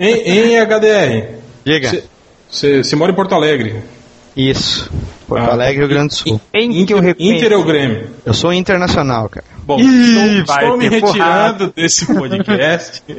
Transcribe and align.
Em, 0.00 0.54
em 0.54 0.58
HDR. 0.58 1.34
Diga. 1.62 2.02
Você 2.48 2.96
mora 2.96 3.12
em 3.12 3.14
Porto 3.14 3.34
Alegre. 3.34 3.76
Isso. 4.34 4.90
Porto 5.28 5.42
Ah. 5.42 5.52
Alegre, 5.52 5.80
Rio 5.80 5.88
Grande 5.88 6.08
do 6.08 6.14
Sul. 6.14 6.40
Em 6.54 6.86
que 6.86 6.94
eu 6.94 6.98
Inter. 6.98 7.16
Inter 7.18 7.52
ou 7.52 7.62
Grêmio? 7.62 8.08
Eu 8.24 8.32
sou 8.32 8.50
internacional, 8.52 9.28
cara. 9.28 9.44
Bom, 9.58 9.78
Ih, 9.78 10.40
estou, 10.40 10.46
vai 10.46 10.64
estou 10.64 10.76
me 10.78 10.88
retirando 10.88 11.72
desse 11.76 12.06
podcast. 12.06 13.02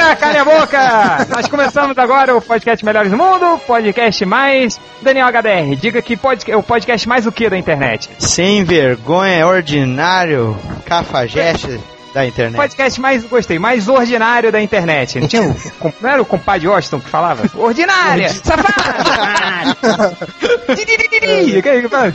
Chega, 0.00 0.40
a 0.40 0.44
boca! 0.44 1.26
Nós 1.28 1.46
começamos 1.46 1.98
agora 1.98 2.34
o 2.34 2.40
podcast 2.40 2.82
Melhores 2.82 3.10
do 3.10 3.18
Mundo, 3.18 3.60
podcast 3.66 4.24
mais 4.24 4.80
Daniel 5.02 5.28
HDR. 5.28 5.76
Diga 5.76 6.00
que 6.00 6.16
pod... 6.16 6.42
é 6.50 6.56
o 6.56 6.62
podcast 6.62 7.06
mais 7.06 7.26
o 7.26 7.32
que 7.32 7.50
da 7.50 7.58
internet? 7.58 8.08
Sem 8.18 8.64
vergonha, 8.64 9.46
ordinário, 9.46 10.56
cafajeste 10.86 11.78
da 12.12 12.26
internet. 12.26 12.56
Podcast 12.56 13.00
mais, 13.00 13.24
gostei, 13.24 13.58
mais 13.58 13.88
ordinário 13.88 14.50
da 14.50 14.60
internet. 14.60 15.20
Não, 15.20 15.28
tinha 15.28 15.42
o, 15.42 15.54
com- 15.78 15.92
não 16.00 16.10
era 16.10 16.20
o 16.22 16.24
compadre 16.24 16.66
Washington 16.68 17.00
que 17.00 17.08
falava? 17.08 17.42
Ordinária! 17.56 18.28
Que- 18.28 18.40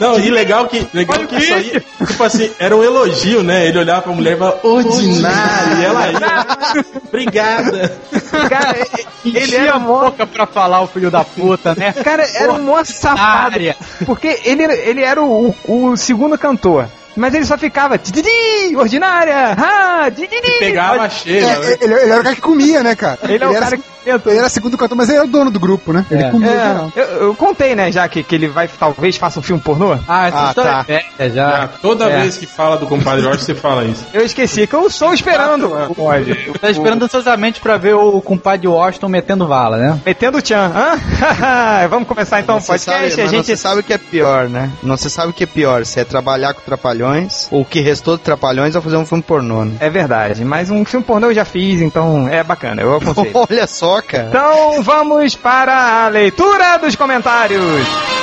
Não, 0.00 0.18
e 0.18 0.30
legal 0.30 0.66
que, 0.68 0.86
legal 0.92 1.18
que 1.26 1.34
o 1.34 1.38
isso 1.38 1.54
aí, 1.54 1.82
tipo 2.06 2.24
assim, 2.24 2.50
era 2.58 2.76
um 2.76 2.82
elogio, 2.82 3.42
né? 3.42 3.66
Ele 3.66 3.78
olhava 3.78 4.02
pra 4.02 4.12
mulher 4.12 4.34
e 4.34 4.38
falava, 4.38 4.60
ordinário, 4.66 5.78
e 5.80 5.84
ela 5.84 6.08
ia, 6.08 6.46
obrigada. 7.06 7.98
Cara, 8.48 8.76
ele 9.24 9.38
Enchia 9.40 9.60
era 9.60 9.74
a 9.74 9.78
mó 9.78 10.04
boca 10.04 10.26
pra 10.26 10.46
falar 10.46 10.80
o 10.82 10.86
filho 10.86 11.10
da 11.10 11.24
puta, 11.24 11.74
né? 11.74 11.92
Cara, 11.92 12.26
era 12.34 12.52
um 12.52 12.62
mó 12.62 12.82
safado. 12.84 13.56
Porque 14.04 14.40
ele, 14.44 14.62
ele 14.64 15.02
era 15.02 15.22
o, 15.22 15.54
o, 15.64 15.86
o 15.90 15.96
segundo 15.96 16.36
cantor. 16.38 16.86
Mas 17.16 17.34
ele 17.34 17.46
só 17.46 17.56
ficava 17.56 17.96
Didi, 17.98 18.76
ordinária, 18.76 19.52
ha, 19.56 20.08
didi. 20.10 20.28
Pegava 20.58 21.08
cheia, 21.08 21.40
É, 21.44 21.58
né? 21.58 21.76
ele, 21.80 21.94
ele 21.94 22.10
era 22.10 22.20
o 22.20 22.22
cara 22.22 22.34
que 22.34 22.40
comia, 22.40 22.82
né, 22.82 22.94
cara? 22.94 23.18
Ele 23.24 23.42
é 23.42 23.46
o 23.46 23.50
era, 23.50 23.60
cara 23.60 23.76
que 23.78 23.82
inventou. 23.82 23.95
Ele 24.06 24.38
era 24.38 24.48
segundo 24.48 24.76
cantor, 24.76 24.96
mas 24.96 25.08
ele 25.08 25.18
era 25.18 25.26
o 25.26 25.30
dono 25.30 25.50
do 25.50 25.58
grupo, 25.60 25.92
né? 25.92 26.04
Ele 26.10 26.22
É. 26.22 26.30
comia 26.30 26.50
É, 26.50 26.66
geral. 26.68 26.92
eu, 26.96 27.04
eu 27.04 27.34
contei, 27.34 27.74
né, 27.74 27.90
já 27.92 28.08
que, 28.08 28.22
que 28.22 28.34
ele 28.34 28.48
vai, 28.48 28.68
talvez 28.68 29.16
faça 29.16 29.38
um 29.40 29.42
filme 29.42 29.60
pornô. 29.60 29.96
Ah, 30.08 30.28
essa 30.28 30.38
Ah, 30.38 30.48
história 30.48 30.70
tá. 30.72 30.84
é 30.88 31.02
velha 31.18 31.30
já. 31.34 31.64
Ah, 31.64 31.68
Toda 31.82 32.04
É. 32.10 32.20
vez 32.20 32.36
que 32.36 32.46
fala 32.46 32.76
do 32.76 32.86
compadre 32.86 33.22
Jorge, 33.22 33.42
você 33.44 33.54
fala 33.54 33.84
isso. 33.84 34.04
Eu 34.12 34.24
esqueci 34.24 34.66
que 34.66 34.74
eu 34.74 34.86
estou 34.86 35.12
esperando. 35.12 35.68
Pode. 35.94 36.34
Tá 36.60 36.70
esperando 36.70 37.04
ansiosamente 37.04 37.60
pra 37.60 37.76
ver 37.76 37.94
o 37.94 38.20
compadre 38.20 38.66
Washington 38.68 39.08
metendo 39.08 39.46
vala, 39.46 39.76
né? 39.76 40.00
Metendo 40.04 40.38
o 40.38 40.42
tchan. 40.42 40.70
Hã? 40.74 41.86
Vamos 41.88 42.08
começar 42.08 42.40
então 42.40 42.56
o 42.56 42.60
Você 42.60 42.78
sabe, 42.78 42.98
podcast. 42.98 43.20
a 43.20 43.24
não 43.24 43.30
gente 43.30 43.46
se 43.46 43.56
sabe 43.56 43.80
o 43.80 43.82
que 43.82 43.92
é 43.92 43.98
pior, 43.98 44.48
né? 44.48 44.70
Não 44.82 44.96
se 44.96 45.10
sabe 45.10 45.30
o 45.30 45.32
que 45.32 45.44
é 45.44 45.46
pior, 45.46 45.84
se 45.84 46.00
é 46.00 46.04
trabalhar 46.04 46.54
com 46.54 46.60
trapalhões, 46.62 47.48
ou 47.50 47.62
o 47.62 47.64
que 47.64 47.80
restou 47.80 48.16
de 48.16 48.22
trapalhões 48.22 48.74
ou 48.76 48.82
fazer 48.82 48.96
um 48.96 49.06
filme 49.06 49.22
pornô, 49.22 49.64
né? 49.64 49.76
É 49.80 49.90
verdade, 49.90 50.44
mas 50.44 50.70
um 50.70 50.84
filme 50.84 51.04
pornô 51.04 51.28
eu 51.28 51.34
já 51.34 51.44
fiz, 51.44 51.80
então 51.80 52.28
é 52.28 52.42
bacana, 52.42 52.82
eu 52.82 52.96
aconselho. 52.96 53.30
Olha 53.50 53.66
só, 53.66 53.95
Então 54.28 54.82
vamos 54.82 55.34
para 55.34 56.04
a 56.04 56.08
leitura 56.08 56.78
dos 56.78 56.94
comentários. 56.96 58.15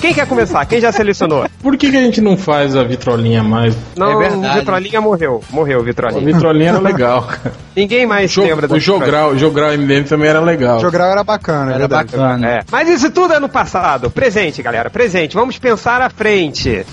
Quem 0.00 0.14
quer 0.14 0.26
começar? 0.26 0.64
Quem 0.64 0.80
já 0.80 0.90
selecionou? 0.90 1.44
Por 1.62 1.76
que, 1.76 1.90
que 1.90 1.96
a 1.96 2.00
gente 2.00 2.20
não 2.22 2.36
faz 2.36 2.74
a 2.74 2.82
vitrolinha 2.82 3.42
mais? 3.42 3.76
Não, 3.96 4.22
É 4.22 4.28
verdade. 4.28 4.58
Vitrolinha 4.60 5.00
morreu. 5.00 5.44
Morreu 5.50 5.78
o 5.78 5.82
A 5.82 5.84
Vitrolinha. 5.84 6.32
vitrolinha 6.32 6.68
era 6.70 6.78
legal, 6.78 7.22
cara. 7.28 7.52
Ninguém 7.76 8.06
mais 8.06 8.30
Jo- 8.30 8.42
lembra 8.42 8.66
do 8.66 8.74
o 8.76 8.80
Jogral, 8.80 9.32
o 9.32 9.38
Jogral 9.38 9.72
MDM 9.76 10.04
também 10.04 10.28
era 10.30 10.40
legal. 10.40 10.80
Jogral 10.80 11.10
era 11.10 11.22
bacana, 11.22 11.72
é 11.72 11.74
Era 11.74 11.78
verdade. 11.80 12.12
bacana. 12.16 12.48
É. 12.48 12.60
Mas 12.70 12.88
isso 12.88 13.10
tudo 13.10 13.34
é 13.34 13.38
no 13.38 13.48
passado. 13.48 14.10
Presente, 14.10 14.62
galera. 14.62 14.88
Presente. 14.88 15.34
Vamos 15.34 15.58
pensar 15.58 16.00
à 16.00 16.08
frente. 16.08 16.84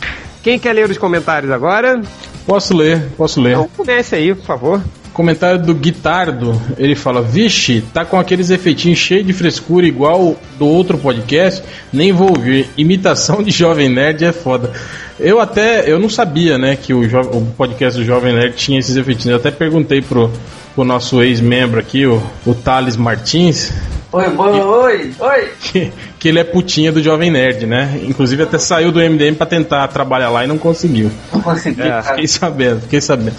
Quem 0.44 0.60
quer 0.60 0.74
ler 0.74 0.90
os 0.90 0.98
comentários 0.98 1.52
agora? 1.52 2.02
Posso 2.46 2.76
ler, 2.76 3.10
posso 3.18 3.40
ler. 3.42 3.52
Então 3.54 3.70
comece 3.76 4.16
aí, 4.16 4.36
por 4.36 4.46
favor. 4.46 4.82
Comentário 5.18 5.60
do 5.60 5.74
Guitardo, 5.74 6.62
ele 6.78 6.94
fala: 6.94 7.24
Vixe, 7.24 7.84
tá 7.92 8.06
com 8.06 8.20
aqueles 8.20 8.52
efeitinhos 8.52 9.00
cheios 9.00 9.26
de 9.26 9.34
frescura 9.34 9.88
igual 9.88 10.36
do 10.60 10.68
outro 10.68 10.96
podcast, 10.96 11.64
nem 11.92 12.14
vou 12.14 12.30
ouvir. 12.30 12.70
Imitação 12.78 13.42
de 13.42 13.50
Jovem 13.50 13.90
Nerd 13.90 14.24
é 14.24 14.32
foda. 14.32 14.72
Eu 15.20 15.40
até, 15.40 15.92
eu 15.92 15.98
não 15.98 16.08
sabia, 16.08 16.60
né, 16.60 16.76
que 16.76 16.94
o, 16.94 17.02
o 17.02 17.48
podcast 17.58 18.00
do 18.00 18.06
Jovem 18.06 18.32
Nerd 18.32 18.56
tinha 18.58 18.78
esses 18.78 18.96
efeitinhos. 18.96 19.32
Eu 19.32 19.38
até 19.38 19.50
perguntei 19.50 20.04
pro, 20.04 20.32
pro 20.76 20.84
nosso 20.84 21.24
ex-membro 21.24 21.80
aqui, 21.80 22.06
o, 22.06 22.22
o 22.46 22.54
Thales 22.54 22.96
Martins, 22.96 23.74
Oi, 24.10 24.26
oi, 24.38 24.60
oi, 24.62 25.12
oi. 25.20 25.50
que, 25.60 25.92
que 26.18 26.30
ele 26.30 26.40
é 26.40 26.44
putinha 26.44 26.94
do 26.94 27.04
Jovem 27.04 27.30
Nerd, 27.30 27.66
né? 27.66 28.00
Inclusive 28.08 28.44
até 28.44 28.58
saiu 28.58 28.90
do 28.92 29.00
MDM 29.02 29.36
pra 29.36 29.46
tentar 29.46 29.86
trabalhar 29.90 30.30
lá 30.30 30.46
e 30.46 30.48
não 30.48 30.58
conseguiu. 30.58 31.12
Não 31.34 31.42
consegui, 31.42 31.82
É. 31.82 32.02
Fiquei 32.02 32.28
sabendo, 32.28 32.82
fiquei 32.82 33.02
sabendo. 33.02 33.36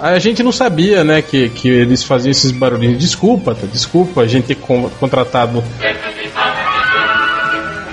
A 0.00 0.18
gente 0.20 0.42
não 0.44 0.52
sabia, 0.52 1.02
né, 1.02 1.22
que, 1.22 1.48
que 1.48 1.68
eles 1.68 2.04
faziam 2.04 2.30
esses 2.30 2.52
barulhinhos. 2.52 2.98
Desculpa, 2.98 3.52
tá? 3.54 3.66
Desculpa 3.70 4.20
a 4.20 4.26
gente 4.28 4.46
ter 4.46 4.54
con- 4.54 4.88
contratado. 5.00 5.62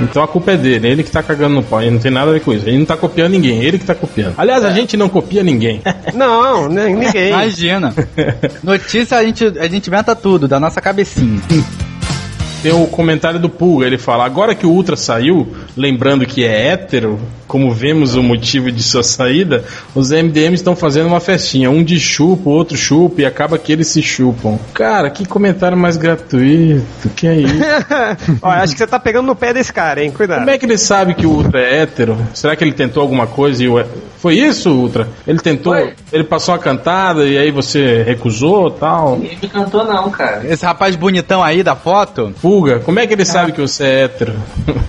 Então 0.01 0.23
a 0.23 0.28
culpa 0.28 0.51
é 0.51 0.57
dele, 0.57 0.88
é 0.88 0.91
ele 0.91 1.03
que 1.03 1.12
tá 1.12 1.22
cagando 1.22 1.56
no 1.56 1.63
pau, 1.63 1.81
ele 1.81 1.91
não 1.91 2.00
tem 2.00 2.09
nada 2.12 2.29
a 2.29 2.34
ver 2.34 2.39
com 2.41 2.53
isso. 2.53 2.66
Ele 2.69 2.78
não 2.78 2.85
tá 2.85 2.95
copiando 2.95 3.31
ninguém, 3.31 3.59
é 3.59 3.66
ele 3.66 3.78
que 3.79 3.85
tá 3.85 3.94
copiando. 3.95 4.35
Aliás, 4.38 4.63
a 4.63 4.72
gente 4.72 4.95
não 4.95 5.09
copia 5.09 5.44
ninguém. 5.44 5.81
Não, 6.13 6.69
ninguém. 6.69 7.29
Imagina. 7.29 7.94
Notícia 8.63 9.18
a 9.18 9.23
gente, 9.23 9.44
a 9.59 9.68
gente 9.68 9.88
inventa 9.88 10.16
tudo, 10.16 10.47
da 10.47 10.57
nossa 10.59 10.79
cabecinha. 10.79 11.41
Tem 12.61 12.73
o 12.73 12.87
comentário 12.87 13.39
do 13.39 13.49
Pulga, 13.49 13.85
ele 13.85 13.97
fala: 13.97 14.25
agora 14.25 14.53
que 14.53 14.65
o 14.65 14.69
Ultra 14.69 14.95
saiu, 14.95 15.47
lembrando 15.77 16.25
que 16.25 16.43
é 16.43 16.67
hétero, 16.67 17.19
como 17.47 17.71
vemos 17.71 18.15
o 18.15 18.21
motivo 18.21 18.71
de 18.71 18.83
sua 18.83 19.01
saída, 19.01 19.63
os 19.95 20.11
MDMs 20.11 20.55
estão 20.55 20.75
fazendo 20.75 21.07
uma 21.07 21.21
festinha. 21.21 21.71
Um 21.71 21.83
de 21.83 21.99
chupa, 21.99 22.49
o 22.49 22.53
outro 22.53 22.77
chupa, 22.77 23.21
e 23.21 23.25
acaba 23.25 23.57
que 23.57 23.71
eles 23.71 23.87
se 23.87 24.01
chupam. 24.01 24.59
Cara, 24.73 25.09
que 25.09 25.25
comentário 25.25 25.77
mais 25.77 25.95
gratuito, 25.95 27.09
que 27.15 27.27
é 27.27 27.37
isso? 27.39 27.55
Ó, 28.41 28.49
acho 28.49 28.73
que 28.73 28.79
você 28.79 28.87
tá 28.87 28.99
pegando 28.99 29.27
no 29.27 29.35
pé 29.35 29.53
desse 29.53 29.71
cara, 29.71 30.03
hein? 30.03 30.11
Cuidado. 30.11 30.39
Como 30.39 30.49
é 30.49 30.57
que 30.57 30.65
ele 30.65 30.77
sabe 30.77 31.13
que 31.13 31.25
o 31.25 31.31
Ultra 31.31 31.61
é 31.61 31.81
hétero? 31.81 32.17
Será 32.33 32.55
que 32.55 32.63
ele 32.63 32.73
tentou 32.73 33.01
alguma 33.01 33.25
coisa 33.25 33.63
e 33.63 33.69
o... 33.69 33.79
Foi 34.22 34.35
isso, 34.35 34.69
Ultra? 34.69 35.07
Ele 35.25 35.40
tentou, 35.40 35.74
Foi. 35.74 35.94
ele 36.12 36.25
passou 36.25 36.53
uma 36.53 36.59
cantada 36.59 37.25
e 37.25 37.38
aí 37.38 37.52
você 37.52 38.03
recusou 38.03 38.69
tal? 38.69 39.18
Ninguém 39.18 39.38
me 39.41 39.47
cantou 39.47 39.85
não, 39.85 40.09
cara. 40.12 40.46
Esse 40.46 40.66
rapaz 40.66 40.96
bonitão 40.97 41.41
aí 41.41 41.63
da 41.63 41.74
foto, 41.75 42.34
Pulga, 42.41 42.80
como 42.80 43.00
é 43.00 43.07
que 43.07 43.13
ele 43.13 43.24
sabe 43.24 43.53
que 43.53 43.62
você 43.62 43.84
é 43.85 44.03
hétero? 44.03 44.34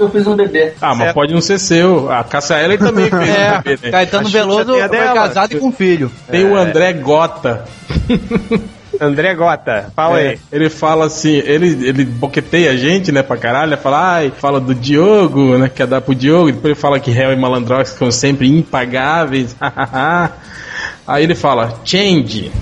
Eu 0.01 0.11
fiz 0.11 0.27
um 0.27 0.35
bebê. 0.35 0.73
Ah, 0.81 0.89
mas 0.89 0.99
Certo. 0.99 1.15
pode 1.15 1.33
não 1.33 1.41
ser 1.41 1.59
seu. 1.61 2.11
A 2.11 2.25
Cássia 2.25 2.57
Eller 2.57 2.79
também 2.79 3.07
fez 3.11 3.29
é, 3.29 3.59
um 3.59 3.63
bebê, 3.63 3.79
né? 3.87 3.91
Caetano 3.93 4.29
Veloso 4.29 4.73
dela. 4.89 5.15
casado 5.15 5.53
e 5.55 5.61
com 5.61 5.71
filho. 5.71 6.11
Tem 6.29 6.45
o 6.45 6.57
André 6.57 6.93
Gota. 6.95 7.65
André 9.01 9.35
Gota, 9.35 9.91
fala 9.97 10.21
É, 10.21 10.29
aí. 10.31 10.39
ele 10.53 10.69
fala 10.69 11.07
assim, 11.07 11.35
ele, 11.37 11.87
ele 11.89 12.05
boqueteia 12.05 12.71
a 12.73 12.77
gente, 12.77 13.11
né, 13.11 13.23
pra 13.23 13.37
caralho, 13.37 13.77
fala, 13.79 14.15
ai, 14.17 14.33
fala 14.37 14.61
do 14.61 14.75
Diogo, 14.75 15.57
né, 15.57 15.69
quer 15.75 15.87
dar 15.87 16.01
pro 16.01 16.15
Diogo, 16.15 16.47
depois 16.53 16.73
ele 16.73 16.81
fala 16.81 17.01
que 17.01 17.11
réu 17.11 17.33
e 17.33 17.37
malandrox 17.37 17.93
ficam 17.95 18.11
sempre 18.11 18.49
impagáveis, 18.49 19.57
aí 21.07 21.23
ele 21.25 21.35
fala, 21.35 21.81
change, 21.85 22.53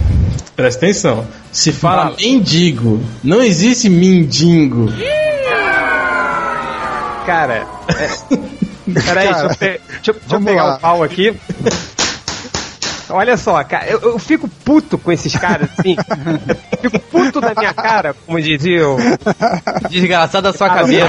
presta 0.54 0.86
atenção, 0.86 1.26
se 1.50 1.72
fala 1.72 2.14
mendigo, 2.16 3.02
não 3.24 3.42
existe 3.42 3.88
mendigo. 3.88 4.92
Cara, 7.26 7.66
é... 7.88 8.28
peraí, 9.04 9.28
deixa 9.28 9.42
eu, 9.44 9.48
pe- 9.50 9.56
deixa 9.58 9.72
eu- 9.72 9.80
deixa 9.88 10.10
eu 10.12 10.16
vamos 10.28 10.44
pegar 10.46 10.64
lá. 10.64 10.76
o 10.76 10.80
pau 10.80 11.02
aqui. 11.02 11.34
Olha 13.10 13.36
só, 13.36 13.62
cara, 13.64 13.86
eu, 13.86 14.00
eu 14.00 14.18
fico 14.18 14.48
puto 14.48 14.98
com 14.98 15.10
esses 15.10 15.34
caras, 15.34 15.68
assim. 15.78 15.96
Eu 16.82 16.90
fico 16.90 16.98
puto 17.10 17.40
da 17.40 17.54
minha 17.54 17.72
cara, 17.72 18.14
como 18.26 18.40
dizia 18.40 18.88
o. 18.88 18.96
Desgraçado 19.88 20.50
da 20.50 20.56
sua 20.56 20.68
cabeça. 20.68 21.06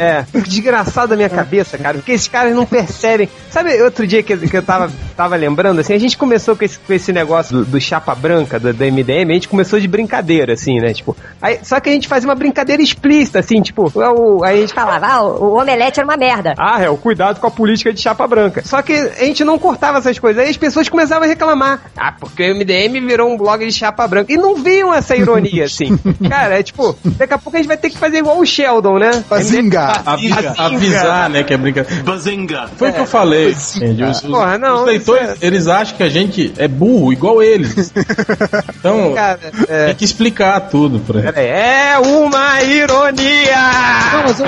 É, 0.00 0.24
desgraçado 0.46 1.08
da 1.08 1.16
minha 1.16 1.28
cabeça, 1.28 1.76
cara, 1.78 1.98
porque 1.98 2.12
esses 2.12 2.28
caras 2.28 2.54
não 2.54 2.66
percebem. 2.66 3.28
Sabe, 3.50 3.80
outro 3.82 4.06
dia 4.06 4.22
que, 4.22 4.36
que 4.36 4.56
eu 4.56 4.62
tava, 4.62 4.90
tava 5.16 5.36
lembrando, 5.36 5.80
assim, 5.80 5.94
a 5.94 5.98
gente 5.98 6.16
começou 6.18 6.56
com 6.56 6.64
esse, 6.64 6.78
com 6.78 6.92
esse 6.92 7.12
negócio 7.12 7.58
do, 7.58 7.64
do 7.64 7.80
chapa 7.80 8.14
branca, 8.14 8.58
do, 8.58 8.72
do 8.72 8.84
MDM, 8.84 9.30
a 9.30 9.34
gente 9.34 9.48
começou 9.48 9.78
de 9.78 9.86
brincadeira, 9.86 10.54
assim, 10.54 10.78
né? 10.80 10.92
Tipo, 10.92 11.16
aí, 11.40 11.60
só 11.62 11.78
que 11.80 11.88
a 11.88 11.92
gente 11.92 12.08
fazia 12.08 12.28
uma 12.28 12.34
brincadeira 12.34 12.82
explícita, 12.82 13.38
assim, 13.38 13.60
tipo, 13.62 13.90
é 14.00 14.08
o- 14.10 14.42
aí 14.44 14.58
a 14.58 14.60
gente 14.60 14.74
falava, 14.74 15.06
ah, 15.06 15.22
o 15.22 15.44
o 15.54 15.60
omelete 15.60 16.00
era 16.00 16.06
uma 16.08 16.16
merda. 16.16 16.54
ah, 16.58 16.82
é, 16.82 16.88
o 16.90 16.96
cuidado 16.96 17.38
com 17.38 17.46
a 17.46 17.50
política 17.50 17.92
de 17.92 18.00
chapa 18.00 18.26
branca. 18.26 18.62
Só 18.64 18.82
que 18.82 18.92
a 18.92 19.24
gente 19.24 19.44
não 19.44 19.58
cortava 19.58 19.98
essas 19.98 20.18
coisas. 20.18 20.42
Aí 20.42 20.50
as 20.50 20.56
pessoas 20.56 20.88
começavam 20.88 21.24
a 21.24 21.26
reclamar. 21.26 21.80
Ah, 21.96 22.12
porque 22.18 22.50
o 22.50 22.54
MDM 22.54 23.00
virou 23.06 23.30
um 23.32 23.36
blog 23.36 23.64
de 23.64 23.72
chapa 23.72 24.06
branca. 24.08 24.32
E 24.32 24.36
não 24.36 24.56
viam 24.56 24.92
essa 24.92 25.14
ironia, 25.16 25.64
assim. 25.64 25.96
Cara, 26.28 26.58
é 26.58 26.62
tipo, 26.62 26.96
daqui 27.04 27.34
a 27.34 27.38
pouco 27.38 27.56
a 27.56 27.60
gente 27.60 27.68
vai 27.68 27.76
ter 27.76 27.90
que 27.90 27.98
fazer 27.98 28.18
igual 28.18 28.38
o 28.38 28.44
Sheldon, 28.46 28.98
né? 28.98 29.22
Pra 29.28 29.38
MDM 29.38 29.44
zingar. 29.50 29.83
avi- 29.83 29.83
Bazinga. 30.04 30.54
avisar, 30.58 31.30
né, 31.30 31.42
que 31.42 31.52
é 31.54 31.56
brincadeira. 31.56 32.02
Bazinga. 32.02 32.68
Foi 32.76 32.90
o 32.90 32.92
que 32.92 33.00
eu 33.00 33.06
falei. 33.06 33.54
entende? 33.76 34.04
Os, 34.04 34.22
os- 34.22 34.30
Porra, 34.30 34.58
não, 34.58 34.80
os 34.80 34.86
leitores, 34.86 35.28
é- 35.30 35.36
eles 35.46 35.66
acham 35.68 35.96
que 35.96 36.02
a 36.02 36.08
gente 36.08 36.52
é 36.56 36.66
burro, 36.68 37.12
igual 37.12 37.42
eles. 37.42 37.92
Então, 38.78 39.14
Cara, 39.14 39.40
é, 39.68 39.86
tem 39.86 39.94
que 39.94 40.04
explicar 40.04 40.60
tudo 40.68 40.98
pra 41.00 41.18
eles. 41.20 41.30
peraí, 41.32 41.46
é 41.48 41.98
uma 41.98 42.62
ironia! 42.62 43.56
Não, 44.12 44.22
mas, 44.24 44.40
eu- 44.40 44.46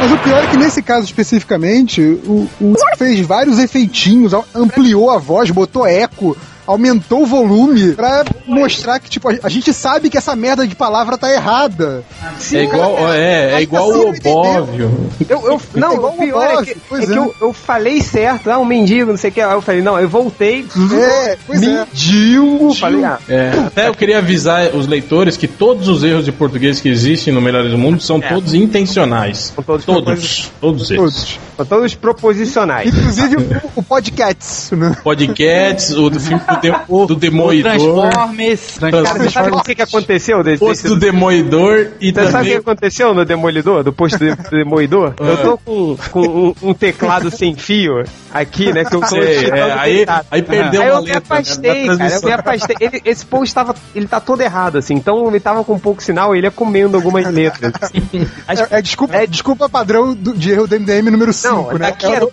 mas 0.00 0.12
o 0.12 0.18
pior 0.18 0.42
é 0.42 0.46
que 0.46 0.56
nesse 0.56 0.82
caso 0.82 1.04
especificamente, 1.04 2.00
o, 2.00 2.48
o 2.60 2.74
fez 2.96 3.20
vários 3.20 3.58
efeitinhos, 3.58 4.32
am- 4.32 4.44
ampliou 4.54 5.10
a 5.10 5.18
voz, 5.18 5.50
botou 5.50 5.86
eco, 5.86 6.36
aumentou 6.66 7.22
o 7.22 7.26
volume 7.26 7.92
pra 7.92 8.24
mostrar 8.46 8.98
que, 9.00 9.10
tipo, 9.10 9.28
a, 9.42 9.48
gente 9.48 9.72
sabe 9.72 10.08
que 10.10 10.16
essa 10.16 10.34
merda 10.36 10.66
de 10.66 10.74
palavra 10.74 11.18
tá 11.18 11.32
errada. 11.32 12.04
É 12.52 12.62
igual, 12.62 13.12
é, 13.12 13.54
é 13.54 13.62
igual 13.62 13.88
o 13.90 14.08
Obóvio. 14.10 15.10
Eu, 15.28 15.46
eu, 15.46 15.60
não, 15.74 15.92
É 15.94 15.98
o 15.98 16.12
pior 16.12 16.62
é 16.62 16.64
que, 16.64 16.76
pois 16.88 17.04
é 17.04 17.06
que 17.06 17.12
é. 17.12 17.16
eu, 17.16 17.34
eu 17.40 17.52
falei 17.52 18.00
certo, 18.00 18.50
ah, 18.50 18.58
um 18.58 18.64
mendigo, 18.64 19.10
não 19.10 19.16
sei 19.16 19.30
o 19.30 19.32
que. 19.32 19.40
Aí 19.40 19.52
eu 19.52 19.62
falei, 19.62 19.82
não, 19.82 19.98
eu 19.98 20.08
voltei. 20.08 20.66
É, 20.92 21.38
pois 21.46 21.62
é. 21.62 21.66
Mendigo! 21.66 22.74
Falei, 22.74 23.04
ah, 23.04 23.18
É, 23.28 23.50
até 23.66 23.88
eu 23.88 23.94
queria 23.94 24.18
avisar 24.18 24.74
os 24.74 24.86
leitores 24.86 25.36
que 25.36 25.48
todos 25.48 25.88
os 25.88 26.02
erros 26.02 26.24
de 26.24 26.32
português 26.32 26.80
que 26.80 26.88
existem 26.88 27.32
no 27.32 27.40
Melhores 27.40 27.70
do 27.70 27.78
Mundo 27.78 28.00
são 28.00 28.18
É. 28.18 28.28
todos 28.28 28.54
intencionais. 28.54 29.52
São 29.54 29.64
todos 29.64 29.84
todos, 29.84 30.52
todos 30.60 30.90
eles. 30.90 31.02
Todos. 31.02 31.38
são 31.56 31.66
todos 31.66 31.94
proposicionais. 31.94 32.88
Inclusive 32.94 33.36
o, 33.36 33.80
o 33.80 33.82
podcast, 33.82 34.74
né? 34.74 34.96
Podcasts, 35.02 35.92
o 35.96 36.08
do 36.10 36.20
filme 36.20 36.42
do, 36.56 36.60
de, 36.60 37.06
do 37.06 37.16
Demoidor, 37.16 37.72
Transformers. 37.72 38.78
Cara, 38.78 39.02
você 39.04 39.30
sabe 39.30 39.50
o 39.52 39.62
que, 39.62 39.74
que 39.74 39.82
aconteceu 39.82 40.42
desse, 40.42 40.58
posto 40.58 40.88
do 40.88 40.96
desse 40.96 41.12
Demoidor 41.12 41.88
e 42.00 42.12
Você 42.12 42.14
sabe 42.14 42.26
o 42.26 42.30
que 42.30 42.32
também... 42.32 42.56
aconteceu 42.56 43.14
no 43.14 43.24
Demolidor, 43.24 43.82
do 43.82 43.92
posto 43.92 44.18
do 44.18 44.36
Demolidor? 44.50 45.14
Eu 45.18 45.36
tô 45.38 45.58
com, 45.58 45.96
com 46.10 46.20
um, 46.20 46.54
um 46.70 46.74
teclado 46.74 47.30
sem 47.30 47.54
fio 47.54 48.02
aqui, 48.32 48.72
né? 48.72 48.84
Que 48.84 48.96
eu 48.96 49.00
tô 49.00 49.06
Sei, 49.06 49.50
é, 49.50 49.72
aí, 49.72 50.06
aí 50.30 50.42
perdeu 50.42 50.82
Aí 50.82 50.90
uma 50.90 50.98
eu 50.98 51.02
me 51.02 51.08
letra 51.12 51.20
né, 51.20 51.40
afastei, 51.40 51.84
na 51.86 51.98
cara. 51.98 52.14
Eu 52.14 52.22
me 52.22 52.32
afastei. 52.32 52.76
Ele- 52.80 53.02
esse 53.04 53.26
post 53.26 53.54
tava. 53.54 53.74
Ele 53.94 54.06
tá 54.06 54.20
todo 54.20 54.40
errado, 54.40 54.78
assim. 54.78 54.94
Então 54.94 55.28
ele 55.28 55.40
tava 55.40 55.62
com 55.64 55.78
pouco 55.78 56.02
sinal 56.02 56.34
ele 56.34 56.46
ia 56.46 56.50
comendo 56.50 56.96
algumas 56.96 57.26
letras. 57.30 57.72
É, 58.48 58.78
é 58.78 58.82
desculpa, 58.82 59.26
desculpa 59.26 59.68
padrão 59.68 60.14
do, 60.14 60.34
de 60.34 60.52
erro 60.52 60.66
do 60.66 60.78
MDM 60.78 61.10
número 61.10 61.32
5, 61.32 61.54
Não, 61.54 61.72
né? 61.72 61.78
daqui 61.78 62.06
É 62.06 62.16
a 62.18 62.24
o- 62.24 62.30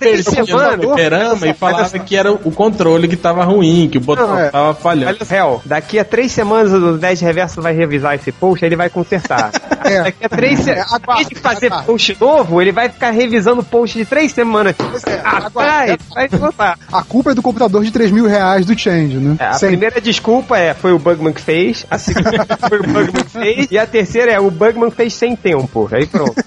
no 0.77 0.77
fliperama 0.77 1.47
e 1.47 1.53
falava 1.53 1.99
que 1.99 2.15
era 2.15 2.31
o 2.31 2.51
controle 2.51 3.07
que 3.07 3.15
tava 3.15 3.43
ruim, 3.43 3.87
que 3.91 3.97
o 3.97 4.01
botão 4.15 4.27
Não, 4.27 4.39
é. 4.39 4.49
tava 4.49 4.73
falhando. 4.73 5.17
Olha, 5.19 5.35
Hell, 5.37 5.61
daqui 5.65 5.99
a 5.99 6.05
três 6.05 6.31
semanas 6.31 6.71
o 6.73 6.97
10 6.97 7.21
Reverso 7.21 7.61
vai 7.61 7.73
revisar 7.73 8.15
esse 8.15 8.31
post, 8.31 8.63
aí 8.63 8.69
ele 8.69 8.75
vai 8.75 8.89
consertar. 8.89 9.51
É. 9.81 10.03
Daqui 10.03 10.25
a 10.25 10.29
três 10.29 10.59
É, 10.59 10.63
semanas. 10.63 10.93
aguarde, 10.93 11.21
Em 11.23 11.25
vez 11.25 11.29
de 11.29 11.35
fazer 11.39 11.65
aguarde. 11.67 11.85
post 11.87 12.17
novo, 12.19 12.61
ele 12.61 12.71
vai 12.71 12.89
ficar 12.89 13.11
revisando 13.11 13.61
o 13.61 13.63
post 13.63 13.97
de 13.97 14.03
três 14.05 14.31
semanas. 14.33 14.75
É, 15.07 15.21
Atrás, 15.23 15.97
vai 16.13 16.27
voltar. 16.27 16.77
a 16.91 17.01
culpa 17.01 17.31
é 17.31 17.33
do 17.33 17.41
computador 17.41 17.81
de 17.83 17.89
3 17.89 18.11
mil 18.11 18.27
reais 18.27 18.65
do 18.65 18.77
Change, 18.77 19.15
né? 19.17 19.37
É, 19.39 19.45
a 19.45 19.53
Sempre. 19.53 19.77
primeira 19.77 20.01
desculpa 20.01 20.57
é 20.57 20.73
foi 20.73 20.91
o 20.91 20.99
Bugman 20.99 21.31
que 21.31 21.41
fez, 21.41 21.85
a 21.89 21.97
segunda 21.97 22.45
foi 22.67 22.79
o 22.79 22.83
Bugman 22.83 23.23
que 23.23 23.29
fez, 23.31 23.67
e 23.71 23.77
a 23.79 23.87
terceira 23.87 24.31
é 24.33 24.39
o 24.39 24.51
Bugman 24.51 24.91
fez 24.91 25.13
sem 25.13 25.33
tempo. 25.35 25.89
Aí 25.91 26.05
pronto. 26.05 26.35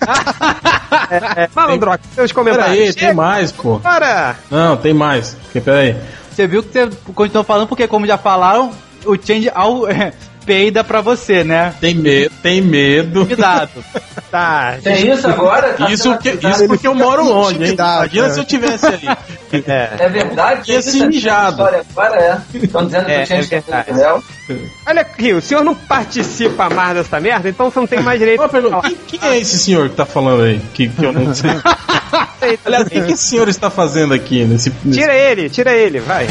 é, 1.10 1.44
é, 1.44 1.48
Malandrox, 1.54 2.00
seus 2.14 2.32
comentários. 2.32 2.76
Peraí, 2.76 2.94
tem 2.94 3.14
mais, 3.14 3.50
pô. 3.50 3.78
Bora! 3.78 4.36
Não, 4.50 4.76
tem 4.76 4.92
mais. 4.94 5.34
Porque, 5.44 5.60
Peraí. 5.60 5.96
Você 6.32 6.46
viu 6.46 6.62
que 6.62 6.72
você 6.72 6.90
continuou 7.14 7.44
falando, 7.44 7.68
porque 7.68 7.86
como 7.86 8.06
já 8.06 8.16
falaram, 8.16 8.72
o 9.04 9.16
change 9.16 9.50
ao, 9.54 9.82
peida 10.44 10.82
pra 10.84 11.00
você, 11.00 11.44
né? 11.44 11.74
Tem 11.80 11.94
medo, 11.94 12.32
tem 12.42 12.60
medo. 12.60 13.26
Cuidado. 13.26 13.70
Tá. 14.32 14.78
Tem 14.82 15.12
isso 15.12 15.26
agora? 15.26 15.74
Tá 15.74 15.90
Isso, 15.90 16.16
que, 16.16 16.30
isso 16.30 16.66
porque 16.66 16.88
eu 16.88 16.94
moro 16.94 17.22
longe, 17.22 17.50
hein? 17.56 17.62
intimidado, 17.64 18.04
Imagina 18.06 18.28
né? 18.28 18.32
se 18.32 18.40
eu 18.40 18.44
tivesse 18.46 18.86
ali. 18.86 19.06
É. 19.66 19.90
É 19.98 20.08
verdade? 20.08 20.62
Tinha 20.64 20.80
Tem 20.80 20.90
se 20.90 20.96
isso? 20.96 21.06
mijado. 21.06 21.62
Agora 21.62 22.16
é. 22.16 22.40
Estão 22.56 22.86
dizendo 22.86 23.04
que 23.04 23.12
É, 23.12 23.22
eu 23.22 23.26
tinha 23.26 23.38
é 23.38 23.42
esquecido 23.42 23.84
verdade. 23.84 24.24
Olha 24.86 25.00
aqui, 25.02 25.34
o 25.34 25.42
senhor 25.42 25.62
não 25.62 25.74
participa 25.74 26.70
mais 26.70 26.94
dessa 26.94 27.20
merda, 27.20 27.50
então 27.50 27.70
você 27.70 27.78
não 27.80 27.86
tem 27.86 28.00
mais 28.00 28.18
direito 28.18 28.40
Uma 28.40 28.48
pergunta, 28.48 28.80
quem, 28.80 28.96
quem 29.18 29.28
é 29.28 29.38
esse 29.38 29.58
senhor 29.58 29.90
que 29.90 29.96
tá 29.96 30.06
falando 30.06 30.44
aí? 30.44 30.58
Que, 30.72 30.88
que 30.88 31.04
eu 31.04 31.12
não 31.12 31.34
sei. 31.34 31.50
Aliás, 32.64 32.86
o 32.86 32.90
que, 32.90 33.02
que 33.02 33.12
esse 33.12 33.24
senhor 33.24 33.48
está 33.50 33.68
fazendo 33.68 34.14
aqui 34.14 34.44
nesse. 34.46 34.72
nesse... 34.82 34.98
Tira 34.98 35.14
ele, 35.14 35.50
tira 35.50 35.72
ele, 35.74 36.00
vai. 36.00 36.26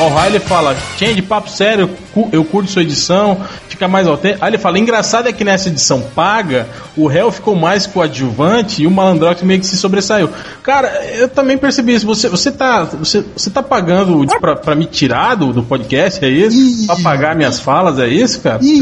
O 0.00 0.08
Riley 0.18 0.40
fala, 0.40 0.74
Change, 0.98 1.20
papo 1.20 1.50
sério, 1.50 1.90
eu 2.32 2.42
curto 2.42 2.70
sua 2.70 2.80
edição, 2.80 3.38
fica 3.68 3.86
mais 3.86 4.06
autêntico. 4.06 4.42
Aí 4.42 4.50
ele 4.50 4.56
fala, 4.58 4.78
engraçado 4.78 5.28
é 5.28 5.32
que 5.32 5.44
nessa 5.44 5.68
edição 5.68 6.00
paga, 6.14 6.66
o 6.96 7.06
réu 7.06 7.30
ficou 7.30 7.54
mais 7.54 7.86
coadjuvante 7.86 8.82
e 8.82 8.86
o 8.86 8.90
Malandrox 8.90 9.42
meio 9.42 9.60
que 9.60 9.66
se 9.66 9.76
sobressaiu. 9.76 10.30
Cara, 10.62 10.88
eu 11.14 11.28
também 11.28 11.58
percebi 11.58 11.94
isso. 11.94 12.06
Você, 12.06 12.30
você, 12.30 12.50
tá, 12.50 12.84
você, 12.84 13.22
você 13.36 13.50
tá 13.50 13.62
pagando 13.62 14.26
pra, 14.40 14.56
pra 14.56 14.74
me 14.74 14.86
tirar 14.86 15.34
do, 15.34 15.52
do 15.52 15.62
podcast, 15.62 16.24
é 16.24 16.28
isso? 16.28 16.56
Ih. 16.56 16.86
Pra 16.86 16.96
pagar 16.96 17.36
minhas 17.36 17.60
falas, 17.60 17.98
é 17.98 18.08
isso, 18.08 18.40
cara? 18.40 18.58
Ih, 18.62 18.80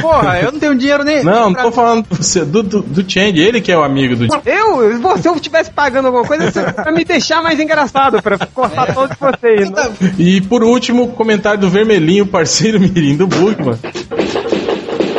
Porra, 0.00 0.40
eu 0.40 0.52
não 0.52 0.58
tenho 0.58 0.74
dinheiro 0.74 1.04
nem. 1.04 1.22
Não, 1.22 1.50
não 1.50 1.54
tô 1.54 1.70
falando 1.70 2.06
do, 2.08 2.16
você- 2.16 2.44
do, 2.46 2.62
do, 2.62 3.04
Change, 3.06 3.38
ele 3.38 3.60
que 3.60 3.70
é 3.70 3.76
o 3.76 3.82
amigo 3.82 4.16
do 4.16 4.24
Eu, 4.46 5.18
se 5.18 5.28
eu 5.28 5.34
estivesse 5.34 5.70
pagando 5.70 6.06
alguma 6.06 6.24
coisa, 6.24 6.44
isso 6.48 6.60
pra 6.74 6.90
me 6.92 7.04
deixar 7.04 7.42
mais 7.42 7.60
engraçado, 7.60 8.22
pra 8.22 8.38
cortar 8.38 8.94
todos 8.94 9.16
vocês. 9.18 9.68
Não? 9.70 9.81
E 10.18 10.40
por 10.42 10.62
último, 10.62 11.08
comentário 11.08 11.60
do 11.60 11.70
Vermelhinho, 11.70 12.26
parceiro 12.26 12.80
mirim 12.80 13.16
do 13.16 13.26
Bugman. 13.26 13.78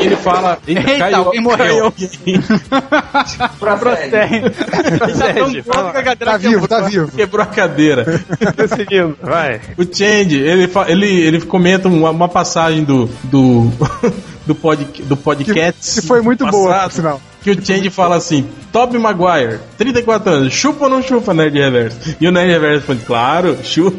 Ele 0.05 0.15
fala. 0.17 0.57
Eita, 0.67 1.17
alguém 1.17 1.41
morreu. 1.41 1.57
caiu 1.57 1.85
alguém. 1.85 2.09
Prossegue. 3.79 4.49
Tá 4.49 6.03
que 6.03 6.25
Tá 6.25 6.37
vivo, 6.37 6.67
tá 6.67 6.81
vivo. 6.81 7.11
Quebrou 7.11 7.43
a 7.43 7.45
cadeira. 7.45 8.21
Tô 8.55 8.67
seguindo, 8.67 9.17
vai. 9.21 9.61
O 9.77 9.83
Change, 9.83 10.35
ele, 10.35 10.69
ele, 10.87 11.21
ele 11.21 11.41
comenta 11.41 11.87
uma, 11.87 12.09
uma 12.09 12.29
passagem 12.29 12.83
do. 12.83 13.09
do. 13.23 13.71
do, 14.45 14.53
pod, 14.53 14.85
do 15.03 15.15
podcast. 15.15 16.01
que 16.01 16.07
foi 16.07 16.21
muito 16.21 16.45
boa, 16.47 16.73
passado, 16.73 16.89
por 16.89 16.95
sinal. 16.95 17.21
Que 17.41 17.51
o 17.51 17.65
Change 17.65 17.89
fala 17.89 18.17
assim: 18.17 18.45
Toby 18.71 18.97
Maguire, 18.99 19.59
34 19.77 20.31
anos, 20.33 20.53
chupa 20.53 20.85
ou 20.85 20.89
não 20.89 21.01
chupa 21.01 21.33
Nerd 21.33 21.57
Reverso? 21.57 22.15
E 22.19 22.27
o 22.27 22.31
Nerd 22.31 22.51
Reverso 22.51 22.87
fala: 22.87 22.99
Claro, 23.05 23.57
chupa. 23.63 23.97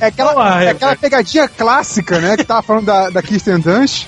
É 0.00 0.06
aquela, 0.06 0.32
"Porra, 0.34 0.64
é 0.64 0.70
aquela 0.70 0.96
pegadinha 0.96 1.48
clássica, 1.48 2.18
né? 2.18 2.36
Que 2.36 2.44
tava 2.44 2.62
falando 2.62 2.86
da, 2.86 3.10
da 3.10 3.22
Kirsten 3.22 3.58
Dunst. 3.60 4.06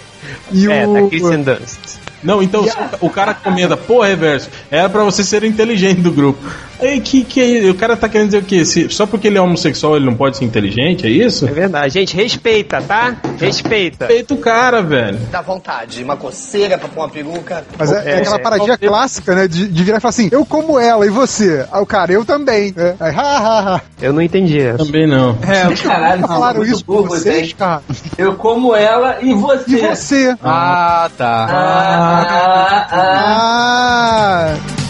E 0.53 0.71
É, 0.71 0.87
o. 0.87 0.95
tá 0.95 1.09
Kristen 1.09 1.43
Dunst. 1.43 1.96
Não, 2.23 2.43
então 2.43 2.65
se 2.65 2.71
o- 3.01 3.07
o 3.07 3.11
cara 3.11 3.35
comenta, 3.35 3.77
pô, 3.77 4.03
reverso, 4.03 4.49
era 4.71 4.89
pra 4.89 5.05
você 5.05 5.23
ser 5.23 5.45
inteligente 5.45 6.01
do 6.01 6.11
grupo. 6.11 6.39
Aí, 6.79 7.01
que, 7.01 7.25
que 7.25 7.41
é- 7.67 7.71
o 7.71 7.75
cara 7.75 7.97
tá 7.97 8.07
querendo 8.09 8.27
dizer 8.29 8.43
o 8.43 8.45
quê? 8.45 8.63
Se- 8.65 8.91
só 8.91 9.07
porque 9.07 9.29
ele 9.29 9.39
é 9.39 9.41
homossexual 9.41 9.97
ele 9.97 10.05
não 10.05 10.15
pode 10.15 10.37
ser 10.37 10.45
inteligente, 10.45 11.07
é 11.07 11.11
isso? 11.11 11.47
É 11.49 11.51
verdade. 11.53 11.95
Gente, 11.95 12.15
respeita, 12.15 12.83
tá? 12.83 13.17
Respeita. 13.41 14.07
Respeita 14.07 14.35
o 14.35 14.37
cara, 14.39 14.83
velho. 14.83 15.19
Dá 15.31 15.41
vontade, 15.41 16.03
uma 16.05 16.17
coceira 16.17 16.77
pra 16.77 16.89
pôr 16.89 17.01
uma 17.01 17.09
peruca. 17.09 17.65
Mas 17.79 17.91
é, 17.93 17.97
é 18.05 18.11
É, 18.13 18.17
aquela 18.19 18.37
é. 18.37 18.39
paradinha 18.41 18.77
clássica, 18.79 19.35
né? 19.35 19.49
De, 19.49 19.69
de 19.69 19.85
virar 19.85 19.99
e 19.99 20.01
falar 20.01 20.11
assim: 20.11 20.29
eu 20.31 20.45
como 20.45 20.79
ela 20.79 21.07
e 21.07 21.09
você. 21.11 21.65
Aí 21.73 21.81
o 21.81 21.87
cara, 21.87 22.13
eu 22.13 22.25
também. 22.27 22.75
É, 22.77 22.95
aí, 23.01 23.15
ha, 23.15 23.23
ha, 23.23 23.75
ha. 23.77 23.81
Eu 24.03 24.13
não 24.13 24.21
entendi 24.21 24.61
essa. 24.61 24.85
Também 24.85 25.07
não. 25.07 25.35
Caralho, 25.83 26.21
Não 26.21 26.29
falaram 26.29 26.63
isso 26.63 26.85
burro, 26.85 27.07
vocês, 27.09 27.53
cara? 27.55 27.81
Eu 28.19 28.35
como 28.35 28.75
ela 28.77 29.17
e 29.23 29.33
você. 29.33 29.65
E 29.71 29.77
você? 29.81 30.37
Ah, 30.45 31.09
tá. 31.17 31.47
Ah, 31.49 32.06
ah, 32.07 32.89
ah. 32.91 33.17
Ah! 33.19 34.86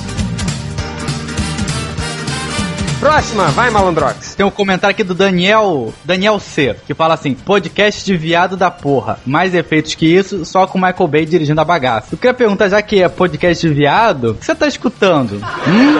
Próxima, 3.06 3.44
vai, 3.48 3.70
Malandrox. 3.70 4.34
Tem 4.34 4.44
um 4.44 4.50
comentário 4.50 4.92
aqui 4.92 5.04
do 5.04 5.14
Daniel, 5.14 5.94
Daniel 6.04 6.40
C, 6.40 6.74
que 6.86 6.92
fala 6.94 7.14
assim: 7.14 7.34
podcast 7.34 8.04
de 8.04 8.16
viado 8.16 8.56
da 8.56 8.70
porra. 8.70 9.18
Mais 9.24 9.54
efeitos 9.54 9.94
que 9.94 10.06
isso, 10.06 10.44
só 10.44 10.66
com 10.66 10.76
Michael 10.78 11.06
Bay 11.08 11.24
dirigindo 11.24 11.60
a 11.60 11.64
bagaça. 11.64 12.08
Eu 12.12 12.18
queria 12.18 12.34
perguntar, 12.34 12.68
já 12.68 12.82
que 12.82 13.00
é 13.02 13.08
podcast 13.08 13.66
de 13.66 13.72
viado, 13.72 14.30
o 14.32 14.34
que 14.34 14.44
você 14.44 14.54
tá 14.54 14.66
escutando? 14.66 15.34
Hum? 15.68 15.98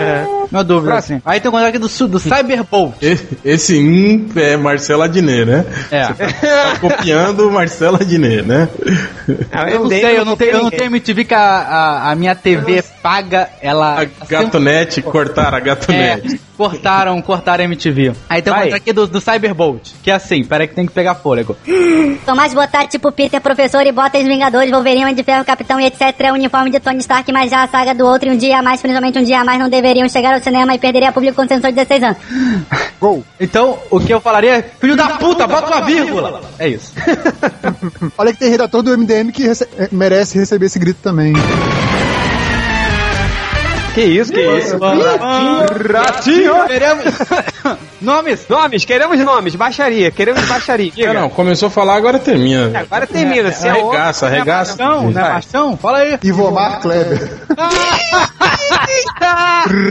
É. 0.00 0.36
Uma 0.50 0.62
dúvida, 0.62 0.94
assim. 0.94 1.20
Aí 1.24 1.40
tem 1.40 1.48
um 1.48 1.52
comentário 1.52 1.76
aqui 1.76 1.78
do, 1.98 2.08
do 2.08 2.20
Cyberbolt. 2.20 2.94
E- 3.02 3.18
Esse 3.44 3.76
um 3.78 4.28
é 4.36 4.56
Marcelo 4.56 5.02
Adnet, 5.02 5.44
né? 5.44 5.64
É. 5.90 6.06
Tá 6.06 6.78
copiando 6.80 7.48
o 7.48 7.50
Marcelo 7.52 7.96
Adnet, 7.96 8.42
né? 8.42 8.68
Ah, 9.50 9.68
Eu 9.68 9.80
não 9.80 9.88
dei, 9.88 10.00
sei, 10.02 10.18
eu 10.18 10.24
não 10.24 10.36
tenho, 10.36 10.50
eu 10.52 10.62
não 10.62 10.70
tenho 10.70 10.84
MTV 10.84 11.24
que 11.24 11.34
a, 11.34 11.40
a, 11.40 12.10
a 12.12 12.14
minha 12.14 12.34
TV 12.36 12.82
paga, 13.02 13.48
ela. 13.60 14.02
A 14.02 14.24
Gatonete, 14.26 15.02
cortaram 15.02 15.56
a 15.56 15.60
É, 15.60 15.64
Gatonete. 15.64 16.40
Cortaram, 16.56 17.20
cortaram 17.20 17.62
a 17.62 17.64
MTV. 17.66 18.12
Aí 18.28 18.40
tem 18.40 18.52
um 18.52 18.74
aqui 18.74 18.92
do, 18.92 19.06
do 19.06 19.20
Cyberbolt, 19.20 19.90
que 20.02 20.10
é 20.10 20.14
assim, 20.14 20.42
peraí 20.44 20.66
que 20.66 20.74
tem 20.74 20.86
que 20.86 20.92
pegar 20.92 21.14
fôlego. 21.14 21.56
Tomás 22.24 22.54
botar 22.54 22.86
tipo 22.86 23.12
Peter, 23.12 23.40
professor 23.40 23.86
e 23.86 23.92
bota 23.92 24.18
os 24.18 24.24
Vingadores, 24.24 24.70
Wolverine, 24.70 25.02
Homem 25.02 25.14
de 25.14 25.22
Ferro, 25.22 25.44
Capitão 25.44 25.78
e 25.78 25.84
etc. 25.86 26.14
É 26.18 26.30
o 26.32 26.34
uniforme 26.34 26.70
de 26.70 26.80
Tony 26.80 26.98
Stark, 26.98 27.30
mas 27.32 27.50
já 27.50 27.62
a 27.62 27.68
saga 27.68 27.94
do 27.94 28.06
outro 28.06 28.28
e 28.28 28.32
um 28.32 28.36
dia 28.36 28.58
a 28.58 28.62
mais, 28.62 28.80
principalmente 28.80 29.18
um 29.18 29.22
dia 29.24 29.40
a 29.40 29.44
mais, 29.44 29.58
não 29.58 29.68
deveriam 29.68 30.08
chegar 30.08 30.34
ao 30.34 30.40
cinema 30.42 30.74
e 30.74 30.78
perderia 30.78 31.12
público 31.12 31.36
com 31.36 31.46
sensor 31.46 31.70
de 31.70 31.76
16 31.76 32.02
anos. 32.02 32.16
Gol. 32.98 33.22
Então, 33.38 33.78
o 33.90 34.00
que 34.00 34.12
eu 34.14 34.20
falaria 34.20 34.56
é: 34.58 34.62
Filho 34.62 34.96
da 34.96 35.08
puta, 35.18 35.46
bota 35.46 35.66
uma 35.76 35.84
vírgula! 35.84 36.40
É 36.58 36.68
isso. 36.68 36.92
Olha 38.16 38.32
que 38.32 38.38
tem 38.38 38.48
redator 38.50 38.82
do 38.82 38.96
MDM 38.96 39.30
que 39.30 39.42
rece- 39.42 39.68
eh, 39.78 39.88
merece 39.92 40.38
receber 40.38 40.66
esse 40.66 40.78
grito 40.78 41.00
também. 41.02 41.34
Que 43.96 44.02
isso, 44.02 44.30
que 44.30 44.40
isso. 44.58 44.76
Ratinho! 45.90 46.66
Queremos. 46.66 47.04
Nomes! 47.98 48.46
Nomes, 48.46 48.84
queremos 48.84 49.18
nomes, 49.20 49.54
baixaria, 49.54 50.10
queremos 50.10 50.44
baixaria. 50.46 50.92
Não, 50.98 51.22
não, 51.22 51.30
começou 51.30 51.68
a 51.68 51.70
falar, 51.70 51.96
agora 51.96 52.18
termina. 52.18 52.78
Agora 52.78 53.06
termina, 53.06 53.50
se 53.50 53.66
é 53.66 53.70
Arregaça, 53.70 54.26
arregaça. 54.26 54.76
Não, 54.76 55.10
não 55.10 55.26
é? 55.26 55.40
Fala 55.78 55.98
aí. 56.00 56.18
Ivomar 56.22 56.82
Kleber. 56.82 57.38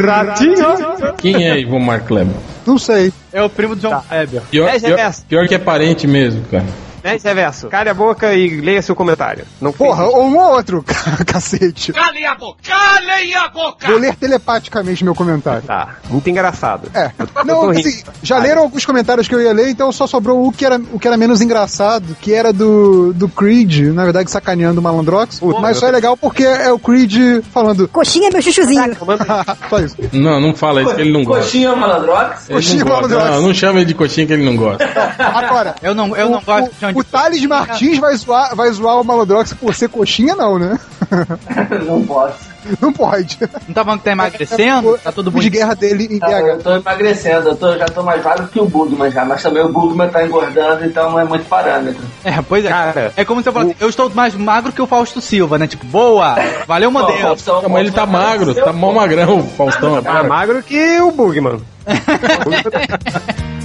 Ratinho! 0.05 1.15
Quem 1.17 1.49
é 1.49 1.59
Ivomar 1.59 2.03
Kleber? 2.03 2.35
Não 2.63 2.77
sei. 2.77 3.11
É 3.33 3.41
o 3.41 3.49
primo 3.49 3.75
do 3.75 3.81
John 3.81 4.03
Kleber. 4.07 4.43
Pior, 4.51 4.69
Dez 4.69 4.83
pior, 4.83 4.97
reverso. 4.97 5.25
pior 5.27 5.47
que 5.47 5.55
é 5.55 5.59
parente 5.59 6.05
mesmo, 6.05 6.45
cara. 6.51 6.65
Né, 7.05 7.19
reverso. 7.23 7.67
Cale 7.67 7.87
a 7.87 7.93
boca 7.93 8.33
e 8.33 8.59
leia 8.61 8.81
seu 8.81 8.95
comentário. 8.95 9.45
Não 9.61 9.71
Porra, 9.71 10.05
ou 10.05 10.25
um 10.25 10.39
ou 10.39 10.55
outro, 10.55 10.83
cacete. 11.23 11.93
Calem 11.93 12.25
a 12.25 12.33
boca! 12.33 12.57
Calem 12.63 13.35
a 13.35 13.47
boca! 13.47 13.87
Vou 13.87 13.99
ler 13.99 14.15
telepaticamente 14.15 15.03
meu 15.03 15.13
comentário. 15.13 15.61
Tá, 15.61 15.97
muito 16.09 16.27
engraçado. 16.27 16.89
É. 16.95 17.11
Não, 17.45 17.69
assim, 17.69 18.01
já 18.23 18.39
leram 18.39 18.63
alguns 18.63 18.83
comentários 18.87 19.27
que 19.27 19.35
eu 19.35 19.39
ia 19.39 19.53
ler, 19.53 19.69
então 19.69 19.91
só 19.91 20.07
sobrou 20.07 20.47
o 20.47 20.51
que 20.51 20.65
era, 20.65 20.81
o 20.91 20.97
que 20.97 21.07
era 21.07 21.15
menos 21.15 21.41
engraçado, 21.41 22.17
que 22.19 22.33
era 22.33 22.51
do, 22.51 23.13
do 23.13 23.29
Creed, 23.29 23.93
na 23.93 24.03
verdade 24.03 24.31
sacaneando 24.31 24.79
o 24.79 24.83
Malandrox. 24.83 25.39
mas 25.61 25.77
só 25.77 25.87
é 25.87 25.91
legal 25.91 26.17
porque 26.17 26.43
é 26.43 26.71
o 26.71 26.79
Creed 26.79 27.43
falando. 27.53 27.87
Coxinha 27.87 28.29
é 28.29 28.31
meu 28.31 28.41
chuchuzinho. 28.41 28.97
só 29.69 29.79
isso. 29.79 29.95
Não, 30.11 30.41
não 30.41 30.55
fala 30.55 30.81
isso 30.81 30.95
que 30.95 31.01
ele 31.01 31.11
não 31.11 31.23
gosta. 31.23 31.43
Coxinha 31.43 31.75
malandrox? 31.75 32.49
Ele 32.49 32.55
Coxinha 32.55 32.83
não 32.83 32.87
gosta. 32.87 33.07
Malandrox. 33.07 33.35
Não, 33.35 33.41
não 33.43 33.53
chama 33.53 33.79
ele 33.79 33.85
de 33.85 33.93
coxinha 33.93 34.25
que 34.25 34.33
ele 34.33 34.43
não 34.43 34.55
gosta. 34.55 34.83
Agora, 35.19 35.75
Eu 35.83 35.93
não, 35.93 36.15
eu 36.17 36.29
não 36.29 36.39
o, 36.39 36.41
gosto 36.41 36.71
de 36.73 36.94
de 36.94 36.94
o 36.95 37.03
Thales 37.03 37.45
Martins 37.45 37.99
vai 37.99 38.15
zoar, 38.15 38.55
vai 38.55 38.71
zoar 38.71 38.99
o 38.99 39.03
Malandrox 39.03 39.53
por 39.53 39.75
ser 39.75 39.89
coxinha, 39.89 40.35
não, 40.35 40.57
né? 40.57 40.79
Não 41.85 42.03
posso. 42.05 42.55
Não 42.81 42.91
pode. 42.91 43.37
Não 43.67 43.73
tá 43.75 43.83
falando 43.83 43.99
que 43.99 44.05
tá 44.05 44.11
emagrecendo? 44.11 44.97
Tá 44.97 45.11
tudo 45.11 45.27
O 45.27 45.29
de 45.29 45.37
bonito. 45.37 45.51
guerra 45.53 45.75
dele 45.75 46.07
em 46.09 46.17
Tá, 46.17 46.41
eu 46.41 46.57
tô 46.57 46.75
emagrecendo, 46.75 47.49
eu 47.49 47.55
tô, 47.55 47.77
já 47.77 47.85
tô 47.85 48.01
mais 48.01 48.23
magro 48.23 48.47
que 48.47 48.59
o 48.59 48.65
Bugman 48.65 49.11
já, 49.11 49.23
mas 49.23 49.43
também 49.43 49.61
o 49.63 49.69
Bugman 49.71 50.09
tá 50.09 50.25
engordando, 50.25 50.83
então 50.83 51.11
não 51.11 51.19
é 51.19 51.25
muito 51.25 51.45
parâmetro. 51.47 52.01
É, 52.23 52.41
pois 52.41 52.65
é. 52.65 52.69
Cara, 52.69 53.13
é 53.15 53.23
como 53.23 53.43
se 53.43 53.49
eu 53.49 53.53
falasse, 53.53 53.75
eu 53.79 53.87
estou 53.87 54.09
mais 54.09 54.33
magro 54.33 54.71
que 54.71 54.81
o 54.81 54.87
Fausto 54.87 55.21
Silva, 55.21 55.59
né? 55.59 55.67
Tipo, 55.67 55.85
boa! 55.85 56.35
Valeu, 56.65 56.89
modelo! 56.89 57.35
Não, 57.61 57.69
mas 57.69 57.81
ele 57.81 57.91
tá 57.91 58.07
magro, 58.07 58.55
tá 58.55 58.73
mó 58.73 58.91
magrão 58.91 59.41
o 59.41 59.47
Faustão. 59.47 60.01
Tá 60.01 60.13
Para. 60.13 60.23
magro 60.23 60.63
que 60.63 60.99
o 61.01 61.11
Bugman. 61.11 61.61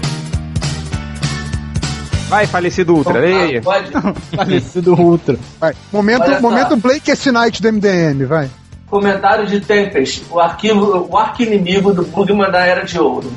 Vai, 2.31 2.47
falecido 2.47 2.95
Ultra, 2.95 3.19
aí. 3.19 3.61
Pode. 3.61 3.91
Falecido 4.37 4.95
Ultra. 4.95 5.37
Vai. 5.59 5.75
Momento, 5.93 6.41
momento 6.41 6.77
Blake 6.77 7.11
S. 7.11 7.33
Night 7.33 7.61
do 7.61 7.73
MDM, 7.73 8.25
vai. 8.25 8.49
Comentário 8.87 9.47
de 9.47 9.61
Tempest, 9.61 10.23
o 10.31 10.39
arquivo, 10.39 11.09
o 11.11 11.19
arqui-inimigo 11.19 11.93
do 11.93 12.05
Bugman 12.05 12.49
da 12.49 12.65
Era 12.65 12.85
de 12.85 13.01
Ouro. 13.01 13.33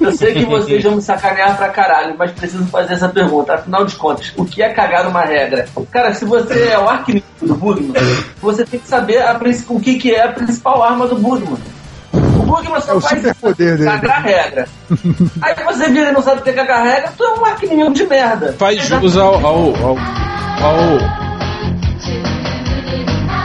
Eu 0.00 0.12
sei 0.12 0.32
que 0.32 0.46
vocês 0.46 0.82
vão 0.82 0.96
me 0.96 1.02
sacanear 1.02 1.58
pra 1.58 1.68
caralho, 1.68 2.14
mas 2.18 2.32
preciso 2.32 2.64
fazer 2.66 2.94
essa 2.94 3.08
pergunta. 3.08 3.54
Afinal 3.54 3.84
de 3.84 3.94
contas, 3.96 4.32
o 4.34 4.46
que 4.46 4.62
é 4.62 4.70
cagar 4.70 5.06
uma 5.06 5.22
regra? 5.22 5.68
Cara, 5.90 6.14
se 6.14 6.24
você 6.24 6.68
é 6.68 6.78
o 6.78 6.88
arqui-inimigo 6.88 7.26
do 7.42 7.54
Bugman, 7.54 7.92
você 8.40 8.64
tem 8.64 8.80
que 8.80 8.88
saber 8.88 9.18
a 9.18 9.38
o 9.68 9.80
que, 9.80 9.96
que 9.96 10.14
é 10.14 10.24
a 10.24 10.32
principal 10.32 10.82
arma 10.82 11.06
do 11.06 11.16
Bugman. 11.16 11.58
O 12.36 12.42
Bugman 12.42 12.80
só 12.80 12.92
É 12.92 12.94
o 12.94 13.00
faz 13.00 13.16
superpoder 13.18 13.76
dele. 13.78 13.90
cagar 13.90 14.22
regra. 14.22 14.68
Aí 15.42 15.54
você 15.64 15.88
vira 15.90 16.10
e 16.10 16.12
não 16.12 16.22
sabe 16.22 16.40
o 16.40 16.44
que 16.44 16.50
é 16.50 16.52
cagar 16.52 16.84
regra, 16.84 17.12
tu 17.16 17.24
é 17.24 17.34
um 17.38 17.44
arqui-inimigo 17.44 17.92
de 17.94 18.04
merda. 18.06 18.54
Faz 18.58 18.80
jus 18.86 19.16
ao. 19.16 19.34
ao. 19.34 19.74
ao. 19.76 19.96
ao. 20.62 21.26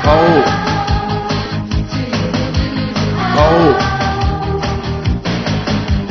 ao, 0.03 0.17
ao 3.38 3.62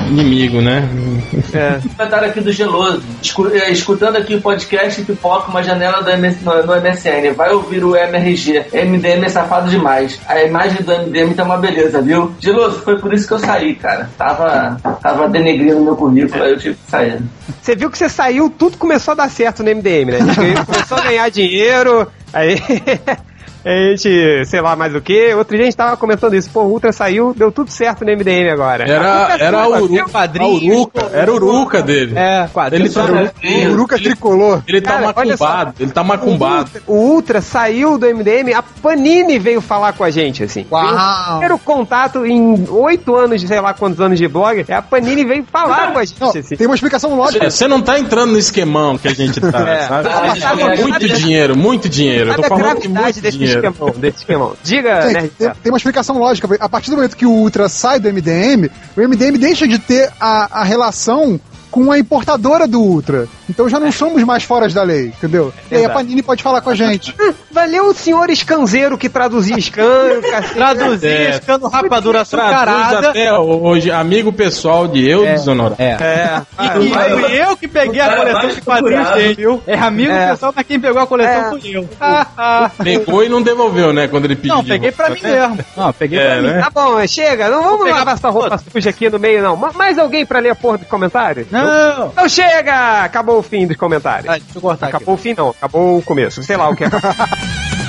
inimigo, 0.09 0.61
né? 0.61 0.89
É. 1.55 1.81
comentário 1.97 2.29
aqui 2.29 2.41
do 2.41 2.53
Geloso. 2.53 3.03
Escu- 3.23 3.51
é, 3.53 3.71
escutando 3.71 4.17
aqui 4.17 4.35
o 4.35 4.41
podcast 4.41 5.03
pipoca 5.03 5.51
uma 5.51 5.63
janela 5.63 6.03
do 6.03 6.11
MS, 6.11 6.45
no, 6.45 6.63
no 6.65 6.75
MSN. 6.81 7.33
Vai 7.37 7.53
ouvir 7.53 7.85
o 7.85 7.97
MRG. 7.97 8.67
MDM 8.73 9.25
é 9.25 9.29
safado 9.29 9.69
demais. 9.71 10.19
A 10.27 10.43
imagem 10.43 10.83
do 10.83 10.93
MDM 10.93 11.35
tá 11.35 11.45
uma 11.45 11.57
beleza, 11.57 12.01
viu? 12.01 12.33
Geloso, 12.41 12.81
foi 12.81 12.99
por 12.99 13.13
isso 13.13 13.27
que 13.27 13.35
eu 13.35 13.39
saí, 13.39 13.75
cara. 13.75 14.09
Tava, 14.17 14.77
tava 15.03 15.29
denegrindo 15.29 15.81
meu 15.81 15.97
currículo, 15.97 16.43
aí 16.43 16.51
eu 16.53 16.59
tive 16.59 16.75
que 16.77 16.91
sair. 16.91 17.21
Você 17.61 17.75
viu 17.77 17.91
que 17.91 17.99
você 17.99 18.09
saiu, 18.09 18.49
tudo 18.51 18.77
começou 18.79 19.13
a 19.13 19.17
dar 19.17 19.31
certo 19.31 19.63
no 19.63 19.71
MDM, 19.71 20.11
né? 20.13 20.19
A 20.19 20.25
gente 20.25 20.37
ganhou- 20.37 20.67
começou 20.67 20.99
a 20.99 21.01
ganhar 21.03 21.29
dinheiro, 21.31 22.07
aí. 22.33 22.57
A 23.65 23.71
gente, 23.91 24.45
sei 24.47 24.61
lá 24.61 24.75
mais 24.75 24.95
o 24.95 25.01
que. 25.01 25.35
Outro 25.35 25.55
dia 25.57 25.63
a 25.65 25.67
gente 25.67 25.77
tava 25.77 25.97
comentando 25.97 26.35
isso. 26.35 26.49
Pô, 26.51 26.63
o 26.63 26.69
Ultra 26.73 26.93
saiu, 26.93 27.35
deu 27.37 27.53
tudo 27.53 27.71
certo 27.71 28.05
no 28.05 28.11
MDM 28.13 28.51
agora. 28.51 28.85
Era, 28.89 29.37
era 29.39 29.63
a 29.63 29.69
Uruca, 29.69 30.03
a 30.03 30.09
quadrinhos, 30.09 30.63
Uruca, 30.79 31.11
era 31.13 31.31
a 31.31 31.35
Uruca 31.35 31.83
dele. 31.83 32.13
É, 32.17 32.49
quadrinho. 32.53 32.87
Ele 32.87 32.95
tá, 32.95 33.05
O 33.69 33.73
Uruca 33.73 33.97
tricolor. 33.99 34.63
ele 34.67 34.81
tá 34.81 34.91
Cara, 34.93 35.07
macumbado, 35.07 35.75
ele 35.79 35.91
tá 35.91 36.03
macumbado. 36.05 36.71
O 36.87 36.95
Ultra 36.95 37.41
saiu 37.41 37.99
do 37.99 38.07
MDM, 38.07 38.55
a 38.55 38.63
Panini 38.63 39.39
veio 39.39 39.61
falar 39.61 39.93
com 39.93 40.05
a 40.05 40.11
gente, 40.11 40.43
assim. 40.43 40.67
Uau. 40.71 40.85
O 40.85 41.29
primeiro 41.33 41.59
contato 41.59 42.25
em 42.27 42.67
oito 42.71 43.15
anos, 43.15 43.43
sei 43.43 43.61
lá 43.61 43.75
quantos 43.75 44.01
anos 44.01 44.19
de 44.19 44.27
blog, 44.29 44.65
é 44.67 44.75
a 44.75 44.83
Panini 44.83 45.25
veio 45.25 45.45
falar 45.45 45.93
com 45.93 45.99
a 45.99 46.05
gente, 46.05 46.21
Não, 46.21 46.29
assim. 46.31 46.57
tem 46.57 46.67
uma 46.67 46.75
explicação 46.75 47.15
lógica. 47.15 47.51
Você 47.51 47.69
não 47.69 47.81
tá 47.83 47.99
entrando 47.99 48.33
no 48.33 48.39
esquemão 48.39 48.97
que 48.97 49.09
a 49.09 49.15
gente 49.15 49.41
tá, 49.41 49.69
É. 49.69 49.81
sabe? 49.87 50.09
Ah, 50.09 50.37
sabe- 50.37 50.81
muito 50.83 51.09
dinheiro, 51.09 51.57
muito 51.57 51.89
dinheiro. 51.89 52.31
Eu 52.31 52.35
tô 52.37 52.45
a 52.45 52.49
falando 52.49 52.81
de 52.81 52.89
gravidade 52.89 53.21
desse 53.55 53.67
esquemão, 53.69 53.95
desse 54.01 54.19
esquemão. 54.19 54.57
Diga, 54.63 55.01
Tem, 55.01 55.13
né, 55.13 55.31
tem- 55.39 55.51
tem 55.63 55.73
uma 55.73 55.77
explicação 55.79 56.19
lógica. 56.19 56.49
A 56.61 56.69
partir 56.69 56.91
do 56.91 56.97
momento 56.97 57.17
que 57.17 57.27
o 57.27 57.31
Ultra 57.33 57.69
sai 57.69 57.99
do 58.01 58.09
MDM, 58.09 58.71
o 58.97 59.01
MDM 59.01 59.39
deixa 59.39 59.67
de 59.67 59.79
ter 59.79 60.11
a, 60.21 60.61
a 60.61 60.65
relação 60.65 61.39
com 61.71 61.93
a 61.93 61.99
importadora 61.99 62.67
do 62.67 62.81
Ultra. 62.81 63.29
Então 63.51 63.69
já 63.69 63.79
não 63.81 63.91
somos 63.93 64.23
mais 64.25 64.45
fora 64.45 64.69
da 64.69 64.83
lei, 64.83 65.07
entendeu? 65.09 65.53
E 65.71 65.75
aí 65.77 65.85
a. 65.85 65.91
Panini 65.91 66.23
pode 66.23 66.43
falar 66.43 66.61
com 66.61 66.71
a 66.71 66.75
gente. 66.75 67.15
Valeu 67.51 67.87
o 67.89 67.95
senhor 67.95 68.31
escanzeiro 68.31 68.97
que 68.97 69.09
traduzia 69.09 69.61
scan, 69.61 70.21
cacete. 70.31 70.55
Traduzir, 70.55 71.09
É. 71.09 71.31
escando 71.31 71.67
rapadura 71.69 72.25
Traduz 72.25 73.07
até 73.09 73.33
hoje, 73.37 73.91
amigo 73.91 74.33
pessoal 74.33 74.87
de 74.87 75.07
eu 75.09 75.25
desonorado. 75.25 75.75
É. 75.83 75.97
É. 76.01 76.43
E 76.65 76.69
fui 76.71 77.41
eu 77.43 77.57
que 77.57 77.67
peguei 77.67 78.01
a 78.01 78.17
coleção 78.17 78.49
de 78.49 78.61
quadrinhos 78.63 79.11
dele, 79.11 79.35
viu? 79.35 79.63
É 79.67 79.75
amigo 79.77 80.13
É. 80.13 80.31
pessoal, 80.31 80.53
mas 80.55 80.67
quem 80.67 80.79
pegou 80.79 81.03
a 81.03 81.07
coleção 81.07 81.47
É. 81.47 81.51
fui 81.51 81.77
eu. 81.77 81.89
Ah, 82.01 82.27
ah. 82.39 82.71
Pegou 82.83 83.25
e 83.25 83.29
não 83.29 83.43
devolveu, 83.43 83.93
né? 83.93 84.07
Quando 84.07 84.27
ele 84.27 84.37
pediu. 84.37 84.55
Não, 84.55 84.65
peguei 84.65 84.93
pra 84.93 85.11
mim 85.11 85.21
mesmo. 85.23 85.59
Não, 85.77 85.93
peguei 85.93 86.19
É, 86.21 86.27
pra 86.35 86.37
mim. 86.43 86.49
né? 86.49 86.61
Tá 86.63 86.71
bom, 86.71 87.07
chega. 87.09 87.49
Não 87.51 87.63
vamos 87.65 87.91
lavar 87.91 88.15
essa 88.15 88.31
roupa 88.31 88.59
suja 88.73 88.91
aqui 88.91 89.11
no 89.11 89.19
meio, 89.19 89.43
não. 89.43 89.57
Ma- 89.57 89.73
Mais 89.73 89.99
alguém 89.99 90.25
pra 90.25 90.39
ler 90.39 90.51
a 90.51 90.55
porra 90.55 90.79
dos 90.79 90.87
comentários? 90.87 91.47
Não! 91.51 92.09
Então 92.13 92.29
chega! 92.29 93.03
Acabou 93.03 93.40
o 93.41 93.43
fim 93.43 93.67
dos 93.67 93.77
comentários. 93.77 94.33
Ah, 94.33 94.61
cortar 94.61 94.87
aqui. 94.87 94.97
Acabou 94.97 95.15
o 95.15 95.19
fim, 95.19 95.35
não. 95.37 95.51
Acabou 95.51 95.99
o 95.99 96.03
começo. 96.03 96.43
Sei 96.43 96.57
lá 96.57 96.69
o 96.69 96.77
que 96.77 96.85
é. 96.85 96.89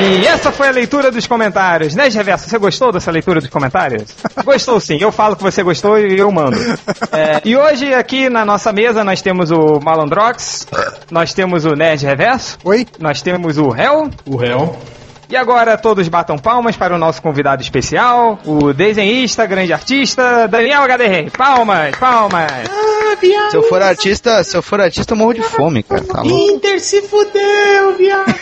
E 0.00 0.26
essa 0.26 0.52
foi 0.52 0.68
a 0.68 0.70
leitura 0.70 1.10
dos 1.10 1.26
comentários. 1.26 1.94
Né, 1.94 2.08
Reverso? 2.08 2.48
Você 2.48 2.58
gostou 2.58 2.92
dessa 2.92 3.10
leitura 3.10 3.40
dos 3.40 3.50
comentários? 3.50 4.14
Gostou 4.44 4.78
sim. 4.80 4.98
Eu 5.00 5.10
falo 5.10 5.36
que 5.36 5.42
você 5.42 5.62
gostou 5.62 5.98
e 5.98 6.18
eu 6.18 6.30
mando. 6.30 6.56
É, 7.12 7.40
e 7.44 7.56
hoje 7.56 7.92
aqui 7.92 8.28
na 8.28 8.44
nossa 8.44 8.72
mesa 8.72 9.02
nós 9.02 9.20
temos 9.20 9.50
o 9.50 9.80
Malandrox, 9.80 10.66
nós 11.10 11.34
temos 11.34 11.64
o 11.64 11.74
Nerd 11.74 12.04
Reverso, 12.04 12.58
Oi? 12.64 12.86
nós 12.98 13.20
temos 13.22 13.58
o 13.58 13.74
Hell. 13.74 14.10
O 14.24 14.36
réu. 14.36 14.76
E 15.28 15.36
agora 15.36 15.76
todos 15.76 16.08
batam 16.08 16.38
palmas 16.38 16.76
para 16.76 16.94
o 16.94 16.98
nosso 16.98 17.20
convidado 17.20 17.60
especial, 17.60 18.38
o 18.46 18.72
desenhista, 18.72 19.44
grande 19.44 19.72
artista, 19.72 20.48
Daniel 20.48 20.84
HDR. 20.84 21.30
Palmas, 21.36 21.94
palmas. 21.96 22.97
Se 23.50 23.56
eu 23.56 23.62
for 23.62 23.82
artista, 23.82 24.42
se 24.44 24.56
eu 24.56 24.62
for 24.62 24.80
artista, 24.80 25.12
eu 25.14 25.18
morro 25.18 25.34
de 25.34 25.42
fome, 25.42 25.82
cara. 25.82 26.02
Tá 26.04 26.22
louco? 26.22 26.52
Inter 26.54 26.80
se 26.80 27.02
fudeu, 27.02 27.96
viado! 27.96 28.34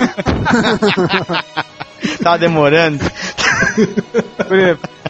Tá 2.23 2.37
demorando. 2.37 3.01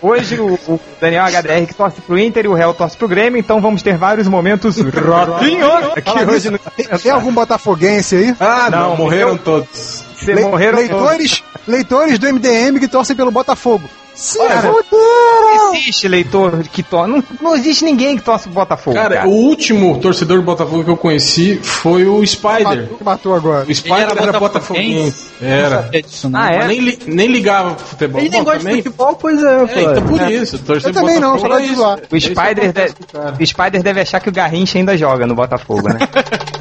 Hoje 0.01 0.39
o, 0.41 0.55
o 0.69 0.81
Daniel 1.01 1.25
HDR 1.25 1.67
que 1.67 1.75
torce 1.75 2.01
pro 2.01 2.19
Inter 2.19 2.45
e 2.45 2.49
o 2.49 2.57
Hell 2.57 2.75
torce 2.75 2.97
pro 2.97 3.09
Grêmio, 3.09 3.39
então 3.39 3.61
vamos 3.61 3.83
ter 3.83 3.97
vários 3.97 4.29
momentos 4.29 4.77
rotinhos 4.79 5.65
aqui 5.97 6.11
Fala 6.11 6.33
hoje 6.33 6.51
no... 6.51 6.59
tem, 6.59 6.87
tem 6.87 7.11
algum 7.13 7.33
botafoguense 7.33 8.17
aí? 8.17 8.37
Ah, 8.39 8.69
não, 8.71 8.91
Não, 8.91 8.97
morreram 8.97 9.31
eu- 9.31 9.39
todos. 9.39 10.05
Le- 10.23 10.41
morreram 10.43 10.79
todos. 10.79 10.91
leitores, 11.03 11.45
leitores 11.67 12.19
do 12.19 12.27
MDM 12.33 12.79
que 12.79 12.89
torcem 12.89 13.17
pelo 13.17 13.31
Botafogo. 13.31 13.89
Se 14.17 14.39
Cara, 14.39 14.73
fuderam! 14.73 15.75
Existe 15.75 16.09
leitor 16.09 16.63
que 16.73 16.83
torce. 16.83 17.11
Não, 17.13 17.23
não 17.43 17.55
existe 17.55 17.85
ninguém 17.85 18.17
que 18.17 18.23
torce 18.25 18.45
pro 18.45 18.55
Botafogo. 18.55 18.97
Cara, 18.97 19.17
Cara, 19.17 19.29
o 19.29 19.33
último 19.33 19.99
torcedor 20.01 20.39
do 20.39 20.43
Botafogo 20.43 20.83
que 20.85 20.91
eu 20.91 20.97
conheci 20.97 21.57
foi 21.63 22.07
o 22.07 22.27
Spider. 22.27 22.65
Matou, 22.65 22.99
matou 23.05 23.35
agora. 23.35 23.67
O 23.69 23.75
Spider 23.75 23.99
Ele 24.09 24.11
era, 24.13 24.23
era 24.31 24.41
botafoguense. 24.41 25.27
Não 25.39 25.49
Era. 25.49 25.83
disso, 25.83 26.31
não. 26.31 26.41
Ah, 26.41 26.51
é? 26.51 26.59
Mas 26.59 26.69
nem, 26.69 26.81
li- 26.81 26.99
nem 27.07 27.29
ligava 27.29 27.75
pro 27.75 27.85
futebol. 27.87 28.21
Ele 28.23 28.31
nem 28.31 28.43
gosta 28.43 28.59
de 28.59 28.65
também- 28.65 28.83
futebol, 28.83 29.17
pois 29.17 29.43
é. 29.43 29.57
É, 29.65 29.83
então 29.83 30.03
por 30.07 30.31
isso. 30.31 30.59
torcer 30.61 30.91
Eu 30.91 30.95
também 30.95 31.21
não, 31.21 31.39
só 31.39 31.49
Botafogo 31.49 31.55
é 31.55 31.59
de 31.61 31.67
isso. 31.67 31.77
zoar. 31.77 31.99
o 31.99 32.01
É 32.01 32.17
isso 32.17 32.29
que 32.31 32.35
Spider, 32.41 32.73
de- 32.73 32.81
o 32.81 33.07
cara. 33.13 33.37
o 33.39 33.47
Spider 33.47 33.83
deve 33.83 34.01
achar 34.01 34.21
que 34.21 34.29
o 34.31 34.33
Garrincha 34.33 34.79
ainda 34.79 34.97
joga 34.97 35.27
no 35.27 35.35
Botafogo, 35.35 35.89
né? 35.91 35.99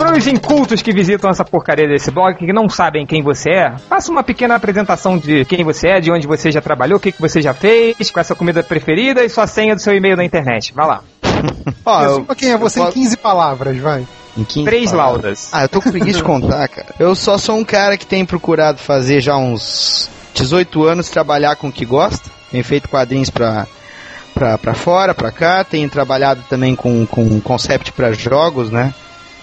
Para 0.00 0.16
os 0.16 0.26
incultos 0.26 0.80
que 0.80 0.92
visitam 0.92 1.28
essa 1.30 1.44
porcaria 1.44 1.86
desse 1.86 2.10
blog, 2.10 2.34
que 2.34 2.52
não 2.52 2.68
sabem 2.70 3.04
quem 3.06 3.22
você 3.22 3.50
é, 3.50 3.76
faça 3.88 4.10
uma 4.10 4.22
pequena 4.22 4.54
apresentação 4.54 5.18
de 5.18 5.44
quem 5.44 5.62
você 5.62 5.88
é, 5.88 6.00
de 6.00 6.10
onde 6.10 6.26
você 6.26 6.50
já 6.50 6.60
trabalhou, 6.62 6.96
o 6.96 7.00
que, 7.00 7.12
que 7.12 7.20
você 7.20 7.42
já 7.42 7.52
fez, 7.52 8.10
qual 8.10 8.20
é 8.20 8.22
a 8.22 8.24
sua 8.24 8.36
comida 8.36 8.62
preferida 8.62 9.22
e 9.22 9.28
sua 9.28 9.46
senha 9.46 9.74
do 9.74 9.80
seu 9.82 9.94
e-mail 9.94 10.16
na 10.16 10.24
internet. 10.24 10.72
Vai 10.74 10.86
lá. 10.86 11.02
Ó, 11.84 12.02
eu- 12.02 12.08
Resuma 12.08 12.34
quem 12.34 12.50
é 12.50 12.56
você 12.56 12.80
em 12.80 12.90
15 12.90 13.16
palavras, 13.18 13.76
vai. 13.76 14.06
em 14.36 14.42
15 14.44 14.64
Três 14.64 14.90
palavras. 14.90 15.22
laudas. 15.22 15.48
Ah, 15.52 15.62
eu 15.64 15.68
tô 15.68 15.82
com 15.82 15.90
preguiça 15.90 16.16
de 16.18 16.24
contar, 16.24 16.66
cara. 16.68 16.88
Eu 16.98 17.14
só 17.14 17.36
sou 17.36 17.56
um 17.58 17.64
cara 17.64 17.96
que 17.98 18.06
tem 18.06 18.24
procurado 18.24 18.78
fazer 18.78 19.20
já 19.20 19.36
uns 19.36 20.08
18 20.34 20.82
anos 20.84 21.10
trabalhar 21.10 21.56
com 21.56 21.68
o 21.68 21.72
que 21.72 21.84
gosta. 21.84 22.30
Tenho 22.50 22.64
feito 22.64 22.88
quadrinhos 22.88 23.28
pra, 23.28 23.66
pra, 24.34 24.56
pra 24.56 24.72
fora, 24.74 25.14
pra 25.14 25.30
cá. 25.30 25.62
Tenho 25.62 25.90
trabalhado 25.90 26.42
também 26.48 26.74
com, 26.74 27.04
com 27.06 27.38
concept 27.40 27.92
pra 27.92 28.12
jogos, 28.12 28.70
né? 28.70 28.94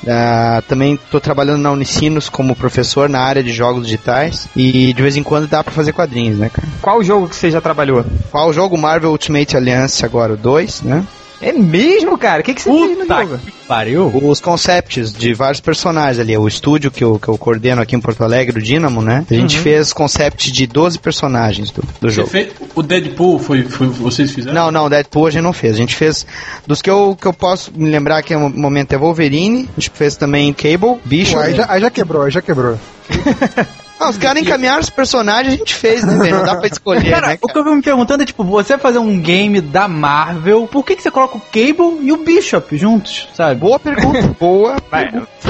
Ah, 0.05 0.61
também 0.67 0.99
tô 1.09 1.19
trabalhando 1.19 1.61
na 1.61 1.71
Unicinos 1.71 2.29
como 2.29 2.55
professor 2.55 3.09
na 3.09 3.21
área 3.21 3.43
de 3.43 3.51
jogos 3.51 3.85
digitais. 3.85 4.47
E 4.55 4.93
de 4.93 5.01
vez 5.01 5.15
em 5.15 5.23
quando 5.23 5.47
dá 5.47 5.63
pra 5.63 5.73
fazer 5.73 5.93
quadrinhos, 5.93 6.37
né, 6.37 6.49
cara? 6.49 6.67
Qual 6.81 7.03
jogo 7.03 7.27
que 7.29 7.35
você 7.35 7.49
já 7.49 7.61
trabalhou? 7.61 8.05
Qual 8.31 8.49
o 8.49 8.53
jogo 8.53 8.77
Marvel 8.77 9.11
Ultimate 9.11 9.55
Alliance 9.55 10.03
agora, 10.05 10.33
o 10.33 10.37
2, 10.37 10.81
né? 10.81 11.03
É 11.41 11.53
mesmo, 11.53 12.17
cara? 12.17 12.41
O 12.41 12.43
que, 12.43 12.53
que 12.53 12.61
você 12.61 12.71
fez 12.71 12.97
no 12.97 13.05
Puta 13.05 13.21
jogo? 13.21 13.37
que 13.37 13.51
pariu. 13.67 14.07
Os 14.07 14.39
concepts 14.39 15.13
de 15.13 15.33
vários 15.33 15.59
personagens 15.59 16.19
ali. 16.19 16.37
O 16.37 16.47
estúdio 16.47 16.89
que 16.89 17.03
eu, 17.03 17.19
que 17.19 17.27
eu 17.27 17.37
coordeno 17.37 17.81
aqui 17.81 17.95
em 17.95 17.99
Porto 17.99 18.23
Alegre, 18.23 18.59
o 18.59 18.61
Dynamo, 18.61 19.01
né? 19.01 19.25
A 19.29 19.33
gente 19.33 19.59
fez 19.59 19.93
concept 19.93 20.51
de 20.51 20.65
12 20.65 20.99
personagens 20.99 21.71
do, 21.71 21.83
do 22.01 22.09
jogo. 22.09 22.29
fez, 22.29 22.49
o 22.73 22.81
Deadpool 22.81 23.39
foi, 23.39 23.63
foi 23.63 23.87
vocês 23.87 24.31
fizeram? 24.31 24.55
Não, 24.55 24.71
não, 24.71 24.89
Deadpool 24.89 25.27
a 25.27 25.31
gente 25.31 25.43
não 25.43 25.53
fez. 25.53 25.75
A 25.75 25.77
gente 25.77 25.95
fez. 25.95 26.25
Dos 26.65 26.81
que 26.81 26.89
eu, 26.89 27.15
que 27.19 27.27
eu 27.27 27.33
posso 27.33 27.71
me 27.75 27.89
lembrar 27.89 28.21
que 28.23 28.35
no 28.35 28.49
momento 28.49 28.93
é 28.93 28.97
Wolverine, 28.97 29.69
a 29.77 29.79
gente 29.79 29.91
fez 29.93 30.15
também 30.15 30.53
Cable, 30.53 30.99
Bicho. 31.05 31.33
Pô, 31.33 31.39
aí, 31.39 31.55
já, 31.55 31.65
aí 31.69 31.81
já 31.81 31.89
quebrou, 31.89 32.23
aí 32.23 32.31
já 32.31 32.41
quebrou. 32.41 32.79
Ah, 33.99 34.09
os 34.09 34.17
caras 34.17 34.41
encaminharam 34.41 34.79
os 34.79 34.89
personagens, 34.89 35.53
a 35.53 35.57
gente 35.57 35.73
fez, 35.73 36.03
né, 36.03 36.15
velho? 36.17 36.37
Não 36.37 36.43
dá 36.45 36.55
pra 36.55 36.67
escolher, 36.67 37.09
Cara, 37.09 37.27
né? 37.27 37.37
o 37.41 37.47
que 37.47 37.57
eu 37.57 37.63
fico 37.63 37.75
me 37.75 37.81
perguntando 37.81 38.23
é, 38.23 38.25
tipo, 38.25 38.43
você 38.43 38.77
fazer 38.77 38.99
um 38.99 39.19
game 39.19 39.59
da 39.59 39.87
Marvel, 39.87 40.67
por 40.67 40.85
que, 40.85 40.95
que 40.95 41.01
você 41.03 41.09
coloca 41.09 41.37
o 41.37 41.41
Cable 41.41 41.99
e 42.05 42.11
o 42.11 42.17
Bishop 42.17 42.77
juntos, 42.77 43.27
sabe? 43.33 43.59
Boa 43.59 43.79
pergunta, 43.79 44.29
boa. 44.39 44.75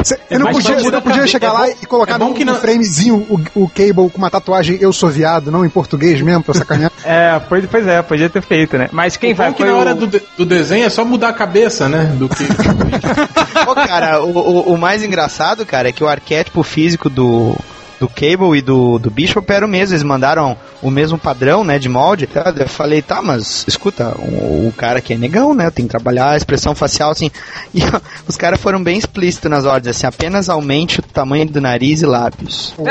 Cê- 0.03 0.17
eu 0.29 0.39
não 0.39 0.47
podia, 0.51 0.75
você 0.77 0.83
mudar 0.85 0.97
não 0.97 1.01
podia 1.01 1.27
chegar 1.27 1.51
cabeça. 1.51 1.61
lá 1.63 1.67
É 1.69 1.73
bom- 1.73 1.79
e 1.81 1.85
colocar 1.85 2.15
é 2.15 2.17
bom 2.19 2.29
no, 2.29 2.33
que 2.33 2.45
no 2.45 2.53
não- 2.53 2.59
framezinho 2.59 3.15
o, 3.29 3.63
o 3.63 3.69
Cable 3.69 4.09
com 4.09 4.17
uma 4.17 4.29
tatuagem 4.29 4.77
Eu 4.79 4.93
Sou 4.93 5.09
Viado, 5.09 5.51
não 5.51 5.65
em 5.65 5.69
português 5.69 6.21
mesmo, 6.21 6.43
pra 6.43 6.53
sacanear. 6.53 6.91
É, 7.03 7.39
pois, 7.47 7.65
pois 7.67 7.87
é, 7.87 8.01
podia 8.01 8.29
ter 8.29 8.41
feito, 8.41 8.77
né? 8.77 8.89
Mas 8.91 9.15
quem 9.17 9.33
vai 9.33 9.53
que 9.53 9.63
na 9.63 9.73
o- 9.73 9.77
hora 9.77 9.95
do, 9.95 10.05
de- 10.07 10.21
do 10.37 10.45
desenho 10.45 10.85
é 10.85 10.89
só 10.89 11.05
mudar 11.05 11.29
a 11.29 11.33
cabeça, 11.33 11.87
né? 11.87 12.13
Do 12.17 12.27
que. 12.29 12.43
Pô, 13.65 13.73
cara, 13.75 14.21
o, 14.23 14.29
o, 14.37 14.73
o 14.73 14.77
mais 14.77 15.03
engraçado, 15.03 15.65
cara, 15.65 15.89
é 15.89 15.91
que 15.91 16.03
o 16.03 16.07
arquétipo 16.07 16.63
físico 16.63 17.09
do, 17.09 17.55
do 17.99 18.07
Cable 18.07 18.57
e 18.57 18.61
do, 18.61 18.99
do 18.99 19.09
Bishop 19.09 19.51
era 19.51 19.65
o 19.65 19.69
mesmo. 19.69 19.93
Eles 19.93 20.03
mandaram 20.03 20.55
o 20.81 20.91
mesmo 20.91 21.17
padrão, 21.17 21.63
né, 21.63 21.79
de 21.79 21.89
molde. 21.89 22.29
Eu 22.57 22.67
falei, 22.69 23.01
tá, 23.01 23.21
mas 23.21 23.65
escuta, 23.67 24.15
o, 24.19 24.67
o 24.67 24.73
cara 24.77 24.99
aqui 24.99 25.13
é 25.13 25.17
negão, 25.17 25.53
né? 25.53 25.69
Tem 25.71 25.85
que 25.85 25.91
trabalhar 25.91 26.31
a 26.31 26.37
expressão 26.37 26.75
facial, 26.75 27.11
assim. 27.11 27.31
E 27.73 27.81
os 28.27 28.35
caras 28.37 28.59
foram 28.59 28.81
bem 28.83 28.97
explícitos 28.97 29.49
nas 29.51 29.65
ordens, 29.65 29.95
assim, 29.97 30.07
apenas 30.07 30.49
aumente 30.49 30.99
o 30.99 31.03
tamanho 31.03 31.45
do 31.47 31.59
nariz 31.61 32.01
e 32.01 32.05
lábios. 32.05 32.73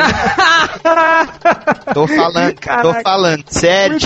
tô 1.94 2.06
falando, 2.06 2.52
tô 2.54 2.60
Caraca. 2.60 3.00
falando, 3.02 3.44
sério. 3.48 3.98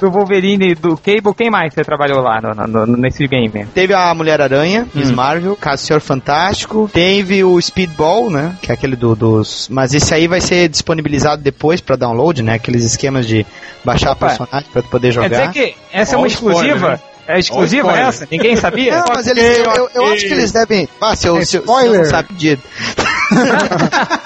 do 0.00 0.10
Wolverine 0.10 0.70
e 0.70 0.74
do 0.74 0.96
Cable, 0.96 1.34
quem 1.36 1.50
mais 1.50 1.72
você 1.74 1.82
trabalhou 1.84 2.20
lá 2.22 2.40
no, 2.40 2.66
no- 2.86 2.96
nesse 2.96 3.26
game? 3.26 3.66
Teve 3.74 3.94
a 3.94 4.14
Mulher-Aranha, 4.14 4.86
Miss 4.94 5.10
Marvel, 5.10 5.56
Caso 5.56 5.84
Senhor 5.86 6.00
Fantástico. 6.00 6.88
Teve 6.92 7.42
o 7.44 7.60
Speedball, 7.60 8.30
né? 8.30 8.56
Que 8.62 8.70
é 8.70 8.74
aquele 8.74 8.96
do- 8.96 9.14
dos. 9.16 9.68
Mas 9.70 9.92
esse 9.94 10.09
aí 10.14 10.26
vai 10.28 10.40
ser 10.40 10.68
disponibilizado 10.68 11.42
depois 11.42 11.80
pra 11.80 11.96
download, 11.96 12.42
né? 12.42 12.54
Aqueles 12.54 12.84
esquemas 12.84 13.26
de 13.26 13.46
baixar 13.84 14.12
Opa. 14.12 14.26
personagem 14.28 14.68
pra 14.72 14.82
tu 14.82 14.88
poder 14.88 15.08
Quer 15.08 15.12
jogar. 15.14 15.28
dizer 15.28 15.52
que 15.52 15.74
essa 15.92 16.14
é 16.14 16.18
uma 16.18 16.26
spoiler, 16.26 16.64
exclusiva? 16.74 16.92
hein? 16.94 17.00
É 17.28 17.38
exclusiva 17.38 17.96
essa? 17.96 18.26
Ninguém 18.30 18.56
sabia? 18.56 18.96
Não, 18.98 19.04
mas 19.14 19.26
eles, 19.28 19.58
eu, 19.58 19.64
eu- 19.72 19.90
eu 19.94 20.06
acho 20.06 20.26
que 20.26 20.32
eles 20.32 20.50
devem. 20.50 20.88
Ah, 21.00 21.14
se 21.14 21.28
eu, 21.28 21.36
É 21.38 21.44
se 21.44 21.56
eu, 21.58 21.62
se 21.62 21.68
eu 21.68 21.74
spoiler. 21.74 21.98
não 22.00 22.04
sabia. 22.10 22.58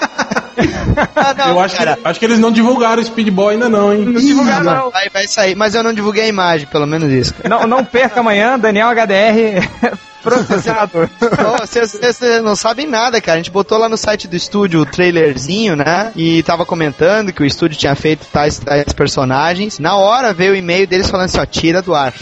ah, 1.15 1.33
não, 1.37 1.49
eu 1.49 1.59
acho, 1.59 1.75
que, 1.77 1.83
acho 2.03 2.19
que 2.19 2.25
eles 2.25 2.39
não 2.39 2.51
divulgaram 2.51 3.01
o 3.01 3.05
Speedball 3.05 3.49
ainda 3.49 3.69
não, 3.69 3.93
hein? 3.93 4.05
Não 4.05 4.19
divulgaram, 4.21 4.63
não. 4.63 4.89
Vai, 4.91 5.09
vai 5.09 5.27
sair, 5.27 5.55
mas 5.55 5.75
eu 5.75 5.83
não 5.83 5.93
divulguei 5.93 6.23
a 6.23 6.27
imagem, 6.27 6.67
pelo 6.67 6.87
menos 6.87 7.11
isso. 7.11 7.33
Não, 7.47 7.67
não 7.67 7.83
perca 7.85 8.19
amanhã, 8.21 8.57
Daniel 8.57 8.87
HDR, 8.89 9.61
processador. 10.25 11.09
Vocês 11.61 12.19
não 12.43 12.55
sabem 12.55 12.87
nada, 12.87 13.21
cara. 13.21 13.35
A 13.35 13.37
gente 13.37 13.51
botou 13.51 13.77
lá 13.77 13.87
no 13.87 13.97
site 13.97 14.27
do 14.27 14.35
estúdio 14.35 14.81
o 14.81 14.85
trailerzinho, 14.85 15.75
né? 15.75 16.11
E 16.15 16.41
tava 16.43 16.65
comentando 16.65 17.31
que 17.31 17.43
o 17.43 17.45
estúdio 17.45 17.77
tinha 17.77 17.95
feito 17.95 18.25
tais, 18.27 18.57
tais 18.57 18.91
personagens. 18.93 19.79
Na 19.79 19.95
hora 19.95 20.33
veio 20.33 20.53
o 20.53 20.55
e-mail 20.55 20.87
deles 20.87 21.09
falando 21.09 21.25
assim, 21.25 21.39
ó, 21.39 21.45
tira 21.45 21.81
do 21.81 21.93
ar. 21.93 22.13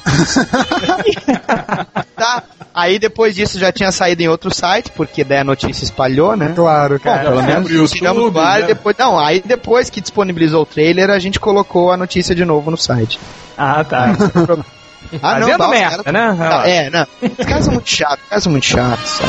tá. 2.16 2.42
Aí 2.72 2.98
depois 2.98 3.34
disso 3.34 3.58
já 3.58 3.72
tinha 3.72 3.92
saído 3.92 4.22
em 4.22 4.28
outro 4.28 4.54
site, 4.54 4.90
porque 4.92 5.24
daí 5.24 5.38
a 5.38 5.44
notícia 5.44 5.84
espalhou, 5.84 6.36
né? 6.36 6.52
Claro, 6.54 6.94
Bom, 6.94 7.04
cara. 7.04 7.30
pelo 7.30 7.42
menos 7.42 7.90
tiramos 7.90 8.32
do 8.32 8.38
ar 8.38 8.60
né? 8.60 8.64
e 8.64 8.66
depois. 8.68 8.96
Não, 8.96 9.18
aí 9.18 9.42
depois 9.44 9.90
que 9.90 10.00
disponibilizou 10.00 10.62
o 10.62 10.66
trailer, 10.66 11.10
a 11.10 11.18
gente 11.18 11.38
colocou 11.38 11.92
a 11.92 11.96
notícia 11.96 12.34
de 12.34 12.44
novo 12.44 12.70
no 12.70 12.76
site. 12.76 13.18
Ah, 13.58 13.84
tá. 13.84 14.14
Ah, 15.22 15.34
Fazendo 15.40 15.58
dá, 15.58 15.64
os 15.64 15.70
merda, 15.70 16.04
caras- 16.04 16.38
né? 16.38 16.48
Ah, 16.50 16.68
é, 16.68 16.90
não. 16.90 17.06
Os 17.38 17.44
caras 17.46 17.64
são 17.64 17.74
muito 17.74 17.88
chatos, 17.90 18.22
os 18.24 18.28
caras 18.28 18.42
são 18.44 18.52
muito 18.52 18.66
chatos. 18.66 19.20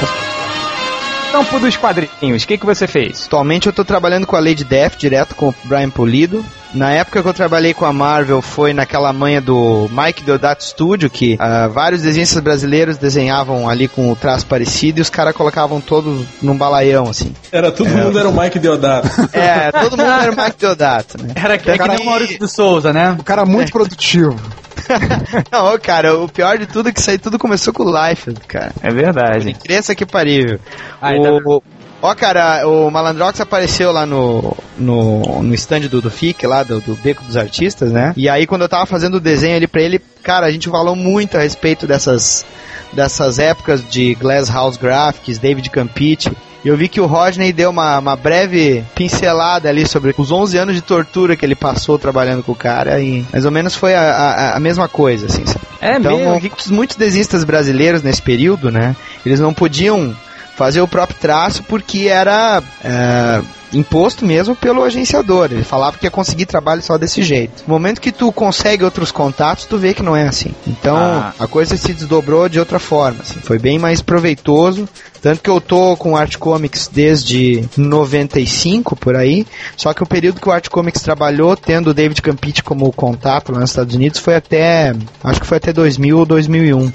Campo 1.31 1.59
dos 1.59 1.77
quadrinhos, 1.77 2.43
o 2.43 2.47
que, 2.47 2.57
que 2.57 2.65
você 2.65 2.85
fez? 2.87 3.25
Atualmente 3.25 3.65
eu 3.67 3.73
tô 3.73 3.85
trabalhando 3.85 4.27
com 4.27 4.35
a 4.35 4.39
Lady 4.39 4.65
Death 4.65 4.97
direto 4.97 5.33
com 5.33 5.47
o 5.49 5.55
Brian 5.63 5.89
Polido. 5.89 6.45
Na 6.73 6.91
época 6.91 7.21
que 7.21 7.27
eu 7.27 7.33
trabalhei 7.33 7.73
com 7.73 7.85
a 7.85 7.91
Marvel 7.91 8.41
foi 8.41 8.73
naquela 8.73 9.11
manha 9.11 9.41
do 9.41 9.89
Mike 9.91 10.23
Deodato 10.23 10.63
Studio, 10.63 11.09
que 11.09 11.35
ah, 11.39 11.67
vários 11.67 12.01
desenhistas 12.01 12.41
brasileiros 12.41 12.97
desenhavam 12.97 13.67
ali 13.67 13.87
com 13.87 14.11
o 14.11 14.15
traço 14.15 14.45
parecido 14.45 14.99
e 14.99 15.01
os 15.01 15.09
caras 15.09 15.35
colocavam 15.35 15.81
todos 15.81 16.25
num 16.41 16.57
balaião, 16.57 17.09
assim. 17.09 17.33
Era 17.51 17.71
todo 17.71 17.89
mundo 17.89 18.17
era 18.17 18.29
o 18.29 18.39
Mike 18.39 18.59
Deodato. 18.59 19.09
É, 19.33 19.71
todo 19.71 19.97
mundo 19.97 20.11
era 20.11 20.31
o 20.31 20.35
Mike 20.35 20.57
Deodato, 20.59 21.17
né? 21.21 21.33
Era 21.35 21.57
que, 21.57 21.71
é 21.71 21.77
que 21.77 21.87
nem 21.87 21.97
o 22.01 22.05
Maurício 22.05 22.37
de 22.37 22.47
Souza, 22.47 22.93
né? 22.93 23.15
O 23.17 23.23
cara 23.23 23.45
muito 23.45 23.71
produtivo. 23.71 24.39
Não, 25.51 25.77
cara, 25.79 26.17
o 26.17 26.27
pior 26.27 26.57
de 26.57 26.65
tudo 26.65 26.89
é 26.89 26.91
que 26.91 26.99
isso 26.99 27.09
aí 27.09 27.17
tudo 27.17 27.39
começou 27.39 27.73
com 27.73 27.83
o 27.83 28.07
Life, 28.07 28.33
cara. 28.47 28.71
É 28.81 28.91
verdade. 28.91 29.53
Cresça 29.53 29.95
que 29.95 30.05
parível. 30.05 30.59
Aí, 31.01 31.17
o, 31.17 31.61
Ó, 32.01 32.15
cara, 32.15 32.67
o 32.67 32.89
Malandrox 32.89 33.39
apareceu 33.39 33.91
lá 33.91 34.05
no, 34.07 34.57
no, 34.77 35.43
no 35.43 35.53
stand 35.53 35.81
do, 35.81 36.01
do 36.01 36.09
FIC, 36.09 36.47
lá 36.47 36.63
do, 36.63 36.81
do 36.81 36.95
Beco 36.95 37.23
dos 37.23 37.37
Artistas, 37.37 37.91
né? 37.91 38.13
E 38.17 38.27
aí, 38.27 38.47
quando 38.47 38.63
eu 38.63 38.69
tava 38.69 38.87
fazendo 38.87 39.15
o 39.15 39.19
desenho 39.19 39.55
ali 39.55 39.67
pra 39.67 39.81
ele, 39.81 40.01
cara, 40.23 40.47
a 40.47 40.51
gente 40.51 40.67
falou 40.67 40.95
muito 40.95 41.37
a 41.37 41.41
respeito 41.41 41.85
dessas, 41.85 42.43
dessas 42.91 43.37
épocas 43.37 43.87
de 43.87 44.15
Glass 44.15 44.49
House 44.49 44.77
Graphics, 44.77 45.37
David 45.37 45.69
Campite. 45.69 46.31
E 46.63 46.67
eu 46.67 46.77
vi 46.77 46.87
que 46.87 47.01
o 47.01 47.05
Rodney 47.05 47.51
deu 47.51 47.69
uma, 47.69 47.99
uma 47.99 48.15
breve 48.15 48.83
pincelada 48.95 49.69
ali 49.69 49.87
sobre 49.87 50.13
os 50.15 50.31
11 50.31 50.57
anos 50.57 50.75
de 50.75 50.81
tortura 50.81 51.35
que 51.35 51.43
ele 51.43 51.55
passou 51.55 51.97
trabalhando 51.97 52.43
com 52.43 52.51
o 52.51 52.55
cara 52.55 52.99
e 52.99 53.25
mais 53.31 53.45
ou 53.45 53.51
menos 53.51 53.75
foi 53.75 53.95
a, 53.95 54.01
a, 54.01 54.57
a 54.57 54.59
mesma 54.59 54.87
coisa, 54.87 55.25
assim, 55.25 55.43
sabe? 55.43 55.65
É 55.81 55.97
então, 55.97 56.17
mesmo? 56.17 56.39
muitos, 56.39 56.69
muitos 56.69 56.95
desenhistas 56.95 57.43
brasileiros 57.43 58.03
nesse 58.03 58.21
período, 58.21 58.71
né? 58.71 58.95
Eles 59.25 59.39
não 59.39 59.55
podiam 59.55 60.15
fazer 60.61 60.79
o 60.79 60.87
próprio 60.87 61.17
traço 61.17 61.63
porque 61.63 62.07
era 62.07 62.61
é, 62.83 63.41
imposto 63.73 64.25
mesmo 64.25 64.55
pelo 64.55 64.83
agenciador. 64.83 65.49
Ele 65.51 65.63
falava 65.63 65.97
que 65.97 66.05
ia 66.05 66.11
conseguir 66.11 66.45
trabalho 66.45 66.81
só 66.81 66.97
desse 66.97 67.23
jeito. 67.23 67.63
No 67.67 67.73
momento 67.73 68.01
que 68.01 68.11
tu 68.11 68.31
consegue 68.31 68.83
outros 68.83 69.11
contatos, 69.11 69.65
tu 69.65 69.77
vê 69.77 69.93
que 69.93 70.03
não 70.03 70.15
é 70.15 70.27
assim. 70.27 70.53
Então 70.67 70.95
Ah. 70.97 71.33
a 71.39 71.47
coisa 71.47 71.75
se 71.77 71.93
desdobrou 71.93 72.47
de 72.49 72.59
outra 72.59 72.79
forma. 72.79 73.19
assim. 73.21 73.39
Foi 73.41 73.57
bem 73.59 73.77
mais 73.79 74.01
proveitoso. 74.01 74.87
Tanto 75.21 75.41
que 75.41 75.49
eu 75.49 75.61
tô 75.61 75.95
com 75.97 76.17
Art 76.17 76.37
Comics 76.37 76.89
desde 76.91 77.63
95 77.77 78.95
por 78.95 79.15
aí. 79.15 79.45
Só 79.77 79.93
que 79.93 80.01
o 80.03 80.05
período 80.05 80.39
que 80.41 80.49
o 80.49 80.51
Art 80.51 80.67
Comics 80.69 81.01
trabalhou, 81.01 81.55
tendo 81.55 81.91
o 81.91 81.93
David 81.93 82.21
Campite 82.21 82.63
como 82.63 82.91
contato 82.91 83.51
lá 83.51 83.59
nos 83.59 83.69
Estados 83.69 83.95
Unidos, 83.95 84.19
foi 84.19 84.35
até. 84.35 84.93
Acho 85.23 85.39
que 85.41 85.45
foi 85.47 85.57
até 85.57 85.71
2000 85.71 86.17
ou 86.17 86.25
2001. 86.25 86.91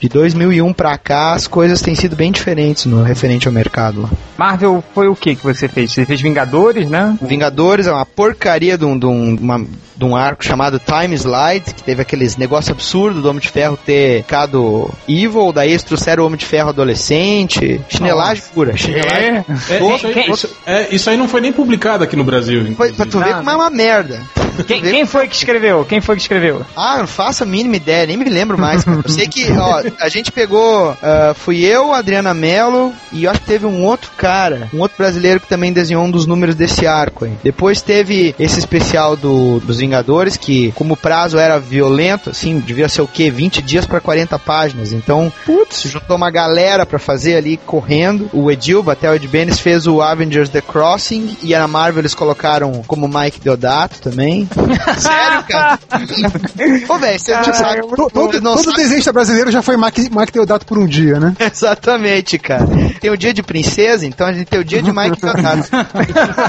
De 0.00 0.08
2001 0.08 0.70
pra 0.74 0.98
cá, 0.98 1.32
as 1.32 1.46
coisas 1.46 1.80
têm 1.80 1.94
sido 1.94 2.14
bem 2.14 2.30
diferentes 2.30 2.84
no 2.84 3.02
referente 3.02 3.46
ao 3.48 3.54
mercado 3.54 4.02
lá. 4.02 4.10
Marvel 4.36 4.84
foi 4.94 5.08
o 5.08 5.16
que 5.16 5.34
que 5.34 5.42
você 5.42 5.66
fez? 5.66 5.92
Você 5.92 6.04
fez 6.12 6.20
Vingadores, 6.20 6.90
né? 6.90 7.16
Vingadores 7.22 7.86
é 7.86 7.92
uma 7.92 8.04
porcaria 8.04 8.76
de 8.76 8.84
um, 8.84 8.98
de 8.98 9.06
um, 9.06 9.34
uma- 9.40 9.64
de 9.96 10.04
um 10.04 10.14
arco 10.16 10.44
chamado 10.44 10.80
Time 10.80 11.14
Slide, 11.14 11.74
que 11.74 11.82
teve 11.82 12.02
aqueles 12.02 12.36
negócio 12.36 12.72
absurdo 12.72 13.22
do 13.22 13.28
Homem 13.28 13.40
de 13.40 13.48
Ferro 13.48 13.76
ter 13.76 14.22
ficado 14.22 14.90
evil, 15.08 15.52
daí 15.52 15.70
eles 15.70 15.82
trouxeram 15.82 16.24
o 16.24 16.26
Homem 16.26 16.38
de 16.38 16.44
Ferro 16.46 16.70
adolescente, 16.70 17.80
chinelagem 17.88 18.42
pura, 18.54 18.76
chinelagem. 18.76 19.44
É, 19.70 19.94
isso, 19.94 20.06
aí, 20.06 20.30
isso- 20.30 20.50
é, 20.66 20.94
isso 20.94 21.10
aí 21.10 21.16
não 21.16 21.28
foi 21.28 21.40
nem 21.40 21.52
publicado 21.52 22.02
aqui 22.04 22.16
no 22.16 22.24
Brasil. 22.24 22.74
Foi, 22.76 22.92
pra 22.92 23.06
tu 23.06 23.18
ver 23.20 23.34
como 23.36 23.50
é 23.50 23.54
uma 23.54 23.70
merda. 23.70 24.20
Quem, 24.66 24.82
quem 24.82 25.06
foi 25.06 25.26
que 25.28 25.34
escreveu? 25.34 25.82
Quem 25.84 26.00
foi 26.02 26.14
que 26.14 26.20
escreveu? 26.22 26.60
Ah, 26.76 26.98
não 26.98 27.06
faço 27.06 27.42
a 27.42 27.46
mínima 27.46 27.76
ideia, 27.76 28.06
nem 28.06 28.18
me 28.18 28.28
lembro 28.28 28.58
mais. 28.58 28.84
cara. 28.84 29.00
Eu 29.02 29.10
sei 29.10 29.26
que, 29.26 29.50
ó, 29.52 29.82
a 29.98 30.08
gente 30.10 30.30
pegou. 30.30 30.94
ah, 31.02 31.32
fui 31.34 31.64
eu, 31.64 31.92
Adriana 31.94 32.34
Mello, 32.34 32.92
e 33.12 33.24
eu 33.24 33.30
acho 33.30 33.40
que 33.40 33.46
teve 33.46 33.64
um 33.64 33.82
outro 33.84 34.10
cara, 34.16 34.68
um 34.74 34.80
outro 34.80 34.96
brasileiro 34.98 35.40
que 35.40 35.48
também 35.48 35.72
desenhou 35.72 36.01
um 36.02 36.10
dos 36.10 36.26
números 36.26 36.54
desse 36.54 36.86
arco 36.86 37.24
aí. 37.24 37.32
Depois 37.42 37.80
teve 37.82 38.34
esse 38.38 38.58
especial 38.58 39.16
do, 39.16 39.60
dos 39.60 39.78
Vingadores, 39.78 40.36
que, 40.36 40.72
como 40.72 40.94
o 40.94 40.96
prazo 40.96 41.38
era 41.38 41.58
violento, 41.58 42.30
assim, 42.30 42.58
devia 42.58 42.88
ser 42.88 43.02
o 43.02 43.08
quê? 43.08 43.30
20 43.30 43.62
dias 43.62 43.86
pra 43.86 44.00
40 44.00 44.38
páginas. 44.38 44.92
Então, 44.92 45.32
putz, 45.46 45.82
juntou 45.82 46.16
uma 46.16 46.30
galera 46.30 46.84
pra 46.86 46.98
fazer 46.98 47.36
ali 47.36 47.56
correndo. 47.56 48.28
O 48.32 48.50
Edil, 48.50 48.84
até 48.90 49.10
o 49.10 49.14
Ed 49.14 49.26
Benes, 49.28 49.58
fez 49.58 49.86
o 49.86 50.00
Avengers 50.02 50.48
The 50.48 50.60
Crossing, 50.60 51.36
e 51.42 51.52
na 51.56 51.66
Marvel 51.68 52.00
eles 52.00 52.14
colocaram 52.14 52.82
como 52.86 53.08
Mike 53.08 53.40
Deodato 53.40 54.00
também. 54.00 54.48
Sério, 54.98 55.44
cara? 55.48 55.78
Ô, 56.88 56.98
velho, 56.98 57.18
você 57.18 57.34
não 57.34 57.44
sabe. 57.52 57.80
To- 57.82 58.10
Todo, 58.12 58.40
todo 58.40 58.62
sabe- 58.64 58.76
desenhista 58.76 59.12
brasileiro 59.12 59.50
já 59.50 59.62
foi 59.62 59.76
Mike, 59.76 60.10
Mike 60.10 60.32
Deodato 60.32 60.66
por 60.66 60.78
um 60.78 60.86
dia, 60.86 61.18
né? 61.18 61.34
Exatamente, 61.40 62.38
cara. 62.38 62.66
Tem 63.00 63.10
o 63.10 63.16
dia 63.16 63.32
de 63.32 63.42
princesa, 63.42 64.06
então 64.06 64.26
a 64.26 64.32
gente 64.32 64.46
tem 64.46 64.60
o 64.60 64.64
dia 64.64 64.82
de 64.82 64.92
Mike 64.92 65.20
Deodato. 65.20 65.68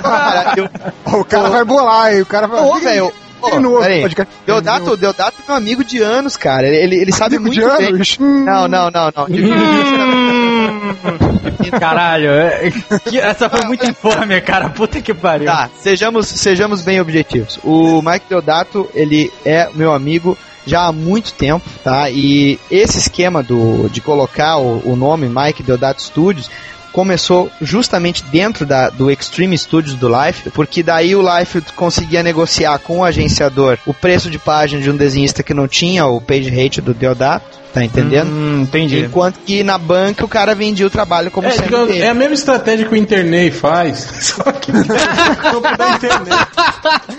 cara, 0.01 0.53
eu, 0.57 0.69
o 1.19 1.25
cara 1.25 1.49
vai 1.49 1.63
bolar 1.65 2.05
aí, 2.05 2.21
o 2.21 2.25
cara 2.25 2.47
vai. 2.47 2.61
Ô, 2.61 2.75
velho, 2.79 3.11
ô, 3.41 3.49
De 3.51 3.59
novo, 3.59 3.79
peraí. 3.81 4.01
podcast. 4.01 4.33
Deodato, 4.45 4.97
Deodato 4.97 5.33
é 5.41 5.43
meu 5.47 5.55
amigo 5.57 5.83
de 5.83 6.01
anos, 6.01 6.37
cara. 6.37 6.67
Ele, 6.67 6.95
ele 6.95 7.11
sabe 7.11 7.35
Amigo 7.37 7.53
de 7.53 7.61
muito 7.61 7.77
bem. 7.77 7.87
anos? 7.93 8.17
Hum. 8.19 8.43
Não, 8.45 8.67
não, 8.67 8.89
não, 8.91 9.11
não. 9.15 9.27
Caralho, 11.79 12.29
é- 12.31 12.71
que- 13.09 13.19
essa 13.19 13.49
foi 13.49 13.61
muito 13.65 13.85
infame, 13.89 14.39
cara. 14.41 14.69
Puta 14.69 15.01
que 15.01 15.13
pariu. 15.13 15.45
Tá, 15.47 15.69
sejamos, 15.79 16.27
sejamos 16.27 16.81
bem 16.81 16.99
objetivos. 17.01 17.59
O 17.63 18.01
Mike 18.01 18.25
Deodato, 18.29 18.89
ele 18.93 19.31
é 19.45 19.69
meu 19.73 19.93
amigo 19.93 20.37
já 20.65 20.87
há 20.87 20.91
muito 20.93 21.33
tempo, 21.33 21.65
tá? 21.83 22.09
E 22.09 22.57
esse 22.71 22.97
esquema 22.97 23.43
do, 23.43 23.89
de 23.89 23.99
colocar 24.01 24.57
o, 24.57 24.81
o 24.85 24.95
nome 24.95 25.27
Mike 25.27 25.63
Deodato 25.63 26.01
Studios 26.01 26.49
começou 26.93 27.51
justamente 27.59 28.23
dentro 28.25 28.65
da, 28.65 28.89
do 28.89 29.11
Extreme 29.11 29.57
Studios 29.57 29.95
do 29.95 30.07
Life, 30.07 30.51
porque 30.51 30.83
daí 30.83 31.15
o 31.15 31.37
Life 31.37 31.61
conseguia 31.75 32.23
negociar 32.23 32.77
com 32.79 32.99
o 32.99 33.03
agenciador 33.03 33.77
o 33.85 33.93
preço 33.93 34.29
de 34.29 34.39
página 34.39 34.81
de 34.81 34.89
um 34.89 34.95
desenhista 34.95 35.43
que 35.43 35.53
não 35.53 35.67
tinha 35.67 36.05
o 36.05 36.21
page 36.21 36.49
rate 36.49 36.79
do 36.79 36.93
Deodato, 36.93 37.62
tá 37.73 37.83
entendendo? 37.83 38.29
Hum, 38.29 38.61
entendi. 38.61 38.99
Enquanto 38.99 39.39
que 39.39 39.63
na 39.63 39.77
banca 39.77 40.23
o 40.23 40.27
cara 40.27 40.53
vendia 40.55 40.85
o 40.85 40.89
trabalho 40.89 41.31
como 41.31 41.47
É, 41.47 41.57
dele. 41.57 41.99
é 42.01 42.09
a 42.09 42.13
mesma 42.13 42.33
estratégia 42.35 42.85
que 42.85 42.93
o 42.93 42.97
Internet 42.97 43.55
faz, 43.55 43.97
só 44.21 44.43
que 44.51 44.71
da 44.71 45.89
internet. 45.95 46.47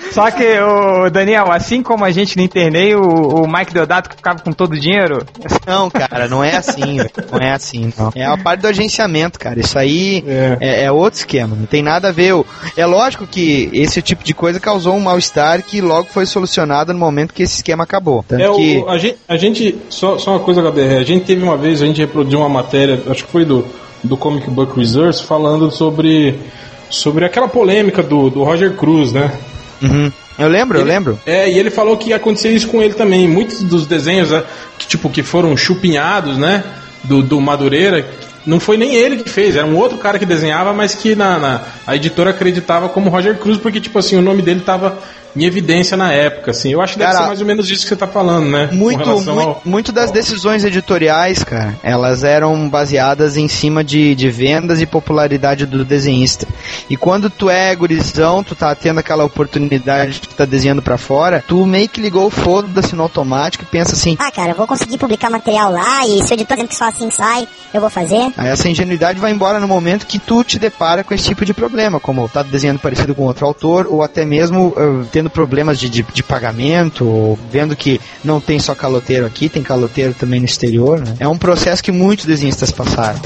Só 0.12 0.30
que, 0.30 0.44
o 0.60 1.10
Daniel, 1.10 1.50
assim 1.50 1.82
como 1.82 2.04
a 2.04 2.10
gente 2.12 2.36
no 2.36 2.42
internet, 2.44 2.94
o, 2.94 3.42
o 3.42 3.48
Mike 3.52 3.72
Deodato 3.74 4.08
que 4.08 4.14
ficava 4.16 4.38
com 4.38 4.52
todo 4.52 4.74
o 4.74 4.78
dinheiro. 4.78 5.26
Não, 5.66 5.90
cara, 5.90 6.28
não 6.28 6.44
é 6.44 6.54
assim, 6.56 6.98
velho. 6.98 7.10
não 7.32 7.38
é 7.40 7.50
assim, 7.52 7.92
não. 7.98 8.12
É 8.14 8.24
a 8.24 8.36
parte 8.36 8.60
do 8.60 8.68
agenciamento, 8.68 9.40
cara. 9.40 9.58
Isso 9.58 9.76
aí 9.76 10.22
É. 10.26 10.56
é, 10.60 10.84
é 10.84 10.92
outro 10.92 11.18
esquema, 11.18 11.56
não 11.56 11.66
tem 11.66 11.82
nada 11.82 12.08
a 12.08 12.12
ver. 12.12 12.32
O- 12.34 12.46
É 12.76 12.86
lógico 12.86 13.26
que 13.26 13.68
esse 13.72 14.00
tipo 14.00 14.22
de 14.22 14.32
coisa 14.32 14.60
causou 14.60 14.94
um 14.94 15.00
mal-estar 15.00 15.60
que 15.62 15.80
logo 15.80 16.06
foi 16.08 16.26
solucionado 16.26 16.92
no 16.92 16.98
momento 17.00 17.34
que 17.34 17.42
esse 17.42 17.56
esquema 17.56 17.82
acabou. 17.82 18.24
Tanto 18.28 18.42
É, 18.42 18.48
o- 18.48 18.54
que. 18.56 18.84
a 18.86 18.98
gente, 18.98 19.16
a 19.28 19.36
gente 19.36 19.78
só, 19.88 20.16
só 20.16 20.30
uma 20.32 20.40
coisa, 20.44 20.60
HDR, 20.62 20.98
a 21.00 21.02
gente 21.04 21.24
teve 21.24 21.42
uma 21.42 21.56
vez, 21.56 21.82
a 21.82 21.86
gente 21.86 22.00
reproduziu 22.00 22.38
uma 22.38 22.48
matéria, 22.48 23.02
acho 23.08 23.24
que 23.24 23.30
foi 23.32 23.44
do, 23.44 23.64
do 24.02 24.16
Comic 24.16 24.48
Book 24.50 24.78
Resource, 24.78 25.24
falando 25.24 25.70
sobre, 25.70 26.38
sobre 26.90 27.24
aquela 27.24 27.48
polêmica 27.48 28.02
do, 28.02 28.30
do 28.30 28.44
Roger 28.44 28.74
Cruz, 28.74 29.12
né? 29.12 29.32
Uhum. 29.82 30.12
Eu 30.38 30.48
lembro, 30.48 30.78
eu 30.78 30.82
Ele- 30.82 30.90
lembro. 30.90 31.18
É, 31.26 31.50
e 31.50 31.58
ele 31.58 31.70
falou 31.70 31.96
que 31.96 32.10
ia 32.10 32.16
acontecer 32.16 32.50
isso 32.50 32.68
com 32.68 32.82
ele 32.82 32.94
também. 32.94 33.26
Muitos 33.28 33.62
dos 33.62 33.86
desenhos 33.86 34.30
né, 34.30 34.42
que, 34.78 34.86
tipo, 34.86 35.08
que 35.08 35.22
foram 35.22 35.56
chupinhados, 35.56 36.36
né? 36.38 36.62
Do, 37.04 37.22
do 37.22 37.40
Madureira, 37.40 38.04
não 38.46 38.58
foi 38.58 38.76
nem 38.76 38.94
ele 38.94 39.18
que 39.22 39.28
fez, 39.28 39.56
era 39.56 39.66
um 39.66 39.76
outro 39.76 39.98
cara 39.98 40.18
que 40.18 40.24
desenhava, 40.26 40.72
mas 40.72 40.94
que 40.94 41.14
na, 41.14 41.38
na- 41.38 41.60
a 41.86 41.94
editora 41.96 42.30
acreditava 42.30 42.88
como 42.88 43.10
Roger 43.10 43.36
Cruz, 43.38 43.58
porque, 43.58 43.80
tipo 43.80 43.98
assim, 43.98 44.16
o 44.16 44.22
nome 44.22 44.40
dele 44.42 44.60
tava 44.60 44.98
em 45.36 45.44
evidência 45.44 45.96
na 45.96 46.12
época, 46.12 46.50
assim. 46.52 46.72
Eu 46.72 46.80
acho 46.80 46.92
que 46.94 46.98
deve 46.98 47.10
Cara, 47.12 47.22
ser 47.24 47.28
mais 47.28 47.40
ou 47.40 47.46
menos 47.46 47.66
disso 47.66 47.82
que 47.82 47.88
você 47.88 47.96
tá 47.96 48.06
falando, 48.06 48.48
né? 48.48 48.68
Muito, 48.72 49.04
muito, 49.08 49.30
ao- 49.30 49.62
muito 49.64 49.92
das 49.92 50.10
decisões 50.10 50.64
editoriais, 50.64 51.42
cara, 51.42 51.74
elas 51.82 52.22
eram 52.24 52.68
baseadas 52.68 53.36
em 53.36 53.48
cima 53.48 53.82
de, 53.82 54.14
de 54.14 54.30
vendas 54.30 54.80
e 54.80 54.86
popularidade 54.86 55.66
do 55.66 55.84
desenhista. 55.84 56.46
E 56.88 56.96
quando 56.96 57.28
tu 57.30 57.48
é 57.50 57.74
gurizão, 57.74 58.42
tu 58.44 58.54
tá 58.54 58.74
tendo 58.74 59.00
aquela 59.00 59.24
oportunidade 59.24 60.20
de 60.20 60.28
tá 60.28 60.44
desenhando 60.44 60.82
pra 60.82 60.98
fora, 60.98 61.42
tu 61.46 61.64
meio 61.66 61.88
que 61.88 62.00
ligou 62.00 62.26
o 62.26 62.30
foda-se 62.30 62.94
no 62.94 63.02
automático 63.02 63.64
e 63.64 63.66
pensa 63.66 63.92
assim, 63.92 64.16
Ah, 64.18 64.30
cara, 64.30 64.50
eu 64.50 64.54
vou 64.56 64.66
conseguir 64.66 64.98
publicar 64.98 65.30
material 65.30 65.70
lá 65.72 66.06
e 66.06 66.22
se 66.22 66.32
o 66.32 66.34
editor 66.34 66.56
dizendo 66.56 66.68
que 66.68 66.76
só 66.76 66.88
assim 66.88 67.10
sai, 67.10 67.46
eu 67.72 67.80
vou 67.80 67.90
fazer. 67.90 68.32
Aí 68.36 68.48
essa 68.48 68.68
ingenuidade 68.68 69.18
vai 69.20 69.30
embora 69.32 69.58
no 69.60 69.68
momento 69.68 70.06
que 70.06 70.18
tu 70.18 70.42
te 70.44 70.58
depara 70.58 71.02
com 71.04 71.14
esse 71.14 71.24
tipo 71.24 71.44
de 71.44 71.52
problema, 71.54 71.98
como 72.00 72.28
tá 72.28 72.42
desenhando 72.42 72.78
parecido 72.78 73.14
com 73.14 73.22
outro 73.24 73.46
autor, 73.46 73.86
ou 73.88 74.02
até 74.02 74.24
mesmo 74.24 74.74
eh, 74.76 75.06
tendo 75.12 75.23
problemas 75.30 75.78
de, 75.78 75.88
de, 75.88 76.02
de 76.02 76.22
pagamento, 76.22 77.06
ou 77.06 77.38
vendo 77.50 77.76
que 77.76 78.00
não 78.22 78.40
tem 78.40 78.58
só 78.58 78.74
caloteiro 78.74 79.26
aqui, 79.26 79.48
tem 79.48 79.62
caloteiro 79.62 80.14
também 80.14 80.40
no 80.40 80.46
exterior. 80.46 81.00
Né? 81.00 81.16
É 81.20 81.28
um 81.28 81.38
processo 81.38 81.82
que 81.82 81.92
muitos 81.92 82.26
desenhistas 82.26 82.70
passaram. 82.70 83.20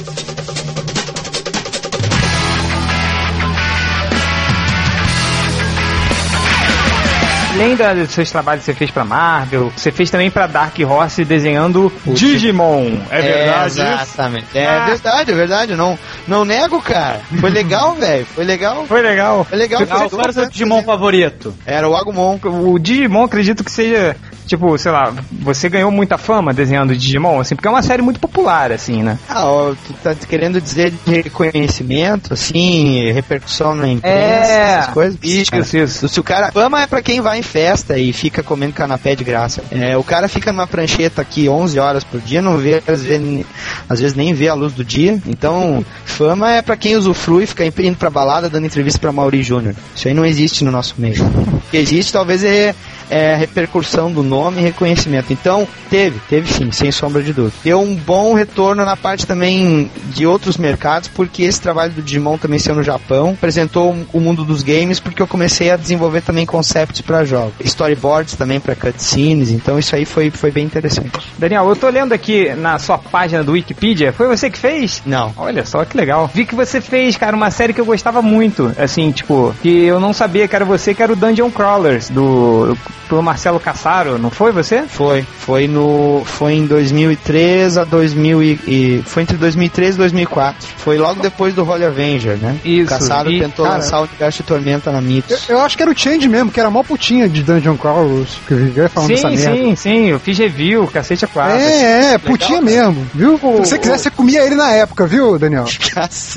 Além 7.59 7.75
da- 7.75 7.93
dos 7.93 8.11
seus 8.13 8.31
trabalhos 8.31 8.61
que 8.65 8.67
você 8.67 8.75
fez 8.79 8.91
pra 8.91 9.05
Marvel, 9.05 9.73
você 9.77 9.91
fez 9.91 10.09
também 10.11 10.31
pra 10.31 10.47
Dark 10.47 10.77
Horse 10.79 11.25
desenhando 11.25 11.93
Digimon. 12.07 12.99
É 13.11 13.21
verdade 13.21 13.73
isso? 13.73 13.81
Exatamente. 13.83 14.47
É 14.57 14.67
Ah. 14.69 14.85
verdade, 14.87 15.33
é 15.33 15.35
verdade. 15.35 15.75
Não, 15.75 15.99
não 16.27 16.45
nego, 16.45 16.81
cara. 16.81 17.21
Foi 17.41 17.51
legal, 17.51 17.95
velho. 17.99 18.25
Foi 18.27 18.45
legal. 18.45 18.87
Foi 18.87 19.03
legal. 19.03 19.45
Foi 19.45 19.59
legal. 19.59 19.85
Qual 19.87 20.21
era 20.21 20.31
o 20.31 20.33
seu 20.33 20.49
Digimon 20.49 20.83
favorito? 20.85 21.53
Era 21.67 21.89
o 21.89 21.97
Agumon. 21.97 22.39
O 22.45 22.79
Digimon, 22.79 23.25
acredito 23.25 23.65
que 23.65 23.73
seja, 23.73 24.15
tipo, 24.49 24.77
sei 24.79 24.91
lá, 24.91 25.15
você 25.31 25.69
ganhou 25.69 25.91
muita 25.91 26.19
fama 26.19 26.53
desenhando 26.53 26.97
Digimon, 26.97 27.39
assim, 27.41 27.55
porque 27.55 27.69
é 27.69 27.71
uma 27.71 27.83
série 27.83 28.03
muito 28.03 28.19
popular, 28.19 28.73
assim, 28.73 29.03
né? 29.03 29.19
Ah, 29.29 29.45
ó, 29.47 29.73
tu 29.75 29.93
tá 30.03 30.15
querendo 30.15 30.61
dizer 30.61 30.93
de 31.07 31.21
reconhecimento, 31.23 32.33
assim, 32.35 33.13
repercussão 33.13 33.75
na 33.75 33.89
imprensa, 33.89 34.17
É. 34.19 34.79
essas 34.81 34.95
coisas? 34.95 35.19
Isso, 35.23 35.51
cara. 35.51 35.63
isso. 35.63 36.09
Se 36.09 36.19
o 36.21 36.23
cara. 36.25 36.51
Fama 36.51 36.83
é 36.83 36.87
pra 36.87 37.03
quem 37.03 37.21
vai 37.21 37.39
em 37.39 37.43
festa 37.43 37.99
e 37.99 38.13
fica 38.13 38.43
comendo 38.43 38.73
canapé 38.73 39.15
de 39.15 39.23
graça. 39.25 39.63
É, 39.71 39.97
o 39.97 40.03
cara 40.03 40.29
fica 40.29 40.53
numa 40.53 40.67
prancheta 40.67 41.23
aqui 41.23 41.49
11 41.49 41.79
horas 41.79 42.03
por 42.05 42.21
dia, 42.21 42.41
não 42.43 42.57
vê, 42.57 42.83
às 42.87 43.03
vezes, 43.03 43.45
às 43.89 44.01
vezes 44.01 44.17
nem 44.17 44.33
vê 44.33 44.49
a 44.49 44.55
luz 44.55 44.73
do 44.73 44.85
dia. 44.85 45.21
Então, 45.27 45.85
fama 46.05 46.53
é 46.53 46.63
pra 46.63 46.77
quem 46.77 46.97
usufrui, 46.97 47.47
fica 47.47 47.65
indo 47.65 47.97
pra 47.97 48.11
balada 48.11 48.49
dando 48.49 48.67
entrevista 48.67 48.99
pra 48.99 49.13
Mauri 49.13 49.43
Júnior. 49.43 49.75
Isso 49.95 50.09
aí 50.09 50.15
não 50.15 50.25
existe 50.25 50.65
no 50.65 50.71
nosso 50.71 50.95
meio. 50.99 51.23
O 51.25 51.71
que 51.71 51.77
existe 51.77 52.13
talvez 52.13 52.43
é, 52.45 52.75
é 53.11 53.35
repercussão 53.35 54.11
do 54.13 54.23
nome 54.23 54.59
e 54.61 54.65
reconhecimento. 54.65 55.33
Então, 55.33 55.67
teve, 55.91 56.21
teve 56.29 56.53
sim, 56.53 56.71
sem 56.71 56.91
sombra 56.93 57.23
de 57.23 57.33
dúvida. 57.33 57.57
Deu 57.65 57.81
um 57.81 57.95
bom 57.95 58.35
retorno 58.35 58.85
na 58.85 58.97
parte 58.97 59.27
também 59.27 59.91
de 60.11 60.27
outros 60.27 60.57
mercados, 60.57 61.09
porque 61.09 61.43
esse 61.43 61.61
trabalho 61.61 61.93
do 61.93 62.03
Digimon 62.03 62.39
também 62.39 62.59
saiu 62.59 62.77
no 62.77 62.83
Japão, 62.83 63.31
apresentou 63.31 63.97
o 64.13 64.21
mundo 64.21 64.45
dos 64.45 64.63
games, 64.63 65.01
porque 65.01 65.23
eu 65.23 65.27
comecei 65.27 65.71
a 65.71 65.77
desenvolver 65.77 66.21
também 66.21 66.47
concepts 66.47 67.01
para 67.01 67.25
jogos, 67.25 67.55
storyboards 67.61 68.35
também 68.35 68.61
para 68.61 68.75
cutscenes, 68.75 69.51
então 69.51 69.79
isso 69.79 69.95
aí 69.95 70.05
foi, 70.05 70.31
foi 70.31 70.51
bem 70.51 70.65
interessante. 70.65 71.11
Daniel, 71.39 71.69
eu 71.69 71.77
tô 71.77 71.89
lendo 71.89 72.13
aqui 72.13 72.55
na 72.55 72.79
sua 72.79 72.99
página 72.99 73.43
do 73.43 73.53
Wikipedia, 73.53 74.13
foi 74.13 74.27
você 74.27 74.51
que 74.51 74.59
fez? 74.59 75.03
Não. 75.05 75.33
Olha 75.37 75.65
só 75.65 75.85
que 75.85 75.97
legal. 75.97 76.31
Vi 76.33 76.45
que 76.45 76.55
você 76.55 76.81
fez, 76.81 77.17
cara, 77.17 77.37
uma 77.37 77.51
série 77.51 77.73
que 77.73 77.81
eu 77.81 77.85
gostava 77.85 78.21
muito. 78.23 78.73
Assim, 78.79 79.11
tipo, 79.11 79.55
que 79.63 79.85
eu 79.85 80.01
não 80.01 80.13
sabia 80.13 80.47
que 80.47 80.55
era 80.55 80.65
você, 80.65 80.95
que 80.95 81.03
era 81.03 81.13
o 81.13 81.17
Dungeon 81.17 81.51
Crawlers, 81.51 82.11
do. 82.11 82.77
Pelo 83.09 83.23
Marcelo 83.23 83.59
Cassaro, 83.59 84.19
não 84.19 84.31
foi 84.31 84.53
você? 84.53 84.83
Foi, 84.87 85.23
foi 85.23 85.67
no, 85.67 86.23
foi 86.25 86.55
em 86.55 86.67
2003 86.67 87.79
a 87.79 87.85
2000 87.85 88.43
e, 88.43 88.61
e- 88.67 89.03
foi 89.07 89.23
entre 89.23 89.37
2003 89.37 89.95
e 89.95 89.99
2004. 89.99 90.69
Foi 90.77 90.99
logo 90.99 91.21
depois 91.21 91.55
do 91.55 91.69
Holy 91.69 91.85
Avenger, 91.85 92.37
né? 92.37 92.57
Isso, 92.65 92.85
O 92.95 92.99
Caçado 92.99 93.31
e- 93.31 93.41
tentou 93.41 93.65
cara- 93.65 93.79
lançar 93.79 94.01
o 94.01 94.03
universo 94.05 94.39
de 94.39 94.43
Tormenta 94.49 94.91
na 94.93 94.99
Eu, 94.99 95.03
Mitos. 95.03 95.49
eu 95.49 95.61
acho 95.61 95.77
que 95.77 95.83
era 95.83 95.91
o 95.91 95.97
Change 95.99 96.29
mesmo, 96.29 96.51
que 96.51 96.61
era 96.61 96.71
mó 96.71 96.83
putinha 96.83 97.29
de 97.29 97.43
Dungeon 97.43 97.77
Crawlers, 97.77 98.39
que 98.47 98.55
vivia 98.55 98.89
falando 98.89 99.09
dessa 99.11 99.29
Sim, 99.31 99.37
merda. 99.37 99.57
sim, 99.57 99.77
sim, 99.77 100.07
eu 100.11 100.19
fiz 100.21 100.39
review, 100.39 100.87
cacete 100.87 101.25
a 101.25 101.29
quatro. 101.29 101.57
É, 101.59 102.15
é, 102.15 102.19
putinha 102.19 102.61
mesmo, 102.61 103.07
viu? 103.15 103.39
Se 103.39 103.71
você 103.71 103.79
quiser, 103.79 103.99
você 103.99 104.11
comia 104.11 104.45
ele 104.45 104.55
na 104.55 104.71
época, 104.73 105.07
viu, 105.07 105.39
Daniel? 105.39 105.65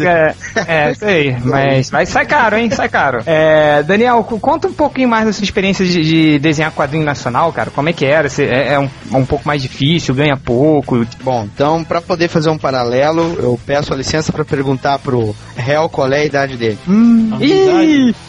É, 0.01 0.34
é, 0.67 0.93
sei, 0.93 1.38
mas, 1.43 1.91
mas 1.91 2.10
sai 2.10 2.25
caro, 2.25 2.57
hein? 2.57 2.69
Sai 2.71 2.89
caro. 2.89 3.21
É, 3.25 3.84
Daniel, 3.84 4.23
co- 4.23 4.39
conta 4.39 4.67
um 4.67 4.73
pouquinho 4.73 5.07
mais 5.10 5.25
da 5.25 5.34
sua 5.34 5.43
experiência 5.43 5.86
de, 5.86 6.01
de 6.03 6.39
desenhar 6.62 6.71
quadrinho 6.71 7.04
nacional, 7.04 7.52
cara. 7.52 7.71
Como 7.71 7.89
é 7.89 7.93
que 7.93 8.06
era? 8.06 8.30
Você- 8.30 8.45
é, 8.45 8.74
é 8.74 8.80
um, 8.80 8.89
um 9.13 9.26
pouco 9.26 9.47
mais 9.47 9.62
difícil, 9.62 10.13
ganha 10.13 10.38
pouco. 10.38 11.06
Bom, 11.24 11.47
então, 11.54 11.84
pra 11.84 12.00
poder 12.02 12.28
fazer 12.28 12.50
um 12.50 12.58
paralelo, 12.58 13.36
eu 13.39 13.60
peço 13.65 13.93
a 13.93 13.97
licença 13.97 14.32
pra 14.32 14.45
perguntar 14.45 15.00
pro 15.00 15.36
réu 15.56 15.89
qual 15.89 16.12
é 16.12 16.19
a 16.21 16.26
idade 16.26 16.56
dele. 16.58 16.78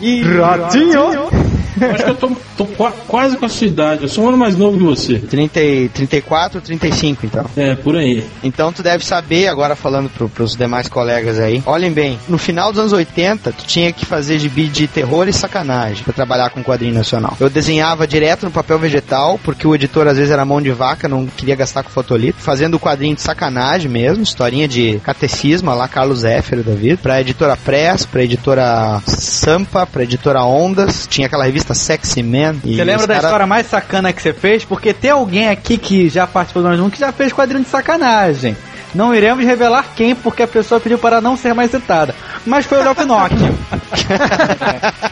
Ih, 0.01 0.23
ratinho! 0.23 1.53
Acho 1.95 2.05
que 2.05 2.11
eu 2.11 2.15
tô, 2.15 2.31
tô 2.57 2.67
qua- 2.67 2.93
quase 3.09 3.37
com 3.39 3.47
a 3.47 3.49
sua 3.49 3.67
idade. 3.67 4.03
Eu 4.03 4.09
sou 4.09 4.25
um 4.25 4.29
ano 4.29 4.37
mais 4.37 4.57
novo 4.57 4.77
que 4.77 4.85
você. 4.85 5.19
30, 5.19 5.59
e- 5.61 5.89
34, 5.89 6.61
35, 6.61 7.25
então. 7.25 7.47
É, 7.57 7.75
por 7.75 7.97
aí. 7.97 8.23
Então 8.45 8.71
tu 8.73 8.83
deve 8.83 9.05
saber, 9.05 9.49
agora 9.49 9.75
falando 9.75 10.11
pro, 10.11 10.29
pros 10.29 10.55
demais 10.55 10.87
colegas 10.87 11.41
aí. 11.41 11.63
Olhem 11.65 11.91
bem, 11.91 12.19
no 12.29 12.37
final 12.37 12.71
dos 12.71 12.79
anos 12.79 12.93
80, 12.93 13.53
tu 13.53 13.65
tinha 13.65 13.91
que 13.91 14.05
fazer 14.05 14.39
gibi 14.39 14.67
de 14.69 14.87
terror 14.87 15.27
e 15.29 15.33
sacanagem 15.33 16.05
pra 16.05 16.13
trabalhar 16.13 16.51
com 16.51 16.63
quadrinho 16.63 16.95
nacional. 16.95 17.37
Eu 17.41 17.49
desenhava 17.49 18.07
direto 18.07 18.22
no 18.45 18.51
papel 18.51 18.79
vegetal, 18.79 19.39
porque 19.43 19.67
o 19.67 19.75
editor 19.75 20.07
às 20.07 20.17
vezes 20.17 20.31
era 20.33 20.45
mão 20.45 20.61
de 20.61 20.71
vaca, 20.71 21.09
não 21.09 21.27
queria 21.27 21.57
gastar 21.57 21.83
com 21.83 21.91
fotolito. 21.91 22.41
Fazendo 22.41 22.79
quadrinho 22.79 23.15
de 23.15 23.21
sacanagem 23.23 23.91
mesmo, 23.91 24.23
historinha 24.23 24.69
de 24.69 25.01
catecismo, 25.05 25.75
lá 25.75 25.89
Carlos 25.89 26.21
Zéfiro 26.21 26.63
da 26.63 26.73
vida. 26.75 26.99
Pra 27.03 27.21
editora 27.21 27.57
Press, 27.57 28.07
pra 28.07 28.23
editora 28.23 29.01
Sampa, 29.07 29.87
pra 29.87 30.03
editora 30.05 30.43
Ondas. 30.45 31.07
Tinha 31.09 31.27
aquela 31.27 31.45
revista 31.45 31.75
Sexy 31.75 32.23
Man. 32.23 32.57
e 32.65 32.77
Você 32.77 32.85
lembra 32.85 33.07
da 33.07 33.15
cara- 33.15 33.27
história 33.29 33.47
mais 33.47 33.67
sacana 33.67 34.13
que 34.13 34.23
você 34.23 34.33
fez? 34.33 34.65
Porque 34.65 34.93
tem 34.95 35.11
alguém 35.11 35.49
aqui 35.49 35.77
que 35.79 36.09
já 36.09 36.27
participou 36.27 36.63
do 36.63 36.69
nós 36.77 36.93
que 36.93 36.99
já 37.01 37.13
fez 37.13 37.33
quadrinho 37.33 37.65
de 37.65 37.71
sacanagem. 37.71 38.57
Não 38.95 39.15
iremos 39.15 39.43
revelar 39.45 39.87
quem, 39.97 40.15
porque 40.15 40.43
a 40.43 40.47
pessoa 40.47 40.79
pediu 40.79 40.99
para 40.99 41.19
não 41.21 41.35
ser 41.35 41.55
mais 41.55 41.71
citada. 41.71 42.15
Mas 42.45 42.67
foi 42.67 42.79
o 42.79 42.85
Léo 42.85 42.95
Pinocchio. 42.95 43.39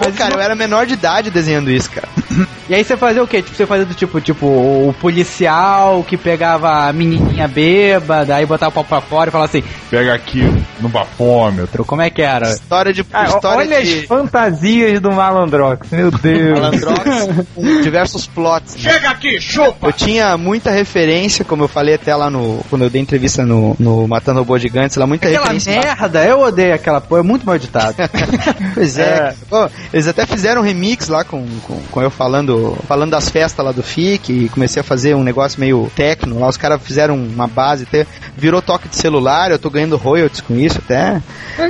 Pô, 0.00 0.10
cara, 0.12 0.34
eu 0.34 0.40
era 0.40 0.56
menor 0.56 0.86
de 0.86 0.94
idade 0.94 1.30
desenhando 1.30 1.70
isso, 1.70 1.90
cara. 1.90 2.08
E 2.70 2.74
aí 2.74 2.84
você 2.84 2.96
fazia 2.96 3.20
o 3.20 3.26
quê? 3.26 3.42
Tipo, 3.42 3.56
você 3.56 3.66
fazia 3.66 3.84
do 3.84 3.94
tipo, 3.94 4.20
tipo, 4.20 4.46
o 4.46 4.94
policial 5.00 6.04
que 6.04 6.16
pegava 6.16 6.86
a 6.88 6.92
menininha 6.92 7.48
bêbada, 7.48 8.36
aí 8.36 8.46
botava 8.46 8.70
o 8.70 8.72
pau 8.72 8.84
pra 8.84 9.00
fora 9.00 9.28
e 9.28 9.32
falava 9.32 9.50
assim, 9.50 9.64
Pega 9.90 10.14
aqui 10.14 10.44
no 10.80 10.88
bafômetro. 10.88 11.84
como 11.84 12.02
é 12.02 12.10
que 12.10 12.22
era? 12.22 12.50
História 12.50 12.92
de. 12.92 13.04
Ah, 13.12 13.24
história 13.26 13.58
olha 13.58 13.82
de... 13.82 14.00
as 14.00 14.04
fantasias 14.06 15.00
do 15.00 15.12
Malandrox, 15.12 15.90
meu 15.90 16.10
Deus. 16.10 16.58
Malandrox 16.58 17.46
com 17.54 17.62
diversos 17.82 18.26
plots. 18.26 18.74
né? 18.76 18.92
Chega 18.92 19.10
aqui, 19.10 19.40
chupa! 19.40 19.88
Eu 19.88 19.92
tinha 19.92 20.36
muita 20.36 20.70
referência, 20.70 21.44
como 21.44 21.64
eu 21.64 21.68
falei 21.68 21.94
até 21.94 22.14
lá 22.14 22.30
no. 22.30 22.60
Quando 22.68 22.82
eu 22.84 22.90
dei 22.90 23.00
entrevista 23.00 23.44
no, 23.44 23.76
no 23.78 24.06
Matando 24.06 24.40
Robôs 24.40 24.62
Gigantes, 24.62 24.96
lá 24.96 25.06
muita 25.06 25.26
Aquela 25.28 25.50
referência. 25.52 25.80
merda, 25.80 26.24
eu 26.24 26.40
odeio 26.40 26.74
aquela 26.74 27.00
porra, 27.00 27.20
é 27.20 27.24
muito 27.24 27.44
mal 27.46 27.56
editado. 27.56 27.96
Pois 28.74 28.98
é. 28.98 29.34
Pô, 29.48 29.68
eles 29.92 30.06
até 30.06 30.24
fizeram 30.26 30.60
um 30.60 30.64
remix 30.64 31.08
lá 31.08 31.24
com, 31.24 31.44
com, 31.66 31.80
com 31.90 32.02
eu 32.02 32.10
falando, 32.10 32.76
falando 32.86 33.10
das 33.10 33.28
festas 33.28 33.64
lá 33.64 33.72
do 33.72 33.82
FIC 33.82 34.30
e 34.32 34.48
comecei 34.48 34.80
a 34.80 34.84
fazer 34.84 35.14
um 35.14 35.22
negócio 35.24 35.58
meio 35.60 35.90
techno 35.94 36.38
lá. 36.38 36.48
Os 36.48 36.56
caras 36.56 36.80
fizeram 36.82 37.16
uma 37.16 37.46
base, 37.46 37.84
até 37.84 38.06
virou 38.36 38.62
toque 38.62 38.88
de 38.88 38.96
celular, 38.96 39.50
eu 39.50 39.58
tô 39.58 39.68
ganhando 39.70 39.96
royalties 39.96 40.40
com 40.40 40.54
isso 40.54 40.69
até. 40.78 41.20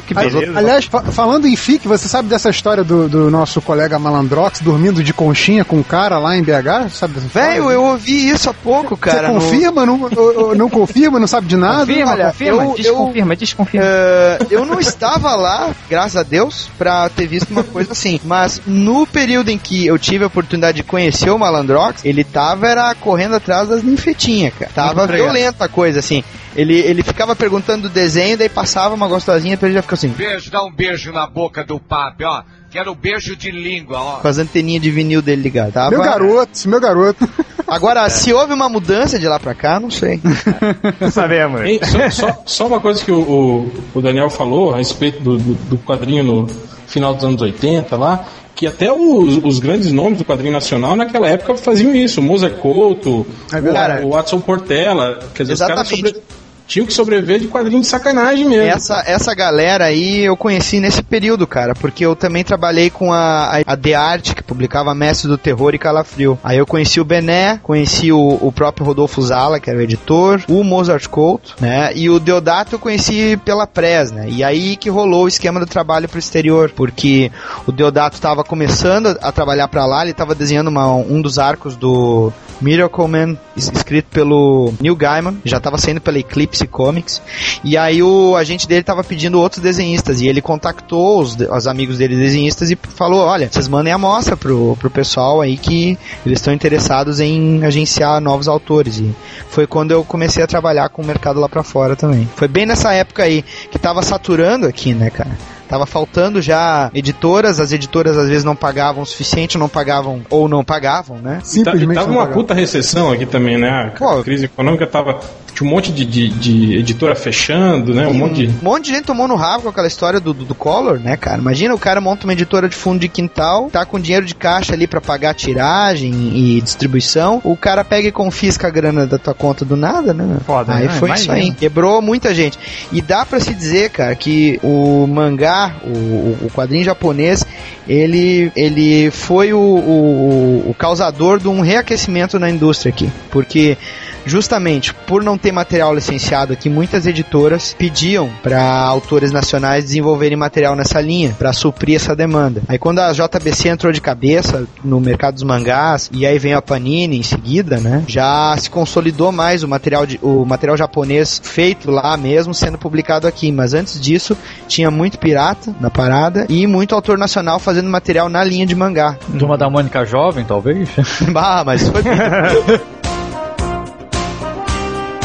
que 0.07 0.17
Ali- 0.17 0.31
beleza. 0.31 0.59
Aliás, 0.59 0.85
fa- 0.85 1.03
falando 1.03 1.47
em 1.47 1.57
FIC, 1.57 1.87
você 1.89 2.09
sabe 2.09 2.29
dessa 2.29 2.51
história 2.51 2.85
do, 2.85 3.09
do 3.09 3.31
nosso 3.31 3.61
colega 3.61 3.99
Malandrox 3.99 4.61
dormindo 4.61 5.03
de 5.03 5.13
conchinha 5.13 5.65
com 5.65 5.77
um 5.77 5.83
cara 5.83 6.19
lá 6.19 6.37
em 6.37 6.43
BH? 6.43 6.91
Sabe 6.93 7.15
dessa 7.15 7.27
história? 7.27 7.49
Velho, 7.51 7.71
eu 7.71 7.83
ouvi 7.85 8.29
isso 8.31 8.51
há 8.51 8.55
pouco, 8.55 8.97
cara. 8.97 9.29
Você 9.29 9.33
no- 9.35 9.41
confirma, 9.41 9.87
não, 9.87 10.01
ou- 10.17 10.49
ou 10.49 10.55
não 10.55 10.69
confirma, 10.69 11.19
não 11.19 11.27
sabe 11.27 11.47
de 11.47 11.57
nada? 11.57 11.87
Confirma, 11.87 12.13
olha, 12.13 12.27
confirma, 12.27 12.63
eu- 12.65 12.75
desconfirma, 12.75 13.37
desconfirma. 13.37 13.87
Eh, 13.87 14.39
eu 14.51 14.65
não 14.67 14.79
estava 14.81 15.35
lá, 15.35 15.71
graças 15.89 16.17
a 16.17 16.23
Deus, 16.23 16.69
pra 16.79 17.09
ter 17.09 17.27
visto 17.27 17.51
uma 17.51 17.65
coisa 17.65 17.93
assim. 17.93 18.21
Mas 18.25 18.61
no 18.67 19.07
período 19.07 19.51
em 19.51 19.59
que 19.59 19.87
eu 19.87 19.99
tive 19.99 20.25
a 20.25 20.27
oportunidade 20.27 20.77
de 20.79 20.83
conhecer 20.83 21.31
o 21.31 21.39
Malandrox, 21.39 22.05
ele 22.05 22.25
tava 22.25 22.69
era 22.69 22.95
correndo 22.95 23.35
atrás 23.37 23.69
das 23.69 23.83
ninfetinhas, 23.83 24.53
cara. 24.59 24.71
Tava 24.75 25.07
violenta 25.07 25.65
a 25.65 25.69
coisa, 25.69 25.99
assim. 25.99 26.23
Ele, 26.57 26.75
ele 26.81 27.03
ficava 27.05 27.37
perguntando 27.37 27.89
do 27.89 27.89
desenho, 27.89 28.37
daí 28.37 28.49
passava 28.49 28.90
uma 28.95 29.09
gostosinha, 29.09 29.55
depois 29.57 29.71
ele 29.71 29.79
já 29.79 29.83
ficou 29.83 29.95
assim, 29.95 30.09
Beijo, 30.09 30.51
dá 30.51 30.63
um 30.65 30.73
beijo 30.73 31.13
na 31.13 31.27
boca 31.27 31.63
do 31.65 31.79
papi, 31.81 32.25
ó. 32.25 32.43
Quero 32.71 32.95
beijo 32.95 33.35
de 33.35 33.51
língua, 33.51 33.99
ó. 34.01 34.17
com 34.21 34.29
as 34.29 34.39
anteninhas 34.39 34.81
de 34.83 34.91
vinil 34.93 35.21
dele 35.21 35.43
ligadas. 35.43 35.75
Tava... 35.75 35.91
Meu 35.91 36.03
garoto, 36.03 36.69
meu 36.69 36.79
garoto. 36.81 37.29
Agora, 37.67 38.09
se 38.09 38.33
houve 38.33 38.53
uma 38.53 38.69
mudança 38.69 39.19
de 39.19 39.27
lá 39.27 39.41
pra 39.41 39.55
cá, 39.55 39.81
não 39.81 39.91
sei. 39.91 40.21
Não 41.01 41.11
sabemos. 41.11 41.63
Hein, 41.63 41.81
só, 41.83 42.11
só- 42.11 42.43
só 42.47 42.67
uma 42.69 42.79
coisa 42.81 43.05
que 43.05 43.11
o, 43.11 43.71
o- 43.95 44.01
Daniel 44.01 44.31
falou 44.31 44.73
a 44.75 44.79
respeito 44.79 45.21
do, 45.21 45.37
do- 45.39 45.55
do 45.55 45.79
quadrinho 45.79 46.23
no 46.23 46.47
final 46.87 47.13
dos 47.15 47.25
anos 47.25 47.43
80 47.43 47.97
lá, 47.97 48.25
que 48.55 48.67
até 48.69 48.93
os, 48.93 49.39
os 49.43 49.59
grandes 49.59 49.91
nomes 49.93 50.19
do 50.19 50.25
quadrinho 50.25 50.53
nacional 50.53 50.95
naquela 50.95 51.29
época 51.29 51.57
faziam 51.57 51.93
isso. 51.95 52.21
O 52.21 52.25
Mozart 52.25 52.55
Couto, 52.59 53.27
É 53.53 54.03
o, 54.03 54.07
o 54.09 54.11
Watson 54.11 54.41
Portela. 54.41 55.19
Quer 55.35 55.43
dizer, 55.45 55.55
os 55.55 55.61
caras 55.61 55.91
Exatamente. 55.91 56.19
sobre- 56.19 56.40
tinham 56.71 56.87
que 56.87 56.93
sobreviver 56.93 57.41
de 57.41 57.49
quadrinho 57.49 57.81
de 57.81 57.87
sacanagem 57.89 58.49
mesmo. 58.49 58.63
Essa, 58.71 59.03
essa 59.05 59.35
galera 59.35 59.87
aí 59.87 60.21
eu 60.25 60.37
conheci 60.37 60.79
nesse 60.79 61.03
período, 61.03 61.45
cara, 61.45 61.75
porque 61.75 62.07
eu 62.07 62.15
também 62.15 62.45
trabalhei 62.45 62.89
com 62.91 63.13
a, 63.13 63.61
a, 63.67 63.77
The 63.77 63.95
Art, 63.95 64.35
que 64.35 64.43
publicava 64.43 64.95
Mestre 64.95 65.27
do 65.29 65.37
Terror 65.37 65.75
e 65.75 65.79
Calafrio. 65.79 66.39
Aí 66.45 66.59
eu 66.59 66.67
conheci 66.67 67.01
o 67.01 67.05
Bené, 67.05 67.59
conheci 67.61 68.13
o, 68.13 68.39
o 68.41 68.53
próprio 68.53 68.87
Rodolfo 68.87 69.21
Zala, 69.21 69.59
que 69.59 69.69
era 69.69 69.79
o 69.81 69.83
editor, 69.83 70.41
o 70.49 70.63
Mozart 70.63 71.09
Couto, 71.09 71.57
né, 71.61 71.91
e 71.95 72.09
o 72.09 72.21
Deodato 72.21 72.77
eu 72.77 72.79
conheci 72.79 73.37
pela 73.45 73.67
Press, 73.67 74.13
né, 74.13 74.27
e 74.29 74.45
aí 74.45 74.77
que 74.77 74.89
rolou 74.89 75.25
o 75.25 75.29
esquema 75.29 75.59
do 75.59 75.67
trabalho 75.67 76.09
pro 76.09 76.21
exterior, 76.21 76.71
porque 76.77 77.33
o 77.67 77.73
Deodato 77.73 78.15
estava 78.15 78.45
começando 78.45 79.19
a, 79.21 79.33
trabalhar 79.33 79.67
pra 79.67 79.87
lá, 79.87 80.03
ele 80.03 80.13
estava 80.13 80.37
desenhando 80.37 80.69
uma- 80.69 80.95
um 80.95 81.21
dos 81.21 81.37
arcos 81.39 81.75
do 81.75 82.33
Miracle 82.61 83.09
Man, 83.09 83.37
es- 83.57 83.73
escrito 83.75 84.07
pelo 84.13 84.73
Neil 84.81 84.95
Gaiman, 84.95 85.39
já 85.45 85.57
estava 85.57 85.77
saindo 85.77 86.01
pela 86.01 86.19
Eclipse 86.19 86.60
Comics, 86.67 87.21
e 87.65 87.77
aí 87.77 88.03
o 88.03 88.37
agente 88.37 88.67
dele 88.69 88.83
tava 88.83 89.03
pedindo 89.05 89.39
outros 89.41 89.63
desenhistas, 89.63 90.21
e 90.21 90.29
ele 90.29 90.41
contactou 90.41 91.21
os, 91.21 91.37
os 91.37 91.67
amigos 91.67 91.99
dele 91.99 92.17
desenhistas 92.17 92.71
e 92.71 92.79
falou, 92.97 93.21
olha, 93.27 93.49
vocês 93.51 93.69
mandem 93.69 93.93
a 93.93 93.97
amostra 93.97 94.37
pro, 94.37 94.77
pro 94.79 94.91
pessoal 94.91 95.41
aí 95.41 95.57
que 95.57 95.99
eles 96.25 96.39
estão 96.39 96.53
interessados 96.55 97.21
em 97.21 97.65
agenciar 97.65 98.21
novos 98.21 98.49
autores, 98.49 98.99
e 98.99 99.15
foi 99.49 99.67
quando 99.67 99.91
eu 99.93 100.05
comecei 100.05 100.43
a 100.43 100.47
trabalhar 100.47 100.89
com 100.89 101.03
o 101.03 101.07
mercado 101.07 101.41
lá 101.41 101.49
pra 101.49 101.63
fora 101.63 101.97
também. 101.97 102.29
Foi 102.37 102.49
bem 102.49 102.67
nessa 102.67 102.93
época 102.93 103.23
aí, 103.23 103.43
que 103.71 103.79
tava 103.79 104.03
saturando 104.03 104.67
aqui, 104.67 104.95
né, 104.95 105.11
cara? 105.11 105.31
Tava 105.69 105.87
faltando 105.87 106.43
já 106.43 106.91
editoras, 106.93 107.61
as 107.61 107.71
editoras 107.71 108.19
às 108.19 108.27
vezes 108.29 108.43
não 108.43 108.57
pagavam 108.57 109.05
o 109.05 109.07
suficiente, 109.07 109.57
não 109.57 109.69
pagavam 109.69 110.21
ou 110.29 110.49
não 110.49 110.65
pagavam, 110.65 111.19
né? 111.19 111.35
E 111.39 111.43
ta- 111.43 111.45
e 111.45 111.47
Simplesmente 111.75 111.95
tava 111.95 112.11
uma 112.11 112.19
pagava. 112.23 112.35
puta 112.35 112.55
recessão 112.55 113.13
aqui 113.13 113.25
também, 113.25 113.57
né? 113.57 113.93
A 113.95 113.97
Pô. 113.97 114.21
crise 114.25 114.47
econômica 114.47 114.85
tava. 114.85 115.21
Tinha 115.55 115.69
um 115.69 115.71
monte 115.71 115.93
de, 115.93 116.05
de, 116.05 116.29
de 116.29 116.77
editora 116.79 117.15
fechando, 117.15 117.93
né? 117.95 118.07
Um 118.07 118.15
E 118.15 118.19
monte 118.19 118.35
de. 118.35 118.47
um 118.49 118.65
monte 118.65 118.85
de 118.87 118.91
gente 118.91 119.05
tomou 119.05 119.27
no 119.29 119.35
rabo 119.37 119.65
com 119.65 119.69
aquela 119.69 119.87
história 119.89 120.19
do, 120.21 120.33
do, 120.33 120.45
do 120.45 120.55
Collor, 120.55 120.99
né, 120.99 121.17
cara? 121.17 121.39
Imagina 121.39 121.75
o 121.75 121.79
cara 121.79 122.01
monta 122.01 122.25
uma 122.25 122.33
editora 122.33 122.69
de 122.69 122.75
fundo 122.77 123.01
de 123.01 123.09
quintal, 123.09 123.69
tá 123.71 123.85
com 123.85 123.99
dinheiro 124.01 124.25
de 124.27 124.35
caixa 124.35 124.73
ali 124.75 124.87
pra 124.87 125.01
pagar 125.01 125.35
tiragem 125.35 126.13
e 126.35 126.61
distribuição, 126.61 127.41
o 127.45 127.57
cara 127.57 127.85
pega 127.85 128.09
e 128.09 128.13
confisca 128.13 128.67
a 128.67 128.71
grana 128.71 129.07
da 129.07 129.19
tua 129.19 129.35
conta 129.35 129.65
do 129.65 129.77
nada, 129.77 130.15
né? 130.15 130.39
Foda, 130.47 130.75
aí 130.75 130.87
né? 130.87 130.91
foi 130.95 131.11
isso 131.13 131.25
Imagina. 131.27 131.49
aí. 131.49 131.55
Quebrou 131.55 132.01
muita 132.01 132.35
gente. 132.35 132.59
E 132.93 133.03
dá 133.03 133.25
pra 133.27 133.41
se 133.41 133.53
dizer, 133.55 133.91
cara, 133.91 134.15
que 134.15 134.59
o 134.63 135.07
mangá, 135.07 135.75
o, 135.85 135.89
o- 135.89 136.39
o 136.47 136.51
quadrinho 136.51 136.85
japonês, 136.85 137.45
ele, 137.89 138.53
ele 138.55 139.11
foi 139.11 139.53
o, 139.53 139.59
o, 139.59 140.65
o 140.71 140.75
causador 140.75 141.39
de 141.39 141.49
um 141.49 141.61
reaquecimento 141.61 142.39
na 142.39 142.49
indústria 142.51 142.91
aqui. 142.91 143.11
Porque 143.31 143.77
Justamente 144.25 144.95
por 144.95 145.23
não 145.23 145.39
ter 145.39 145.53
material 145.53 145.95
licenciado 145.95 146.53
aqui, 146.53 146.69
muitas 146.69 147.07
editoras 147.07 147.75
pediam 147.79 148.31
para 148.43 148.63
autores 148.63 149.33
nacionais 149.33 149.85
desenvolverem 149.85 150.37
material 150.37 150.77
nessa 150.77 151.01
linha, 151.01 151.35
para 151.39 151.53
suprir 151.53 151.97
essa 151.97 152.15
demanda. 152.15 152.63
Aí 152.69 152.79
quando 152.79 153.01
a 153.01 153.13
JBC 153.13 153.69
entrou 153.69 153.93
de 153.93 154.01
cabeça 154.01 154.67
no 154.85 155.01
mercado 155.01 155.35
dos 155.35 155.43
mangás, 155.43 156.11
e 156.13 156.27
aí 156.27 156.39
vem 156.39 156.55
a 156.55 156.63
Panini 156.63 157.19
em 157.19 157.23
seguida, 157.23 157.79
né? 157.79 158.05
Já 158.07 158.57
se 158.57 158.71
consolidou 158.71 159.33
mais 159.33 159.63
o 159.63 159.69
material, 159.69 160.07
de, 160.07 160.19
o 160.23 160.45
material 160.45 160.77
japonês 160.77 161.41
feito 161.43 161.91
lá 161.91 162.17
mesmo 162.17 162.55
sendo 162.55 162.79
publicado 162.79 163.27
aqui. 163.27 163.51
Mas 163.51 163.75
antes 163.75 164.01
disso, 164.01 164.37
tinha 164.69 164.91
muito 164.91 165.19
pirata 165.19 165.75
na 165.81 165.91
parada 165.91 166.47
e 166.49 166.67
muito 166.67 166.95
autor 166.95 167.19
nacional 167.19 167.59
fazendo 167.59 167.89
material 167.89 168.29
na 168.29 168.45
linha 168.45 168.67
de 168.67 168.75
mangá. 168.75 169.17
Turma 169.39 169.57
da 169.57 169.69
Mônica 169.69 170.05
Jovem, 170.05 170.45
talvez? 170.45 170.89
bah, 171.33 171.63
mas 171.65 171.89
foi. 171.89 172.03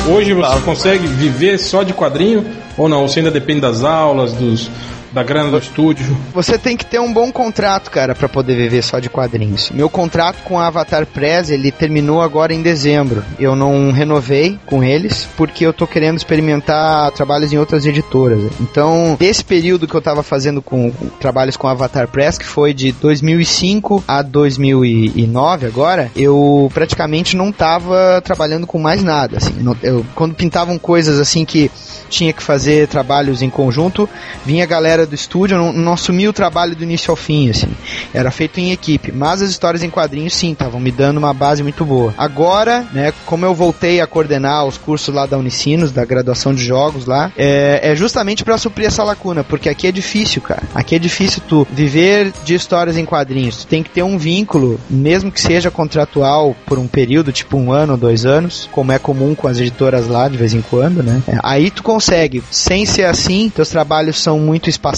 Hoje 0.07 0.33
você 0.33 0.61
consegue 0.61 1.07
viver 1.07 1.57
só 1.57 1.81
de 1.81 1.91
quadrinho 1.91 2.45
ou 2.77 2.87
não? 2.87 3.07
Você 3.07 3.19
ainda 3.19 3.31
depende 3.31 3.61
das 3.61 3.83
aulas, 3.83 4.33
dos 4.33 4.69
da 5.15 5.23
grana 5.23 5.49
do 5.49 5.57
estúdio. 5.57 6.05
Você 6.33 6.57
tem 6.57 6.75
que 6.75 6.85
ter 6.85 6.99
um 6.99 7.11
bom 7.11 7.31
contrato, 7.31 7.89
cara, 7.89 8.13
para 8.13 8.27
poder 8.27 8.55
viver 8.55 8.83
só 8.83 8.99
de 8.99 9.09
quadrinhos. 9.09 9.71
Meu 9.71 9.89
contrato 9.89 10.43
com 10.43 10.59
a 10.59 10.67
Avatar 10.67 11.05
Press, 11.05 11.49
ele 11.49 11.71
terminou 11.71 12.21
agora 12.21 12.53
em 12.53 12.61
dezembro. 12.61 13.23
Eu 13.39 13.55
não 13.55 13.91
renovei 13.91 14.59
com 14.65 14.83
eles 14.83 15.25
porque 15.37 15.65
eu 15.65 15.71
tô 15.71 15.87
querendo 15.87 16.17
experimentar 16.17 17.11
trabalhos 17.11 17.53
em 17.53 17.57
outras 17.57 17.85
editoras. 17.85 18.51
Então, 18.59 19.15
esse 19.21 19.43
período 19.43 19.87
que 19.87 19.95
eu 19.95 20.01
tava 20.01 20.21
fazendo 20.21 20.61
com, 20.61 20.91
com 20.91 21.07
trabalhos 21.07 21.55
com 21.55 21.69
a 21.69 21.71
Avatar 21.71 22.09
Press, 22.09 22.37
que 22.37 22.45
foi 22.45 22.73
de 22.73 22.91
2005 22.91 24.03
a 24.05 24.21
2009 24.21 25.65
agora, 25.65 26.11
eu 26.13 26.69
praticamente 26.73 27.37
não 27.37 27.53
tava 27.53 28.21
trabalhando 28.21 28.67
com 28.67 28.77
mais 28.77 29.01
nada, 29.01 29.37
assim. 29.37 29.53
Eu, 29.81 30.05
quando 30.13 30.35
pintavam 30.35 30.77
coisas 30.77 31.21
assim 31.21 31.45
que 31.45 31.71
tinha 32.09 32.33
que 32.33 32.43
fazer 32.43 32.87
trabalhos 32.87 33.41
em 33.41 33.49
conjunto, 33.49 34.09
vinha 34.45 34.63
a 34.63 34.67
galera 34.67 35.04
do 35.05 35.15
estúdio, 35.15 35.57
não, 35.57 35.73
não 35.73 35.93
assumia 35.93 36.29
o 36.29 36.33
trabalho 36.33 36.75
do 36.75 36.83
início 36.83 37.11
ao 37.11 37.15
fim, 37.15 37.49
assim. 37.49 37.67
Era 38.13 38.31
feito 38.31 38.59
em 38.59 38.71
equipe. 38.71 39.11
Mas 39.11 39.41
as 39.41 39.49
histórias 39.49 39.83
em 39.83 39.89
quadrinhos, 39.89 40.33
sim, 40.33 40.51
estavam 40.51 40.79
me 40.79 40.91
dando 40.91 41.17
uma 41.17 41.33
base 41.33 41.63
muito 41.63 41.85
boa. 41.85 42.13
Agora, 42.17 42.85
né, 42.93 43.13
como 43.25 43.45
eu 43.45 43.53
voltei 43.53 44.01
a 44.01 44.07
coordenar 44.07 44.65
os 44.65 44.77
cursos 44.77 45.13
lá 45.13 45.25
da 45.25 45.37
Unicinos, 45.37 45.91
da 45.91 46.05
graduação 46.05 46.53
de 46.53 46.63
jogos 46.63 47.05
lá, 47.05 47.31
é, 47.37 47.79
é 47.83 47.95
justamente 47.95 48.43
para 48.43 48.57
suprir 48.57 48.87
essa 48.87 49.03
lacuna, 49.03 49.43
porque 49.43 49.69
aqui 49.69 49.87
é 49.87 49.91
difícil, 49.91 50.41
cara. 50.41 50.63
Aqui 50.73 50.95
é 50.95 50.99
difícil 50.99 51.41
tu 51.47 51.67
viver 51.71 52.31
de 52.43 52.55
histórias 52.55 52.97
em 52.97 53.05
quadrinhos. 53.05 53.57
Tu 53.57 53.67
tem 53.67 53.83
que 53.83 53.89
ter 53.89 54.03
um 54.03 54.17
vínculo, 54.17 54.79
mesmo 54.89 55.31
que 55.31 55.41
seja 55.41 55.71
contratual 55.71 56.55
por 56.65 56.79
um 56.79 56.87
período, 56.87 57.31
tipo 57.31 57.57
um 57.57 57.71
ano, 57.71 57.97
dois 57.97 58.25
anos, 58.25 58.69
como 58.71 58.91
é 58.91 58.99
comum 58.99 59.35
com 59.35 59.47
as 59.47 59.59
editoras 59.59 60.07
lá 60.07 60.27
de 60.27 60.37
vez 60.37 60.53
em 60.53 60.61
quando, 60.61 61.03
né? 61.03 61.21
É, 61.27 61.37
aí 61.43 61.69
tu 61.69 61.83
consegue. 61.83 62.43
Sem 62.49 62.85
ser 62.85 63.05
assim, 63.05 63.49
teus 63.49 63.69
trabalhos 63.69 64.17
são 64.17 64.39
muito 64.39 64.69
espaçados, 64.69 64.94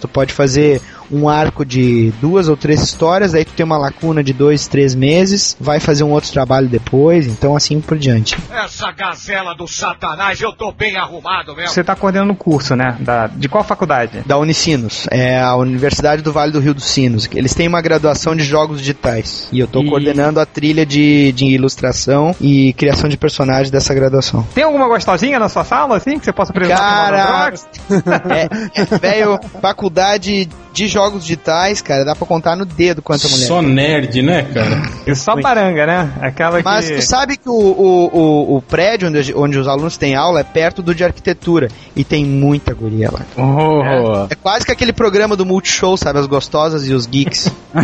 tu 0.00 0.08
pode 0.08 0.32
fazer 0.32 0.82
um 1.10 1.28
arco 1.28 1.64
de 1.64 2.12
duas 2.20 2.48
ou 2.48 2.56
três 2.56 2.82
histórias, 2.82 3.34
aí 3.34 3.44
tu 3.44 3.52
tem 3.52 3.64
uma 3.64 3.78
lacuna 3.78 4.22
de 4.22 4.32
dois, 4.32 4.66
três 4.68 4.94
meses, 4.94 5.56
vai 5.60 5.80
fazer 5.80 6.04
um 6.04 6.10
outro 6.12 6.30
trabalho 6.30 6.68
depois, 6.68 7.26
então 7.26 7.56
assim 7.56 7.80
por 7.80 7.98
diante. 7.98 8.36
Essa 8.52 8.90
gazela 8.92 9.54
do 9.54 9.66
satanás, 9.66 10.40
eu 10.40 10.52
tô 10.52 10.72
bem 10.72 10.96
arrumado 10.96 11.54
mesmo. 11.54 11.70
Você 11.72 11.82
tá 11.84 11.94
coordenando 11.96 12.32
o 12.32 12.36
curso, 12.36 12.74
né? 12.76 12.96
Da, 13.00 13.26
de 13.26 13.48
qual 13.48 13.64
faculdade? 13.64 14.22
Da 14.26 14.38
Unicinos, 14.38 15.06
é 15.10 15.40
a 15.40 15.54
Universidade 15.56 16.22
do 16.22 16.32
Vale 16.32 16.52
do 16.52 16.60
Rio 16.60 16.74
dos 16.74 16.84
Sinos. 16.84 17.28
Eles 17.32 17.54
têm 17.54 17.68
uma 17.68 17.80
graduação 17.80 18.34
de 18.36 18.42
jogos 18.44 18.78
digitais 18.78 19.48
e 19.52 19.58
eu 19.60 19.66
tô 19.66 19.82
E- 19.82 19.88
coordenando 19.88 20.38
a 20.40 20.46
trilha 20.46 20.84
de, 20.86 21.32
de 21.32 21.46
ilustração 21.46 22.34
e 22.40 22.72
criação 22.74 23.08
de 23.08 23.16
personagens 23.16 23.70
dessa 23.70 23.92
graduação. 23.94 24.46
Tem 24.54 24.64
alguma 24.64 24.86
gostosinha 24.88 25.38
na 25.38 25.48
sua 25.48 25.64
sala, 25.64 25.96
assim, 25.96 26.18
que 26.18 26.24
você 26.24 26.32
possa 26.32 26.52
apresentar 26.52 26.78
Cara, 26.80 27.52
é, 28.30 28.80
é, 28.82 28.84
velho, 28.98 29.38
faculdade 29.60 30.48
de 30.72 30.86
jogos 30.86 30.99
digitais, 31.08 31.80
cara, 31.80 32.04
dá 32.04 32.14
pra 32.14 32.26
contar 32.26 32.56
no 32.56 32.64
dedo 32.64 33.00
quanta 33.00 33.28
mulher. 33.28 33.46
Só 33.46 33.62
nerd, 33.62 34.22
né, 34.22 34.42
cara? 34.52 34.82
E 35.06 35.14
só 35.14 35.34
baranga, 35.40 35.86
né? 35.86 36.12
Aquela 36.20 36.60
Mas 36.62 36.88
que... 36.88 36.96
tu 36.96 37.02
sabe 37.02 37.36
que 37.36 37.48
o, 37.48 37.52
o, 37.52 38.10
o, 38.12 38.56
o 38.56 38.62
prédio 38.62 39.08
onde, 39.08 39.34
onde 39.34 39.58
os 39.58 39.66
alunos 39.68 39.96
têm 39.96 40.14
aula 40.14 40.40
é 40.40 40.44
perto 40.44 40.82
do 40.82 40.94
de 40.94 41.04
arquitetura 41.04 41.68
e 41.96 42.04
tem 42.04 42.24
muita 42.24 42.74
guria 42.74 43.10
lá. 43.10 43.20
Oh. 43.36 44.26
É 44.30 44.34
quase 44.34 44.64
que 44.66 44.72
aquele 44.72 44.92
programa 44.92 45.36
do 45.36 45.46
Multishow, 45.46 45.96
sabe? 45.96 46.18
As 46.18 46.26
gostosas 46.26 46.86
e 46.86 46.92
os 46.92 47.06
geeks. 47.06 47.50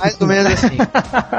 Mais 0.00 0.16
ou 0.20 0.26
menos 0.26 0.52
assim. 0.52 0.76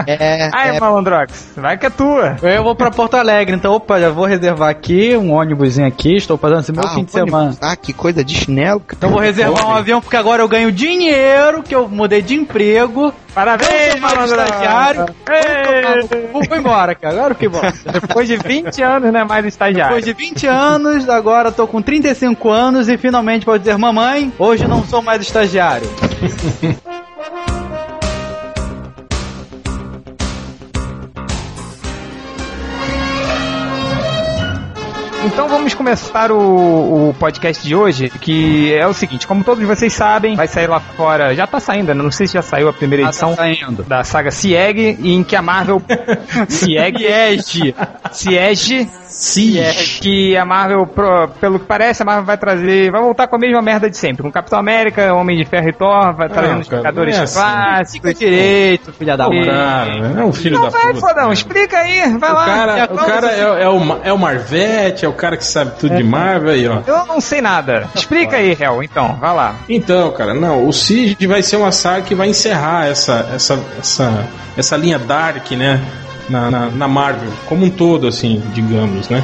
É, 0.08 0.50
Ai, 0.54 0.76
é- 0.76 0.80
Malandrox, 0.80 1.50
vai 1.56 1.78
que 1.78 1.86
é 1.86 1.90
tua. 1.90 2.38
Eu 2.42 2.64
vou 2.64 2.76
pra 2.76 2.90
Porto 2.92 3.16
Alegre, 3.16 3.56
então, 3.56 3.74
opa, 3.74 4.00
já 4.00 4.10
vou 4.10 4.26
reservar 4.26 4.70
aqui 4.70 5.16
um 5.16 5.34
ônibusinho 5.34 5.88
aqui, 5.88 6.16
estou 6.16 6.38
fazendo 6.38 6.62
esse 6.62 6.72
meu 6.72 6.84
Ah, 6.86 6.90
fim 6.90 7.04
de 7.04 7.18
ônibus. 7.18 7.32
semana. 7.32 7.58
Ah, 7.62 7.76
que 7.76 7.94
coisa 7.94 8.24
de 8.24 8.34
chinelo. 8.36 8.80
cara. 8.80 8.96
Então 8.98 9.10
vou 9.10 9.20
reservar 9.20 9.68
um 9.68 9.74
avião 9.76 10.02
porque 10.02 10.16
agora 10.18 10.42
eu 10.42 10.48
ganho 10.48 10.72
dinheiro, 10.72 10.95
que 11.64 11.76
eu 11.76 11.88
mudei 11.88 12.22
de 12.22 12.36
emprego. 12.36 13.14
Parabéns, 13.34 14.00
Malandrox. 14.00 14.44
estagiário. 14.44 15.06
Vou, 16.32 16.42
vou 16.48 16.58
embora, 16.58 16.96
cara. 16.96 17.16
Agora 17.16 17.34
eu 17.34 17.38
fui 17.38 17.48
embora. 17.48 17.74
Depois 17.92 18.28
de 18.28 18.38
20 18.38 18.82
anos, 18.82 19.12
né, 19.12 19.24
mais 19.24 19.46
estagiário. 19.46 19.96
Depois 19.96 20.06
de 20.06 20.14
20 20.14 20.48
anos, 20.48 21.10
agora 21.10 21.52
tô 21.52 21.68
com 21.68 21.82
35 21.82 22.50
anos 22.50 22.88
e 22.88 22.98
finalmente 22.98 23.46
posso 23.46 23.60
dizer, 23.60 23.78
mamãe, 23.78 24.32
hoje 24.40 24.68
não 24.68 24.84
sou 24.84 25.02
mais 25.02 25.22
estagiário. 25.22 25.88
Então 35.26 35.48
vamos 35.50 35.74
começar 35.74 36.32
o, 36.32 37.10
o 37.10 37.14
podcast 37.20 37.66
de 37.66 37.76
hoje, 37.76 38.10
que 38.10 38.74
é 38.74 38.86
o 38.86 38.94
seguinte, 38.94 39.26
como 39.26 39.44
todos 39.44 39.64
vocês 39.66 39.92
sabem, 39.92 40.36
vai 40.36 40.48
sair 40.48 40.68
lá 40.68 40.80
fora, 40.80 41.34
já 41.36 41.48
tá 41.48 41.60
saindo, 41.60 41.94
né? 41.94 42.04
não 42.04 42.12
sei 42.12 42.28
se 42.28 42.34
já 42.34 42.42
saiu 42.42 42.70
a 42.70 42.74
primeira 42.74 43.06
Ah, 43.06 43.08
edição 43.08 43.32
tá 43.32 43.38
saindo. 43.38 43.84
da 43.84 44.04
saga 44.04 44.30
Sieg, 44.30 44.98
em 45.04 45.24
que 45.24 45.36
a 45.36 45.42
Marvel 45.42 45.82
Sieg 46.48 46.98
Siege. 47.42 47.76
Siege 48.12 48.88
Sim. 49.08 50.00
que 50.02 50.36
a 50.36 50.44
Marvel, 50.44 50.86
pro- 50.88 51.30
pelo 51.40 51.58
que 51.60 51.66
parece, 51.66 52.02
a 52.02 52.06
Marvel 52.06 52.26
vai 52.26 52.38
trazer, 52.38 52.92
vai 52.92 53.02
voltar 53.02 53.28
com 53.28 53.38
a 53.38 53.40
mesma 53.40 53.62
merda 53.62 53.90
de 53.90 53.96
sempre, 53.98 54.22
com 54.24 54.30
Capitão 54.32 54.60
América, 54.60 55.14
Homem 55.14 55.38
de 55.38 55.46
Ferro 55.46 55.70
e 55.70 55.74
Thor, 55.74 56.14
vai 56.14 56.28
trazendo 56.28 56.60
os 56.62 56.70
não 56.70 56.80
é 57.04 57.24
assim. 57.24 57.34
clássicos. 57.40 58.10
Fica 58.12 58.14
direito, 58.14 58.92
filha 58.92 59.16
da 59.16 59.30
cara, 59.30 59.86
né? 60.10 60.22
é 60.22 60.26
um 60.26 60.34
filho 60.34 60.56
Não 60.58 60.64
da 60.64 60.70
vai, 60.70 60.88
puta. 60.94 61.00
fodão, 61.00 61.16
cara. 61.16 61.34
explica 61.34 61.78
aí, 61.78 62.18
vai 62.18 62.30
O 62.30 62.34
lá. 62.34 62.46
cara, 62.46 62.90
o 62.92 62.98
cara 62.98 63.32
é, 63.32 63.40
é 63.64 63.70
o, 63.70 64.00
é 64.04 64.12
o 64.14 64.18
Marvete, 64.18 65.06
é 65.06 65.08
o 65.08 65.14
cara 65.16 65.38
que 65.38 65.46
sabe 65.46 65.72
tudo 65.80 65.96
de 65.96 66.04
Marvel 66.04 66.52
aí, 66.52 66.68
ó. 66.68 66.82
Eu 66.86 67.06
não 67.06 67.20
sei 67.20 67.42
nada. 67.42 67.90
Explica 67.96 68.38
aí, 68.38 68.56
Hel, 68.60 68.84
então, 68.84 69.16
vai 69.16 69.34
lá. 69.34 69.56
Então, 69.68 70.12
cara, 70.12 70.34
não, 70.34 70.68
o 70.68 70.74
Siege 70.74 71.28
vai 71.28 71.42
ser 71.42 71.58
uma 71.58 71.72
saga 71.72 72.04
que 72.04 72.16
vai 72.16 72.30
encerrar 72.30 72.88
essa, 72.88 73.30
essa, 73.34 73.60
essa, 73.80 74.28
essa 74.58 74.78
linha 74.78 75.00
Dark, 75.00 75.52
né? 75.52 75.82
Na, 76.28 76.50
na, 76.50 76.66
na 76.72 76.88
Marvel, 76.88 77.30
como 77.48 77.66
um 77.66 77.70
todo, 77.70 78.08
assim, 78.08 78.42
digamos, 78.52 79.10
né? 79.10 79.24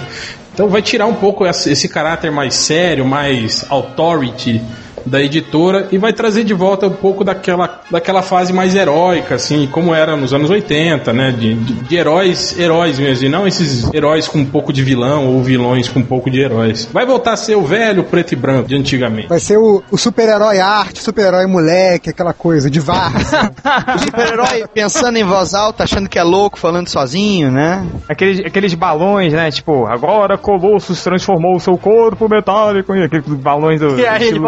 Então 0.53 0.69
vai 0.69 0.81
tirar 0.81 1.07
um 1.07 1.15
pouco 1.15 1.47
esse, 1.47 1.71
esse 1.71 1.89
caráter 1.89 2.31
mais 2.31 2.53
sério, 2.53 3.05
mais 3.05 3.65
authority 3.69 4.61
da 5.05 5.21
editora 5.21 5.87
e 5.91 5.97
vai 5.97 6.13
trazer 6.13 6.43
de 6.43 6.53
volta 6.53 6.87
um 6.87 6.91
pouco 6.91 7.23
daquela, 7.23 7.81
daquela 7.89 8.21
fase 8.21 8.53
mais 8.53 8.75
heróica, 8.75 9.35
assim, 9.35 9.67
como 9.67 9.93
era 9.93 10.15
nos 10.15 10.33
anos 10.33 10.49
80, 10.49 11.13
né? 11.13 11.31
De, 11.31 11.53
de, 11.53 11.73
de 11.73 11.95
heróis, 11.95 12.57
heróis 12.57 12.99
mesmo, 12.99 13.25
e 13.25 13.29
não 13.29 13.47
esses 13.47 13.91
heróis 13.93 14.27
com 14.27 14.39
um 14.39 14.45
pouco 14.45 14.71
de 14.71 14.83
vilão 14.83 15.27
ou 15.27 15.41
vilões 15.41 15.87
com 15.87 15.99
um 15.99 16.05
pouco 16.05 16.29
de 16.29 16.39
heróis. 16.39 16.87
Vai 16.91 17.05
voltar 17.05 17.33
a 17.33 17.37
ser 17.37 17.55
o 17.55 17.63
velho 17.63 18.03
preto 18.03 18.33
e 18.33 18.35
branco 18.35 18.67
de 18.67 18.75
antigamente. 18.75 19.27
Vai 19.27 19.39
ser 19.39 19.57
o, 19.57 19.83
o 19.91 19.97
super-herói 19.97 20.59
arte, 20.59 21.01
super-herói 21.01 21.45
moleque, 21.45 22.09
aquela 22.09 22.33
coisa 22.33 22.69
de 22.69 22.79
VAR. 22.79 23.11
O 23.95 23.99
super-herói 23.99 24.65
pensando 24.73 25.17
em 25.17 25.23
voz 25.23 25.53
alta, 25.53 25.83
achando 25.83 26.09
que 26.09 26.17
é 26.17 26.23
louco, 26.23 26.57
falando 26.57 26.87
sozinho, 26.87 27.51
né? 27.51 27.85
Aqueles, 28.07 28.39
aqueles 28.39 28.73
balões, 28.73 29.33
né? 29.33 29.49
Tipo, 29.51 29.85
agora 29.85 30.37
Colossus 30.37 31.03
transformou 31.03 31.55
o 31.55 31.59
seu 31.59 31.77
corpo 31.77 32.27
metálico 32.29 32.93
em 32.95 33.03
aqueles 33.03 33.25
balões 33.27 33.79
do. 33.79 33.99
E 33.99 34.05
aí 34.05 34.27
ele 34.27 34.39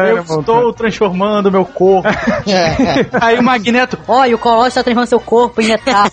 Chris 0.00 0.30
eu 0.30 0.36
né? 0.36 0.40
estou 0.40 0.72
transformando 0.72 1.50
meu 1.50 1.64
corpo. 1.64 2.08
aí 3.20 3.38
o 3.38 3.42
Magneto, 3.42 3.98
Olha, 4.06 4.34
o 4.34 4.38
Colossus 4.38 4.74
tá 4.74 4.82
transformando 4.82 5.08
seu 5.08 5.20
corpo 5.20 5.60
em 5.60 5.68
metal. 5.68 6.10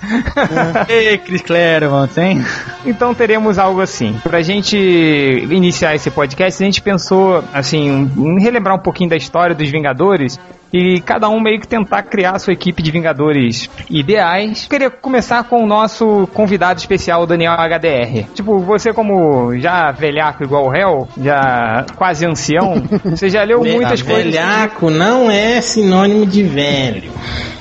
ei, 0.88 1.18
Chris 1.18 1.42
Claremont, 1.42 2.18
hein? 2.18 2.44
Então 2.84 3.14
teremos 3.14 3.58
algo 3.58 3.80
assim. 3.80 4.18
Pra 4.22 4.42
gente 4.42 4.76
iniciar 4.76 5.94
esse 5.94 6.10
podcast, 6.10 6.62
a 6.62 6.66
gente 6.66 6.82
pensou, 6.82 7.44
assim, 7.52 8.10
em 8.16 8.40
relembrar 8.40 8.76
um 8.76 8.80
pouquinho 8.80 9.10
da 9.10 9.16
história 9.16 9.54
dos 9.54 9.70
Vingadores 9.70 10.38
e 10.72 11.00
cada 11.00 11.28
um 11.28 11.40
meio 11.40 11.60
que 11.60 11.66
tentar 11.68 12.02
criar 12.04 12.32
a 12.36 12.38
sua 12.38 12.52
equipe 12.52 12.82
de 12.82 12.90
Vingadores 12.90 13.68
ideais. 13.88 14.66
Queria 14.68 14.90
começar 14.90 15.44
com 15.44 15.62
o 15.62 15.66
nosso 15.66 16.28
convidado 16.32 16.78
especial, 16.78 17.26
Daniel 17.26 17.52
HDR. 17.54 18.26
Tipo, 18.34 18.58
você 18.58 18.92
como 18.92 19.58
já 19.58 19.90
velhaco 19.92 20.44
igual 20.44 20.68
o 20.68 20.74
Hell, 20.74 21.08
já 21.20 21.84
quase 21.96 22.26
ancião, 22.26 22.82
você 23.04 23.28
já 23.28 23.42
leu 23.42 23.60
muitas 23.64 24.02
coisas. 24.02 24.24
Velhaco 24.24 24.90
não 24.90 25.30
é 25.30 25.60
sinônimo 25.60 26.26
de 26.26 26.42
velho. 26.42 27.10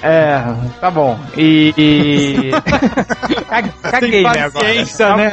É, 0.02 0.42
tá 0.80 0.90
bom. 0.90 1.18
E. 1.38 1.74
e- 1.78 2.52
Caguei, 3.50 4.24
né, 4.24 4.30
agora. 4.30 4.52
paciência, 4.52 5.16
né? 5.16 5.32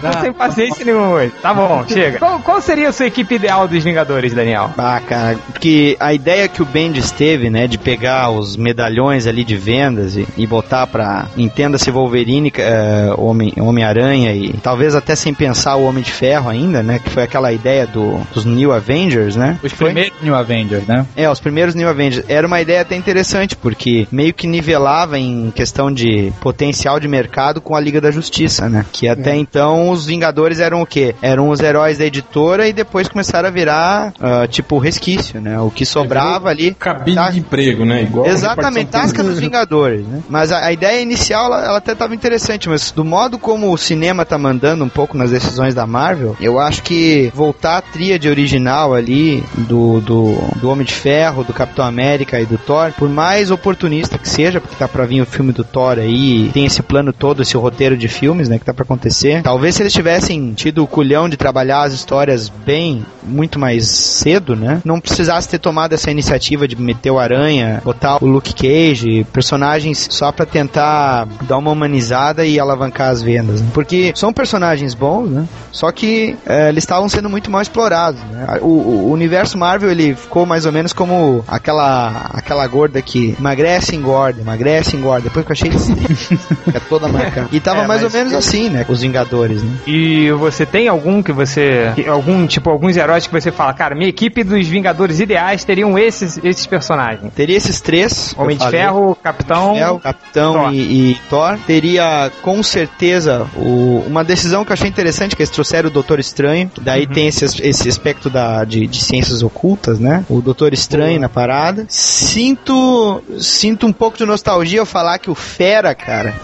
Tô 0.00 0.20
sem 0.20 0.32
paciência 0.32 0.84
nenhuma 0.84 1.08
hoje. 1.10 1.32
Tá 1.40 1.54
bom, 1.54 1.84
chega. 1.88 2.18
Qual, 2.18 2.38
qual 2.40 2.60
seria 2.60 2.88
a 2.88 2.92
sua 2.92 3.06
equipe 3.06 3.34
ideal 3.36 3.66
dos 3.68 3.82
Vingadores, 3.84 4.32
Daniel? 4.34 4.70
Ah, 4.76 5.00
cara, 5.06 5.38
porque 5.52 5.96
a 6.00 6.12
ideia 6.12 6.48
que 6.48 6.62
o 6.62 6.64
Bendis 6.66 7.10
teve, 7.10 7.50
né, 7.50 7.66
de 7.66 7.78
pegar 7.78 8.30
os 8.30 8.56
medalhões 8.56 9.26
ali 9.26 9.44
de 9.44 9.56
vendas 9.56 10.16
e, 10.16 10.26
e 10.36 10.46
botar 10.46 10.86
pra, 10.86 11.26
entenda-se 11.36 11.90
Wolverine, 11.90 12.52
eh, 12.56 13.12
Homem- 13.16 13.54
Homem-Aranha 13.58 14.32
e 14.34 14.52
talvez 14.62 14.94
até 14.94 15.14
sem 15.14 15.32
pensar 15.32 15.76
o 15.76 15.84
Homem 15.84 16.02
de 16.02 16.10
Ferro 16.12 16.48
ainda, 16.50 16.82
né, 16.82 16.98
que 16.98 17.10
foi 17.10 17.22
aquela 17.22 17.52
ideia 17.52 17.86
do, 17.86 18.18
dos 18.32 18.44
New 18.44 18.72
Avengers, 18.72 19.36
né? 19.36 19.58
Os 19.62 19.72
Foi? 19.72 19.86
primeiros 19.92 20.20
New 20.22 20.34
Avengers, 20.34 20.86
né? 20.86 21.06
É, 21.16 21.28
os 21.30 21.40
primeiros 21.40 21.74
New 21.74 21.88
Avengers. 21.88 22.24
Era 22.28 22.46
uma 22.46 22.60
ideia 22.60 22.80
até 22.82 22.96
interessante, 22.96 23.56
porque 23.56 24.06
meio 24.10 24.32
que 24.34 24.46
nivelava 24.46 25.18
em 25.18 25.50
questão 25.54 25.90
de 25.92 26.32
potencial 26.40 26.98
de 26.98 27.06
mercado 27.08 27.43
com 27.60 27.74
a 27.74 27.80
Liga 27.80 28.00
da 28.00 28.10
Justiça, 28.10 28.68
né? 28.68 28.84
Que 28.92 29.08
até 29.08 29.34
então 29.36 29.90
os 29.90 30.06
Vingadores 30.06 30.60
eram 30.60 30.82
o 30.82 30.86
quê? 30.86 31.14
Eram 31.22 31.48
os 31.48 31.60
heróis 31.60 31.98
da 31.98 32.04
editora 32.06 32.68
e 32.68 32.72
depois 32.72 33.08
começaram 33.08 33.48
a 33.48 33.50
virar, 33.50 34.12
ah, 34.20 34.46
tipo, 34.46 34.78
resquício, 34.78 35.40
né? 35.40 35.58
O 35.60 35.70
que 35.70 35.84
sobrava 35.84 36.48
ali. 36.48 36.74
Cabide 36.74 37.14
Tá. 37.16 37.30
de 37.30 37.38
emprego, 37.38 37.84
né? 37.84 38.02
Igual 38.02 38.26
Exatamente, 38.26 38.90
tasca 38.90 39.22
dos 39.22 39.38
Vingadores, 39.38 40.06
né? 40.06 40.22
Mas 40.28 40.50
a, 40.52 40.66
a 40.66 40.72
ideia 40.72 41.00
inicial, 41.00 41.46
ela, 41.46 41.64
ela 41.64 41.78
até 41.78 41.92
estava 41.92 42.14
interessante, 42.14 42.68
mas 42.68 42.90
do 42.90 43.04
modo 43.04 43.38
como 43.38 43.72
o 43.72 43.78
cinema 43.78 44.24
tá 44.24 44.36
mandando 44.38 44.84
um 44.84 44.88
pouco 44.88 45.16
nas 45.16 45.30
decisões 45.30 45.74
da 45.74 45.86
Marvel, 45.86 46.36
eu 46.40 46.58
acho 46.58 46.82
que 46.82 47.30
voltar 47.34 47.78
à 47.78 47.82
tríade 47.82 48.28
original 48.28 48.94
ali 48.94 49.42
do, 49.56 50.00
do, 50.00 50.34
do 50.56 50.68
Homem 50.70 50.84
de 50.84 50.92
Ferro, 50.94 51.44
do 51.44 51.52
Capitão 51.52 51.84
América 51.84 52.40
e 52.40 52.46
do 52.46 52.58
Thor, 52.58 52.92
por 52.92 53.08
mais 53.08 53.50
oportunista 53.50 54.18
que 54.18 54.28
seja, 54.28 54.60
porque 54.60 54.76
tá 54.76 54.86
pra 54.88 55.04
vir 55.06 55.20
o 55.22 55.26
filme 55.26 55.52
do 55.52 55.64
Thor 55.64 55.98
aí, 55.98 56.50
tem 56.52 56.64
esse 56.66 56.82
plano 56.82 57.12
todo, 57.12 57.33
esse 57.42 57.56
roteiro 57.56 57.96
de 57.96 58.08
filmes, 58.08 58.48
né, 58.48 58.58
que 58.58 58.64
tá 58.64 58.74
pra 58.74 58.84
acontecer. 58.84 59.42
Talvez 59.42 59.74
se 59.74 59.82
eles 59.82 59.92
tivessem 59.92 60.52
tido 60.54 60.82
o 60.82 60.86
culhão 60.86 61.28
de 61.28 61.36
trabalhar 61.36 61.82
as 61.82 61.92
histórias 61.92 62.48
bem, 62.48 63.04
muito 63.22 63.58
mais 63.58 63.88
cedo, 63.88 64.56
né, 64.56 64.80
não 64.84 65.00
precisasse 65.00 65.48
ter 65.48 65.58
tomado 65.58 65.92
essa 65.92 66.10
iniciativa 66.10 66.66
de 66.66 66.76
meter 66.76 67.10
o 67.10 67.18
Aranha, 67.18 67.80
botar 67.84 68.22
o 68.22 68.26
Luke 68.26 68.54
Cage, 68.54 69.26
personagens 69.32 70.08
só 70.10 70.32
pra 70.32 70.46
tentar 70.46 71.26
dar 71.42 71.58
uma 71.58 71.70
humanizada 71.70 72.44
e 72.44 72.58
alavancar 72.58 73.10
as 73.10 73.22
vendas, 73.22 73.60
né? 73.60 73.68
Porque 73.72 74.12
são 74.14 74.32
personagens 74.32 74.94
bons, 74.94 75.28
né? 75.30 75.48
Só 75.72 75.90
que 75.90 76.36
eh, 76.46 76.68
eles 76.68 76.84
estavam 76.84 77.08
sendo 77.08 77.28
muito 77.28 77.50
mal 77.50 77.60
explorados, 77.60 78.20
né? 78.30 78.58
O, 78.60 78.68
o 78.68 79.12
universo 79.12 79.58
Marvel, 79.58 79.90
ele 79.90 80.14
ficou 80.14 80.46
mais 80.46 80.66
ou 80.66 80.72
menos 80.72 80.92
como 80.92 81.44
aquela 81.48 82.30
aquela 82.32 82.66
gorda 82.66 83.02
que 83.02 83.34
emagrece 83.38 83.94
e 83.94 83.98
engorda, 83.98 84.40
emagrece 84.40 84.94
e 84.94 84.98
engorda. 84.98 85.22
Depois 85.22 85.44
que 85.44 85.52
eu 85.52 85.54
achei 85.54 85.70
é 86.74 86.80
toda 86.80 87.08
marcada. 87.24 87.48
E 87.52 87.60
tava 87.60 87.82
É, 87.82 87.86
mais 87.86 88.02
ou 88.02 88.10
menos 88.10 88.32
assim, 88.32 88.68
né? 88.70 88.84
Os 88.88 89.00
Vingadores, 89.00 89.62
né? 89.62 89.70
E 89.86 90.30
você 90.32 90.64
tem 90.64 90.88
algum 90.88 91.22
que 91.22 91.32
você. 91.32 91.92
Algum, 92.08 92.46
tipo, 92.46 92.70
alguns 92.70 92.96
heróis 92.96 93.26
que 93.26 93.32
você 93.32 93.50
fala, 93.52 93.72
cara, 93.74 93.94
minha 93.94 94.08
equipe 94.08 94.42
dos 94.44 94.66
Vingadores 94.66 95.20
ideais 95.20 95.64
teriam 95.64 95.98
esses, 95.98 96.38
esses 96.42 96.66
personagens. 96.66 97.32
Teria 97.34 97.56
esses 97.56 97.80
três. 97.80 98.34
Homem 98.36 98.56
eu 98.60 98.64
de. 98.64 98.70
Ferro, 98.70 99.18
Capitão. 99.22 99.76
É, 99.76 99.90
o 99.90 99.98
Capitão 99.98 100.52
Thor. 100.54 100.72
E, 100.72 101.10
e 101.10 101.16
Thor. 101.28 101.58
Teria 101.66 102.30
com 102.42 102.62
certeza 102.62 103.46
o- 103.56 104.04
uma 104.06 104.24
decisão 104.24 104.64
que 104.64 104.70
eu 104.70 104.74
achei 104.74 104.88
interessante, 104.88 105.34
que 105.36 105.42
eles 105.42 105.50
trouxeram 105.50 105.88
o 105.88 105.92
Doutor 105.92 106.18
Estranho. 106.18 106.70
Daí 106.80 107.06
tem 107.06 107.26
esse, 107.28 107.44
esse 107.62 107.88
aspecto 107.88 108.28
da, 108.30 108.64
de, 108.64 108.86
de 108.86 109.00
ciências 109.02 109.42
ocultas, 109.42 109.98
né? 109.98 110.24
O 110.28 110.40
Doutor 110.40 110.72
Estranho 110.72 111.20
na 111.20 111.28
parada. 111.28 111.86
Sinto, 111.88 113.22
sinto 113.38 113.86
um 113.86 113.92
pouco 113.92 114.18
de 114.18 114.24
nostalgia 114.26 114.80
ao 114.80 114.86
falar 114.86 115.18
que 115.18 115.30
o 115.30 115.34
Fera, 115.34 115.94
cara. 115.94 116.34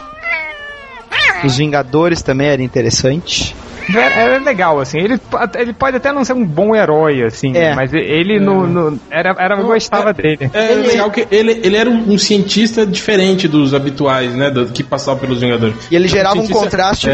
Os 1.44 1.56
Vingadores 1.56 2.22
também 2.22 2.48
era 2.48 2.62
interessante. 2.62 3.54
Era, 3.88 4.14
era 4.14 4.38
legal, 4.38 4.78
assim. 4.78 4.98
Ele, 4.98 5.18
ele 5.58 5.72
pode 5.72 5.96
até 5.96 6.12
não 6.12 6.24
ser 6.24 6.34
um 6.34 6.44
bom 6.46 6.76
herói, 6.76 7.22
assim, 7.24 7.56
É. 7.56 7.74
mas 7.74 7.92
ele 7.92 8.38
no, 8.38 8.66
no- 8.66 9.00
era, 9.10 9.34
era, 9.36 9.56
eu 9.58 9.66
gostava 9.66 10.12
dele. 10.12 10.48
É 10.52 10.74
legal 10.74 11.10
que 11.10 11.26
ele, 11.30 11.60
ele 11.64 11.76
era 11.76 11.90
um, 11.90 12.12
um 12.12 12.18
cientista 12.18 12.86
diferente 12.86 13.48
dos 13.48 13.74
habituais, 13.74 14.32
né? 14.34 14.48
do- 14.50 14.66
que 14.66 14.84
passavam 14.84 15.18
pelos 15.20 15.40
Vingadores. 15.40 15.74
E 15.90 15.96
ele 15.96 16.06
gerava 16.06 16.36
um 16.36 16.44
cientista- 16.46 16.62
contraste. 16.62 17.08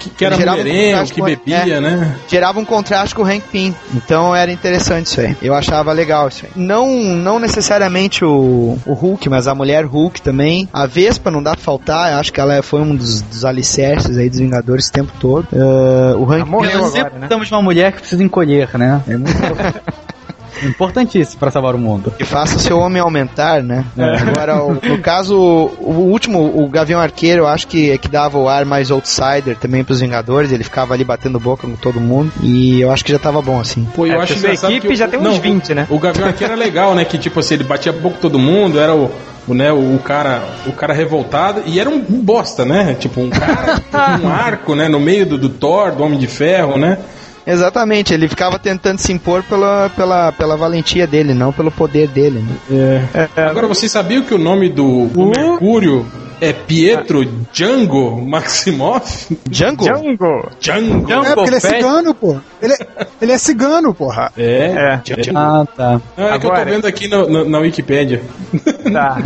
É, 0.00 0.02
que, 0.02 0.10
que 0.10 0.24
era 0.24 0.36
gerava 0.36 0.60
um 0.60 1.04
que 1.06 1.20
com- 1.20 1.26
bebia, 1.26 1.56
é. 1.76 1.80
né? 1.80 2.16
gerava 2.28 2.58
um 2.58 2.64
contraste 2.64 3.14
com 3.14 3.22
o 3.22 3.26
Hank 3.26 3.42
Pym. 3.52 3.74
Então 3.94 4.34
era 4.34 4.50
interessante 4.50 5.06
isso 5.06 5.20
aí. 5.20 5.36
Eu 5.42 5.54
achava 5.54 5.92
legal 5.92 6.28
isso 6.28 6.46
aí. 6.46 6.50
Não, 6.56 6.88
não 6.90 7.38
necessariamente 7.38 8.24
o, 8.24 8.78
o 8.86 8.92
Hulk, 8.92 9.28
mas 9.28 9.46
a 9.46 9.54
mulher 9.54 9.84
Hulk 9.84 10.22
também. 10.22 10.68
A 10.72 10.86
Vespa 10.86 11.30
não 11.30 11.42
dá 11.42 11.52
pra 11.52 11.60
faltar. 11.60 12.12
Eu 12.12 12.18
acho 12.18 12.32
que 12.32 12.40
ela 12.40 12.62
foi 12.62 12.80
um 12.80 12.94
dos, 12.96 13.22
dos 13.22 13.44
alicerces 13.44 14.16
aí 14.16 14.28
dos 14.28 14.38
Vingadores 14.38 14.88
o 14.88 14.92
tempo 14.92 15.12
todo. 15.20 15.46
Ah, 15.52 16.16
o 16.16 16.30
Hank 16.30 16.48
Morreu 16.48 16.78
Nós 16.78 16.94
agora, 16.94 17.04
sempre 17.04 17.18
né? 17.18 17.28
de 17.28 17.52
uma 17.52 17.62
mulher 17.62 17.92
que 17.92 18.00
precisa 18.00 18.22
encolher, 18.22 18.70
né? 18.78 19.02
É 19.06 19.16
muito 19.16 19.32
importantíssimo 20.62 21.38
pra 21.38 21.50
salvar 21.50 21.74
o 21.74 21.78
mundo. 21.78 22.12
que 22.16 22.24
faça 22.24 22.56
o 22.56 22.60
seu 22.60 22.78
homem 22.78 23.00
aumentar, 23.00 23.62
né? 23.62 23.84
Agora, 24.20 24.62
o- 24.62 24.74
no 24.74 24.98
caso, 24.98 25.34
o 25.36 25.92
último, 26.10 26.40
o 26.62 26.68
Gavião 26.68 27.00
Arqueiro, 27.00 27.42
eu 27.42 27.46
acho 27.46 27.66
que, 27.66 27.96
que 27.98 28.08
dava 28.08 28.38
o 28.38 28.48
ar 28.48 28.64
mais 28.64 28.90
outsider 28.90 29.56
também 29.56 29.82
pros 29.84 30.00
Vingadores. 30.00 30.52
Ele 30.52 30.64
ficava 30.64 30.94
ali 30.94 31.04
batendo 31.04 31.38
boca 31.38 31.66
com 31.66 31.74
todo 31.76 32.00
mundo. 32.00 32.32
E 32.42 32.80
eu 32.80 32.90
acho 32.90 33.04
que 33.04 33.12
já 33.12 33.18
tava 33.18 33.40
bom 33.42 33.58
assim. 33.60 33.86
Pô, 33.94 34.06
eu 34.06 34.14
É, 34.14 34.16
acho 34.22 34.34
sua 34.34 34.38
engraçado 34.38 34.70
equipe 34.72 34.88
que 34.88 34.94
o- 34.94 34.96
já 34.96 35.08
tem 35.08 35.18
uns 35.18 35.24
não, 35.24 35.40
20, 35.40 35.74
né? 35.74 35.86
O 35.90 35.98
Gavião 35.98 36.28
aqui 36.28 36.44
era 36.44 36.54
legal, 36.54 36.94
né? 36.94 37.04
Que 37.04 37.18
tipo 37.18 37.40
assim, 37.40 37.54
ele 37.54 37.64
batia 37.64 37.92
pouco 37.92 38.18
todo 38.20 38.38
mundo, 38.38 38.78
era 38.78 38.94
o, 38.94 39.10
o, 39.48 39.54
né, 39.54 39.72
o 39.72 39.98
cara, 40.04 40.42
o 40.66 40.72
cara 40.72 40.92
revoltado 40.94 41.62
e 41.66 41.80
era 41.80 41.88
um, 41.88 41.96
um 41.96 42.20
bosta, 42.20 42.64
né? 42.64 42.94
Tipo 42.98 43.20
um 43.20 43.30
cara 43.30 43.80
com 44.20 44.26
um 44.26 44.28
arco, 44.30 44.74
né, 44.74 44.88
no 44.88 45.00
meio 45.00 45.26
do, 45.26 45.38
do 45.38 45.48
Thor, 45.48 45.92
do 45.92 46.02
Homem 46.04 46.18
de 46.18 46.26
Ferro, 46.26 46.78
né? 46.78 46.98
Exatamente, 47.50 48.14
ele 48.14 48.28
ficava 48.28 48.58
tentando 48.58 48.98
se 48.98 49.12
impor 49.12 49.42
pela, 49.42 49.90
pela, 49.90 50.32
pela 50.32 50.56
valentia 50.56 51.06
dele, 51.06 51.34
não 51.34 51.52
pelo 51.52 51.70
poder 51.70 52.08
dele. 52.08 52.44
Né? 52.68 53.08
Agora 53.36 53.66
vocês 53.66 53.90
sabiam 53.90 54.22
que 54.22 54.34
o 54.34 54.38
nome 54.38 54.68
do, 54.68 55.06
do 55.06 55.26
Mercúrio 55.26 56.06
é 56.40 56.52
Pietro 56.52 57.24
Django 57.52 58.20
Maximoff? 58.26 59.36
Django? 59.48 59.84
Django! 59.84 60.50
Django. 60.60 61.12
É, 61.12 61.34
porque 61.34 61.50
ele 61.50 61.56
é 61.56 61.60
cigano, 61.60 62.14
pô. 62.14 62.36
Ele 62.62 62.72
é, 62.72 63.06
ele 63.20 63.32
é 63.32 63.38
cigano, 63.38 63.92
porra. 63.94 64.32
É. 64.38 65.00
É. 65.06 65.12
Ah, 65.34 65.64
tá. 65.76 66.00
Ah, 66.16 66.22
é 66.22 66.28
que 66.28 66.34
eu 66.36 66.40
tô 66.40 66.46
Agora- 66.56 66.64
vendo 66.64 66.86
aqui 66.86 67.08
na, 67.08 67.26
na, 67.26 67.44
na 67.44 67.58
Wikipédia. 67.58 68.22
Tá. 68.92 69.18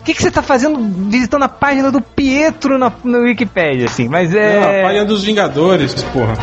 O 0.00 0.04
que, 0.04 0.14
que 0.14 0.22
você 0.22 0.30
tá 0.30 0.40
fazendo 0.42 0.78
visitando 1.10 1.42
a 1.42 1.48
página 1.48 1.90
do 1.90 2.00
Pietro 2.00 2.78
na, 2.78 2.92
no 3.02 3.22
Wikipedia, 3.22 3.86
assim? 3.86 4.06
Mas 4.08 4.30
Não, 4.30 4.38
a 4.38 4.42
é. 4.44 4.82
página 4.82 5.04
dos 5.04 5.24
Vingadores, 5.24 5.94
porra. 6.12 6.34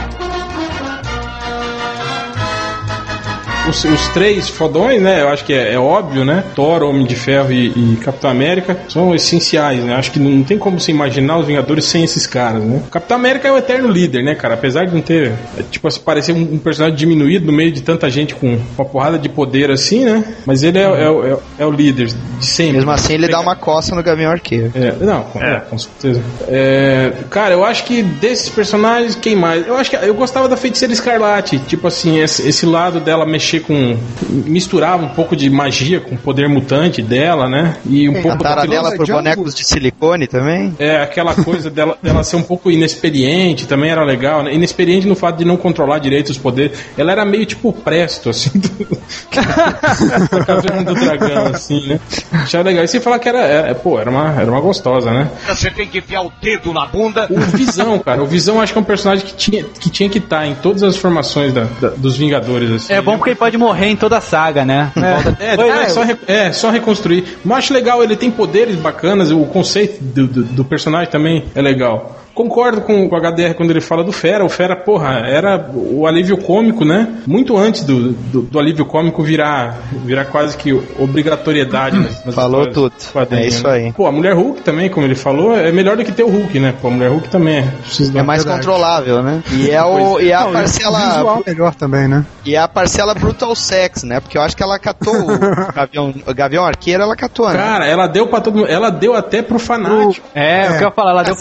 Os, 3.70 3.84
os 3.86 4.08
três 4.10 4.50
fodões, 4.50 5.02
né? 5.02 5.22
Eu 5.22 5.30
acho 5.30 5.46
que 5.46 5.54
é, 5.54 5.74
é 5.74 5.80
óbvio, 5.80 6.26
né? 6.26 6.44
Thor, 6.54 6.84
Homem 6.84 7.06
de 7.06 7.16
Ferro 7.16 7.52
e, 7.52 7.68
e 7.68 7.98
Capitão 8.04 8.30
América 8.30 8.78
são 8.90 9.16
essenciais, 9.16 9.80
né? 9.84 9.96
Acho 9.96 10.12
que 10.12 10.20
não 10.20 10.44
tem 10.44 10.58
como 10.58 10.80
se 10.80 10.92
imaginar 10.92 11.38
os 11.38 11.48
Vingadores 11.48 11.86
sem 11.86 12.04
esses 12.04 12.28
caras, 12.28 12.62
né? 12.64 12.82
O 12.86 12.90
Capitão 12.90 13.16
América 13.16 13.48
é 13.48 13.52
o 13.52 13.58
eterno 13.58 13.88
líder, 13.90 14.22
né, 14.24 14.36
cara? 14.36 14.56
Apesar 14.56 14.86
de 14.86 14.94
não 14.94 15.02
ter, 15.02 15.32
é, 15.58 15.64
tipo, 15.72 15.88
assim, 15.88 16.02
parecer 16.02 16.34
um, 16.34 16.42
um 16.42 16.58
personagem 16.58 16.98
diminuído 16.98 17.46
no 17.46 17.54
meio 17.54 17.72
de 17.72 17.82
tanta 17.82 18.10
gente 18.10 18.36
com 18.36 18.60
uma 18.78 18.86
porrada 18.86 19.18
de 19.18 19.30
poder 19.30 19.72
assim, 19.72 20.04
né? 20.04 20.24
Mas 20.46 20.62
ele 20.64 20.78
é, 20.78 20.82
é, 20.84 20.88
o- 21.10 21.26
é, 21.26 21.34
o- 21.34 21.40
é 21.60 21.66
o 21.66 21.72
líder 21.72 22.08
de 22.40 22.46
sempre. 22.46 22.74
Mesmo 22.74 22.92
assim, 22.92 23.14
ele 23.14 23.28
dá 23.30 23.40
uma 23.40 23.56
coça 23.56 23.96
no 23.96 24.04
Gavião 24.04 24.30
Arqueiro. 24.32 24.72
É, 24.76 24.94
não, 25.04 25.24
com, 25.24 25.42
é, 25.42 25.60
com 25.62 25.78
certeza. 25.78 26.22
É, 26.50 27.12
cara, 27.30 27.54
eu 27.54 27.64
acho 27.64 27.86
que 27.86 28.04
desses 28.04 28.50
personagens, 28.50 29.16
quem 29.16 29.36
mais? 29.36 29.66
Eu 29.66 29.78
acho 29.78 29.90
que 29.90 29.96
eu 29.96 30.14
gostava 30.14 30.50
da 30.50 30.58
Feiticeira 30.58 30.94
Escarlate. 30.94 31.60
Tipo 31.60 31.88
assim, 31.88 32.20
esse, 32.20 32.48
esse 32.48 32.66
lado 32.66 33.00
dela 33.00 33.26
mexer 33.54 33.60
com. 33.62 33.98
misturava 34.30 35.04
um 35.06 35.10
pouco 35.10 35.36
de 35.36 35.50
magia 35.50 36.00
com 36.00 36.16
o 36.16 36.18
poder 36.18 36.48
mutante 36.50 37.02
dela, 37.02 37.48
né? 37.48 37.78
E 37.86 38.10
um 38.10 38.18
A 38.20 38.22
pouco 38.22 38.44
daquilo- 38.44 38.68
dela 38.74 38.92
por 38.96 39.06
Django? 39.06 39.20
bonecos 39.20 39.54
de 39.56 39.64
silicone 39.66 40.28
também. 40.28 40.74
É, 40.80 41.02
aquela 41.02 41.36
coisa 41.36 41.70
dela, 41.70 41.98
dela 42.02 42.24
ser 42.24 42.36
um 42.38 42.44
pouco 42.44 42.72
inexperiente 42.72 43.68
também 43.68 43.92
era 43.92 44.04
legal, 44.04 44.44
né? 44.44 44.54
Inexperiente 44.54 45.08
no 45.08 45.16
fato 45.16 45.38
de 45.38 45.46
não 45.46 45.58
controlar 45.58 46.00
direito 46.00 46.30
os 46.30 46.38
poderes. 46.38 46.78
Ela 46.98 47.12
era 47.12 47.26
meio 47.26 47.46
tipo 47.46 47.72
presto, 47.74 48.30
assim, 48.30 48.52
do, 48.60 48.98
da 50.30 50.46
Caverna 50.46 50.84
do 50.84 50.94
Dragão, 50.96 51.48
assim, 51.48 51.88
né? 51.88 52.00
Achava 52.32 52.64
legal. 52.70 52.84
E 52.84 52.88
sem 52.88 53.00
falar 53.02 53.20
que 53.20 53.30
era, 53.30 53.40
é, 53.40 53.74
pô, 53.74 54.00
era 54.00 54.10
uma, 54.10 54.30
era 54.42 54.50
uma 54.50 54.60
gostosa, 54.62 55.12
né? 55.12 55.30
Você 55.48 55.70
tem 55.72 55.88
que 55.88 56.00
enfiar 56.00 56.22
o 56.26 56.32
dedo 56.42 56.74
na 56.74 56.86
bunda. 56.86 57.28
O 57.30 57.40
Visão, 57.40 58.00
cara. 58.00 58.22
O 58.24 58.26
Visão 58.26 58.62
acho 58.62 58.74
que 58.74 58.80
é 58.80 58.82
um 58.82 58.86
personagem 58.86 59.26
que 59.26 59.34
tinha 59.36 59.64
que, 59.64 59.90
tinha 59.90 60.10
que 60.10 60.18
estar 60.18 60.46
em 60.48 60.56
todas 60.56 60.84
as 60.84 60.96
formações 60.98 61.54
da- 61.54 61.68
da- 61.82 61.90
dos 61.90 62.18
Vingadores. 62.18 62.72
Assim. 62.72 62.94
É 62.94 63.02
bom 63.02 63.18
porque 63.18 63.32
ele 63.32 63.36
pode 63.44 63.58
morrer 63.58 63.88
em 63.88 63.96
toda 63.96 64.18
a 64.18 64.22
saga, 64.22 64.64
né? 64.66 64.92
É, 65.40 65.56
é, 65.86 65.90
só, 65.90 66.04
re- 66.04 66.18
é, 66.28 66.52
só 66.54 66.70
reconstruir. 66.70 67.38
Mas 67.44 67.58
acho 67.60 67.74
legal, 67.74 68.02
ele 68.04 68.16
tem 68.16 68.32
poderes 68.32 68.76
bacanas, 68.76 69.32
o 69.32 69.44
conceito 69.46 70.02
do, 70.04 70.28
do, 70.28 70.44
do 70.44 70.66
personagem 70.66 71.10
também 71.12 71.46
é 71.54 71.62
legal. 71.62 72.23
Concordo 72.34 72.82
com 72.82 73.06
o 73.06 73.16
HDR 73.16 73.54
quando 73.56 73.70
ele 73.72 73.82
fala 73.82 74.04
do 74.04 74.12
Fera. 74.12 74.44
O 74.44 74.50
Fera, 74.50 74.76
porra, 74.76 75.20
era 75.26 75.70
o 75.74 76.08
alívio 76.08 76.38
cômico, 76.38 76.84
né? 76.84 77.08
Muito 77.28 77.56
antes 77.58 77.84
do, 77.84 78.12
do, 78.12 78.42
do 78.42 78.60
alívio 78.60 78.86
cômico 78.86 79.22
virar, 79.22 79.78
virar 80.04 80.26
quase 80.26 80.58
que 80.58 80.74
obrigatoriedade. 80.98 81.98
nas- 82.00 82.26
nas 82.26 82.36
Falou 82.36 82.68
tudo. 82.72 82.94
É 83.32 83.46
isso 83.46 83.66
né? 83.68 83.74
aí. 83.74 83.94
Pô, 83.94 84.08
a 84.08 84.12
Mulher 84.12 84.34
Hulk 84.36 84.62
também, 84.62 84.90
como 84.90 85.06
ele 85.06 85.16
falou, 85.16 85.56
é 85.56 85.72
melhor 85.72 85.96
do 85.96 86.04
que 86.04 86.12
ter 86.12 86.24
o 86.24 86.28
Hulk, 86.30 86.60
né? 86.60 86.74
Pô, 86.82 86.88
a 86.88 86.92
Mulher 86.92 87.10
Hulk 87.12 87.30
também 87.30 87.58
é. 87.60 87.68
É 88.16 88.24
mais 88.24 88.44
Verdade. 88.44 88.66
controlável, 88.66 89.22
né? 89.24 89.44
E 89.54 89.70
é, 89.70 89.84
o, 89.84 90.20
é. 90.20 90.24
e 90.24 90.32
é 90.32 90.36
a 90.36 90.42
Não, 90.42 90.50
o 90.50 90.54
parcela. 90.54 91.00
visual 91.00 91.44
melhor 91.46 91.76
também, 91.76 92.08
né? 92.08 92.26
E 92.46 92.56
é 92.56 92.60
a 92.60 92.68
parcela 92.68 93.14
Brutal 93.14 93.56
Sex, 93.56 94.04
né? 94.04 94.20
Porque 94.20 94.38
eu 94.38 94.42
acho 94.42 94.58
que 94.58 94.64
ela 94.64 94.78
catou 94.80 95.14
o 95.16 95.28
Gavião, 95.74 96.14
o 96.28 96.34
Gavião 96.34 96.66
Arqueiro, 96.66 97.04
ela 97.04 97.16
catou, 97.16 97.48
né? 97.50 97.56
Cara, 97.58 97.86
ela 97.88 98.08
deu 98.08 98.28
pra 98.28 98.42
todo 98.42 98.58
mundo. 98.58 98.68
Ela 98.68 98.90
deu 98.90 99.14
até 99.16 99.42
pro 99.42 99.60
fanático. 99.60 100.28
É, 100.34 100.66
o 100.72 100.78
que 100.78 100.84
eu 100.84 100.88
ia 100.88 100.92
falar, 100.92 101.12
ela 101.12 101.24
deu. 101.24 101.36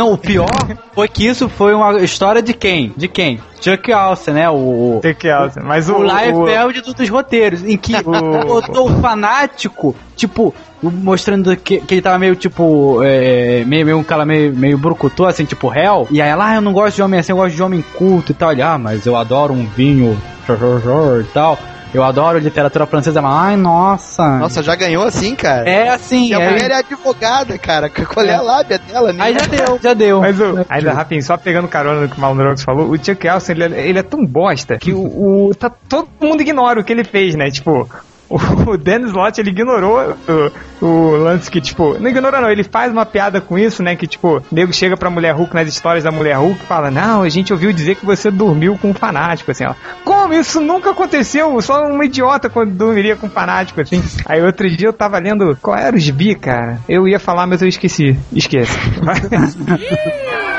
Não, 0.00 0.14
o 0.14 0.16
pior 0.18 0.48
foi 0.94 1.06
que 1.08 1.26
isso 1.26 1.46
foi 1.46 1.74
uma 1.74 2.00
história 2.00 2.40
de 2.40 2.54
quem? 2.54 2.90
De 2.96 3.06
quem? 3.06 3.38
Chuck 3.60 3.92
Alce, 3.92 4.30
né? 4.30 4.48
O, 4.48 4.98
que 5.18 5.28
alça. 5.28 5.60
Mas 5.62 5.90
o. 5.90 5.92
o 5.96 5.98
o- 5.98 6.02
Liefeld 6.46 6.80
do- 6.80 6.94
dos 6.94 7.08
roteiros, 7.10 7.62
em 7.62 7.76
que 7.76 7.92
botou 8.02 8.90
o 8.90 9.00
fanático, 9.02 9.94
tipo, 10.16 10.54
mostrando 10.82 11.54
que, 11.56 11.80
que 11.80 11.94
ele 11.94 12.00
tava 12.00 12.18
meio, 12.18 12.34
tipo, 12.34 13.00
é, 13.04 13.62
meio, 13.66 13.84
meio 13.84 13.98
um 13.98 14.02
cara 14.02 14.24
meio, 14.24 14.56
meio 14.56 14.78
brucutu, 14.78 15.26
assim, 15.26 15.44
tipo, 15.44 15.68
réu. 15.68 16.08
E 16.10 16.22
aí, 16.22 16.30
ela, 16.30 16.48
ah, 16.52 16.54
eu 16.54 16.62
não 16.62 16.72
gosto 16.72 16.96
de 16.96 17.02
homem 17.02 17.20
assim, 17.20 17.32
eu 17.32 17.36
gosto 17.36 17.54
de 17.54 17.62
homem 17.62 17.84
culto 17.98 18.32
e 18.32 18.34
tal. 18.34 18.52
Ele, 18.52 18.62
ah, 18.62 18.78
mas 18.78 19.04
eu 19.04 19.14
adoro 19.16 19.52
um 19.52 19.66
vinho 19.66 20.18
e 21.20 21.24
tal. 21.34 21.58
Eu 21.92 22.04
adoro 22.04 22.38
literatura 22.38 22.86
francesa. 22.86 23.20
Mas, 23.20 23.32
ai, 23.34 23.56
nossa. 23.56 24.38
Nossa, 24.38 24.62
já 24.62 24.74
ganhou 24.76 25.02
assim, 25.04 25.34
cara? 25.34 25.68
É 25.68 25.88
assim, 25.88 26.28
E 26.28 26.34
a 26.34 26.40
é. 26.40 26.50
mulher 26.50 26.70
é 26.70 26.74
advogada, 26.76 27.58
cara. 27.58 27.90
Qual 27.90 28.24
é 28.24 28.34
a 28.34 28.40
lábia 28.40 28.78
dela? 28.78 29.12
Aí 29.18 29.34
já 29.34 29.46
deu, 29.46 29.78
já 29.82 29.94
deu. 29.94 30.20
Mas 30.20 30.38
o, 30.40 30.64
ainda 30.68 30.92
rapidinho, 30.92 31.22
só 31.22 31.36
pegando 31.36 31.66
carona 31.68 32.02
no 32.02 32.08
que 32.08 32.16
o 32.16 32.20
Malandrox 32.20 32.62
falou, 32.62 32.88
o 32.90 32.96
Chuck 33.04 33.26
Elson, 33.26 33.52
ele, 33.52 33.64
é- 33.74 33.88
ele 33.88 33.98
é 33.98 34.02
tão 34.02 34.24
bosta 34.24 34.78
que 34.78 34.92
o, 34.92 35.48
o- 35.48 35.54
tá, 35.54 35.70
todo 35.88 36.08
mundo 36.20 36.40
ignora 36.42 36.80
o 36.80 36.84
que 36.84 36.92
ele 36.92 37.04
fez, 37.04 37.34
né? 37.34 37.50
Tipo, 37.50 37.88
o, 38.30 38.38
o 38.70 38.76
Dennis 38.78 39.12
Lott, 39.12 39.38
ele 39.40 39.50
ignorou 39.50 40.16
o, 40.80 40.86
o 40.86 41.16
lance 41.16 41.50
que, 41.50 41.60
tipo, 41.60 41.98
não 41.98 42.08
ignorou 42.08 42.40
não, 42.40 42.50
ele 42.50 42.62
faz 42.62 42.92
uma 42.92 43.04
piada 43.04 43.40
com 43.40 43.58
isso, 43.58 43.82
né? 43.82 43.96
Que, 43.96 44.06
tipo, 44.06 44.38
o 44.38 44.42
nego 44.50 44.72
chega 44.72 44.96
pra 44.96 45.10
Mulher 45.10 45.34
Hulk 45.34 45.52
nas 45.54 45.68
histórias 45.68 46.04
da 46.04 46.12
Mulher 46.12 46.36
Hulk 46.36 46.62
e 46.62 46.66
fala, 46.66 46.90
não, 46.90 47.22
a 47.22 47.28
gente 47.28 47.52
ouviu 47.52 47.72
dizer 47.72 47.96
que 47.96 48.06
você 48.06 48.30
dormiu 48.30 48.78
com 48.80 48.90
um 48.90 48.94
fanático, 48.94 49.50
assim, 49.50 49.64
ela, 49.64 49.76
como? 50.04 50.32
Isso 50.32 50.60
nunca 50.60 50.90
aconteceu, 50.90 51.60
só 51.60 51.84
um 51.84 52.02
idiota 52.02 52.48
quando 52.48 52.72
dormiria 52.72 53.16
com 53.16 53.26
um 53.26 53.30
fanático, 53.30 53.80
assim. 53.80 54.02
Aí 54.24 54.40
outro 54.40 54.70
dia 54.70 54.88
eu 54.88 54.92
tava 54.92 55.18
lendo, 55.18 55.58
qual 55.60 55.76
era 55.76 55.96
o 55.96 55.98
gibi, 55.98 56.34
cara? 56.36 56.78
Eu 56.88 57.08
ia 57.08 57.18
falar, 57.18 57.46
mas 57.46 57.60
eu 57.60 57.68
esqueci. 57.68 58.16
Esquece. 58.32 58.78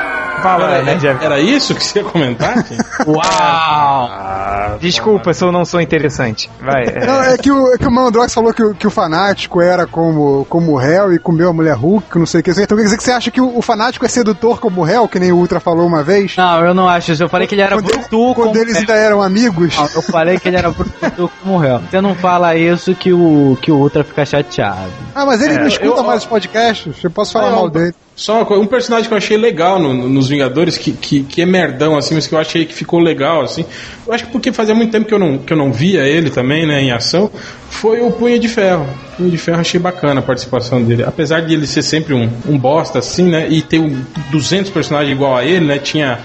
Fala, 0.42 0.70
Era, 0.72 0.82
né, 0.82 0.94
Jeff? 0.96 1.24
era 1.24 1.40
isso 1.40 1.74
que 1.74 1.84
você 1.84 2.00
ia 2.00 2.04
comentar? 2.04 2.64
Uau! 3.06 4.78
Desculpa 4.80 5.32
se 5.34 5.44
eu 5.44 5.52
não 5.52 5.64
sou 5.64 5.80
interessante. 5.80 6.50
Vai. 6.60 6.84
é. 6.84 7.06
Não, 7.06 7.22
é 7.22 7.36
que 7.38 7.50
o, 7.50 7.72
é 7.72 7.78
que 7.78 7.86
o 7.86 7.90
Mandrox 7.90 8.32
falou 8.34 8.52
que, 8.52 8.62
o- 8.62 8.74
que 8.74 8.86
o 8.86 8.90
fanático 8.90 9.60
era 9.60 9.86
como, 9.86 10.44
como 10.48 10.72
o 10.72 10.76
réu 10.76 11.12
e 11.12 11.18
comeu 11.18 11.50
a 11.50 11.52
mulher 11.52 11.74
Hulk, 11.76 12.18
não 12.18 12.26
sei 12.26 12.40
o 12.40 12.42
que. 12.44 12.50
Então 12.50 12.76
quer 12.76 12.84
dizer 12.84 12.96
que 12.96 13.04
você 13.04 13.12
acha 13.12 13.30
que 13.30 13.40
o, 13.40 13.56
o 13.58 13.62
fanático 13.62 14.04
é 14.04 14.08
sedutor 14.08 14.60
como 14.60 14.80
o 14.80 14.84
réu, 14.84 15.06
que 15.08 15.18
nem 15.18 15.32
o 15.32 15.36
Ultra 15.36 15.60
falou 15.60 15.86
uma 15.86 16.02
vez? 16.02 16.36
Não, 16.36 16.64
eu 16.64 16.74
não 16.74 16.88
acho 16.88 17.12
isso. 17.12 17.22
Eu 17.22 17.28
falei 17.28 17.46
que 17.46 17.54
ele 17.54 17.62
era 17.62 17.76
Quando, 17.76 17.86
brutu 17.86 18.34
quando 18.34 18.48
como 18.48 18.58
eles 18.58 18.76
ainda 18.76 18.94
eram 18.94 19.22
amigos? 19.22 19.76
Não, 19.76 19.88
Eu 19.94 20.02
falei 20.02 20.38
que 20.38 20.48
ele 20.48 20.56
era 20.56 20.70
brutu 20.70 21.30
como 21.42 21.58
réu. 21.58 21.80
Você 21.90 22.00
não 22.00 22.14
fala 22.14 22.54
isso 22.56 22.94
que 22.94 23.12
o, 23.12 23.56
que 23.60 23.70
o 23.70 23.76
Ultra 23.76 24.02
fica 24.04 24.24
chateado. 24.24 24.90
Ah, 25.14 25.24
mas 25.26 25.40
ele 25.42 25.54
É, 25.54 25.58
não 25.60 25.66
escuta 25.66 26.00
eu- 26.00 26.04
mais 26.04 26.22
os 26.22 26.26
podcasts. 26.26 27.02
Eu 27.02 27.10
posso 27.10 27.32
falar 27.32 27.46
Ah, 27.48 27.50
eu- 27.50 27.56
mal 27.56 27.68
dele. 27.70 27.94
Só 28.14 28.36
uma 28.36 28.44
coisa, 28.44 28.62
um 28.62 28.66
personagem 28.66 29.08
que 29.08 29.14
eu 29.14 29.18
achei 29.18 29.36
legal 29.36 29.78
no- 29.80 29.94
no- 29.94 30.08
nos 30.08 30.28
Vingadores, 30.28 30.76
que, 30.76 30.92
que, 30.92 31.22
que 31.22 31.42
é 31.42 31.46
merdão, 31.46 31.96
assim, 31.96 32.14
mas 32.14 32.26
que 32.26 32.34
eu 32.34 32.38
achei 32.38 32.64
que 32.66 32.74
ficou 32.74 33.00
legal, 33.00 33.42
assim. 33.42 33.64
Eu 34.06 34.12
acho 34.12 34.26
que 34.26 34.32
porque 34.32 34.52
fazia 34.52 34.74
muito 34.74 34.90
tempo 34.90 35.06
que 35.06 35.14
eu 35.14 35.18
não, 35.18 35.38
que 35.38 35.52
eu 35.52 35.56
não 35.56 35.72
via 35.72 36.02
ele 36.06 36.28
também, 36.30 36.66
né, 36.66 36.82
em 36.82 36.90
ação, 36.92 37.30
foi 37.70 38.00
o 38.02 38.10
Punho 38.10 38.38
de 38.38 38.48
Ferro. 38.48 38.86
O 39.14 39.16
Punho 39.16 39.30
de 39.30 39.38
Ferro 39.38 39.60
achei 39.60 39.80
bacana 39.80 40.20
a 40.20 40.22
participação 40.22 40.82
dele. 40.82 41.04
Apesar 41.06 41.40
de 41.40 41.54
ele 41.54 41.66
ser 41.66 41.82
sempre 41.82 42.12
um, 42.12 42.28
um 42.46 42.58
bosta, 42.58 42.98
assim, 42.98 43.24
né, 43.30 43.46
e 43.48 43.62
ter 43.62 43.78
um 43.78 43.96
200 44.30 44.70
personagens 44.70 45.14
igual 45.16 45.34
a 45.36 45.44
ele, 45.44 45.64
né, 45.64 45.78
tinha 45.78 46.18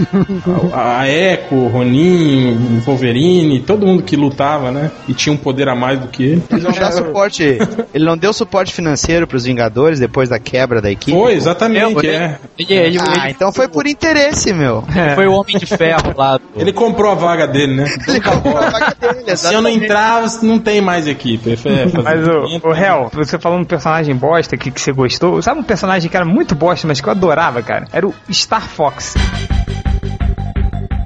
a, 0.74 1.02
a 1.02 1.10
Echo, 1.10 1.56
o 1.56 1.68
Ronin, 1.68 2.52
o 2.78 2.82
Wolverine, 2.82 3.60
todo 3.62 3.86
mundo 3.86 4.04
que 4.04 4.16
lutava, 4.16 4.72
né, 4.72 4.92
e 5.08 5.14
tinha 5.14 5.32
um 5.34 5.38
poder 5.38 5.70
a 5.70 5.76
mais 5.76 6.00
do 6.00 6.08
que 6.08 6.24
ele. 6.24 6.44
Ele 6.52 6.62
não 6.62 6.72
dá 6.72 6.92
suporte. 6.92 7.44
Ele 7.94 8.06
não 8.06 8.18
deu 8.18 8.34
suporte 8.34 8.74
financeiro 8.74 9.26
pros 9.26 9.46
Vingadores 9.46 10.00
depois 10.00 10.30
da 10.30 10.38
quebra 10.40 10.82
da 10.82 10.92
equipe. 10.92 11.12
Foi, 11.18 11.34
exatamente, 11.34 11.80
é. 12.06 12.40
Ele, 12.58 12.74
ele, 12.74 13.00
Ah, 13.00 13.14
ele 13.24 13.32
então 13.32 13.52
foi 13.52 13.68
por 13.68 13.88
interesse, 13.88 14.54
meu. 14.54 14.84
foi 15.16 15.28
o 15.28 15.34
Homem 15.34 15.58
de 15.58 15.66
Ferro 15.66 16.14
lá. 16.16 16.38
do- 16.38 16.44
Ele 16.56 16.74
comprou 16.74 17.12
a 17.12 17.16
vaga 17.16 17.48
dele, 17.48 17.76
né? 17.76 17.86
Ele 18.08 18.22
comprou 18.22 18.58
a 18.58 18.70
vaga 18.70 18.96
dele, 19.00 19.24
Se 19.38 19.54
eu 19.54 19.62
não 19.62 19.70
exatamente. 19.70 19.84
entrar, 19.86 20.24
não 20.44 20.60
tem 20.60 20.82
mais 20.82 21.08
equipe. 21.08 21.50
Ele 21.50 21.60
é, 21.66 22.02
Mas 22.02 22.28
o, 22.28 22.68
o 22.70 22.74
Hel, 22.76 23.10
você 23.14 23.38
falou 23.40 23.60
um 23.60 23.64
personagem 23.66 24.16
bosta 24.16 24.58
que, 24.58 24.72
que 24.72 24.82
você 24.82 24.92
gostou. 24.92 25.42
Sabe 25.42 25.60
um 25.60 25.64
personagem 25.64 26.10
que 26.10 26.16
era 26.16 26.26
muito 26.26 26.56
bosta, 26.56 26.88
mas 26.88 27.00
que 27.02 27.08
eu 27.08 27.12
adorava, 27.12 27.62
cara? 27.62 27.86
Era 27.94 28.08
o 28.08 28.14
Star 28.32 28.62
Fox. 28.68 29.14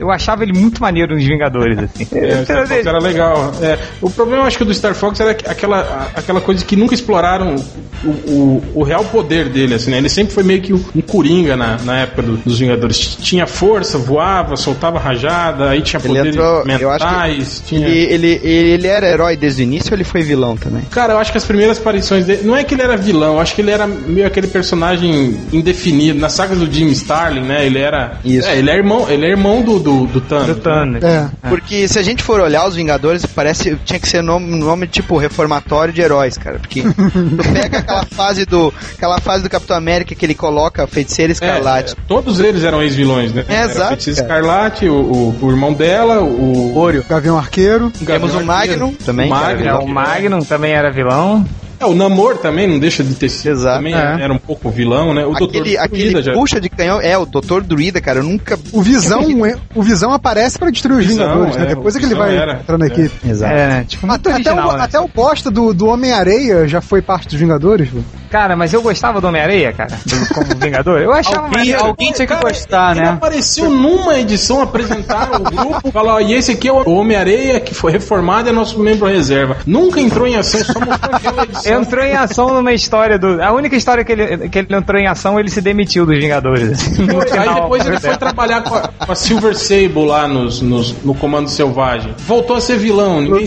Eu 0.02 0.10
achava 0.12 0.42
ele 0.44 0.52
muito 0.52 0.82
maneiro 0.82 1.14
nos 1.14 1.24
Vingadores, 1.24 1.78
assim. 1.94 2.08
É, 2.12 2.40
o 2.42 2.44
Star 2.44 2.68
Fox 2.68 2.86
era 2.88 3.00
legal. 3.00 3.52
É, 3.62 3.78
o 4.02 4.10
problema, 4.10 4.46
acho 4.46 4.58
que 4.58 4.66
do 4.66 4.74
Star 4.74 4.96
Fox 4.96 5.20
era 5.20 5.32
aquela, 5.32 6.10
aquela 6.16 6.42
coisa 6.42 6.66
que 6.66 6.76
nunca 6.76 6.96
exploraram 6.96 7.56
o, 8.04 8.10
o, 8.10 8.64
o 8.76 8.84
real 8.84 9.06
poder 9.06 9.48
dele, 9.48 9.76
assim, 9.76 9.92
né? 9.92 9.98
Ele 10.00 10.10
sempre 10.10 10.34
foi 10.34 10.42
meio 10.44 10.60
que 10.62 10.74
um 10.74 10.80
coringa 11.08 11.56
na, 11.56 11.78
na 11.84 12.00
época 12.00 12.24
do- 12.24 12.38
dos 12.38 12.58
Vingadores. 12.60 12.98
Tinha 13.22 13.46
força, 13.46 13.98
voava, 14.00 14.58
soltava 14.58 14.98
rajada, 14.98 15.70
aí 15.70 15.82
tinha 15.82 16.00
Ele 16.00 16.08
poderes 16.08 16.36
entrou. 16.36 16.64
Eu 16.80 16.90
acho 16.90 17.06
mentais. 17.06 17.60
que 17.64 17.76
tinha... 17.76 17.88
ele, 17.88 18.30
ele, 18.42 18.48
ele 18.48 18.88
era 18.88 19.08
herói 19.08 19.38
desde 19.38 19.62
o 19.62 19.64
início 19.64 19.92
ou 19.92 19.98
ele 19.98 20.04
foi 20.04 20.24
vilão 20.24 20.58
também? 20.58 20.82
Cara, 20.90 21.14
eu 21.14 21.20
acho 21.20 21.32
que 21.32 21.38
as 21.38 21.46
primeiras 21.46 21.78
aparições 21.78 22.26
dele. 22.26 22.42
Não 22.44 22.56
é 22.58 22.64
que 22.64 22.74
ele 22.74 22.82
era 22.82 22.98
vilão, 22.98 23.36
eu 23.36 23.40
acho 23.40 23.54
que 23.54 23.62
ele 23.62 23.70
era 23.70 23.86
meio 23.86 24.26
aquele 24.26 24.48
personagem 24.48 25.38
indefinido. 25.54 26.20
Na 26.20 26.30
saga 26.30 26.56
do 26.56 26.72
Jim 26.72 26.88
Starlin, 26.88 27.42
né? 27.42 27.66
Ele 27.66 27.78
era. 27.78 28.14
Isso. 28.26 28.48
É, 28.48 28.58
ele 28.58 28.70
é 28.72 28.76
irmão, 28.76 29.08
ele 29.10 29.26
é 29.26 29.30
irmão 29.30 29.62
do, 29.62 29.78
do, 29.80 29.91
do 30.06 30.22
Thanos. 30.22 30.48
Do 30.48 30.56
Thanos. 30.56 31.04
É. 31.04 31.30
Porque 31.50 31.88
se 31.88 31.98
a 32.00 32.02
gente 32.04 32.24
for 32.24 32.40
olhar 32.40 32.68
os 32.68 32.76
Vingadores, 32.76 33.26
parece 33.26 33.76
tinha 33.86 34.00
que 34.00 34.08
ser 34.08 34.22
nome, 34.22 34.58
nome 34.58 34.88
tipo 34.88 35.18
reformatório 35.18 35.94
de 35.94 36.02
heróis, 36.02 36.38
cara. 36.38 36.60
Porque 36.60 36.82
tu 36.84 37.54
pega 37.54 37.78
aquela 37.80 38.06
fase 38.12 38.46
do 38.46 38.74
aquela 38.96 39.20
fase 39.20 39.44
do 39.44 39.50
Capitão 39.50 39.76
América 39.76 40.16
que 40.16 40.26
ele 40.26 40.36
coloca 40.36 40.84
a 40.84 40.88
feiticeira 40.88 41.32
É, 41.32 41.34
escarlate. 41.34 41.94
é, 41.94 41.96
todos 42.08 42.40
eles 42.40 42.64
eram 42.64 42.82
ex-vilões, 42.82 43.34
né? 43.34 43.46
É, 43.48 43.64
exato, 43.64 43.88
Feiticeira. 43.90 44.22
Escarlate, 44.22 44.88
o, 44.88 44.94
o, 44.96 45.38
o 45.42 45.50
irmão 45.52 45.74
dela, 45.74 46.22
o. 46.22 46.78
Oreo. 46.78 47.04
Gavião 47.08 47.38
Arqueiro. 47.38 47.92
Temos 48.06 48.34
o 48.36 48.42
Magnum 48.44 48.94
também. 48.94 49.28
O 49.28 49.30
Magnum. 49.30 49.68
É, 49.70 49.74
o 49.76 49.88
Magnum 49.88 50.40
também 50.42 50.72
era 50.74 50.92
vilão. 50.92 51.46
É, 51.82 51.86
o 51.86 51.96
Namor 51.96 52.38
também 52.38 52.68
não 52.68 52.78
deixa 52.80 53.04
de 53.04 53.16
ter 53.16 53.28
sido. 53.30 53.52
Exato. 53.52 53.78
Também 53.78 53.94
É. 53.96 54.22
era 54.22 54.32
um 54.32 54.38
pouco 54.38 54.70
vilão, 54.70 55.14
né? 55.14 55.26
O 55.26 55.32
Aquele, 55.32 55.48
Destruída 55.52 55.82
aquele 55.84 56.22
já. 56.22 56.34
puxa 56.34 56.62
de 56.62 56.70
canhão 56.70 57.02
é 57.02 57.18
o 57.18 57.26
Doutor 57.26 57.64
Druida, 57.64 58.00
cara. 58.00 58.20
Eu 58.20 58.24
nunca. 58.24 58.58
O 58.72 58.82
Visão, 58.82 59.22
é- 59.46 59.58
o 59.74 59.82
Visão 59.82 60.14
aparece 60.14 60.60
pra 60.60 60.70
destruir 60.70 61.00
os 61.00 61.06
Vingadores, 61.06 61.56
né? 61.58 61.64
é, 61.64 61.66
Depois 61.68 61.96
é 61.96 62.00
que 62.00 62.06
ele 62.06 62.16
vai 62.16 62.38
era. 62.38 62.60
entrar 62.60 62.78
na 62.78 62.86
É. 62.86 63.10
Exato. 63.28 63.54
É, 63.54 63.84
tipo, 63.86 64.06
muito 64.08 64.20
Até, 64.30 64.30
até, 64.30 64.52
original, 64.52 64.70
o, 64.70 64.78
né? 64.78 64.84
até 64.84 65.00
o 65.00 65.08
bosta 65.08 65.50
do, 65.50 65.74
do 65.74 65.88
Homem-Areia 65.88 66.68
já 66.68 66.82
foi 66.82 67.02
parte 67.02 67.28
dos 67.30 67.40
Vingadores. 67.40 67.90
pô. 67.90 68.00
Cara, 68.32 68.56
mas 68.56 68.74
eu 68.74 68.82
gostava 68.82 69.20
do 69.20 69.28
Homem-Areia, 69.28 69.74
cara, 69.74 69.92
do- 70.06 70.34
como 70.34 70.48
Vingador. 70.58 71.00
Eu 71.02 71.12
achava 71.12 71.42
Alguém, 71.48 71.58
maneiro. 71.60 71.86
alguém 71.86 72.12
tinha 72.14 72.26
que 72.28 72.34
Cara, 72.34 72.48
gostar, 72.48 72.92
Ele 72.96 73.06
né? 73.06 73.10
apareceu 73.12 73.70
numa 73.70 74.18
edição, 74.18 74.62
apresentaram 74.62 75.36
o 75.40 75.44
grupo, 75.44 75.92
falaram, 75.92 76.16
ó, 76.18 76.20
e 76.22 76.34
esse 76.34 76.52
aqui 76.54 76.68
é 76.70 76.72
o 76.72 76.90
Homem-Areia, 76.90 77.60
que 77.60 77.74
foi 77.74 77.92
reformado 77.92 78.48
e 78.48 78.52
é 78.52 78.54
nosso 78.54 78.80
membro 78.80 79.08
reserva. 79.08 79.58
Nunca 79.68 80.00
entrou 80.00 80.26
em 80.26 80.38
ação, 80.38 80.64
só 80.64 80.80
mostrou 80.80 81.16
aquela 81.16 81.44
edição. 81.44 81.82
Entrou 81.82 82.06
em 82.06 82.16
ação 82.16 82.54
numa 82.54 82.72
história 82.74 83.20
do. 83.20 83.42
A 83.42 83.52
única 83.52 83.76
história 83.76 84.04
que 84.06 84.12
ele, 84.14 84.50
que 84.50 84.60
ele 84.60 84.76
entrou 84.76 85.00
em 85.00 85.08
ação, 85.08 85.38
ele 85.40 85.50
se 85.50 85.60
demitiu 85.62 86.06
dos 86.06 86.18
Vingadores. 86.18 86.70
assim, 86.72 87.08
Aí 87.38 87.54
depois 87.56 87.86
ele 87.86 88.00
foi 88.00 88.16
trabalhar 88.18 88.62
com 88.62 88.76
a, 88.76 88.82
com 88.88 89.12
a 89.12 89.16
Silver 89.16 89.56
Sable 89.58 90.06
lá 90.06 90.28
nos, 90.28 90.62
nos- 90.62 90.96
no 91.04 91.14
Comando 91.14 91.50
Selvagem. 91.50 92.14
Voltou 92.20 92.56
a 92.56 92.62
ser 92.62 92.78
vilão, 92.78 93.20
ninguém 93.22 93.46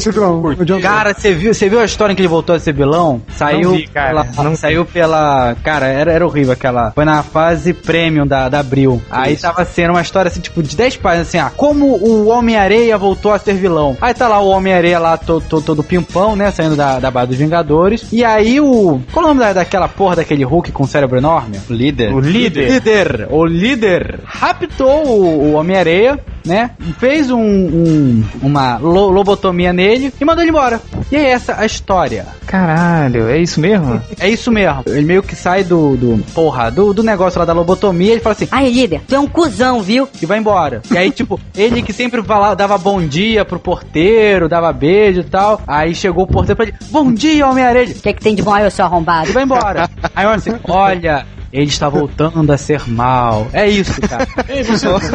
John- 0.64 0.80
Cara, 0.80 1.14
você 1.14 1.32
viu, 1.32 1.55
você 1.55 1.68
viu 1.68 1.80
a 1.80 1.85
história 1.85 2.12
em 2.12 2.16
que 2.16 2.20
ele 2.22 2.28
voltou 2.28 2.55
a 2.55 2.59
ser 2.59 2.72
vilão? 2.74 3.22
Saiu 3.37 3.72
vi, 3.72 3.87
cara, 3.87 4.26
não 4.37 4.55
saiu 4.57 4.73
pela, 4.82 5.54
cara, 5.62 5.86
era, 5.86 6.10
era 6.10 6.26
horrível 6.26 6.52
aquela. 6.52 6.92
Foi 6.92 7.04
na 7.04 7.22
fase 7.22 7.74
premium 7.74 8.26
da, 8.26 8.48
da 8.48 8.60
Abril. 8.60 9.02
Aí 9.10 9.36
tava 9.36 9.64
sendo 9.64 9.90
uma 9.90 10.00
história 10.00 10.28
assim, 10.28 10.40
tipo, 10.40 10.62
de 10.62 10.74
10 10.74 10.96
páginas 10.96 11.28
assim, 11.28 11.38
ah, 11.38 11.50
como 11.54 11.86
o 11.86 12.28
Homem-Areia 12.28 12.96
voltou 12.96 13.32
a 13.32 13.38
ser 13.38 13.54
vilão. 13.54 13.96
Aí 14.00 14.14
tá 14.14 14.26
lá 14.26 14.40
o 14.40 14.48
Homem-Areia 14.48 14.98
lá 14.98 15.16
todo, 15.18 15.44
todo, 15.46 15.64
todo 15.64 15.84
pimpão, 15.84 16.34
né, 16.34 16.50
saindo 16.50 16.76
da, 16.76 16.98
da 16.98 17.10
base 17.10 17.28
dos 17.28 17.36
Vingadores. 17.36 18.06
E 18.10 18.24
aí 18.24 18.60
o, 18.60 19.00
qual 19.12 19.24
é 19.24 19.26
o 19.26 19.28
nome 19.28 19.40
da, 19.40 19.52
daquela 19.52 19.88
porra 19.88 20.16
daquele 20.16 20.44
Hulk 20.44 20.72
com 20.72 20.86
cérebro 20.86 21.18
enorme? 21.18 21.60
Líder. 21.68 22.14
O 22.14 22.20
líder. 22.20 22.70
líder, 22.70 23.28
o 23.30 23.44
líder 23.44 24.20
raptou 24.24 25.06
o, 25.06 25.50
o 25.50 25.52
Homem-Areia 25.54 26.18
né? 26.45 26.70
Fez 26.99 27.30
um, 27.30 27.38
um- 27.40 28.24
uma 28.42 28.76
lo- 28.78 29.11
lobotomia 29.11 29.72
nele 29.72 30.12
e 30.20 30.24
mandou 30.24 30.42
ele 30.42 30.51
embora. 30.51 30.80
E 31.11 31.16
é 31.16 31.30
essa 31.30 31.57
a 31.59 31.66
história. 31.66 32.26
Caralho, 32.47 33.28
é 33.28 33.38
isso 33.38 33.61
mesmo? 33.61 34.01
É 34.20 34.28
isso 34.28 34.51
mesmo. 34.53 34.82
Ele 34.86 35.03
meio 35.07 35.22
que 35.22 35.34
sai 35.34 35.64
do, 35.64 35.97
do 35.97 36.24
porra, 36.34 36.70
do, 36.70 36.92
do 36.95 37.03
negócio 37.03 37.38
lá 37.38 37.45
da 37.45 37.53
lobotomia, 37.53 38.12
ele 38.12 38.20
fala 38.20 38.34
assim, 38.34 38.49
Aí, 38.51 38.70
líder, 38.72 39.01
tu 39.09 39.14
é 39.14 39.18
um 39.18 39.26
cuzão, 39.26 39.80
viu? 39.82 40.09
e 40.22 40.26
vai 40.26 40.38
embora. 40.38 40.82
E 40.90 40.97
aí, 40.97 41.11
tipo, 41.11 41.40
ele 41.57 41.82
que 41.82 41.92
sempre 41.92 42.22
fala- 42.22 42.55
dava 42.55 42.76
bom 42.78 43.01
dia 43.01 43.45
pro 43.45 43.59
porteiro, 43.59 44.49
dava 44.49 44.72
beijo 44.72 45.20
e 45.20 45.24
tal. 45.24 45.61
Aí 45.66 45.95
chegou 45.95 46.24
o 46.24 46.26
porteiro 46.28 46.57
pra 46.57 46.66
ele, 46.66 46.74
bom 46.90 47.12
dia, 47.12 47.47
Homem-Aranha. 47.47 47.90
O 47.90 47.95
que, 48.01 48.12
que 48.12 48.20
tem 48.22 48.34
de 48.34 48.42
bom 48.42 48.53
aí, 48.53 48.70
seu 48.70 48.84
arrombado? 48.84 49.30
E 49.30 49.32
vai 49.32 49.42
embora. 49.45 49.88
Aí 50.14 50.26
olha 50.26 50.36
assim, 50.36 50.53
olha, 50.68 51.26
ele 51.55 51.66
está 51.66 51.88
voltando 51.88 52.52
a 52.52 52.59
ser 52.59 52.82
mal. 52.88 53.46
É 53.52 53.68
isso, 53.68 54.00
cara. 54.00 54.26
Ei, 54.48 54.64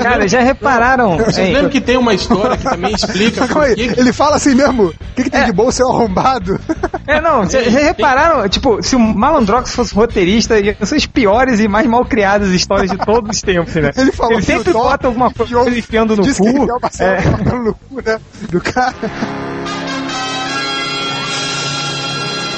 Cara, 0.02 0.26
já 0.26 0.40
repararam? 0.40 1.18
vocês 1.18 1.50
lembram 1.50 1.70
que 1.70 1.82
tem 1.82 1.98
uma 1.98 2.14
história 2.14 2.56
que 2.56 2.64
também 2.64 2.94
explica 2.94 3.46
Calma 3.46 3.54
por 3.54 3.64
aí, 3.64 3.76
que 3.76 4.00
ele 4.00 4.14
fala 4.14 4.38
assim 4.38 4.56
mesmo. 4.56 4.86
O 4.86 4.94
que, 5.18 5.24
que 5.26 5.30
tem 5.30 5.44
de 5.44 5.52
bom 5.52 5.70
ser 5.70 5.84
arrombado? 5.84 6.58
É, 7.06 7.20
não, 7.20 7.44
já, 7.50 7.62
já 7.62 7.80
repararam? 7.82 8.48
Tipo, 8.48 8.82
se 8.82 8.96
o 8.96 9.00
Malandrox 9.00 9.76
fosse 9.76 9.94
roteirista, 9.94 10.58
ia 10.58 10.78
ser 10.82 10.96
as 10.96 11.06
piores 11.06 11.60
e 11.60 11.68
mais 11.68 11.86
mal 11.88 12.06
criadas 12.06 12.52
histórias 12.52 12.90
de 12.90 12.98
todos 12.98 13.36
os 13.36 13.42
tempos, 13.42 13.76
né? 13.76 13.92
Ele 13.98 14.14
falou 14.14 14.38
que 14.38 14.46
sempre 14.46 14.72
bota 14.72 15.08
alguma 15.08 15.30
coisa 15.34 15.70
enfiando 15.70 16.16
no 16.16 16.24
que 16.24 16.34
cu. 16.34 16.48
ele 16.48 16.80
passar 16.80 17.06
É. 17.20 17.22
papel 17.22 17.64
no 17.64 17.74
cu, 17.74 18.02
né? 18.06 18.18
Do 18.50 18.62
cara. 18.62 18.96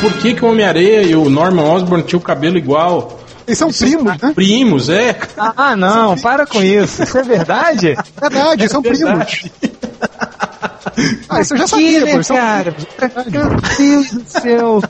Por 0.01 0.13
que, 0.13 0.35
que 0.35 0.45
o 0.45 0.49
Homem-Areia 0.49 1.01
e 1.01 1.15
o 1.15 1.29
Norman 1.31 1.63
Osborn 1.63 2.03
tinham 2.03 2.19
o 2.19 2.23
cabelo 2.23 2.57
igual? 2.59 3.20
Eles 3.51 3.57
são 3.57 3.69
primos, 3.69 4.05
né? 4.05 4.31
Primos, 4.33 4.87
é. 4.87 5.17
Ah, 5.37 5.75
não, 5.75 6.17
para 6.17 6.47
com 6.47 6.63
isso. 6.63 7.03
Isso 7.03 7.17
é 7.17 7.23
verdade? 7.23 7.97
Verdade, 8.19 8.61
eles 8.61 8.71
são 8.71 8.81
primos. 8.81 9.43
Ah, 11.27 11.41
isso 11.41 11.53
eu 11.53 11.57
já 11.57 11.67
sabia, 11.67 12.01
pô. 12.01 12.07
Eles 12.07 12.27
são 12.27 12.37
cara. 12.37 12.73
Meu 13.29 13.49
Deus 13.77 14.11
do 14.11 14.23
céu. 14.25 14.81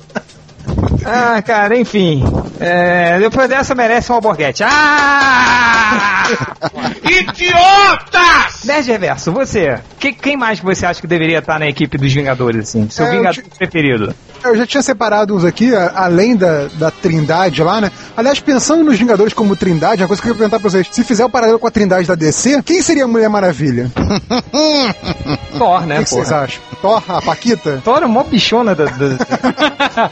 Ah, 1.03 1.41
cara, 1.41 1.75
enfim. 1.75 2.23
É, 2.59 3.19
depois 3.19 3.49
dessa 3.49 3.73
merece 3.73 4.11
um 4.11 4.15
alborguete. 4.15 4.63
Ah! 4.63 6.23
Nerd 8.63 8.87
Reverso, 8.91 9.31
você. 9.31 9.79
Que- 9.99 10.11
quem 10.13 10.37
mais 10.37 10.59
que 10.59 10.65
você 10.65 10.85
acha 10.85 11.01
que 11.01 11.07
deveria 11.07 11.39
estar 11.39 11.59
na 11.59 11.67
equipe 11.67 11.97
dos 11.97 12.13
Vingadores, 12.13 12.69
assim? 12.69 12.87
Seu 12.89 13.05
É, 13.05 13.09
eu 13.09 13.13
Vingador 13.17 13.43
te- 13.43 13.49
preferido? 13.57 14.13
Eu 14.43 14.57
já 14.57 14.65
tinha 14.65 14.81
separado 14.81 15.35
uns 15.35 15.45
aqui, 15.45 15.75
a- 15.75 15.91
além 15.95 16.35
da, 16.35 16.67
da 16.73 16.89
Trindade 16.89 17.61
lá, 17.63 17.79
né? 17.79 17.91
Aliás, 18.17 18.39
pensando 18.39 18.83
nos 18.83 18.97
Vingadores 18.97 19.33
como 19.33 19.55
Trindade, 19.55 20.01
uma 20.01 20.07
coisa 20.07 20.19
que 20.21 20.27
eu 20.27 20.33
queria 20.33 20.47
perguntar 20.49 20.59
pra 20.59 20.69
vocês: 20.69 20.87
se 20.91 21.03
fizer 21.03 21.23
o 21.25 21.29
paralelo 21.29 21.59
com 21.59 21.67
a 21.67 21.71
Trindade 21.71 22.07
da 22.07 22.15
DC, 22.15 22.61
quem 22.63 22.81
seria 22.81 23.03
a 23.03 23.07
Mulher 23.07 23.29
Maravilha? 23.29 23.91
O 24.53 25.57
Thor, 25.59 25.85
né, 25.85 25.97
que, 25.99 26.03
que 26.05 26.09
vocês 26.09 26.31
acham? 26.31 26.61
Thor, 26.81 27.03
a 27.07 27.21
Paquita? 27.21 27.81
Thor 27.83 28.01
é 28.01 28.07
mó 28.07 28.23
bichona 28.23 28.73
da... 28.73 28.85
da- 28.85 30.09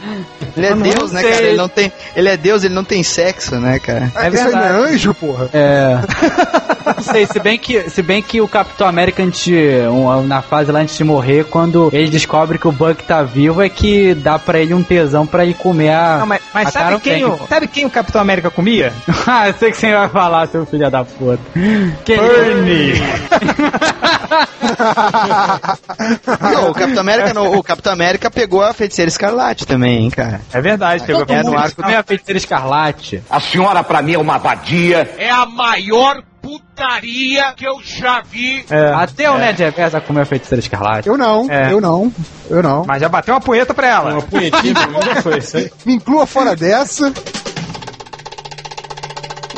Ele 0.56 0.66
é 0.66 0.74
Deus, 0.74 1.12
né, 1.12 1.22
cara? 1.22 1.42
Ele 1.42 1.56
não 1.56 1.68
tem. 1.68 1.92
Ele 2.14 2.28
é 2.28 2.36
Deus, 2.36 2.64
ele 2.64 2.74
não 2.74 2.84
tem 2.84 3.02
sexo, 3.02 3.56
né, 3.56 3.78
cara? 3.78 4.10
É 4.16 4.28
Isso 4.28 4.38
aí 4.46 4.52
não 4.52 4.60
é 4.60 4.68
verdade. 4.72 4.94
anjo, 4.94 5.14
porra? 5.14 5.48
É. 5.52 5.96
Não 6.96 7.04
sei, 7.04 7.24
se 7.26 7.38
bem 7.38 7.56
que, 7.58 7.88
se 7.88 8.02
bem 8.02 8.20
que 8.22 8.39
o 8.40 8.48
Capitão 8.48 8.88
América, 8.88 9.22
antes, 9.22 9.46
um- 9.90 10.26
na 10.26 10.42
fase 10.42 10.70
lá 10.72 10.80
antes 10.80 10.96
de 10.96 11.04
morrer, 11.04 11.44
quando 11.44 11.88
ele 11.92 12.08
descobre 12.10 12.58
que 12.58 12.66
o 12.68 12.72
Buck 12.72 13.02
tá 13.04 13.22
vivo, 13.22 13.62
é 13.62 13.68
que 13.68 14.14
dá 14.14 14.38
pra 14.38 14.58
ele 14.58 14.74
um 14.74 14.82
tesão 14.82 15.26
pra 15.26 15.44
ir 15.44 15.54
comer 15.54 15.90
a. 15.90 16.18
Não, 16.18 16.26
mas, 16.26 16.40
mas 16.52 16.68
a 16.68 16.70
sabe, 16.70 16.84
Carol 16.84 17.00
quem 17.00 17.22
Tank, 17.22 17.42
o, 17.42 17.46
sabe 17.48 17.66
quem 17.68 17.86
o 17.86 17.90
Capitão 17.90 18.20
América 18.20 18.50
comia? 18.50 18.92
ah, 19.26 19.48
eu 19.48 19.54
sei 19.54 19.70
que 19.70 19.76
você 19.76 19.92
vai 19.94 20.08
falar, 20.08 20.46
seu 20.48 20.64
filho 20.66 20.90
da 20.90 21.04
puta. 21.04 21.38
Quem? 22.04 22.16
Bernie! 22.16 22.94
Não, 26.40 26.70
o 26.70 26.74
Capitão 26.74 27.00
América 27.00 27.34
não. 27.34 27.54
O 27.54 27.62
Capitão 27.62 27.92
América 27.92 28.30
pegou 28.30 28.62
a 28.62 28.72
feiticeira 28.72 29.08
escarlate 29.08 29.66
também, 29.66 30.04
hein, 30.04 30.10
cara. 30.10 30.40
É 30.52 30.60
verdade, 30.60 31.04
pegou 31.04 31.24
É, 31.28 31.42
no 31.42 31.56
arco 31.58 31.82
Comer 31.82 31.96
a 31.96 32.02
feiticeira 32.02 32.38
escarlate. 32.38 33.22
A 33.28 33.40
senhora 33.40 33.82
pra 33.82 34.02
mim 34.02 34.14
é 34.14 34.18
uma 34.18 34.38
vadia. 34.38 35.10
É 35.18 35.30
a 35.30 35.46
maior 35.46 36.22
putaria 36.40 37.52
que 37.54 37.66
eu 37.66 37.80
já 37.82 38.20
vi. 38.22 38.64
É, 38.70 38.92
Até 38.94 39.30
o 39.30 39.38
Ned 39.38 39.62
Reverso 39.62 39.92
vai 39.92 40.00
comer 40.00 40.20
a 40.22 40.24
feiticeira 40.26 40.60
escarlate. 40.60 41.08
Eu 41.08 41.16
não, 41.18 41.46
É. 41.50 41.72
eu 41.72 41.80
não, 41.80 42.12
eu 42.48 42.62
não. 42.62 42.84
mas 42.86 43.00
já 43.00 43.08
bateu 43.08 43.34
uma 43.34 43.40
punheta 43.40 43.72
pra 43.74 43.86
ela. 43.88 44.12
Uma 44.14 44.22
punhetinha 44.22 44.74
já 45.14 45.22
foi 45.22 45.38
isso 45.38 45.56
aí. 45.56 45.70
Me 45.84 45.94
inclua 45.94 46.26
fora 46.26 46.54
dessa. 46.56 47.12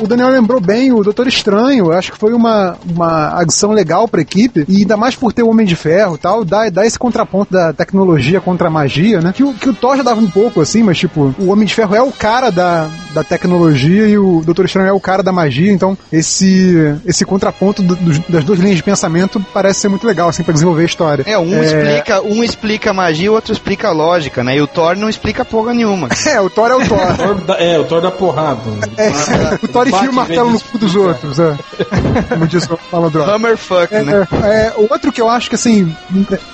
O 0.02 0.06
Daniel 0.06 0.28
lembrou 0.30 0.60
bem 0.60 0.92
o 0.92 1.02
Doutor 1.02 1.26
Estranho. 1.26 1.86
Eu 1.86 1.92
acho 1.92 2.12
que 2.12 2.18
foi 2.18 2.32
uma, 2.32 2.76
uma 2.90 3.38
adição 3.40 3.70
legal 3.70 4.08
pra 4.08 4.20
equipe. 4.20 4.64
E 4.68 4.78
ainda 4.78 4.96
mais 4.96 5.14
por 5.14 5.32
ter 5.32 5.42
o 5.42 5.48
Homem 5.48 5.66
de 5.66 5.76
Ferro 5.76 6.16
e 6.16 6.18
tal, 6.18 6.44
dá, 6.44 6.68
dá 6.70 6.84
esse 6.86 6.98
contraponto 6.98 7.52
da 7.52 7.72
tecnologia 7.72 8.40
contra 8.40 8.68
a 8.68 8.70
magia, 8.70 9.20
né? 9.20 9.32
Que, 9.34 9.44
o- 9.44 9.54
que 9.54 9.68
o 9.68 9.74
Thor 9.74 9.96
já 9.96 10.02
dava 10.02 10.20
um 10.20 10.30
pouco 10.30 10.60
assim, 10.60 10.82
mas 10.82 10.98
tipo, 10.98 11.34
o 11.38 11.50
Homem 11.50 11.66
de 11.66 11.74
Ferro 11.74 11.94
é 11.94 12.02
o 12.02 12.10
cara 12.12 12.50
da, 12.50 12.88
da 13.14 13.22
tecnologia 13.24 14.06
e 14.08 14.18
o 14.18 14.42
Doutor 14.44 14.64
Estranho 14.64 14.88
é 14.88 14.92
o 14.92 15.00
cara 15.00 15.22
da 15.22 15.32
magia. 15.32 15.72
Então, 15.72 15.96
esse, 16.12 16.96
esse 17.06 17.24
contraponto 17.24 17.82
do- 17.82 17.96
dos- 17.96 18.18
das 18.28 18.44
duas 18.44 18.58
linhas 18.58 18.76
de 18.76 18.82
pensamento 18.82 19.44
parece 19.52 19.80
ser 19.80 19.88
muito 19.88 20.06
legal, 20.06 20.28
assim, 20.28 20.42
pra 20.42 20.52
desenvolver 20.52 20.82
a 20.82 20.86
história. 20.86 21.24
É, 21.26 21.38
um 21.38 21.62
explica, 21.62 22.22
um 22.22 22.42
explica 22.44 22.92
magia, 22.92 23.30
o 23.30 23.34
outro 23.34 23.52
explica 23.52 23.88
a 23.88 23.92
lógica, 23.92 24.42
né? 24.42 24.56
E 24.56 24.60
o 24.62 24.66
Thor 24.66 24.96
não 24.96 25.08
explica 25.08 25.44
porra 25.44 25.72
nenhuma. 25.74 26.08
É, 26.32 26.40
o 26.40 26.48
Thor 26.48 26.70
é 26.70 26.74
o 26.76 26.88
Thor. 26.88 26.98
É, 27.58 27.78
o 27.78 27.84
Thor 27.84 28.00
da 28.00 28.10
porrada. 28.10 28.60
É, 28.96 29.64
o 29.64 29.68
Thor 29.68 29.86
enfia 29.96 30.10
o 30.10 30.14
martelo 30.14 30.50
no 30.50 30.60
cu 30.60 30.78
dos 30.78 30.94
outros, 30.94 31.38
é. 31.38 31.56
Como 32.28 32.46
diz 32.46 32.68
o 32.68 32.78
malandro. 32.90 33.24
Hammer 33.24 33.56
fuck, 33.56 33.92
né? 33.94 34.26
É, 34.42 34.66
é, 34.66 34.74
outro 34.76 35.12
que 35.12 35.20
eu 35.20 35.28
acho 35.28 35.48
que, 35.48 35.54
assim, 35.54 35.94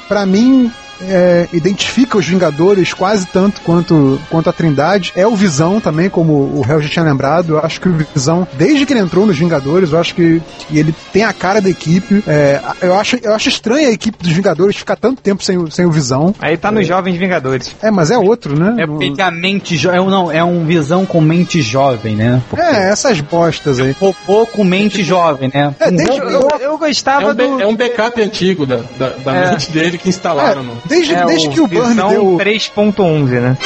pra 0.08 0.26
mim, 0.26 0.72
é, 1.02 1.46
identifica 1.52 2.18
os 2.18 2.26
Vingadores 2.26 2.92
quase 2.92 3.26
tanto 3.26 3.60
quanto, 3.62 4.20
quanto 4.30 4.48
a 4.50 4.52
Trindade 4.52 5.12
é 5.16 5.26
o 5.26 5.34
Visão 5.36 5.80
também, 5.80 6.08
como 6.08 6.32
o 6.32 6.64
Hel 6.68 6.80
já 6.82 6.88
tinha 6.88 7.04
lembrado. 7.04 7.54
Eu 7.54 7.58
acho 7.64 7.80
que 7.80 7.88
o 7.88 7.92
Visão, 8.14 8.46
desde 8.54 8.84
que 8.86 8.92
ele 8.92 9.00
entrou 9.00 9.26
nos 9.26 9.38
Vingadores, 9.38 9.92
eu 9.92 9.98
acho 9.98 10.14
que, 10.14 10.40
ele 10.72 10.94
tem 11.12 11.24
a 11.24 11.32
cara 11.32 11.60
da 11.60 11.68
equipe. 11.70 12.22
É, 12.26 12.60
eu, 12.82 12.94
acho, 12.98 13.16
eu 13.22 13.34
acho 13.34 13.48
estranha 13.48 13.88
a 13.88 13.92
equipe 13.92 14.22
dos 14.22 14.32
Vingadores 14.32 14.76
ficar 14.76 14.96
tanto 14.96 15.20
tempo 15.22 15.42
sem, 15.42 15.56
o- 15.58 15.70
sem 15.70 15.84
o 15.86 15.90
Visão. 15.90 16.34
Aí 16.40 16.56
tá 16.56 16.70
nos 16.70 16.86
Jovens 16.86 17.16
Vingadores. 17.16 17.74
É, 17.82 17.90
mas 17.90 18.10
é 18.10 18.18
outro, 18.18 18.58
né? 18.58 18.82
É 18.82 18.86
porque 18.86 19.20
a 19.22 19.30
mente 19.30 19.76
jovem. 19.76 20.06
Não, 20.08 20.30
é 20.32 20.42
um 20.44 20.64
visão 20.64 21.04
com 21.06 21.20
mente 21.20 21.60
jovem, 21.62 22.16
né? 22.16 22.42
Porque 22.48 22.64
É, 22.64 22.90
essas 22.90 23.20
bostas 23.20 23.78
aí. 23.80 23.94
Robô 23.98 24.46
com 24.46 24.64
mente 24.64 25.02
jovem, 25.04 25.50
né? 25.52 25.74
É, 25.80 25.90
desde, 25.90 26.18
Eu, 26.18 26.30
eu, 26.30 26.48
eu 26.60 26.74
É 26.74 26.78
gostava 26.78 27.30
um, 27.30 27.34
do... 27.34 27.60
é 27.62 27.66
um 27.66 27.76
backup 27.76 28.20
antigo 28.22 28.66
da, 28.66 28.80
da, 28.98 29.08
da 29.10 29.34
É. 29.36 29.50
mente 29.50 29.70
dele 29.70 29.98
que 29.98 30.08
instalaram 30.08 30.62
no. 30.62 30.76
Desde, 30.88 31.14
é, 31.14 31.24
desde 31.26 31.48
que 31.48 31.60
o 31.60 31.66
Burn 31.66 31.88
Visão 31.90 32.08
deu. 32.08 32.36
3.11, 32.38 33.40
né? 33.40 33.56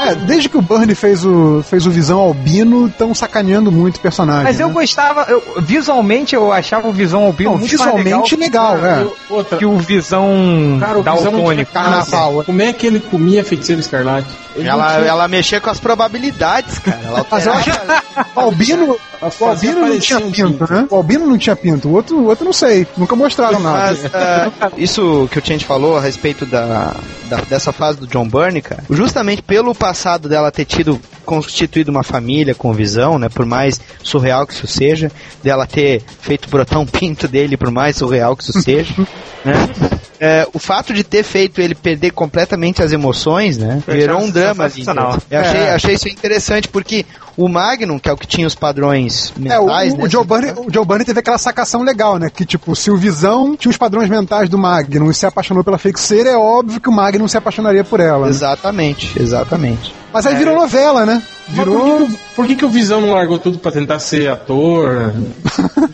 É, 0.00 0.14
desde 0.16 0.48
que 0.48 0.56
o 0.56 0.62
Burn 0.62 0.92
fez 0.96 1.24
o, 1.24 1.62
fez 1.62 1.86
o 1.86 1.90
Visão 1.90 2.18
Albino, 2.18 2.86
estão 2.88 3.14
sacaneando 3.14 3.70
muito 3.70 3.98
o 3.98 4.00
personagem. 4.00 4.42
Mas 4.42 4.58
eu 4.58 4.66
né? 4.66 4.74
gostava, 4.74 5.26
eu- 5.28 5.42
visualmente 5.58 6.34
eu 6.34 6.50
achava 6.50 6.88
o 6.88 6.92
Visão 6.92 7.24
Albino 7.24 7.52
Não, 7.52 7.58
muito 7.58 7.70
visualmente 7.70 8.36
mais 8.36 8.50
legal 8.50 8.74
legal, 8.74 8.86
é. 8.86 9.02
E 9.04 9.32
outra, 9.32 9.58
que 9.58 9.64
o 9.64 9.78
Visão 9.78 10.78
cara, 10.80 10.98
o 10.98 11.02
Visão 11.02 11.32
daltônico. 11.32 11.72
Carnaval, 11.72 12.40
é. 12.40 12.44
Como 12.44 12.62
é 12.62 12.72
que 12.72 12.86
ele 12.86 12.98
comia 12.98 13.44
feiticeiro 13.44 13.80
escarlate? 13.80 14.26
Ele 14.54 14.68
Ela, 14.68 14.94
tinha- 14.96 15.06
ela 15.08 15.28
mexia 15.28 15.60
com 15.60 15.70
as 15.70 15.80
probabilidades, 15.80 16.78
cara. 16.78 17.00
Ela 17.04 17.26
Mas 17.30 17.46
eu 17.46 17.52
acho 17.52 17.70
O 18.36 18.40
Albino, 18.40 18.96
o 19.40 19.44
Albino 19.44 19.86
não 19.86 19.98
tinha 20.00 20.20
pinto, 20.20 20.72
né? 20.72 20.86
O 20.90 20.96
Albino 20.96 21.26
não 21.26 21.38
tinha 21.38 21.56
pinto. 21.56 21.88
O 21.88 21.92
outro, 21.92 22.18
o 22.18 22.26
outro 22.26 22.44
não 22.44 22.52
sei. 22.52 22.86
Nunca 22.96 23.16
mostraram 23.16 23.60
nada. 23.60 23.96
Mas 24.02 24.04
ah, 24.14 24.70
isso 24.76 25.28
que 25.30 25.38
o 25.38 25.42
Change 25.44 25.64
falou 25.64 25.96
a 25.96 26.00
respeito 26.00 26.44
da, 26.44 26.94
da- 27.30 27.40
dessa 27.48 27.72
fase 27.72 27.98
do 27.98 28.06
John 28.06 28.28
Byrne, 28.28 28.60
cara, 28.60 28.84
justamente 28.90 29.42
pelo 29.42 29.74
passado 29.74 30.28
dela 30.28 30.50
ter 30.50 30.64
tido 30.64 31.00
constituído 31.24 31.90
uma 31.90 32.02
família 32.02 32.54
com 32.54 32.72
visão, 32.72 33.18
né? 33.18 33.28
Por 33.28 33.46
mais 33.46 33.80
surreal 34.02 34.46
que 34.46 34.54
isso 34.54 34.66
seja, 34.66 35.10
dela 35.42 35.66
ter 35.66 36.02
feito 36.20 36.48
brotar 36.48 36.78
um 36.80 36.86
pinto 36.86 37.26
dele, 37.28 37.56
por 37.56 37.70
mais 37.70 37.96
surreal 37.96 38.36
que 38.36 38.42
isso 38.44 38.60
seja, 38.60 38.94
né? 39.44 39.54
É, 40.24 40.46
o 40.52 40.58
fato 40.60 40.94
de 40.94 41.02
ter 41.02 41.24
feito 41.24 41.60
ele 41.60 41.74
perder 41.74 42.12
completamente 42.12 42.80
as 42.80 42.92
emoções, 42.92 43.58
né? 43.58 43.82
Virou 43.88 44.20
um 44.20 44.30
drama. 44.30 44.68
Eu 45.28 45.40
achei, 45.40 45.60
É. 45.60 45.70
achei 45.74 45.94
isso 45.94 46.08
interessante 46.08 46.68
porque 46.68 47.04
o 47.36 47.48
Magnum, 47.48 47.98
que 47.98 48.08
é 48.08 48.12
o 48.12 48.16
que 48.16 48.26
tinha 48.26 48.46
os 48.46 48.54
padrões 48.54 49.32
É, 49.44 49.58
o, 49.58 49.64
mentais, 49.66 49.94
o, 49.94 49.96
né? 49.98 50.08
Joe 50.08 50.24
Bunny, 50.24 50.52
o 50.52 50.72
Joe 50.72 50.84
Bunny 50.84 51.04
teve 51.04 51.20
aquela 51.20 51.38
sacação 51.38 51.82
legal, 51.82 52.18
né? 52.18 52.30
Que, 52.30 52.44
tipo, 52.44 52.74
se 52.76 52.90
o 52.90 52.96
Visão 52.96 53.56
tinha 53.56 53.70
os 53.70 53.76
padrões 53.76 54.08
mentais 54.08 54.48
do 54.48 54.58
Magnum 54.58 55.10
e 55.10 55.14
se 55.14 55.26
apaixonou 55.26 55.64
pela 55.64 55.78
feiticeira, 55.78 56.30
é 56.30 56.36
óbvio 56.36 56.80
que 56.80 56.88
o 56.88 56.92
Magnum 56.92 57.26
se 57.28 57.36
apaixonaria 57.36 57.84
por 57.84 58.00
ela. 58.00 58.24
né? 58.26 58.30
Exatamente, 58.30 59.20
exatamente. 59.20 59.94
Mas 60.12 60.26
aí 60.26 60.34
virou 60.36 60.54
novela, 60.54 61.06
né? 61.06 61.22
Virou. 61.48 62.08
Por 62.34 62.46
que, 62.46 62.56
que 62.56 62.64
o 62.64 62.68
Visão 62.68 63.00
não 63.00 63.12
largou 63.12 63.38
tudo 63.38 63.58
pra 63.58 63.70
tentar 63.70 63.98
ser 63.98 64.28
ator? 64.30 65.12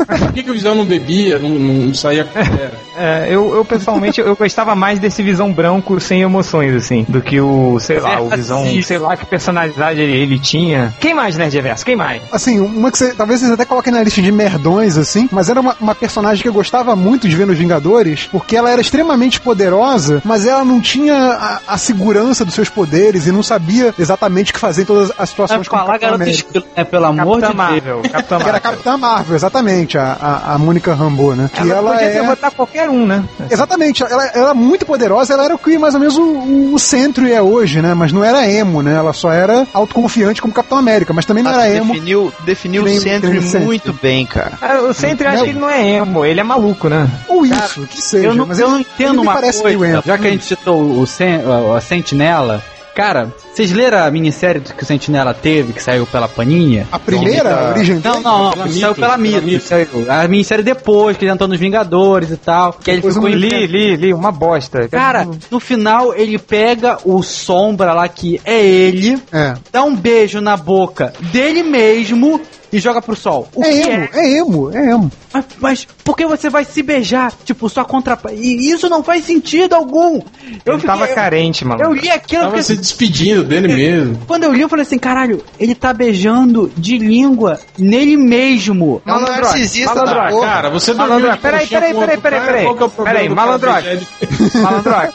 Por 0.09 0.33
que, 0.33 0.43
que 0.43 0.51
o 0.51 0.55
Visão 0.55 0.75
não 0.75 0.85
bebia, 0.85 1.39
não, 1.39 1.51
não 1.51 1.95
saía 1.95 2.25
com 2.25 2.39
galera? 2.39 2.73
É, 2.97 3.29
eu, 3.31 3.55
eu 3.55 3.65
pessoalmente 3.65 4.21
eu 4.21 4.35
gostava 4.35 4.75
mais 4.75 4.99
desse 4.99 5.23
visão 5.23 5.53
branco 5.53 6.01
sem 6.01 6.23
emoções, 6.23 6.75
assim, 6.75 7.07
do 7.09 7.21
que 7.21 7.41
o, 7.41 7.79
sei 7.79 8.01
lá, 8.01 8.21
o 8.21 8.29
visão, 8.29 8.65
sei 8.83 8.99
lá 8.99 9.17
que 9.17 9.25
personalidade 9.25 10.01
ele, 10.01 10.17
ele 10.17 10.39
tinha. 10.39 10.93
Quem 10.99 11.15
mais, 11.15 11.37
Nerd 11.37 11.55
Reverso? 11.55 11.85
Quem 11.85 11.95
mais? 11.95 12.23
Assim, 12.33 12.59
uma 12.59 12.91
que 12.91 12.99
você, 12.99 13.15
talvez 13.15 13.41
vocês 13.41 13.53
até 13.53 13.65
coloquem 13.65 13.93
na 13.93 14.03
lista 14.03 14.21
de 14.21 14.33
merdões, 14.33 14.97
assim, 14.97 15.29
mas 15.31 15.49
era 15.49 15.61
uma, 15.61 15.77
uma 15.81 15.95
personagem 15.95 16.43
que 16.43 16.49
eu 16.49 16.53
gostava 16.53 16.97
muito 16.97 17.29
de 17.29 17.37
ver 17.37 17.47
nos 17.47 17.59
Vingadores, 17.59 18.29
porque 18.33 18.57
ela 18.57 18.71
era 18.71 18.81
extremamente 18.81 19.41
poderosa, 19.41 20.21
mas 20.25 20.45
ela 20.45 20.65
não 20.65 20.81
tinha 20.81 21.15
a, 21.15 21.61
a 21.69 21.79
segurança 21.79 22.45
dos 22.45 22.55
seus 22.55 22.69
poderes 22.69 23.27
e 23.27 23.33
não 23.33 23.43
sabia 23.43 23.95
exatamente 23.99 24.51
o 24.51 24.55
que 24.55 24.61
fazer 24.61 24.83
em 24.83 24.87
todas 24.87 25.13
as 25.17 25.33
situações 25.39 25.67
Vai 25.69 25.81
falar 25.81 25.99
Capitão 25.99 26.11
garota 26.11 26.31
esquilo, 26.31 26.65
né? 26.77 26.85
Pelo 26.85 27.05
amor 27.07 27.41
Capitã 27.41 27.51
de 27.51 27.57
Marvel. 27.57 28.01
Deus. 28.03 28.13
Capitã 28.13 28.37
Que 28.39 28.43
era 28.43 28.43
a 28.43 28.53
Marvel. 28.53 28.71
Capitã 28.71 28.97
Marvel, 28.97 29.37
exatamente, 29.37 29.99
a, 29.99 30.17
a, 30.21 30.55
a 30.55 30.59
Mônica 30.59 30.95
Rambeau, 30.95 31.35
né? 31.37 31.51
Que 31.53 31.71
ela, 31.71 31.93
podia 31.93 32.07
é... 32.07 32.23
botar 32.23 32.51
qualquer 32.51 32.89
um, 32.89 33.07
né? 33.07 33.25
Exatamente, 33.51 34.03
ela, 34.03 34.27
ela 34.27 34.45
era 34.49 34.55
muito 34.55 34.85
poderosa, 34.85 35.33
ela 35.35 35.45
era 35.45 35.55
o 35.55 35.59
que 35.59 35.79
mais 35.79 35.95
ou 35.95 36.01
menos 36.01 36.17
o, 36.17 36.75
o 36.75 36.79
centro 36.79 37.27
é 37.29 37.41
hoje, 37.41 37.81
né? 37.81 37.95
Mas 37.95 38.13
não 38.13 38.25
era 38.25 38.51
emo, 38.51 38.83
né? 38.83 38.95
Ela 38.95 39.13
só 39.13 39.33
era 39.33 39.67
autoconfiante 39.73 40.43
como 40.43 40.53
Capitão 40.53 40.79
América, 40.79 41.13
mas 41.13 41.25
também 41.25 41.43
não 41.43 41.53
era 41.53 41.69
emo. 41.69 41.93
definiu 41.93 42.33
definiu 42.45 42.85
o 42.85 42.89
Sentry 42.89 43.41
muito 43.61 43.93
bem, 43.93 44.27
cara. 44.27 44.53
Ah, 44.61 44.81
O 44.89 44.95
Sentry 44.95 45.27
eu 45.27 45.31
acho 45.33 45.45
que 45.45 45.51
ele 45.51 45.59
não 45.59 45.71
é 45.71 45.89
emo, 45.89 46.25
ele 46.25 46.41
é 46.41 46.43
maluco, 46.43 46.89
né? 46.89 47.09
Ou 47.29 47.45
isso, 47.47 47.87
que 47.87 48.01
seja. 48.01 48.29
Eu 48.29 48.35
não, 48.35 48.47
mas 48.47 48.59
eu 48.59 48.67
ele- 48.67 48.73
não 48.73 48.81
entendo 48.81 49.23
uma 49.23 49.35
coisa. 49.35 49.69
emo. 49.71 50.03
Já 50.05 50.19
que 50.19 50.27
a 50.27 50.31
gente 50.31 50.45
citou 50.45 50.81
o 51.01 51.07
Sen, 51.07 51.41
a, 51.73 51.77
a 51.77 51.81
Sentinela, 51.81 52.63
cara, 52.99 53.33
vocês 53.55 53.71
leram 53.71 53.99
a 54.05 54.11
minissérie 54.11 54.61
que 54.61 54.83
o 54.83 54.85
Sentinela 54.85 55.33
teve, 55.33 55.73
que 55.73 55.81
saiu 55.81 56.05
pela 56.05 56.27
Paninha? 56.27 56.89
A 56.91 56.99
primeira, 56.99 57.55
a 57.55 57.71
origem 57.71 58.01
Não, 58.05 58.21
não, 58.21 58.43
não, 58.47 58.51
Pela 58.51 58.67
saiu 58.69 58.81
pela 58.93 58.95
pela 58.95 59.17
Mitos. 59.17 59.43
Mitos. 59.45 59.69
saiu. 59.69 59.87
A 60.09 60.27
minissérie 60.27 60.65
depois, 60.65 61.17
que 61.17 61.25
ele 61.25 61.31
entrou 61.31 61.49
nos 61.49 61.61
Vingadores 61.61 62.29
e 62.33 62.37
tal. 62.37 62.73
Que 62.73 62.91
ele 62.91 63.03
ficou 63.03 63.29
em 63.29 63.35
Li, 63.35 63.67
li, 63.69 63.95
li, 63.97 64.13
uma 64.13 64.33
bosta. 64.33 64.89
Cara, 64.89 65.29
no 65.49 65.61
final 65.61 66.13
ele 66.13 66.39
pega 66.41 66.99
o 67.05 67.23
Sombra 67.23 67.93
lá, 67.93 68.09
que 68.09 68.41
é 68.45 68.61
ele, 68.67 69.17
É. 69.33 69.55
dá 69.71 69.85
um 69.85 69.95
beijo 69.95 70.41
na 70.41 70.57
boca 70.57 71.13
dele 71.33 71.63
mesmo 71.63 72.41
e 72.73 72.81
joga 72.81 73.01
pro 73.01 73.15
sol. 73.15 73.49
O 73.55 73.63
É 73.65 73.71
que 73.71 73.89
emo, 73.89 74.09
é 74.13 74.31
emo, 74.39 74.71
é 74.77 74.91
emo. 74.91 75.13
Mas, 75.33 75.45
mas 75.59 75.89
por 76.05 76.17
que 76.17 76.27
você 76.27 76.49
vai 76.49 76.65
se 76.65 76.83
beijar? 76.83 77.33
Tipo, 77.45 77.69
só 77.69 77.85
contra. 77.85 78.19
E 78.33 78.71
isso 78.71 78.89
não 78.89 79.03
faz 79.03 79.25
sentido 79.25 79.75
algum. 79.75 80.21
Eu 80.65 80.75
Ele 80.75 80.83
tava 80.83 81.01
fiquei- 81.03 81.15
carente, 81.15 81.65
mano. 81.65 81.83
Eu 81.83 81.93
li 81.93 82.11
aquilo, 82.11 82.43
Tava 82.43 82.53
porque 82.53 82.65
se 82.65 82.77
despedindo 82.77 83.45
dele 83.45 83.69
mesmo. 83.69 84.23
quando 84.27 84.45
eu 84.45 84.53
li, 84.53 84.63
eu 84.63 84.69
falei 84.69 84.85
assim: 84.85 84.99
caralho, 84.99 85.45
ele 85.61 85.75
tá 85.75 85.93
beijando 85.93 86.73
de 86.77 86.97
língua 86.99 87.61
nele 87.79 88.17
mesmo. 88.17 89.03
É 89.05 89.11
um 89.11 89.15
Malandrox, 89.21 89.41
narcisista 89.53 89.95
da 89.95 90.01
malandrox, 90.07 90.33
porra. 90.33 90.47
Cara, 90.49 90.71
você 90.71 90.95
dormiu 90.95 91.31
de 91.31 91.39
peraí, 91.39 91.67
peraí, 91.67 91.67
peraí, 91.69 91.95
outro 91.95 92.21
peraí, 92.23 92.41
peraí. 92.41 92.65
qual 92.65 92.77
que 92.77 92.83
é 92.83 92.87
o 92.87 92.91
problema 92.91 93.19
Peraí, 93.19 93.29
Malandrox. 93.35 93.83
beijar 93.83 93.97
de- 93.99 94.59
Malandrox, 94.59 95.15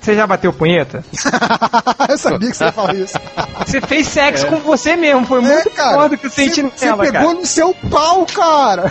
você 0.00 0.14
já 0.14 0.26
bateu 0.26 0.52
punheta? 0.52 1.04
eu 2.08 2.18
sabia 2.18 2.50
que 2.50 2.56
você 2.56 2.64
ia 2.64 2.72
falar 2.72 2.94
isso. 2.94 3.18
Você 3.66 3.80
fez 3.80 4.06
sexo 4.08 4.46
com 4.46 4.56
você 4.58 4.96
mesmo, 4.96 5.26
foi 5.26 5.40
muito 5.40 5.68
é, 5.68 5.72
cara. 5.72 5.94
foda 5.96 6.16
que 6.16 6.28
Você 6.28 6.44
Sentinela, 6.44 6.72
você 6.76 6.86
pegou 6.86 7.10
cara. 7.12 7.34
no 7.34 7.46
seu 7.46 7.74
pau, 7.90 8.26
cara. 8.26 8.90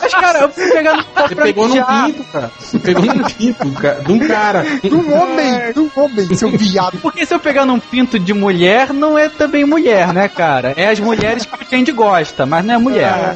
Mas, 0.00 0.14
cara, 0.14 0.38
eu 0.40 0.48
fui 0.50 0.68
pegando 0.70 1.04
Você 1.16 1.34
pegou 1.34 1.68
num 1.68 1.84
pinto, 1.84 2.24
cara. 2.32 2.50
Você 2.58 2.78
pegou 2.78 3.04
num 3.04 3.24
pinto, 3.24 3.70
cara, 3.72 4.02
de 4.02 4.12
um 4.12 4.18
cara. 4.26 4.64
De 4.82 4.94
um 4.94 5.14
homem, 5.20 5.72
de 5.72 5.80
um 5.80 5.90
homem, 5.96 6.34
seu 6.36 6.50
viado. 6.56 6.98
Porque 6.98 7.24
se 7.26 7.34
eu 7.34 7.38
pegar 7.40 7.64
num 7.66 7.78
pinto 7.80 8.18
de 8.18 8.32
mulher, 8.34 8.92
não 8.92 9.18
é 9.18 9.28
também 9.28 9.64
mulher, 9.64 10.12
né, 10.12 10.28
cara? 10.28 10.74
É 10.76 10.88
as 10.88 11.00
mulheres 11.00 11.46
que 11.46 11.74
a 11.74 11.78
gente 11.78 11.92
gosta, 11.92 12.46
mas 12.46 12.64
não 12.64 12.74
é 12.74 12.78
mulher. 12.78 13.34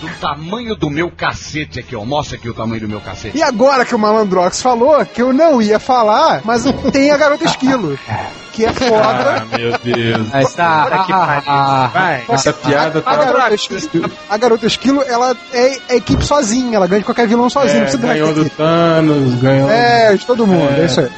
Do 0.00 0.08
tamanho 0.20 0.74
do 0.74 0.90
meu 0.90 1.10
cacete 1.10 1.78
aqui, 1.80 1.94
ó. 1.96 2.04
Mostra 2.04 2.36
aqui 2.36 2.48
o 2.48 2.54
tamanho 2.54 2.80
do 2.82 2.88
meu 2.88 3.00
cacete. 3.00 3.36
E 3.36 3.42
agora 3.42 3.84
que 3.84 3.94
o 3.94 3.98
Malandrox 3.98 4.62
falou, 4.62 5.04
que 5.04 5.20
eu 5.22 5.32
não 5.32 5.60
ia 5.60 5.78
falar, 5.78 6.40
mas 6.44 6.64
tem 6.92 7.10
a 7.10 7.16
Garota 7.16 7.44
Esquilo. 7.44 7.98
Que 8.52 8.66
é 8.66 8.72
foda. 8.72 9.42
Ah, 9.42 9.56
meu 9.56 9.78
Deus. 9.78 10.28
Mas 10.32 10.52
tá. 10.54 11.04
Que 11.06 11.12
ah, 11.12 11.16
pariu. 11.26 11.42
ah, 11.46 11.90
Vai. 11.92 12.24
Essa 12.28 12.52
piada 12.52 12.98
A 12.98 13.02
tá. 13.02 13.16
garota, 13.16 13.54
esquilo, 13.54 14.10
a 14.28 14.36
garota 14.36 14.66
Esquilo, 14.66 15.02
ela 15.06 15.36
é 15.52 15.78
a 15.88 15.96
equipe 15.96 16.24
sozinha, 16.24 16.76
ela 16.76 16.86
ganha 16.86 17.00
de 17.00 17.04
qualquer 17.04 17.26
vilão 17.26 17.48
sozinha. 17.48 17.78
É, 17.78 17.82
precisa 17.82 18.02
ganhou 18.06 18.32
do. 18.34 18.48
Thanos, 18.50 19.34
ganhou. 19.36 19.70
É, 19.70 20.14
de 20.16 20.24
todo 20.26 20.46
mundo, 20.46 20.68
é, 20.80 20.84
isso 20.84 21.00
aí. 21.00 21.08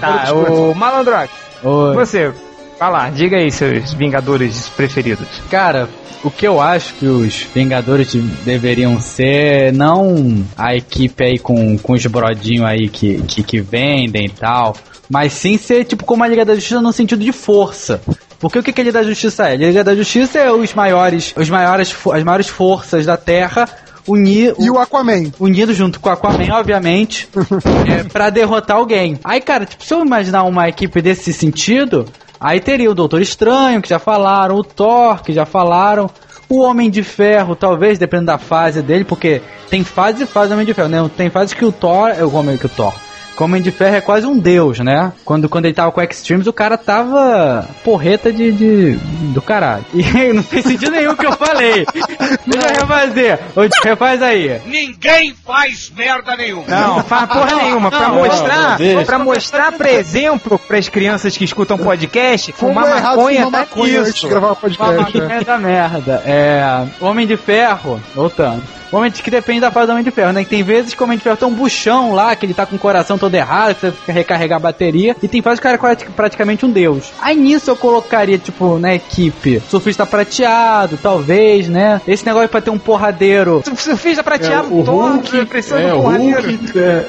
Tá, 0.00 0.32
o 0.32 0.74
Malandrox, 0.74 1.30
Oi. 1.62 1.94
você, 1.94 2.32
vai 2.78 2.90
lá, 2.90 3.10
diga 3.10 3.36
aí 3.36 3.50
seus 3.50 3.92
Vingadores 3.94 4.68
preferidos. 4.70 5.26
Cara, 5.50 5.88
o 6.24 6.30
que 6.30 6.46
eu 6.46 6.60
acho 6.60 6.94
que 6.94 7.06
os 7.06 7.46
Vingadores 7.54 8.10
de- 8.12 8.20
deveriam 8.20 9.00
ser 9.00 9.72
não 9.72 10.44
a 10.56 10.74
equipe 10.74 11.22
aí 11.24 11.38
com, 11.38 11.78
com 11.78 11.92
os 11.92 12.04
brodinhos 12.06 12.66
aí 12.66 12.88
que, 12.88 13.22
que, 13.22 13.42
que 13.42 13.60
vendem 13.60 14.26
e 14.26 14.30
tal, 14.30 14.74
mas 15.08 15.32
sim 15.32 15.56
ser 15.56 15.84
tipo 15.84 16.04
como 16.04 16.24
a 16.24 16.28
Liga 16.28 16.44
da 16.44 16.54
Justiça 16.54 16.80
no 16.80 16.92
sentido 16.92 17.22
de 17.24 17.32
força. 17.32 18.00
Porque 18.40 18.58
o 18.58 18.62
que, 18.62 18.72
que 18.72 18.80
a 18.80 18.84
Liga 18.84 19.00
da 19.00 19.08
Justiça 19.08 19.48
é? 19.48 19.52
A 19.52 19.56
Liga 19.56 19.82
da 19.82 19.94
Justiça 19.96 20.38
é 20.38 20.52
os 20.52 20.72
maiores, 20.74 21.32
os 21.36 21.48
maiores, 21.50 21.94
as 22.12 22.22
maiores 22.22 22.48
forças 22.48 23.04
da 23.06 23.16
Terra 23.16 23.68
unir, 24.08 24.54
E 24.58 24.70
o 24.70 24.78
Aquaman. 24.78 25.30
unido 25.38 25.74
junto 25.74 26.00
com 26.00 26.08
a 26.08 26.14
Aquaman, 26.14 26.52
obviamente, 26.52 27.28
é, 27.88 28.04
para 28.04 28.30
derrotar 28.30 28.76
alguém. 28.76 29.18
Aí, 29.22 29.40
cara, 29.40 29.66
tipo, 29.66 29.84
se 29.84 29.92
eu 29.94 30.04
imaginar 30.04 30.44
uma 30.44 30.68
equipe 30.68 31.00
desse 31.02 31.32
sentido, 31.32 32.06
aí 32.40 32.60
teria 32.60 32.90
o 32.90 32.94
Doutor 32.94 33.20
Estranho, 33.20 33.82
que 33.82 33.88
já 33.88 33.98
falaram, 33.98 34.56
o 34.56 34.64
Thor, 34.64 35.22
que 35.22 35.32
já 35.32 35.44
falaram, 35.44 36.10
o 36.48 36.60
Homem 36.60 36.90
de 36.90 37.02
Ferro, 37.02 37.54
talvez, 37.54 37.98
dependendo 37.98 38.26
da 38.26 38.38
fase 38.38 38.80
dele, 38.82 39.04
porque 39.04 39.42
tem 39.68 39.84
fase 39.84 40.22
e 40.24 40.26
fase 40.26 40.48
do 40.48 40.54
Homem 40.54 40.64
de 40.66 40.72
Ferro, 40.72 40.88
né? 40.88 41.10
Tem 41.16 41.28
fase 41.28 41.54
que 41.54 41.64
o 41.64 41.70
Thor, 41.72 42.08
é 42.10 42.24
o 42.24 42.34
Homem 42.34 42.56
que 42.56 42.66
o 42.66 42.70
Thor. 42.70 42.94
Que 43.38 43.42
o 43.42 43.44
Homem 43.44 43.62
de 43.62 43.70
Ferro 43.70 43.94
é 43.94 44.00
quase 44.00 44.26
um 44.26 44.36
deus, 44.36 44.80
né? 44.80 45.12
Quando, 45.24 45.48
quando 45.48 45.66
ele 45.66 45.74
tava 45.74 45.92
com 45.92 46.02
Extremes, 46.02 46.48
o 46.48 46.52
cara 46.52 46.76
tava 46.76 47.68
porreta 47.84 48.32
de, 48.32 48.50
de 48.50 48.92
do 49.32 49.40
caralho. 49.40 49.84
E 49.94 50.32
não 50.32 50.42
tem 50.42 50.62
sentido 50.62 50.90
nenhum 50.90 51.12
o 51.12 51.16
que 51.16 51.26
eu 51.26 51.32
falei. 51.32 51.86
Deixa 52.46 52.68
eu 52.68 52.80
refazer. 52.80 53.38
Refaz 53.84 54.22
aí. 54.22 54.60
Ninguém 54.66 55.34
faz 55.46 55.92
merda 55.96 56.34
nenhuma. 56.36 56.66
Não, 56.66 57.04
faz 57.04 57.28
porra 57.28 57.54
nenhuma. 57.54 57.90
Pra 57.90 58.08
não, 58.08 58.14
mostrar, 58.16 58.78
não, 58.78 59.04
pra 59.04 59.18
mostrar, 59.18 59.72
por 59.72 59.86
exemplo, 59.86 60.58
pras 60.58 60.88
crianças 60.88 61.36
que 61.36 61.44
escutam 61.44 61.78
podcast, 61.78 62.52
fumar 62.52 62.86
é 62.86 62.96
errado 62.96 63.16
maconha 63.18 63.44
fumar 63.44 63.52
tá 63.52 63.76
maconha 63.76 64.02
nisso. 64.02 64.28
gravar 64.28 64.52
o 64.52 64.56
podcast. 64.56 65.16
Uma 65.16 65.28
né? 65.28 65.34
merda, 65.34 65.58
merda. 65.58 66.22
É. 66.26 66.86
Homem 67.00 67.26
de 67.26 67.36
Ferro, 67.36 68.00
voltando. 68.14 68.77
Homem 68.90 69.10
que 69.10 69.30
depende 69.30 69.60
da 69.60 69.70
fase 69.70 69.86
do 69.86 69.92
Homem 69.92 70.04
de 70.04 70.10
Ferro, 70.10 70.32
né? 70.32 70.44
Que 70.44 70.50
tem 70.50 70.62
vezes 70.62 70.94
que 70.94 71.02
o 71.02 71.04
Homem 71.04 71.18
de 71.18 71.24
Ferro 71.24 71.36
tem 71.36 71.48
um 71.48 71.54
buchão 71.54 72.12
lá, 72.12 72.34
que 72.34 72.46
ele 72.46 72.54
tá 72.54 72.64
com 72.64 72.76
o 72.76 72.78
coração 72.78 73.18
todo 73.18 73.34
errado, 73.34 73.74
que 73.74 73.80
você 73.80 73.92
fica 73.92 74.12
recarregar 74.12 74.56
a 74.56 74.60
bateria, 74.60 75.14
e 75.22 75.28
tem 75.28 75.42
fases 75.42 75.60
que 75.60 75.68
o 75.68 75.78
cara 75.78 75.92
é 75.92 76.04
praticamente 76.16 76.64
um 76.64 76.70
deus. 76.70 77.12
Aí 77.20 77.36
nisso 77.36 77.70
eu 77.70 77.76
colocaria, 77.76 78.38
tipo, 78.38 78.78
na 78.78 78.94
equipe, 78.94 79.60
surfista 79.68 80.06
prateado, 80.06 80.98
talvez, 81.02 81.68
né? 81.68 82.00
Esse 82.06 82.24
negócio 82.24 82.48
pra 82.48 82.60
ter 82.60 82.70
um 82.70 82.78
porradeiro. 82.78 83.62
Surfista 83.76 84.22
prateado, 84.22 84.74
o 84.76 84.84
Thor, 84.84 85.12
Hulk, 85.12 85.46
precisa 85.46 85.80
é, 85.80 85.90
do 85.90 85.98
o 85.98 86.02
porradeiro. 86.02 86.50
Hulk, 86.50 86.78
é, 86.78 87.06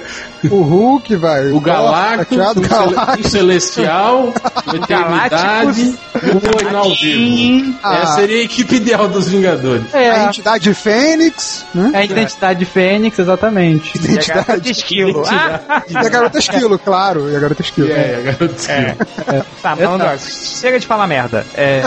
O 0.50 0.62
Hulk, 0.62 1.16
vai. 1.16 1.48
o 1.52 1.60
Galactus, 1.60 2.38
prateado, 2.38 2.60
o, 2.62 2.68
Galactus. 2.68 3.26
o 3.26 3.30
Celestial, 3.30 4.34
o 4.68 4.76
Eternidade 4.76 5.82
e 6.24 6.30
o 6.30 6.66
Oinal 6.66 6.90
Vivo. 6.96 7.76
Ah. 7.84 7.96
Essa 7.98 8.16
seria 8.16 8.40
a 8.42 8.44
equipe 8.44 8.76
ideal 8.76 9.08
dos 9.08 9.28
Vingadores. 9.28 9.84
A 9.94 9.98
É, 10.00 10.24
entidade 10.26 10.74
Fênix, 10.74 11.66
né? 11.74 11.92
é 11.94 11.98
a 12.00 12.06
identidade 12.06 12.66
Fênix, 12.66 13.20
exatamente. 13.20 13.92
E 13.96 14.00
a 14.00 14.02
garota 14.02 14.12
Identidade. 14.14 14.62
de 14.62 14.72
esquilo. 14.72 15.24
Ah, 15.28 15.84
E 15.88 15.98
a 15.98 16.10
garota 16.10 16.40
esquilo, 16.40 16.80
claro. 16.80 17.30
E 17.32 17.36
a 17.36 17.40
garota 17.40 17.62
esquilo. 17.62 17.92
É, 17.92 18.16
a 18.16 18.22
garota 18.32 18.56
esquilo. 18.56 19.46
tá, 19.62 19.76
malandro, 19.76 20.20
chega 20.20 20.80
de 20.80 20.88
falar 20.88 21.08
merda. 21.08 21.46
É, 21.56 21.82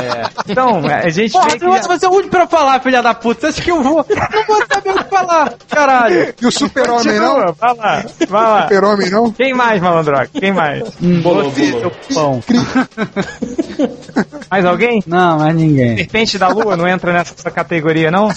então, 0.49 0.83
a 0.87 1.09
gente 1.09 1.33
Porra, 1.33 1.59
que... 1.59 1.65
você 1.67 1.99
ser 1.99 2.07
o 2.07 2.11
último 2.11 2.31
pra 2.31 2.43
eu 2.45 2.49
falar, 2.49 2.81
filha 2.81 3.03
da 3.03 3.15
puta. 3.15 3.41
Você 3.43 3.47
acha 3.49 3.63
que 3.63 3.71
eu 3.71 3.83
vou? 3.83 4.05
Não 4.09 4.45
vou 4.47 4.63
saber 4.73 4.91
o 4.91 5.05
que 5.05 5.11
falar, 5.11 5.53
caralho. 5.69 6.35
E 6.41 6.47
o 6.47 6.51
super-homem 6.53 7.19
não? 7.19 7.53
Vai 7.53 7.77
lá, 7.77 8.05
vai 8.29 8.42
lá. 8.49 8.63
Super-homem 8.63 9.11
não? 9.11 9.31
Quem 9.33 9.55
mais, 9.55 9.81
malandrox? 9.81 10.31
Quem 10.33 10.53
mais? 10.53 10.83
Bolou, 11.23 11.51
Você, 11.51 11.73
bolou. 11.73 11.93
seu 12.09 12.15
pão. 12.15 12.43
Mais 14.51 14.65
alguém? 14.67 15.03
Não, 15.07 15.39
mais 15.39 15.55
ninguém. 15.57 15.97
Serpente 15.97 16.37
da 16.39 16.49
Lua 16.49 16.77
não 16.77 16.87
entra 16.87 17.11
nessa 17.13 17.51
categoria, 17.51 18.11
não? 18.11 18.29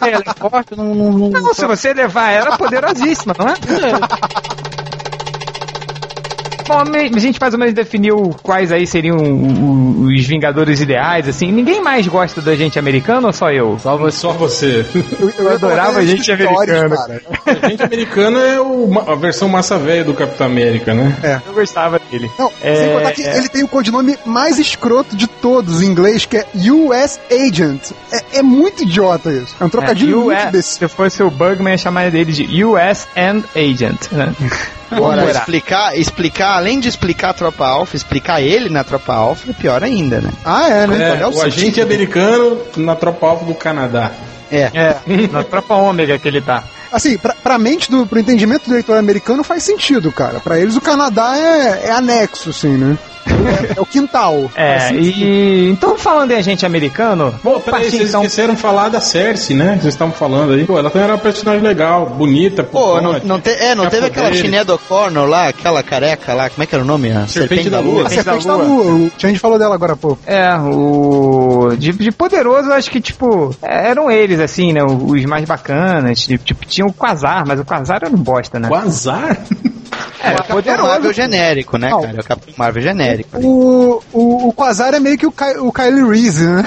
Ela 0.00 0.24
é 0.26 0.34
forte, 0.40 0.76
não, 0.76 0.92
não, 0.92 1.12
não, 1.12 1.30
Não, 1.30 1.54
se 1.54 1.64
você 1.64 1.94
levar 1.94 2.30
ela, 2.30 2.54
é 2.54 2.58
poderosíssima, 2.58 3.32
não 3.38 3.46
é? 3.48 3.54
Bom, 6.66 6.82
a 7.14 7.18
gente 7.18 7.40
mais 7.40 7.52
ou 7.52 7.60
menos 7.60 7.74
definiu 7.74 8.34
quais 8.42 8.72
aí 8.72 8.86
seriam 8.86 9.16
os 9.16 10.24
Vingadores 10.26 10.80
ideais, 10.80 11.28
assim. 11.28 11.50
Ninguém 11.52 11.82
mais 11.82 12.06
gosta 12.06 12.40
do 12.40 12.50
agente 12.50 12.78
americano 12.78 13.26
ou 13.26 13.32
só 13.32 13.50
eu? 13.50 13.78
Só 13.78 13.96
você. 13.96 14.18
Só 14.18 14.32
você. 14.32 14.86
Eu, 15.20 15.30
Eu 15.38 15.52
adorava 15.52 16.02
ia 16.02 16.16
gente 16.16 16.30
americana. 16.32 16.96
cara. 16.96 17.22
A 17.62 17.68
gente 17.68 17.82
americano 17.82 18.38
é 18.38 18.60
o- 18.60 18.90
a 19.06 19.14
versão 19.14 19.48
massa 19.48 19.78
velha 19.78 20.04
do 20.04 20.14
Capitão 20.14 20.46
América, 20.46 20.94
né? 20.94 21.40
Eu 21.46 21.52
gostava 21.52 22.00
dele. 22.10 22.30
Não, 22.38 22.50
É, 22.62 22.74
sem 22.76 22.92
contar 22.94 23.12
que 23.12 23.22
é. 23.22 23.36
ele 23.36 23.48
tem 23.48 23.62
o 23.62 23.68
codinome 23.68 24.16
mais 24.24 24.58
escroto 24.58 25.14
de 25.16 25.26
todos 25.26 25.82
em 25.82 25.86
inglês, 25.86 26.24
que 26.24 26.36
é 26.38 26.46
US 26.72 27.20
Agent. 27.30 27.90
É, 28.10 28.38
é 28.38 28.42
muito 28.42 28.82
idiota 28.84 29.30
isso. 29.30 29.54
É 29.60 29.64
um 29.64 29.68
trocadilho 29.68 30.18
US, 30.20 30.24
muito 30.26 30.52
desse. 30.52 30.78
Se 30.78 30.88
fosse 30.88 31.22
o 31.22 31.30
Bugman, 31.30 31.72
ia 31.72 31.78
chamar 31.78 32.10
dele 32.10 32.32
de 32.32 32.64
US 32.64 33.06
and 33.16 33.42
Agent, 33.54 34.10
né? 34.12 34.32
Agora, 34.96 35.30
explicar, 35.30 35.98
explicar, 35.98 36.56
além 36.56 36.80
de 36.80 36.88
explicar 36.88 37.30
a 37.30 37.34
tropa 37.34 37.66
alfa, 37.66 37.96
explicar 37.96 38.40
ele 38.40 38.68
na 38.68 38.84
tropa 38.84 39.14
alfa 39.14 39.50
é 39.50 39.52
pior 39.52 39.82
ainda, 39.82 40.20
né? 40.20 40.30
Ah, 40.44 40.68
é, 40.68 40.86
né? 40.86 41.18
É, 41.18 41.22
é 41.22 41.26
o 41.26 41.34
o 41.34 41.42
agente 41.42 41.80
americano 41.80 42.60
na 42.76 42.94
tropa 42.94 43.26
alfa 43.26 43.44
do 43.44 43.54
Canadá. 43.54 44.10
É. 44.50 44.70
É, 44.74 44.96
na 45.30 45.42
tropa 45.42 45.74
ômega 45.74 46.18
que 46.18 46.28
ele 46.28 46.40
tá. 46.40 46.64
Assim, 46.92 47.18
pra, 47.18 47.34
pra 47.34 47.58
mente, 47.58 47.90
do, 47.90 48.06
pro 48.06 48.20
entendimento 48.20 48.66
do 48.66 48.72
eleitor 48.72 48.96
americano 48.96 49.42
faz 49.42 49.64
sentido, 49.64 50.12
cara. 50.12 50.38
Pra 50.38 50.60
eles 50.60 50.76
o 50.76 50.80
Canadá 50.80 51.36
é, 51.36 51.88
é 51.88 51.90
anexo, 51.90 52.50
assim, 52.50 52.76
né? 52.76 52.96
É, 53.34 53.78
é 53.78 53.80
o 53.80 53.86
quintal. 53.86 54.50
É, 54.54 54.76
Assim, 54.76 54.96
e 54.96 55.70
então 55.70 55.96
falando 55.98 56.32
em 56.32 56.36
agente 56.36 56.64
americano, 56.64 57.34
Pô, 57.42 57.60
peraí, 57.60 57.90
vocês 57.90 58.08
então. 58.08 58.22
esqueceram 58.22 58.54
de 58.54 58.60
falar 58.60 58.88
da 58.88 59.00
Cersei, 59.00 59.56
né? 59.56 59.78
Vocês 59.80 59.94
estavam 59.94 60.14
falando 60.14 60.52
aí. 60.52 60.64
Pô, 60.64 60.78
ela 60.78 60.90
também 60.90 61.04
era 61.04 61.14
uma 61.14 61.20
personagem 61.20 61.62
legal, 61.62 62.06
bonita, 62.06 62.62
Pô, 62.62 63.00
não, 63.00 63.14
putona, 63.14 63.20
não, 63.24 63.40
te, 63.40 63.50
é, 63.50 63.74
não 63.74 63.88
teve 63.88 64.06
aquela 64.06 64.26
poderes. 64.26 64.44
Sinead 64.44 64.70
O'Connor 64.70 65.26
lá, 65.28 65.48
aquela 65.48 65.82
careca 65.82 66.34
lá, 66.34 66.50
como 66.50 66.62
é 66.62 66.66
que 66.66 66.74
era 66.74 66.84
o 66.84 66.86
nome? 66.86 67.10
A 67.10 67.26
Serpente 67.26 67.68
da 67.70 67.80
Lua. 67.80 68.06
A 68.06 68.10
Serpente 68.10 68.24
Serpente 68.24 68.46
da 68.46 68.56
da 68.56 68.62
Lua. 68.62 68.84
O 68.84 69.10
Change 69.18 69.38
falou 69.38 69.58
dela 69.58 69.74
agora 69.74 69.92
há 69.94 69.96
pouco. 69.96 70.20
É, 70.26 70.54
o. 70.56 71.74
De, 71.78 71.92
de 71.92 72.12
poderoso, 72.12 72.68
eu 72.68 72.74
acho 72.74 72.90
que, 72.90 73.00
tipo, 73.00 73.54
é, 73.62 73.90
eram 73.90 74.10
eles, 74.10 74.40
assim, 74.40 74.72
né? 74.72 74.82
Os 74.84 75.24
mais 75.24 75.44
bacanas. 75.44 76.20
Tipo, 76.20 76.44
tipo, 76.44 76.66
tinha 76.66 76.86
o 76.86 76.92
Quasar, 76.92 77.44
mas 77.46 77.60
o 77.60 77.64
Quasar 77.64 78.00
era 78.02 78.14
um 78.14 78.18
bosta, 78.18 78.58
né? 78.58 78.68
Azar? 78.74 79.38
É, 80.24 80.30
É 80.30 80.54
o 80.54 80.62
Capitão 80.62 80.86
Marvel 80.86 81.12
genérico, 81.12 81.76
né, 81.78 81.90
Não. 81.90 82.00
cara? 82.02 82.16
É 82.16 82.20
o 82.20 82.24
Capitão 82.24 82.54
Marvel 82.56 82.82
genérico. 82.82 83.38
O, 83.38 84.02
o, 84.12 84.48
o 84.48 84.52
Quasar 84.52 84.94
é 84.94 85.00
meio 85.00 85.18
que 85.18 85.26
o, 85.26 85.32
Ky, 85.32 85.58
o 85.58 85.72
Kylie 85.72 86.08
Reese, 86.08 86.44
né? 86.46 86.64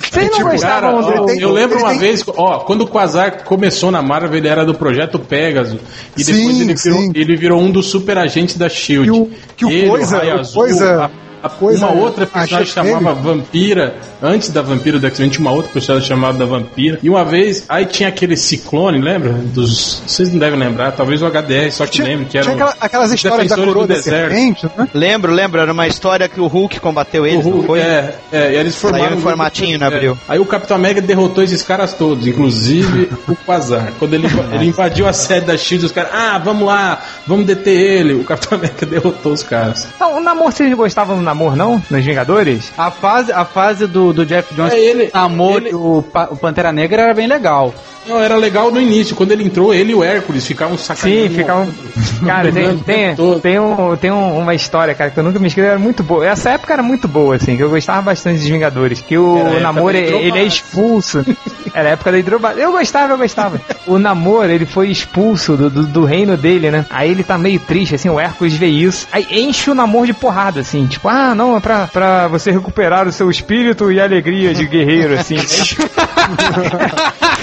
Vocês 0.00 0.30
não 0.30 0.38
Cara, 0.38 0.50
gostavam 0.92 1.22
ó, 1.22 1.26
tem- 1.26 1.40
eu 1.40 1.52
lembro 1.52 1.78
uma 1.78 1.90
tem- 1.90 1.98
vez, 1.98 2.24
ó, 2.36 2.58
quando 2.60 2.82
o 2.82 2.86
Quasar 2.86 3.44
começou 3.44 3.90
na 3.90 4.02
Marvel, 4.02 4.34
ele 4.36 4.48
era 4.48 4.64
do 4.64 4.74
projeto 4.74 5.18
Pegasus. 5.18 5.78
E 6.16 6.24
Sim, 6.24 6.32
depois 6.36 6.60
ele 6.60 6.74
virou, 6.74 7.12
ele 7.14 7.36
virou 7.36 7.60
um 7.60 7.70
dos 7.70 7.86
super 7.86 8.18
agentes 8.18 8.56
da 8.56 8.68
Shield. 8.68 9.04
Que 9.10 9.10
o- 9.20 9.30
que 9.56 9.64
o 9.66 9.70
ele, 9.70 9.88
Coisa- 9.88 10.18
Raio 10.18 10.36
o 10.36 10.40
Azul, 10.40 10.62
Coisa- 10.62 11.04
a- 11.04 11.10
Coisa- 11.48 11.86
uma 11.86 11.94
outra 11.94 12.24
a 12.24 12.26
personagem 12.26 12.72
chamava 12.72 13.14
Vampira. 13.14 13.94
Antes 14.22 14.50
da 14.50 14.60
Vampira 14.60 14.98
do 14.98 15.06
X-Men, 15.06 15.30
tinha 15.30 15.40
uma 15.40 15.52
outra 15.52 15.70
personagem 15.72 16.06
chamada 16.08 16.36
da 16.38 16.44
Vampira. 16.44 16.98
E 17.02 17.08
uma 17.08 17.24
vez, 17.24 17.64
aí 17.68 17.86
tinha 17.86 18.08
aquele 18.08 18.36
ciclone, 18.36 19.00
lembra? 19.00 19.32
Dos. 19.32 20.02
Vocês 20.06 20.30
não 20.30 20.38
devem 20.38 20.58
lembrar, 20.58 20.92
talvez 20.92 21.22
o 21.22 21.26
HDR, 21.26 21.70
só 21.72 21.86
que 21.86 21.92
Tinha, 21.92 22.06
lembra 22.08 22.24
que 22.26 22.36
era. 22.36 22.44
tinha 22.44 22.54
aquela- 22.56 22.76
aquelas 22.80 23.12
histórias 23.12 23.48
da 23.48 23.56
coroa 23.56 23.86
do 23.86 23.94
deserto. 23.94 24.30
serpente, 24.32 24.66
né? 24.76 24.88
Lembro, 24.92 25.32
lembro, 25.32 25.60
era 25.60 25.72
uma 25.72 25.86
história 25.86 26.28
que 26.28 26.38
o 26.40 26.46
Hulk 26.46 26.78
combateu 26.80 27.26
eles, 27.26 27.44
O 27.44 27.48
não 27.48 27.54
Hulk, 27.56 27.66
foi? 27.66 27.80
é, 27.80 28.14
é, 28.32 28.52
e 28.52 28.56
eles 28.56 28.76
formaram 28.76 29.04
Saiu 29.06 29.16
um 29.16 29.20
formatinho 29.20 29.78
no 29.78 29.84
é. 29.84 29.88
abril. 29.88 30.18
Aí 30.28 30.38
o 30.38 30.44
Capitão 30.44 30.76
América 30.76 31.00
derrotou 31.00 31.42
esses 31.42 31.62
caras 31.62 31.94
todos, 31.94 32.26
inclusive 32.26 33.10
o 33.28 33.34
Quasar. 33.36 33.92
Quando 33.98 34.14
ele, 34.14 34.26
ele 34.52 34.66
invadiu 34.66 35.06
a 35.08 35.12
sede 35.12 35.46
da 35.46 35.56
Shield, 35.56 35.86
os 35.86 35.92
caras, 35.92 36.10
ah, 36.12 36.38
vamos 36.38 36.66
lá, 36.66 37.00
vamos 37.26 37.46
deter 37.46 37.74
ele. 37.78 38.14
O 38.14 38.24
Capitão 38.24 38.58
América 38.58 38.84
derrotou 38.86 39.32
os 39.32 39.42
caras. 39.42 39.88
Não, 39.98 40.18
o 40.18 40.20
namoro, 40.20 40.52
vocês 40.52 40.72
gostavam 40.74 41.16
do 41.16 41.22
namoro, 41.30 41.56
não? 41.56 41.82
Nos 41.90 42.04
Vingadores? 42.04 42.72
A 42.76 42.90
fase, 42.90 43.32
a 43.32 43.44
fase 43.44 43.86
do, 43.86 44.12
do 44.12 44.26
Jeff 44.26 44.52
Jones, 44.54 44.72
É, 44.72 44.78
ele- 44.78 45.10
amor 45.12 45.56
ele- 45.62 45.70
e 45.70 45.74
o, 45.74 46.02
Pa- 46.12 46.28
o 46.30 46.36
Pantera 46.36 46.72
Negra 46.72 47.02
era 47.02 47.14
bem 47.14 47.26
legal. 47.26 47.72
Não, 48.08 48.18
era 48.18 48.34
legal 48.34 48.70
no 48.72 48.80
início, 48.80 49.14
quando 49.14 49.30
ele 49.30 49.44
entrou, 49.44 49.74
ele 49.74 49.92
e 49.92 49.94
o 49.94 50.02
Hércules 50.02 50.44
ficavam 50.46 50.76
sacaneando. 50.78 51.28
Sim, 51.28 51.34
fica 51.36 51.54
um. 51.54 51.70
Cara, 52.26 52.50
tem, 52.50 52.78
tem, 52.78 53.14
tem, 53.40 53.58
um, 53.60 53.96
tem 53.96 54.10
um- 54.10 54.38
uma 54.38 54.54
história, 54.54 54.94
cara, 54.94 55.10
que 55.10 55.18
eu 55.18 55.22
nunca 55.22 55.38
me 55.38 55.46
esqueci, 55.48 55.66
era 55.66 55.78
muito 55.78 56.02
boa. 56.02 56.26
Essa 56.26 56.50
época 56.50 56.72
era 56.72 56.82
muito 56.82 57.06
boa, 57.06 57.36
assim, 57.36 57.56
que 57.56 57.62
eu 57.62 57.68
gostava 57.70 58.00
bastante 58.02 58.38
dos 58.38 58.48
Vingadores. 58.48 59.00
Que 59.02 59.16
o 59.18 59.36
Era 59.38 59.60
da 59.72 60.16
ele 60.18 60.38
é 60.38 60.42
expulso. 60.44 61.24
Era 61.72 61.90
a 61.90 61.92
época 61.92 62.10
da 62.10 62.18
hidrobase. 62.18 62.60
Eu 62.60 62.72
gostava, 62.72 63.12
eu 63.12 63.18
gostava. 63.18 63.60
O 63.86 63.96
namoro, 63.96 64.50
ele 64.50 64.66
foi 64.66 64.88
expulso 64.90 65.56
do, 65.56 65.70
do, 65.70 65.86
do 65.86 66.04
reino 66.04 66.36
dele, 66.36 66.68
né? 66.70 66.84
Aí 66.90 67.10
ele 67.12 67.22
tá 67.22 67.38
meio 67.38 67.60
triste, 67.60 67.94
assim, 67.94 68.08
o 68.08 68.18
Hércules 68.18 68.54
vê 68.54 68.66
isso. 68.66 69.06
Aí 69.12 69.24
enche 69.30 69.70
o 69.70 69.74
namoro 69.74 70.06
de 70.06 70.12
porrada, 70.12 70.60
assim, 70.60 70.86
tipo, 70.86 71.06
ah, 71.08 71.19
não, 71.34 71.56
é 71.56 71.60
pra, 71.60 71.86
pra 71.86 72.28
você 72.28 72.50
recuperar 72.50 73.06
o 73.06 73.12
seu 73.12 73.30
espírito 73.30 73.90
e 73.90 74.00
alegria 74.00 74.54
de 74.54 74.66
guerreiro, 74.66 75.14
assim. 75.18 75.36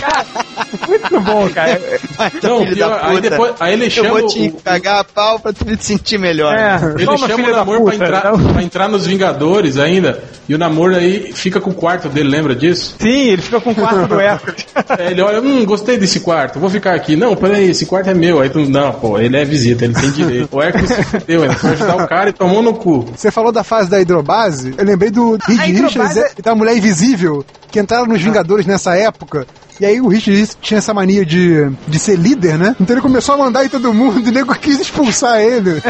Cara, 0.02 0.26
muito 0.88 1.20
bom, 1.22 1.50
cara. 1.50 1.80
Não, 2.44 2.60
Filho 2.60 2.76
pior, 2.76 3.00
aí, 3.04 3.22
depois, 3.22 3.54
aí 3.60 3.74
ele 3.74 3.86
Eu 3.86 3.90
chama 3.92 4.10
vou 4.10 4.24
o- 4.26 4.28
te 4.28 4.50
cagar 4.64 5.00
a 5.00 5.04
pau 5.04 5.40
pra 5.40 5.54
tu 5.54 5.66
te 5.66 5.84
sentir 5.84 6.18
melhor. 6.18 6.54
É, 6.56 6.78
Ele 6.96 7.06
toma, 7.06 7.28
chama 7.28 7.44
o 7.48 7.52
da 7.52 7.58
Namor 7.58 7.82
pra 7.84 7.96
entrar, 7.96 8.24
não. 8.38 8.54
pra 8.54 8.64
entrar 8.64 8.88
nos 8.88 9.06
Vingadores 9.06 9.78
ainda. 9.78 10.24
E 10.50 10.56
o 10.56 10.58
Namor 10.58 10.94
aí 10.94 11.34
fica 11.34 11.60
com 11.60 11.72
o 11.72 11.74
quarto 11.74 12.08
dele, 12.08 12.30
lembra 12.30 12.56
disso? 12.56 12.96
Sim, 13.00 13.30
ele 13.32 13.42
fica 13.42 13.60
com 13.60 13.72
o 13.72 13.76
quarto 13.76 14.08
do 14.08 14.20
Hércules. 14.20 14.66
É, 14.98 15.12
ele 15.12 15.22
olha, 15.22 15.42
hum, 15.42 15.66
gostei 15.66 15.98
desse 15.98 16.22
quarto, 16.22 16.60
vou 16.60 16.70
ficar 16.70 16.94
aqui. 16.96 17.16
Não, 17.16 17.36
peraí, 17.36 17.70
esse 17.70 17.86
quarto 17.86 18.10
é 18.10 18.14
meu. 18.14 18.40
Aí 18.40 18.50
tu, 18.50 18.60
não, 18.70 18.94
pô, 18.94 19.20
ele 19.20 19.36
é 19.38 19.44
visita, 19.44 19.84
ele 19.86 19.94
tem 19.94 20.10
direito. 20.12 20.50
O 20.56 20.62
Hércules 20.62 20.90
se 20.90 21.04
fudeu, 21.04 21.44
ele 21.44 21.54
foi 21.56 21.72
ajudar 21.72 21.96
o 22.04 22.08
cara 22.08 22.30
e 22.30 22.34
tomou 22.34 22.62
no 22.62 22.74
cu. 22.74 23.06
Você 23.16 23.30
falou 23.30 23.52
da 23.52 23.64
fase 23.64 23.90
da 23.90 24.00
hidrobase, 24.00 24.74
eu 24.78 24.86
lembrei 24.86 25.12
do 25.12 25.38
Reed 25.46 25.60
Richards 25.82 26.16
é- 26.18 26.32
e 26.38 26.42
da 26.42 26.56
Mulher 26.56 26.78
Invisível, 26.78 27.46
que 27.70 27.80
entraram 27.80 28.06
nos 28.06 28.22
Vingadores 28.22 28.66
nessa 28.66 28.96
época. 28.96 29.46
E 29.80 29.86
aí 29.86 30.02
o 30.02 30.08
Richard 30.08 30.32
Richards 30.40 30.58
tinha 30.62 30.77
essa 30.78 30.94
mania 30.94 31.26
de, 31.26 31.70
de 31.88 32.00
ser 32.00 32.18
líder, 32.18 32.58
né? 32.58 32.76
Então 32.80 32.96
ele 32.96 33.02
começou 33.02 33.36
a 33.36 33.38
mandar 33.38 33.66
em 33.66 33.70
todo 33.70 33.94
mundo 33.94 34.20
e 34.20 34.30
o 34.30 34.32
nego 34.32 34.54
quis 34.56 34.80
expulsar 34.80 35.40
ele. 35.42 35.82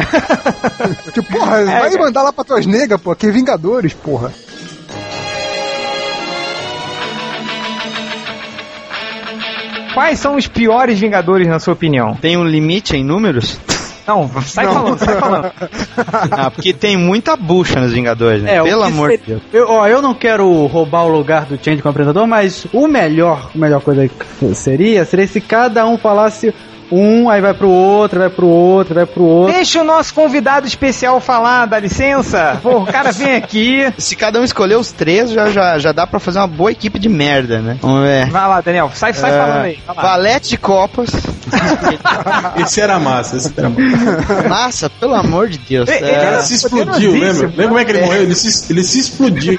tipo, 1.13 1.31
porra, 1.31 1.65
vai 1.65 1.89
cara. 1.89 2.03
mandar 2.03 2.23
lá 2.23 2.33
pra 2.33 2.43
tuas 2.43 2.65
negas, 2.65 2.99
pô, 2.99 3.15
que 3.15 3.27
é 3.27 3.31
Vingadores, 3.31 3.93
porra. 3.93 4.33
Quais 9.93 10.19
são 10.19 10.35
os 10.35 10.47
piores 10.47 10.99
Vingadores, 10.99 11.47
na 11.47 11.59
sua 11.59 11.73
opinião? 11.73 12.15
Tem 12.15 12.37
um 12.37 12.43
limite 12.43 12.95
em 12.95 13.03
números? 13.03 13.57
Não, 14.07 14.29
sai 14.41 14.65
falando, 14.65 14.97
sai 14.97 15.15
falando. 15.19 15.51
Ah, 16.31 16.49
porque 16.51 16.73
tem 16.73 16.95
muita 16.95 17.35
bucha 17.35 17.79
nos 17.79 17.91
Vingadores, 17.91 18.41
né? 18.43 18.55
É, 18.57 18.63
Pelo 18.63 18.83
amor 18.83 19.09
ser- 19.11 19.17
de 19.17 19.23
Deus. 19.25 19.41
Eu, 19.51 19.69
ó, 19.69 19.87
eu 19.87 20.01
não 20.01 20.13
quero 20.13 20.65
roubar 20.67 21.03
o 21.05 21.09
lugar 21.09 21.45
do 21.45 21.57
Change 21.63 21.81
como 21.81 21.89
apresentador, 21.91 22.27
mas 22.27 22.65
o 22.71 22.87
melhor, 22.87 23.49
a 23.53 23.57
melhor 23.57 23.81
coisa 23.81 24.07
que 24.07 24.55
seria, 24.55 25.03
seria 25.05 25.27
se 25.27 25.41
cada 25.41 25.85
um 25.85 25.97
falasse 25.97 26.53
um, 26.91 27.29
aí 27.29 27.41
vai 27.41 27.53
pro 27.53 27.69
outro, 27.69 28.19
vai 28.19 28.29
pro 28.29 28.47
outro, 28.47 28.95
vai 28.95 29.05
pro 29.05 29.23
outro. 29.23 29.53
Deixa 29.53 29.81
o 29.81 29.83
nosso 29.83 30.13
convidado 30.13 30.67
especial 30.67 31.19
falar, 31.19 31.65
dá 31.65 31.79
licença. 31.79 32.59
Pô, 32.61 32.79
o 32.79 32.85
cara 32.85 33.11
vem 33.11 33.35
aqui. 33.35 33.91
Se 33.97 34.15
cada 34.15 34.39
um 34.39 34.43
escolher 34.43 34.75
os 34.77 34.91
três, 34.91 35.31
já, 35.31 35.49
já, 35.49 35.77
já 35.79 35.91
dá 35.91 36.05
pra 36.07 36.19
fazer 36.19 36.39
uma 36.39 36.47
boa 36.47 36.71
equipe 36.71 36.97
de 36.99 37.09
merda, 37.09 37.59
né? 37.59 37.77
Vamos 37.81 38.01
ver. 38.01 38.29
Vai 38.29 38.47
lá, 38.47 38.61
Daniel, 38.61 38.91
sai, 38.93 39.13
sai 39.13 39.31
É, 39.31 39.37
falando 39.37 39.63
aí. 39.63 39.79
Valete 39.95 40.49
de 40.49 40.57
copas. 40.57 41.09
Esse 42.57 42.81
era 42.81 42.99
massa, 42.99 43.37
esse 43.37 43.53
era 43.57 43.69
massa. 43.69 44.47
Nossa, 44.47 44.89
pelo 44.89 45.13
amor 45.13 45.47
de 45.49 45.57
Deus. 45.57 45.87
Ele 45.89 46.05
É, 46.05 46.33
Ele 46.33 46.41
se 46.41 46.55
explodiu, 46.55 47.11
lembra? 47.11 47.47
Lembra 47.47 47.67
como 47.67 47.79
é 47.79 47.85
que 47.85 47.91
ele 47.91 48.01
morreu? 48.01 48.21
Ele 48.23 48.35
se, 48.35 48.71
ele 48.71 48.83
se 48.83 48.99
explodiu. 48.99 49.57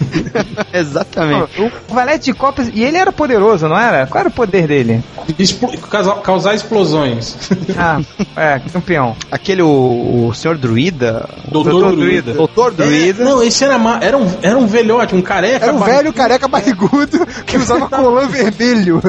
exatamente. 0.72 1.60
O 1.88 1.94
Valete 1.94 2.26
de 2.26 2.32
Copas, 2.34 2.70
e 2.72 2.82
ele 2.82 2.96
era 2.96 3.12
poderoso, 3.12 3.68
não 3.68 3.78
era? 3.78 4.06
Qual 4.06 4.20
era 4.20 4.28
o 4.28 4.32
poder 4.32 4.66
dele? 4.66 5.02
Explo- 5.38 5.76
causar, 6.22 6.54
explosões. 6.54 7.36
Ah, 7.76 8.00
é, 8.36 8.60
campeão. 8.72 9.14
Aquele, 9.30 9.62
o, 9.62 10.28
o 10.28 10.34
senhor 10.34 10.56
druida. 10.58 11.28
Doutor 11.48 11.94
Druida. 11.96 12.32
Doutor 12.34 12.72
druida. 12.72 13.22
É, 13.22 13.26
não, 13.26 13.42
esse 13.42 13.64
era, 13.64 13.78
ma- 13.78 13.98
era, 14.00 14.16
um, 14.16 14.26
era 14.42 14.56
um 14.58 14.66
velhote, 14.66 15.14
um 15.14 15.22
careca. 15.22 15.64
Era 15.66 15.72
um 15.74 15.78
barrigudo, 15.78 16.02
velho 16.02 16.12
careca 16.12 16.48
barrigudo 16.48 17.26
que 17.46 17.56
usava 17.56 17.88
colã 17.90 18.26
vermelho. 18.26 19.00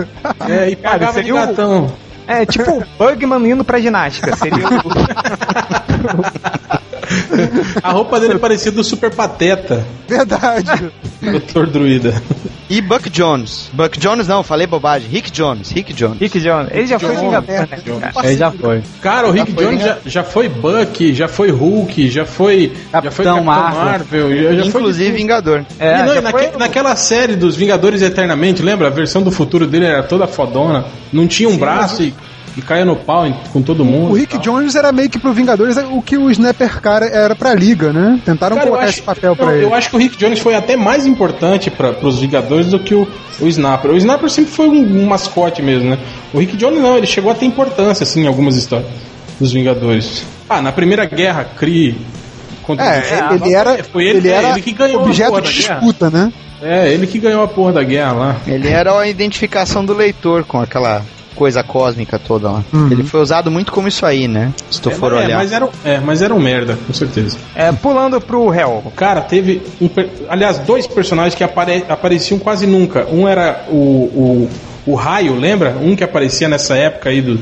É, 0.47 0.69
e 0.69 0.75
Cara, 0.75 0.91
pagava 0.93 1.11
de 1.13 1.17
seria 1.27 1.34
o- 1.34 1.47
gatão. 1.47 1.91
É, 2.25 2.45
tipo 2.45 2.71
o 2.77 2.84
Bugman 2.97 3.51
indo 3.51 3.65
pra 3.65 3.79
ginástica. 3.81 4.34
Seria 4.38 4.65
o... 4.65 4.84
A 7.84 7.91
roupa 7.91 8.20
dele 8.20 8.39
parecia 8.39 8.72
do 8.72 8.84
Super 8.84 9.11
Pateta, 9.14 9.86
Verdade. 10.07 10.91
Doutor 11.22 11.68
Druida. 11.68 12.22
E 12.70 12.82
Buck 12.82 13.09
Jones. 13.09 13.70
Buck 13.74 13.99
Jones 13.99 14.28
não, 14.28 14.41
falei 14.43 14.66
bobagem. 14.66 15.07
Rick 15.09 15.32
Jones. 15.32 15.70
Rick 15.72 15.93
Jones. 15.93 16.20
Rick 16.20 16.39
Jones. 16.39 16.70
Ele 16.72 16.88
já 16.88 16.97
foi 16.99 17.09
Jones, 17.09 17.22
Vingador, 17.22 17.68
né? 17.99 18.11
Aí 18.16 18.38
já 18.38 18.51
foi. 18.51 18.82
Cara, 19.01 19.28
o 19.28 19.32
Rick 19.32 19.51
foi, 19.53 19.64
Jones 19.66 19.80
né? 19.80 19.86
já, 19.86 19.97
já 20.09 20.24
foi 20.24 20.49
Buck, 20.49 21.14
já 21.14 21.28
foi 21.28 21.51
Hulk, 21.51 22.09
já 22.09 22.26
foi 22.26 22.72
já 22.74 23.01
foi 23.11 23.26
Capitão 23.26 23.36
Capitão 23.36 23.43
Marvel. 23.43 23.84
Marvel, 23.86 24.30
já, 24.38 24.43
já 24.55 24.72
foi 24.72 24.82
Inclusive 24.82 25.11
de 25.11 25.18
Vingador. 25.18 25.66
É, 25.80 25.99
E 25.99 26.03
não, 26.03 26.16
e 26.16 26.22
naque- 26.22 26.47
foi- 26.49 26.57
naquela 26.57 26.95
série 26.95 27.36
dos 27.36 27.55
Vingadores 27.55 28.01
Eternamente, 28.01 28.61
lembra? 28.61 28.88
A 28.88 28.91
versão 28.91 29.22
do 29.22 29.32
futuro 29.32 29.68
dele 29.68 29.86
era 29.86 30.03
toda 30.03 30.26
fodona. 30.28 30.86
Não 31.11 31.28
tinha 31.28 31.47
um 31.49 31.57
braço 31.57 32.01
e 32.01 32.14
e 32.55 32.61
caia 32.61 32.85
no 32.85 32.95
pau 32.95 33.25
com 33.51 33.61
todo 33.61 33.83
mundo. 33.83 34.11
O 34.11 34.15
Rick. 34.15 34.37
Jones 34.37 34.75
era 34.75 34.91
meio 34.91 35.09
que 35.09 35.17
pro 35.19 35.33
Vingadores 35.33 35.75
o 35.77 36.01
que 36.01 36.17
o 36.17 36.29
Snapper 36.29 36.79
cara 36.81 37.05
era 37.07 37.35
pra 37.35 37.53
liga, 37.53 37.91
né? 37.91 38.19
Tentaram 38.25 38.55
Cara, 38.55 38.67
colocar 38.67 38.85
acho, 38.85 38.93
esse 38.95 39.01
papel 39.01 39.29
não, 39.31 39.35
pra 39.45 39.55
ele. 39.55 39.65
eu 39.65 39.73
acho 39.73 39.89
que 39.89 39.95
o 39.95 39.99
Rick 39.99 40.17
Jones 40.17 40.39
foi 40.39 40.53
até 40.55 40.75
mais 40.75 41.05
importante 41.05 41.71
para 41.71 41.91
os 42.05 42.19
Vingadores 42.19 42.67
do 42.67 42.79
que 42.79 42.93
o, 42.93 43.07
o 43.39 43.47
Snapper. 43.47 43.91
O 43.91 43.97
Snapper 43.97 44.29
sempre 44.29 44.51
foi 44.51 44.67
um, 44.69 45.03
um 45.03 45.05
mascote 45.07 45.61
mesmo, 45.61 45.89
né? 45.89 45.97
O 46.33 46.39
Rick 46.39 46.55
Jones 46.57 46.79
não, 46.81 46.97
ele 46.97 47.07
chegou 47.07 47.31
a 47.31 47.35
ter 47.35 47.45
importância 47.45 48.03
assim 48.03 48.23
em 48.23 48.27
algumas 48.27 48.55
histórias 48.55 48.87
dos 49.39 49.51
Vingadores. 49.51 50.23
Ah, 50.49 50.61
na 50.61 50.71
Primeira 50.71 51.05
Guerra, 51.05 51.43
Kree 51.57 51.95
contra 52.61 52.85
É, 52.85 53.33
os- 53.33 53.41
ele 53.41 53.53
era, 53.55 53.83
foi 53.83 54.03
ele, 54.05 54.17
ele 54.19 54.29
é, 54.29 54.33
era 54.33 54.49
ele 54.51 54.61
que 54.61 54.71
ganhou 54.73 55.01
objeto 55.01 55.41
de 55.41 55.53
disputa, 55.53 56.09
né? 56.09 56.31
É, 56.61 56.93
ele 56.93 57.07
que 57.07 57.19
ganhou 57.19 57.43
a 57.43 57.47
porra 57.47 57.73
da 57.73 57.83
guerra 57.83 58.13
lá. 58.13 58.35
Ele 58.47 58.69
era 58.69 58.97
a 58.97 59.07
identificação 59.07 59.83
do 59.83 59.93
leitor 59.93 60.45
com 60.45 60.61
aquela 60.61 61.01
coisa 61.34 61.63
cósmica 61.63 62.17
toda 62.19 62.49
lá. 62.49 62.63
Uhum. 62.73 62.91
Ele 62.91 63.03
foi 63.03 63.21
usado 63.21 63.51
muito 63.51 63.71
como 63.71 63.88
isso 63.88 64.05
aí, 64.05 64.27
né? 64.27 64.53
Se 64.69 64.81
tu 64.81 64.89
É, 64.89 64.93
for 64.93 65.11
é, 65.13 65.17
olhar. 65.25 65.38
mas 65.38 65.51
era, 65.51 65.65
um- 65.65 65.69
é, 65.84 65.99
mas 65.99 66.21
era 66.21 66.34
um 66.34 66.39
merda, 66.39 66.77
com 66.88 66.93
certeza. 66.93 67.38
É, 67.55 67.71
pulando 67.71 68.19
pro 68.21 68.53
Hell. 68.53 68.84
Cara, 68.95 69.21
teve. 69.21 69.61
Um, 69.81 69.89
aliás, 70.29 70.59
dois 70.59 70.88
personagens 70.88 71.36
que 71.36 71.43
apare- 71.43 71.86
apareciam 71.89 72.39
quase 72.39 72.65
nunca. 72.67 73.05
Um 73.11 73.27
era 73.27 73.65
o, 73.69 73.73
o, 73.75 74.49
o 74.86 74.95
Raio, 74.95 75.36
lembra? 75.36 75.77
Um 75.81 75.95
que 75.95 76.03
aparecia 76.03 76.47
nessa 76.47 76.75
época 76.75 77.09
aí 77.09 77.21
do, 77.21 77.39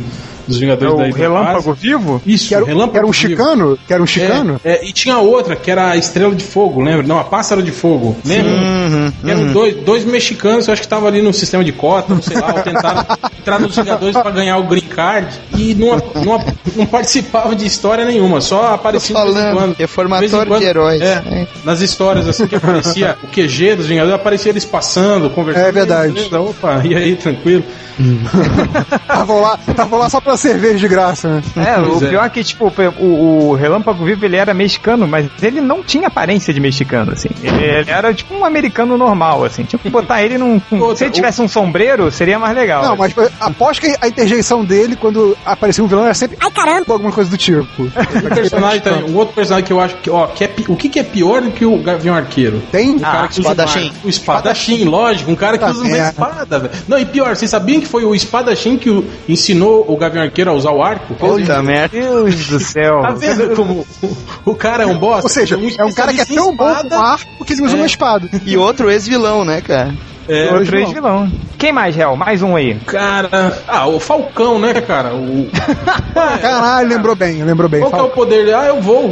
dos 0.48 0.58
É 0.58 0.60
Vingadores 0.60 0.98
da 0.98 1.04
o 1.04 1.12
Relâmpago 1.14 1.74
Vivo? 1.74 2.22
Isso, 2.26 2.48
Que 2.50 2.56
era, 2.56 2.66
Relâmpago 2.66 2.92
que 2.92 2.98
era 2.98 3.08
um 3.08 3.12
Vivo. 3.12 3.30
chicano? 3.30 3.80
Que 3.88 3.94
era 3.94 4.04
um 4.04 4.08
chicano? 4.08 4.62
É, 4.64 4.72
é, 4.74 4.86
e 4.86 4.92
tinha 4.92 5.18
outra, 5.20 5.56
que 5.56 5.70
era 5.72 5.92
a 5.92 5.98
Estrela 5.98 6.34
de 6.36 6.44
Fogo, 6.44 6.82
lembra? 6.82 7.04
Não, 7.06 7.20
a 7.20 7.24
Pássaro 7.24 7.62
de 7.64 7.72
Fogo, 7.72 8.16
lembra? 8.26 8.52
Uhum, 8.52 9.12
Que 9.24 9.32
eram 9.32 9.54
dois, 9.54 9.76
dois 9.84 10.06
mexicanos, 10.06 10.68
eu 10.68 10.74
acho 10.74 10.82
que 10.82 10.86
estavam 10.86 11.08
ali 11.08 11.22
no 11.22 11.34
sistema 11.34 11.64
de 11.64 11.72
cota, 11.72 12.14
não 12.14 12.22
sei 12.22 12.38
lá, 12.40 12.54
ou 12.56 12.62
tentaram 12.64 13.06
entrar 13.40 13.60
nos 13.60 13.76
Vingadores 13.76 14.16
pra 14.18 14.32
ganhar 14.32 14.58
o 14.58 14.64
Green 14.64 14.82
Card 14.82 15.28
e 15.58 15.74
não, 15.76 15.98
não, 16.24 16.44
não 16.76 16.86
participavam 16.86 17.56
de 17.56 17.66
história 17.66 18.04
nenhuma, 18.06 18.42
só 18.42 18.74
apareciam 18.74 19.20
de 19.26 19.32
vez 19.32 19.38
em 19.38 19.42
falando, 19.42 19.58
quando. 19.58 19.76
reformatório 19.78 20.30
De 20.40 20.46
quando, 20.48 20.60
de 20.62 20.66
heróis. 20.68 21.02
É, 21.02 21.14
É. 21.32 21.48
nas 21.64 21.82
histórias 21.82 22.28
assim 22.28 22.48
que 22.48 22.56
aparecia 22.56 23.16
o 23.24 23.28
QG 23.28 23.76
dos 23.76 23.86
Vingadores, 23.88 24.16
aparecia 24.20 24.52
eles 24.52 24.66
passando, 24.66 25.30
conversando. 25.30 25.66
É 25.68 25.72
verdade. 25.72 26.14
Beleza, 26.14 26.40
Opa, 26.40 26.82
e 26.84 26.96
aí, 26.96 27.16
tranquilo? 27.34 27.64
Estavam 29.02 29.42
lá, 29.42 29.60
estavam 29.68 30.00
lá 30.00 30.10
só 30.10 30.20
pra 30.22 30.38
cerveja 30.38 30.78
de 30.80 30.88
graça, 30.88 31.28
né? 31.56 31.74
É, 31.76 31.80
o 31.80 31.90
Pois 31.92 32.04
é. 32.04 32.10
pior 32.10 32.26
é 32.26 32.30
que, 32.30 32.44
tipo, 32.44 32.72
o, 33.00 33.50
o 33.50 33.54
Relâmpago 33.56 34.04
Vivo 34.06 34.26
ele 34.26 34.38
era 34.38 34.54
mexicano, 34.54 35.08
mas 35.08 35.28
ele 35.42 35.62
não 35.62 35.84
tinha 35.84 36.08
aparência 36.08 36.54
de 36.54 36.60
mexicano, 36.60 37.12
assim. 37.12 37.30
Ele, 37.44 37.64
ele 37.64 37.92
era 37.92 38.14
tipo 38.14 38.34
um 38.34 38.46
americano 38.46 38.98
normal, 38.98 39.44
assim. 39.44 39.64
Tinha 39.64 39.80
que 39.80 39.90
botar 39.90 40.24
ele 40.24 40.38
num. 40.38 40.62
um- 40.72 40.80
Outra, 40.80 40.96
se 40.98 41.04
ele 41.06 41.12
tivesse 41.12 41.42
um 41.42 41.48
sombreiro, 41.48 42.10
seria 42.12 42.40
mais 42.40 42.56
legal. 42.56 42.84
Não, 42.84 42.96
mas 42.96 43.14
aposto 43.40 43.82
que 43.82 43.96
a 44.02 44.08
interjeição 44.08 44.64
dele, 44.64 44.96
quando 44.96 45.38
aparecia 45.46 45.84
um 45.84 45.88
vilão, 45.88 46.06
era 46.06 46.14
sempre 46.14 46.38
Ai, 46.42 46.52
caramba! 46.52 46.94
alguma 46.94 47.12
coisa 47.12 47.30
do 47.30 47.38
tipo. 47.38 47.84
Um 47.84 47.90
personagem 48.36 48.80
também, 48.82 49.12
um 49.12 49.18
outro 49.18 49.34
personagem 49.36 49.66
que 49.66 49.74
eu 49.74 49.80
acho 49.80 49.96
que, 49.98 50.10
ó, 50.10 50.28
que 50.28 50.44
é, 50.44 50.52
o 50.68 50.76
que, 50.76 50.90
que 50.90 51.00
é 51.00 51.04
pior 51.04 51.42
do 51.42 51.52
que 51.52 51.66
o 51.66 51.78
Gavião 51.78 52.16
Arqueiro? 52.16 52.62
Tem? 52.72 52.96
O 52.96 53.00
cara 53.00 53.28
que 53.28 53.40
usa 53.40 53.50
espadachim. 53.52 53.84
uma- 53.90 53.94
O 54.06 54.10
espadachim, 54.10 54.84
lógico. 54.86 55.32
Um 55.32 55.36
cara 55.36 55.58
que 55.58 55.64
Ah, 55.66 55.70
usa 55.72 55.82
uma 55.82 55.90
merda. 55.90 56.10
espada, 56.10 56.60
velho. 56.60 56.74
Não, 56.88 56.98
e 56.98 57.06
pior, 57.06 57.21
vocês 57.30 57.50
sabiam 57.50 57.80
que 57.82 57.88
foi 57.88 58.04
o 58.06 58.14
espadachim 58.14 58.78
que 58.78 58.90
o- 58.90 59.06
ensinou 59.28 59.86
o 59.88 59.96
Gavião 59.98 60.24
Arqueiro 60.24 60.50
a 60.52 60.54
usar 60.54 60.72
o 60.72 60.82
arco? 60.84 61.14
Puta 61.16 61.62
merda. 61.64 61.98
Deus 62.00 62.48
do 62.48 62.60
céu. 62.60 63.02
Tá 63.02 63.12
vendo 63.12 63.56
como 63.56 63.86
o, 64.02 64.52
o 64.52 64.56
cara 64.56 64.84
é 64.84 64.86
um 64.86 64.98
bosta? 64.98 65.24
Ou 65.24 65.30
seja, 65.30 65.60
é 65.78 65.84
um 65.86 65.94
cara 65.94 66.14
que 66.14 66.22
é 66.22 66.26
tão 66.26 66.56
bom 66.56 66.74
com 66.90 66.96
arco 66.96 67.46
que 67.46 67.54
ele 67.54 67.62
usa 67.64 67.76
É. 67.76 67.78
uma 67.78 67.86
espada. 67.86 68.30
E 68.46 68.58
outro 68.58 68.90
ex-vilão, 68.92 69.44
né, 69.46 69.62
cara? 69.62 69.94
É, 70.28 70.54
Outro 70.54 70.78
ex-vilão. 70.80 71.32
Quem 71.62 71.72
mais, 71.72 71.96
Hel? 71.96 72.16
Mais 72.16 72.42
um 72.42 72.56
aí. 72.56 72.74
cara. 72.88 73.56
Ah, 73.68 73.86
o 73.88 74.00
Falcão, 74.00 74.58
né, 74.58 74.74
cara? 74.82 75.14
O, 75.14 75.48
Caralho, 76.42 76.90
lembrou 76.90 77.14
bem, 77.16 77.44
lembrou 77.44 77.70
bem. 77.70 77.82
qual 77.82 77.92
que 77.92 77.98
é 77.98 78.00
o 78.00 78.04
Fala. 78.06 78.16
poder 78.16 78.46
dele? 78.46 78.54
Ah, 78.56 78.66
eu 78.66 78.82
vou. 78.82 79.12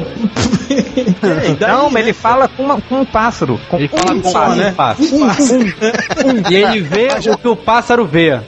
É, 0.72 1.54
daí, 1.60 1.72
não, 1.72 1.84
mas 1.86 1.94
né? 1.94 2.00
ele 2.02 2.14
fala 2.14 2.48
com, 2.48 2.64
uma- 2.64 2.82
com 2.82 3.02
um 3.02 3.06
pássaro. 3.06 3.60
Com 3.70 3.78
Ele 3.78 3.88
fala 3.88 4.14
um 4.14 4.22
com 4.22 4.32
só, 4.32 4.48
um 4.50 4.56
né? 4.56 4.74
pássaro. 4.76 5.10
Um 5.16 6.52
E 6.52 6.56
ele 6.56 6.82
vê 6.82 7.10
o 7.32 7.38
que 7.38 7.48
o 7.48 7.56
pássaro 7.56 8.04
vê. 8.08 8.40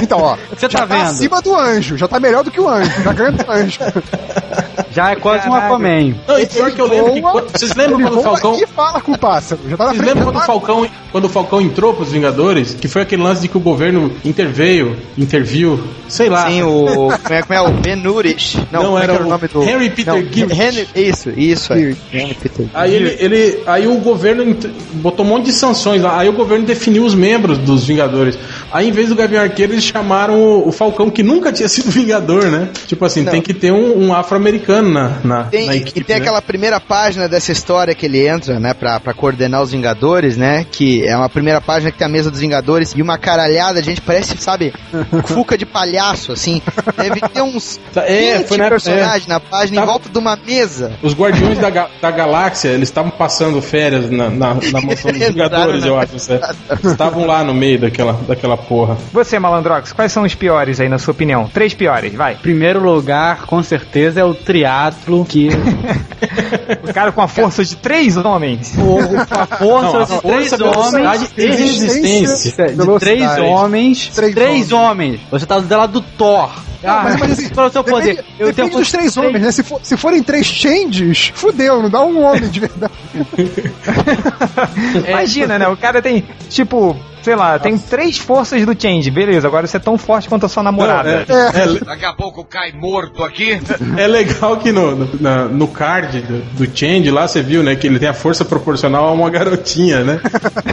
Então, 0.00 0.18
ó, 0.20 0.36
Você 0.48 0.66
já 0.66 0.78
tá 0.80 0.86
tá 0.86 0.94
vendo? 0.96 1.10
acima 1.10 1.42
do 1.42 1.54
anjo, 1.54 1.98
já 1.98 2.08
tá 2.08 2.18
melhor 2.18 2.42
do 2.42 2.50
que 2.50 2.60
o 2.60 2.66
anjo, 2.66 3.02
já 3.02 3.12
ganha 3.12 3.32
do 3.32 3.50
anjo. 3.52 3.78
Já 5.00 5.10
é 5.12 5.16
quase 5.16 5.48
um 5.48 5.52
Caralho. 5.52 5.66
Aquaman. 5.74 6.14
Não, 6.28 6.38
e 6.38 6.46
pior 6.46 6.70
que 6.72 6.80
eu 6.80 6.86
lembro 6.86 7.12
que 7.14 7.20
voa, 7.22 7.46
Vocês 7.52 7.74
lembram 7.74 8.00
quando 8.02 8.18
o 8.18 8.22
Falcão. 8.22 8.54
e 8.60 8.66
fala 8.66 9.00
com 9.00 9.12
o 9.12 9.18
pássaro, 9.18 9.60
já 9.68 9.76
tá 9.76 9.84
na 9.84 9.90
Vocês 9.92 10.02
frente. 10.02 10.14
lembram 10.14 10.32
quando 10.32 10.42
o 10.42 10.46
Falcão, 10.46 10.86
quando 11.10 11.24
o 11.24 11.28
Falcão 11.30 11.60
entrou 11.62 11.94
pros 11.94 12.12
Vingadores? 12.12 12.74
Que 12.74 12.86
foi 12.86 13.00
aquele 13.02 13.22
lance 13.22 13.40
de 13.40 13.48
que 13.48 13.56
o 13.56 13.60
governo 13.60 14.12
interveio, 14.22 14.96
interviu, 15.16 15.80
sei 16.06 16.28
lá. 16.28 16.48
Sim, 16.50 16.62
o. 16.64 16.84
Como 16.84 17.12
é, 17.34 17.42
como 17.42 17.54
é 17.54 17.60
o 17.62 17.70
Ben 17.70 18.06
Urich? 18.06 18.58
Não, 18.70 18.82
Não, 18.82 18.98
é 18.98 19.04
que 19.06 19.10
era 19.10 19.24
o 19.24 19.28
nome 19.28 19.48
do. 19.48 19.62
Henry 19.62 19.88
Peter 19.90 20.12
Não. 20.14 20.20
Henry, 20.20 20.88
isso, 20.94 21.30
isso 21.30 21.72
aí. 21.72 21.96
Henry 22.12 22.34
Peter. 22.34 22.66
Aí 22.74 22.94
ele, 22.94 23.16
ele, 23.18 23.62
aí 23.66 23.86
o 23.88 23.96
governo 23.96 24.54
botou 24.94 25.24
um 25.24 25.28
monte 25.28 25.46
de 25.46 25.52
sanções 25.52 26.02
lá. 26.02 26.18
Aí 26.18 26.28
o 26.28 26.32
governo 26.34 26.66
definiu 26.66 27.04
os 27.04 27.14
membros 27.14 27.56
dos 27.56 27.86
Vingadores. 27.86 28.38
Aí 28.70 28.88
em 28.88 28.92
vez 28.92 29.08
do 29.08 29.14
Gavião 29.14 29.42
Arqueiro 29.42 29.72
eles 29.72 29.84
chamaram 29.84 30.34
o, 30.40 30.68
o 30.68 30.72
Falcão 30.72 31.08
que 31.08 31.22
nunca 31.22 31.50
tinha 31.52 31.68
sido 31.68 31.88
Vingador, 31.90 32.44
né? 32.50 32.68
Tipo 32.86 33.04
assim, 33.04 33.22
Não. 33.22 33.32
tem 33.32 33.40
que 33.40 33.54
ter 33.54 33.72
um, 33.72 34.06
um 34.08 34.14
afro-americano 34.14 34.89
na, 34.90 35.18
na, 35.24 35.44
Tem, 35.44 35.66
na 35.66 35.74
e 35.74 35.78
equipe. 35.78 36.04
tem 36.04 36.16
né? 36.16 36.22
aquela 36.22 36.42
primeira 36.42 36.80
página 36.80 37.28
dessa 37.28 37.52
história 37.52 37.94
que 37.94 38.06
ele 38.06 38.26
entra, 38.26 38.58
né, 38.60 38.74
pra, 38.74 38.98
pra 39.00 39.14
coordenar 39.14 39.62
os 39.62 39.70
Vingadores, 39.72 40.36
né? 40.36 40.66
Que 40.70 41.06
é 41.06 41.16
uma 41.16 41.28
primeira 41.28 41.60
página 41.60 41.90
que 41.92 41.98
tem 41.98 42.06
a 42.06 42.10
mesa 42.10 42.30
dos 42.30 42.40
Vingadores 42.40 42.92
e 42.96 43.00
uma 43.02 43.16
caralhada 43.18 43.80
de 43.80 43.86
gente, 43.86 44.00
parece, 44.00 44.36
sabe, 44.38 44.72
fuca 45.26 45.56
de 45.56 45.64
palhaço, 45.64 46.32
assim. 46.32 46.60
Deve 46.96 47.20
ter 47.20 47.42
uns 47.42 47.78
Tá, 47.94 48.02
é, 48.08 48.38
20 48.38 48.48
foi 48.48 48.56
na- 48.58 48.68
personagens 48.68 49.26
na 49.26 49.40
página 49.40 49.76
em 49.76 49.80
Tava- 49.80 49.92
volta 49.92 50.08
de 50.08 50.18
uma 50.18 50.36
mesa. 50.36 50.92
Os 51.02 51.14
Guardiões 51.14 51.58
da, 51.58 51.70
Ga- 51.70 51.88
da 52.00 52.10
Galáxia, 52.10 52.68
eles 52.68 52.88
estavam 52.88 53.10
passando 53.10 53.60
férias 53.62 54.10
na, 54.10 54.28
na, 54.30 54.54
na 54.54 54.80
mansão 54.82 55.12
dos 55.12 55.20
Vingadores, 55.28 55.84
eu 55.84 55.98
acho. 55.98 56.18
certo? 56.18 56.56
Estavam 56.84 57.26
lá 57.26 57.42
no 57.44 57.54
meio 57.54 57.78
daquela, 57.80 58.12
daquela 58.26 58.56
porra. 58.56 58.96
Você, 59.12 59.38
Malandrox, 59.38 59.92
quais 59.92 60.12
são 60.12 60.24
os 60.24 60.34
piores 60.34 60.80
aí, 60.80 60.88
na 60.88 60.98
sua 60.98 61.12
opinião? 61.12 61.46
Três 61.52 61.74
piores, 61.74 62.12
vai. 62.14 62.34
Primeiro 62.36 62.80
lugar, 62.80 63.42
com 63.46 63.62
certeza, 63.62 64.20
é 64.20 64.24
o 64.24 64.34
triatlo, 64.70 65.24
que 65.24 65.48
O 66.88 66.92
cara 66.92 67.12
com 67.12 67.20
a 67.20 67.28
força 67.28 67.64
de 67.64 67.76
três 67.76 68.16
homens. 68.16 68.74
o, 68.76 68.98
a 69.18 69.46
força 69.46 69.92
Não, 69.92 70.00
a 70.00 70.04
de 70.04 70.20
força, 70.20 70.20
três 70.58 70.60
homens 70.60 71.32
e 71.36 71.46
resistência. 71.46 72.36
de 72.68 72.98
três 73.00 73.38
homens, 73.38 74.10
Três 74.14 74.34
três, 74.34 74.72
homens. 74.72 75.20
Você 75.30 75.46
tá 75.46 75.58
do 75.58 75.76
lado 75.76 75.92
do 75.92 76.00
Thor. 76.00 76.50
Ah, 76.82 77.02
mas- 77.04 77.20
mas 77.20 77.32
assim, 77.32 77.50
é 77.54 77.60
o 77.62 77.70
seu 77.70 77.84
poder? 77.84 78.14
Depende, 78.16 78.32
depende 78.38 78.54
tenho 78.54 78.70
dos 78.70 78.90
três 78.90 79.14
homens, 79.18 79.42
né? 79.42 79.52
Se, 79.52 79.62
for- 79.62 79.80
se 79.82 79.96
forem 79.98 80.22
três 80.22 80.46
changes, 80.46 81.30
fudeu, 81.34 81.82
não 81.82 81.90
dá 81.90 82.02
um 82.02 82.22
homem 82.24 82.48
de 82.48 82.58
verdade. 82.60 82.92
Imagina, 85.08 85.58
né? 85.58 85.68
O 85.68 85.76
cara 85.76 86.00
tem, 86.02 86.24
tipo, 86.48 86.96
sei 87.22 87.34
lá, 87.36 87.58
tem 87.58 87.76
três 87.78 88.18
forças 88.18 88.64
do 88.64 88.74
Change. 88.80 89.10
Beleza, 89.10 89.46
agora 89.46 89.66
você 89.66 89.76
é 89.76 89.80
tão 89.80 89.96
forte 89.98 90.28
quanto 90.28 90.46
a 90.46 90.48
sua 90.48 90.62
namorada. 90.62 91.24
Não, 91.28 91.36
é, 91.36 91.48
é, 91.76 91.84
Daqui 91.84 92.04
a 92.04 92.12
pouco 92.12 92.44
cai 92.44 92.72
morto 92.72 93.22
aqui. 93.24 93.60
É 93.96 94.06
legal 94.06 94.56
que 94.58 94.72
no, 94.72 94.94
no, 94.96 95.08
na- 95.20 95.44
no 95.46 95.68
card 95.68 96.20
do, 96.22 96.38
do 96.66 96.76
Change 96.78 97.10
lá 97.10 97.26
você 97.28 97.42
viu, 97.42 97.62
né? 97.62 97.74
Que 97.76 97.86
ele 97.86 97.98
tem 97.98 98.08
a 98.08 98.14
força 98.14 98.44
proporcional 98.44 99.06
a 99.08 99.12
uma 99.12 99.30
garotinha, 99.30 100.02
né? 100.04 100.20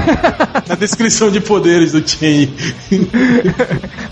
Na 0.68 0.76
descrição 0.76 1.32
de 1.32 1.40
poderes 1.40 1.94
do 1.94 2.00
Change. 2.08 2.76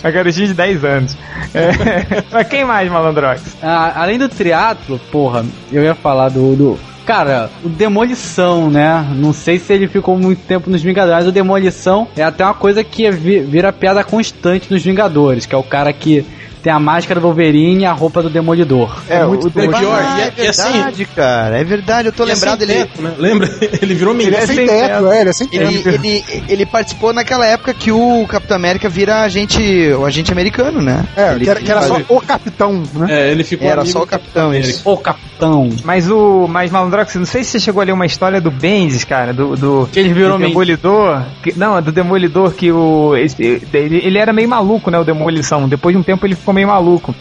A 0.03 0.09
garotinha 0.09 0.47
de 0.47 0.53
10 0.53 0.83
anos. 0.85 1.17
É. 1.53 2.23
Mas 2.31 2.47
quem 2.47 2.63
mais, 2.65 2.89
Malandrox? 2.89 3.41
Ah, 3.61 4.01
além 4.01 4.17
do 4.17 4.29
triatlo, 4.29 4.99
porra, 5.11 5.45
eu 5.71 5.83
ia 5.83 5.95
falar 5.95 6.29
do, 6.29 6.55
do. 6.55 6.79
Cara, 7.05 7.49
o 7.63 7.69
Demolição, 7.69 8.69
né? 8.69 9.05
Não 9.15 9.31
sei 9.33 9.59
se 9.59 9.71
ele 9.73 9.87
ficou 9.87 10.17
muito 10.17 10.39
tempo 10.47 10.69
nos 10.69 10.81
Vingadores, 10.81 11.19
mas 11.19 11.27
o 11.27 11.31
Demolição 11.31 12.07
é 12.15 12.23
até 12.23 12.43
uma 12.43 12.53
coisa 12.53 12.83
que 12.83 13.09
vi- 13.11 13.39
vira 13.41 13.71
piada 13.71 14.03
constante 14.03 14.71
nos 14.71 14.83
Vingadores, 14.83 15.45
que 15.45 15.53
é 15.53 15.57
o 15.57 15.63
cara 15.63 15.91
que 15.93 16.25
tem 16.63 16.73
a 16.73 16.79
máscara 16.79 17.19
do 17.19 17.27
Wolverine 17.27 17.83
e 17.83 17.85
a 17.85 17.91
roupa 17.91 18.23
do 18.23 18.29
Demolidor. 18.29 18.99
É, 19.07 19.23
o 19.23 19.35
É 19.35 19.49
pior, 19.51 20.01
Ah, 20.03 20.17
e 20.17 20.21
é, 20.21 20.33
é 20.35 20.45
e 20.45 20.47
assim. 20.47 20.71
verdade, 20.71 21.05
cara. 21.05 21.57
É 21.59 21.63
verdade, 21.63 22.07
eu 22.07 22.11
tô 22.11 22.23
é 22.23 22.25
lembrado 22.25 22.65
sem 22.65 22.69
ele. 22.75 22.85
teto, 22.87 23.01
né? 23.03 23.13
Lembra? 23.19 23.47
Ele 23.79 23.93
virou 23.93 24.15
Ele 24.15 24.23
menino. 24.25 24.37
é 24.37 24.47
sem 24.47 24.55
sem 24.55 24.65
teto, 24.67 24.87
teto. 24.87 25.11
é, 25.11 25.21
ele 25.21 25.29
é 25.29 25.33
sem 25.33 25.47
teto. 25.47 25.61
Ele, 25.63 25.83
ele, 25.93 26.43
ele 26.49 26.65
participou 26.65 27.13
naquela 27.13 27.45
época 27.45 27.71
que 27.71 27.91
o 27.91 28.25
Capitão 28.27 28.57
América 28.57 28.89
vira 28.89 29.21
agente, 29.21 29.61
o 29.95 30.05
agente 30.07 30.31
americano, 30.31 30.81
né? 30.81 31.05
É, 31.15 31.33
ele 31.33 31.43
que 31.43 31.49
era, 31.51 31.59
que 31.61 31.71
era 31.71 31.81
só 31.83 32.01
o 32.09 32.19
capitão, 32.19 32.81
né? 32.95 33.07
É, 33.11 33.31
ele 33.31 33.43
ficou 33.43 33.67
Era 33.69 33.85
só 33.85 34.01
o 34.01 34.07
capitão, 34.07 34.51
isso. 34.51 34.81
Ô, 34.89 34.97
capitão. 34.97 35.34
Mas 35.83 36.09
o. 36.09 36.47
Mas 36.47 36.71
Malandrox, 36.71 37.15
não 37.15 37.25
sei 37.25 37.43
se 37.43 37.51
você 37.51 37.59
chegou 37.59 37.81
a 37.81 37.85
ler 37.85 37.91
uma 37.91 38.05
história 38.05 38.39
do 38.39 38.51
Bendis, 38.51 39.03
cara, 39.03 39.33
do. 39.33 39.55
do 39.55 39.89
Que 39.91 39.99
ele 39.99 40.13
virou 40.13 40.37
do. 40.37 40.45
Demolidor. 40.45 41.23
Que, 41.43 41.57
não, 41.57 41.81
do 41.81 41.91
Demolidor 41.91 42.53
que 42.53 42.71
o. 42.71 43.15
Ele, 43.15 44.01
ele 44.03 44.17
era 44.17 44.31
meio 44.31 44.47
maluco, 44.49 44.89
né? 44.89 44.99
O 44.99 45.03
Demolição. 45.03 45.67
Depois 45.67 45.95
de 45.95 45.99
um 45.99 46.03
tempo 46.03 46.25
ele 46.25 46.35
ficou 46.35 46.53
meio 46.53 46.67
maluco. 46.67 47.13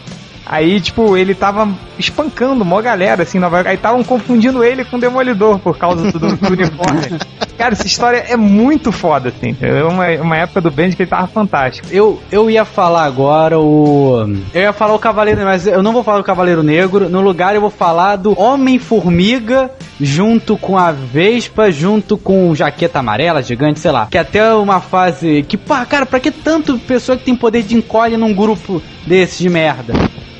Aí, 0.45 0.79
tipo, 0.79 1.17
ele 1.17 1.33
tava 1.33 1.67
espancando 1.97 2.63
uma 2.63 2.81
galera, 2.81 3.23
assim, 3.23 3.39
Nova 3.39 3.57
York. 3.57 3.69
Aí 3.69 3.75
estavam 3.75 4.03
confundindo 4.03 4.63
ele 4.63 4.85
com 4.85 4.97
o 4.97 4.99
Demolidor 4.99 5.57
por 5.59 5.77
causa 5.77 6.11
do, 6.11 6.19
do 6.19 6.53
uniforme. 6.53 7.17
Cara, 7.57 7.73
essa 7.73 7.87
história 7.87 8.17
é 8.27 8.35
muito 8.35 8.91
foda, 8.91 9.29
assim. 9.29 9.55
É 9.61 9.83
uma, 9.83 10.07
uma 10.21 10.37
época 10.37 10.61
do 10.61 10.69
Bend 10.69 10.95
que 10.95 11.03
ele 11.03 11.09
tava 11.09 11.25
fantástico. 11.25 11.87
Eu, 11.89 12.21
eu 12.31 12.49
ia 12.49 12.65
falar 12.65 13.05
agora 13.05 13.57
o. 13.57 14.27
Eu 14.53 14.61
ia 14.61 14.73
falar 14.73 14.93
o 14.93 14.99
Cavaleiro, 14.99 15.41
mas 15.43 15.65
eu 15.65 15.81
não 15.81 15.93
vou 15.93 16.03
falar 16.03 16.17
do 16.17 16.23
Cavaleiro 16.23 16.61
Negro. 16.61 17.09
No 17.09 17.21
lugar 17.21 17.55
eu 17.55 17.61
vou 17.61 17.69
falar 17.69 18.17
do 18.17 18.37
Homem-Formiga 18.39 19.71
junto 19.99 20.57
com 20.57 20.77
a 20.77 20.91
Vespa, 20.91 21.71
junto 21.71 22.17
com 22.17 22.53
Jaqueta 22.53 22.99
Amarela, 22.99 23.41
gigante, 23.41 23.79
sei 23.79 23.91
lá. 23.91 24.07
Que 24.11 24.17
até 24.17 24.53
uma 24.53 24.81
fase 24.81 25.43
que, 25.47 25.57
pá, 25.57 25.85
cara, 25.85 26.05
pra 26.05 26.19
que 26.19 26.31
tanto 26.31 26.77
pessoa 26.79 27.17
que 27.17 27.23
tem 27.23 27.35
poder 27.35 27.63
de 27.63 27.75
encolhe 27.75 28.17
num 28.17 28.33
grupo 28.33 28.81
desses 29.07 29.39
de 29.39 29.49
merda? 29.49 29.93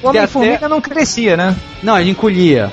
O 0.06 0.10
Homem-Formiga 0.10 0.56
até- 0.56 0.68
não 0.68 0.82
crescia, 0.82 1.36
né? 1.38 1.56
Não, 1.84 2.00
ele 2.00 2.12
encolhia. 2.12 2.72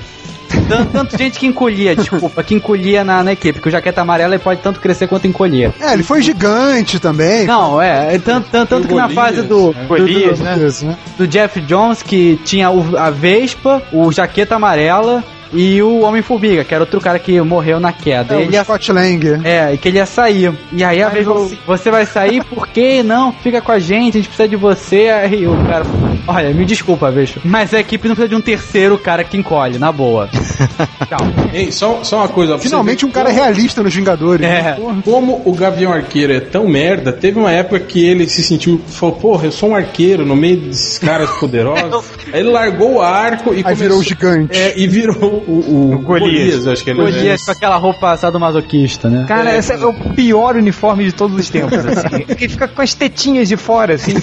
Tanto, 0.69 0.91
tanto 0.91 1.17
gente 1.17 1.39
que 1.39 1.47
encolhia, 1.47 1.95
desculpa, 1.95 2.43
que 2.43 2.53
encolhia 2.53 3.03
na, 3.03 3.23
na 3.23 3.31
equipe, 3.33 3.53
porque 3.53 3.69
o 3.69 3.71
Jaqueta 3.71 4.01
Amarela 4.01 4.37
pode 4.37 4.61
tanto 4.61 4.79
crescer 4.79 5.07
quanto 5.07 5.25
encolher. 5.25 5.71
É, 5.81 5.93
ele 5.93 6.03
foi 6.03 6.21
gigante 6.21 6.99
também. 6.99 7.45
Não, 7.45 7.81
é, 7.81 8.15
é 8.15 8.19
tanto, 8.19 8.49
tanto, 8.51 8.69
tanto 8.69 8.87
que 8.87 8.93
na 8.93 9.09
fase 9.09 9.41
do, 9.41 9.71
né? 9.73 9.81
do, 9.81 9.87
Golias, 9.87 10.37
do, 10.39 10.45
né? 10.45 10.57
Isso, 10.67 10.85
né? 10.85 10.97
do 11.17 11.27
Jeff 11.27 11.59
Jones, 11.61 12.03
que 12.03 12.39
tinha 12.45 12.69
o- 12.69 12.95
a 12.97 13.09
Vespa, 13.09 13.81
o 13.91 14.11
Jaqueta 14.11 14.55
Amarela 14.55 15.23
e 15.51 15.81
o 15.81 16.01
Homem-Formiga, 16.01 16.63
que 16.63 16.73
era 16.73 16.83
outro 16.83 17.01
cara 17.01 17.17
que 17.17 17.39
morreu 17.41 17.79
na 17.79 17.91
queda. 17.91 18.35
É, 18.35 18.41
ele 18.41 18.49
o 18.49 18.53
ia, 18.53 18.63
Scott 18.63 18.91
Lang. 18.91 19.41
é, 19.43 19.73
e 19.73 19.77
que 19.77 19.87
ele 19.87 19.97
ia 19.97 20.05
sair. 20.05 20.53
E 20.71 20.83
aí 20.83 21.01
a 21.01 21.09
vez 21.09 21.27
o- 21.27 21.33
você, 21.33 21.57
você 21.65 21.91
vai 21.91 22.05
sair, 22.05 22.43
por 22.43 22.67
quê? 22.67 23.01
Não, 23.03 23.31
fica 23.33 23.59
com 23.59 23.71
a 23.71 23.79
gente, 23.79 24.17
a 24.17 24.21
gente 24.21 24.27
precisa 24.27 24.47
de 24.47 24.55
você. 24.55 25.09
Aí 25.09 25.47
o 25.47 25.55
cara, 25.67 25.83
olha, 26.27 26.53
me 26.53 26.65
desculpa, 26.65 27.09
bicho, 27.11 27.39
mas 27.43 27.73
a 27.73 27.79
equipe 27.79 28.07
não 28.07 28.15
precisa 28.15 28.29
de 28.29 28.35
um 28.35 28.41
terceiro 28.41 28.97
cara 28.97 29.23
que 29.23 29.37
encolhe, 29.37 29.77
na 29.77 29.91
boa. 29.91 30.29
Tchau. 31.07 31.19
Ei, 31.53 31.71
só, 31.71 32.03
só 32.03 32.17
uma 32.17 32.27
coisa. 32.27 32.57
Finalmente 32.57 33.05
um 33.05 33.11
cara 33.11 33.29
como- 33.29 33.41
realista 33.41 33.83
nos 33.83 33.93
Vingadores. 33.93 34.45
É. 34.45 34.77
Como 35.03 35.41
o 35.45 35.53
Gavião 35.53 35.91
Arqueiro 35.93 36.33
é 36.33 36.39
tão 36.39 36.67
merda, 36.67 37.11
teve 37.11 37.39
uma 37.39 37.51
época 37.51 37.79
que 37.79 38.03
ele 38.05 38.27
se 38.27 38.43
sentiu, 38.43 38.81
falou, 38.87 39.15
porra, 39.15 39.45
eu 39.45 39.51
sou 39.51 39.69
um 39.69 39.75
arqueiro 39.75 40.25
no 40.25 40.35
meio 40.35 40.57
desses 40.57 40.97
caras 40.97 41.29
poderosos. 41.39 42.05
Aí 42.31 42.39
ele 42.39 42.49
largou 42.49 42.95
o 42.95 43.01
arco 43.01 43.53
e 43.53 43.57
Aí 43.57 43.63
começou, 43.63 43.83
virou 43.83 43.99
o 43.99 44.03
gigante. 44.03 44.57
É, 44.57 44.73
e 44.77 44.87
virou 44.87 45.43
o, 45.47 45.93
o, 45.93 45.99
Golias. 45.99 46.33
Golias, 46.33 46.67
acho 46.67 46.83
que 46.83 46.89
ele 46.89 46.99
Golias 46.99 47.43
com 47.43 47.51
aquela 47.51 47.75
roupa 47.77 48.15
sadomasoquista, 48.17 49.09
né? 49.09 49.25
Cara, 49.27 49.55
esse 49.57 49.71
é 49.71 49.85
o 49.85 49.93
pior 49.93 50.55
uniforme 50.55 51.05
de 51.05 51.11
todos 51.11 51.37
os 51.37 51.49
tempos, 51.49 51.77
assim. 51.85 52.23
Porque 52.25 52.49
fica 52.49 52.67
com 52.67 52.81
as 52.81 52.93
tetinhas 52.93 53.47
de 53.47 53.57
fora, 53.57 53.95
assim. 53.95 54.13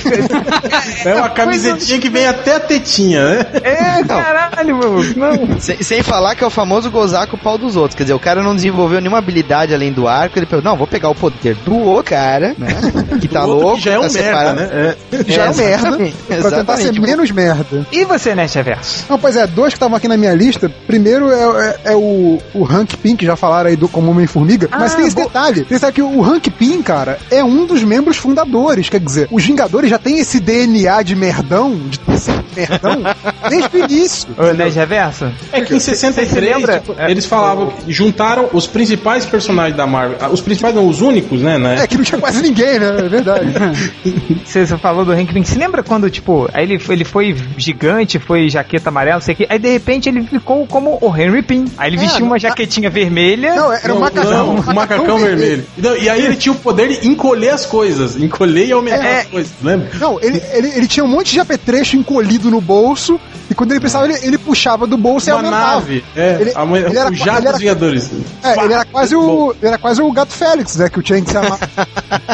É 1.05 1.15
uma 1.15 1.31
camisetinha 1.31 1.90
que 1.99 2.09
vem 2.09 2.27
até 2.27 2.57
a 2.57 2.61
tetinha, 2.61 3.25
né? 3.31 3.47
É, 3.63 4.05
caralho, 4.05 4.77
meu. 4.77 4.91
Não. 5.17 5.59
Sem, 5.61 5.83
sem 5.83 6.03
falar 6.03 6.35
que 6.35 6.45
é 6.45 6.47
o 6.47 6.51
famoso 6.51 6.91
gozar 6.91 7.27
com 7.27 7.37
o 7.37 7.41
pau 7.41 7.57
dos 7.59 7.77
outros. 7.77 7.97
Quer 7.97 8.05
dizer, 8.05 8.15
o 8.15 8.19
cara 8.21 8.43
não 8.43 8.55
desenvolveu 8.55 9.01
nenhuma 9.01 9.19
habilidade 9.19 9.75
além 9.75 9.93
do 9.93 10.07
arco. 10.07 10.39
Ele 10.39 10.47
pensou, 10.47 10.63
não, 10.63 10.77
vou 10.77 10.87
pegar 10.87 11.09
o 11.09 11.15
poder 11.15 11.55
do 11.57 11.75
outro 11.77 12.11
cara, 12.11 12.55
né? 12.59 12.69
Que 13.21 13.29
tá 13.29 13.45
O 13.47 13.49
outro 13.51 13.63
louco. 13.67 13.79
que 13.79 13.85
já 13.85 13.93
é 13.93 13.99
um 13.99 14.03
tá 14.03 14.13
merda, 14.13 14.23
separado. 14.29 14.61
né? 14.61 14.69
É. 14.73 15.33
Já 15.33 15.45
é, 15.47 15.51
um 15.51 15.55
merda. 15.55 15.87
exatamente, 15.87 16.17
Pra 16.41 16.51
tentar 16.51 16.77
ser 16.77 17.01
menos 17.01 17.31
merda. 17.31 17.87
E 17.91 18.05
você, 18.05 18.35
Nerdverso? 18.35 19.07
Não, 19.09 19.19
pois 19.19 19.37
é, 19.37 19.47
dois 19.47 19.73
que 19.73 19.77
estavam 19.77 19.97
aqui 19.97 20.09
na 20.09 20.17
minha 20.17 20.35
lista. 20.35 20.71
Primeiro 20.87 21.31
é, 21.31 21.41
é- 21.85 21.93
é 21.93 21.97
o, 21.97 22.39
o 22.55 22.65
Hank 22.65 22.97
Pym, 22.97 23.17
que 23.17 23.25
já 23.27 23.37
falaram 23.37 23.71
aí 23.71 23.77
do 23.77 23.89
como 23.89 24.11
Homem-Formiga. 24.11 24.69
mas 24.71 24.95
tem 24.95 25.07
esse 25.07 25.17
detalhe. 25.17 25.65
Tem 25.65 25.79
sabe 25.79 25.95
que 25.95 26.03
o 26.03 26.23
Hank 26.25 26.51
Pym, 26.51 26.83
cara, 26.83 27.19
é 27.31 27.43
um 27.43 27.65
dos 27.67 27.83
membros 27.83 28.17
fundadores. 28.17 28.89
Quer 28.89 29.01
dizer, 29.01 29.29
os 29.31 29.45
Vingadores 29.45 29.91
já 29.91 29.99
têm 29.99 30.19
esse 30.19 30.39
DNA 30.41 31.03
de 31.03 31.15
merdão, 31.17 31.80
de 31.89 32.19
ser 32.19 32.35
merdão, 32.57 33.03
desde 33.49 33.77
o 33.77 33.85
início. 33.85 34.29
Ô, 34.37 34.53
Nerdverso? 34.53 35.33
É 35.53 35.61
que 35.61 35.75
em 35.75 35.81
63, 35.81 36.29
Você 36.31 36.41
lembra? 36.41 36.81
tipo, 36.81 36.95
eles 37.09 37.25
falavam, 37.27 37.71
que 37.71 37.93
juntaram 37.93 38.49
os 38.53 38.67
principais 38.67 39.25
personagens 39.27 39.77
da 39.77 39.87
Marvel, 39.87 40.19
ah, 40.21 40.29
os 40.29 40.41
principais 40.41 40.75
não, 40.75 40.87
os 40.89 41.01
únicos, 41.01 41.41
né, 41.41 41.59
né? 41.59 41.83
É 41.83 41.87
que 41.87 41.97
não 41.97 42.05
tinha 42.05 42.21
quase 42.21 42.43
ninguém, 42.43 42.79
né? 42.79 42.97
É 42.99 43.09
verdade. 43.09 43.47
Você, 44.45 44.67
você 44.67 44.77
falou 44.79 45.05
do 45.05 45.13
Hank 45.13 45.33
Pym. 45.33 45.45
Você 45.45 45.59
lembra 45.59 45.83
quando, 45.83 46.11
tipo, 46.11 46.49
aí 46.53 46.65
ele, 46.65 46.79
foi- 46.79 46.95
ele 46.97 47.05
foi 47.05 47.37
gigante, 47.57 48.19
foi 48.19 48.49
jaqueta 48.49 48.89
amarela, 48.89 49.17
não 49.17 49.21
sei 49.23 49.35
o 49.35 49.37
que. 49.37 49.47
Aí 49.49 49.59
de 49.59 49.69
repente 49.71 50.09
ele 50.09 50.23
ficou 50.27 50.67
como 50.67 50.99
o 51.01 51.17
Henry 51.17 51.43
Pym. 51.43 51.67
Aí 51.79 51.91
ele 51.91 51.97
É, 51.99 52.01
vestiu 52.01 52.25
uma 52.27 52.39
jaquetinha 52.39 52.91
vermelha. 52.91 53.55
Não, 53.55 53.73
era 53.73 53.93
um 53.93 53.95
Não, 53.95 54.01
macacão. 54.01 54.31
não, 54.31 54.55
um 54.57 54.75
macacão 54.75 55.19
vermelho. 55.19 55.65
Não, 55.77 55.97
e 55.97 56.09
aí 56.09 56.25
ele 56.25 56.37
tinha 56.37 56.53
o 56.53 56.57
poder 56.57 56.89
de 56.89 57.07
encolher 57.07 57.51
as 57.51 57.65
coisas, 57.67 58.17
encolher 58.17 58.67
e 58.67 58.73
aumentar 58.73 59.05
É. 59.05 59.21
as 59.21 59.27
coisas, 59.27 59.53
lembra? 59.63 59.89
Não, 59.99 60.19
ele, 60.21 60.43
ele, 60.53 60.69
ele 60.77 60.87
tinha 60.89 61.05
um 61.05 61.09
monte 61.09 61.33
de 61.33 61.41
apetrecho 61.71 61.97
encolhido 61.97 62.51
no 62.51 62.61
bolso, 62.61 63.19
e 63.49 63.55
quando 63.55 63.71
ele 63.73 63.81
precisava, 63.81 64.07
ele, 64.07 64.19
ele 64.23 64.39
puxava 64.39 64.87
do 64.87 64.97
bolso 64.97 65.29
e 65.29 65.33
Uma 65.33 65.39
aumentava. 65.41 65.75
nave, 65.75 66.05
é, 66.17 66.39
Ele- 66.41 66.53
a 66.55 66.65
mãe- 66.67 66.83
ele 66.83 66.99
era- 66.99 67.11
o 67.11 67.15
jato 67.15 67.31
ele 67.31 67.39
era- 67.47 67.51
dos 67.53 67.61
Vingadores. 67.61 68.11
É, 68.43 68.65
ele 68.65 68.73
era 68.75 68.85
quase 68.85 69.15
o. 69.17 69.55
Ele 69.61 69.69
era 69.69 69.79
quase 69.79 70.03
o 70.03 70.13
gato 70.13 70.33
Félix, 70.33 70.77
né? 70.77 70.89
Que 70.89 70.99
o 70.99 71.07
Chang 71.07 71.29
se 71.29 71.37
amava. 71.37 71.59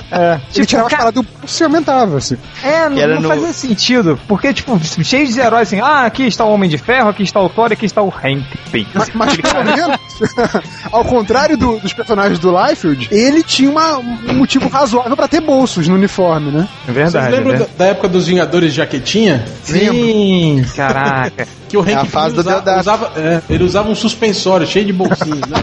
É. 0.08 0.32
Ele 0.34 0.40
Tipo, 0.52 0.66
tirava 0.66 0.86
as 0.86 0.94
cara, 0.94 1.12
do 1.12 1.22
bolso 1.22 1.62
e 1.62 1.64
aumentava, 1.64 2.16
assim. 2.16 2.36
É, 2.62 2.88
não, 2.88 2.96
não 3.16 3.20
no- 3.22 3.28
fazia 3.28 3.52
sentido. 3.52 4.18
Porque, 4.26 4.54
tipo, 4.54 4.78
cheio 5.04 5.26
de 5.26 5.38
heróis 5.38 5.68
assim, 5.68 5.80
ah, 5.80 6.06
aqui 6.06 6.22
está 6.26 6.44
o 6.44 6.52
Homem 6.52 6.70
de 6.70 6.78
Ferro, 6.78 7.08
aqui 7.10 7.22
está 7.22 7.40
o 7.40 7.48
Thor, 7.50 7.70
aqui 7.72 7.84
está 7.84 8.00
o 8.00 8.08
Hank 8.08 8.44
Pym. 8.72 8.86
Mas, 8.94 9.10
mas 9.12 9.36
pelo 9.36 9.64
menos, 9.64 9.98
ao 10.90 11.04
contrário 11.04 11.56
do- 11.58 11.78
dos 11.80 11.92
personagens 11.92 12.38
do 12.38 12.50
Liefeld, 12.56 13.08
ele 13.10 13.42
tinha 13.42 13.68
uma- 13.68 13.98
um 13.98 14.34
motivo 14.34 14.68
razoável 14.68 15.16
pra 15.16 15.28
ter 15.28 15.40
bolsos 15.42 15.86
no 15.88 15.94
uniforme, 15.96 16.50
né? 16.50 16.68
É 16.88 16.92
Vocês 16.92 17.12
verdade. 17.12 17.32
lembram 17.34 17.52
né? 17.52 17.58
da, 17.58 17.66
da 17.84 17.90
época 17.90 18.08
dos 18.08 18.26
Vingadores 18.26 18.70
de 18.70 18.76
jaquetinha? 18.76 19.15
Sim, 19.64 20.64
caraca. 20.74 21.46
Que 21.68 21.76
o 21.76 21.80
Hank 21.80 21.90
É 21.90 21.94
a 21.96 22.04
fase 22.04 22.36
do 22.36 22.40
usava, 22.42 23.10
é, 23.16 23.40
ele 23.50 23.64
usava 23.64 23.90
um 23.90 23.94
suspensório 23.96 24.64
cheio 24.64 24.84
de 24.84 24.92
bolsinhos. 24.92 25.40
né? 25.40 25.58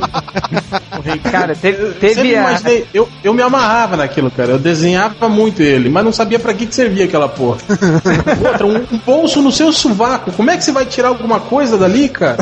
Cara, 1.32 1.56
teve 1.56 1.94
sempre 2.14 2.36
a- 2.36 2.42
imaginei, 2.42 2.86
eu, 2.94 3.08
eu 3.24 3.34
me 3.34 3.42
amarrava 3.42 3.96
naquilo, 3.96 4.30
cara. 4.30 4.52
Eu 4.52 4.60
desenhava 4.60 5.30
muito 5.30 5.62
ele, 5.62 5.90
mas 5.90 6.04
não 6.04 6.12
sabia 6.12 6.38
pra 6.40 6.54
que, 6.54 6.66
que 6.66 6.76
servia 6.76 7.06
aquela 7.06 7.30
porra. 7.30 7.60
Outra, 8.46 8.66
um, 8.68 8.76
um 8.92 8.98
bolso 9.06 9.42
no 9.42 9.50
seu 9.50 9.72
sovaco. 9.72 10.32
Como 10.34 10.52
é 10.52 10.58
que 10.58 10.64
você 10.66 10.74
vai 10.74 10.86
tirar 10.86 11.08
alguma 11.08 11.40
coisa 11.40 11.78
dali, 11.78 12.10
cara? 12.10 12.38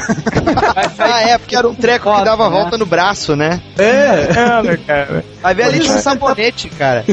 Ah, 0.97 1.21
é, 1.21 1.37
porque 1.37 1.55
era 1.55 1.69
um 1.69 1.75
treco 1.75 2.11
que 2.15 2.25
dava 2.25 2.47
a 2.47 2.49
volta 2.49 2.79
no 2.79 2.85
braço, 2.87 3.35
né? 3.35 3.61
É. 3.77 4.27
Cara, 4.33 4.77
cara. 4.77 5.25
Vai 5.41 5.53
ver 5.53 5.63
ali 5.65 5.81
um 5.87 5.97
sabonete, 5.99 6.67
cara. 6.69 7.05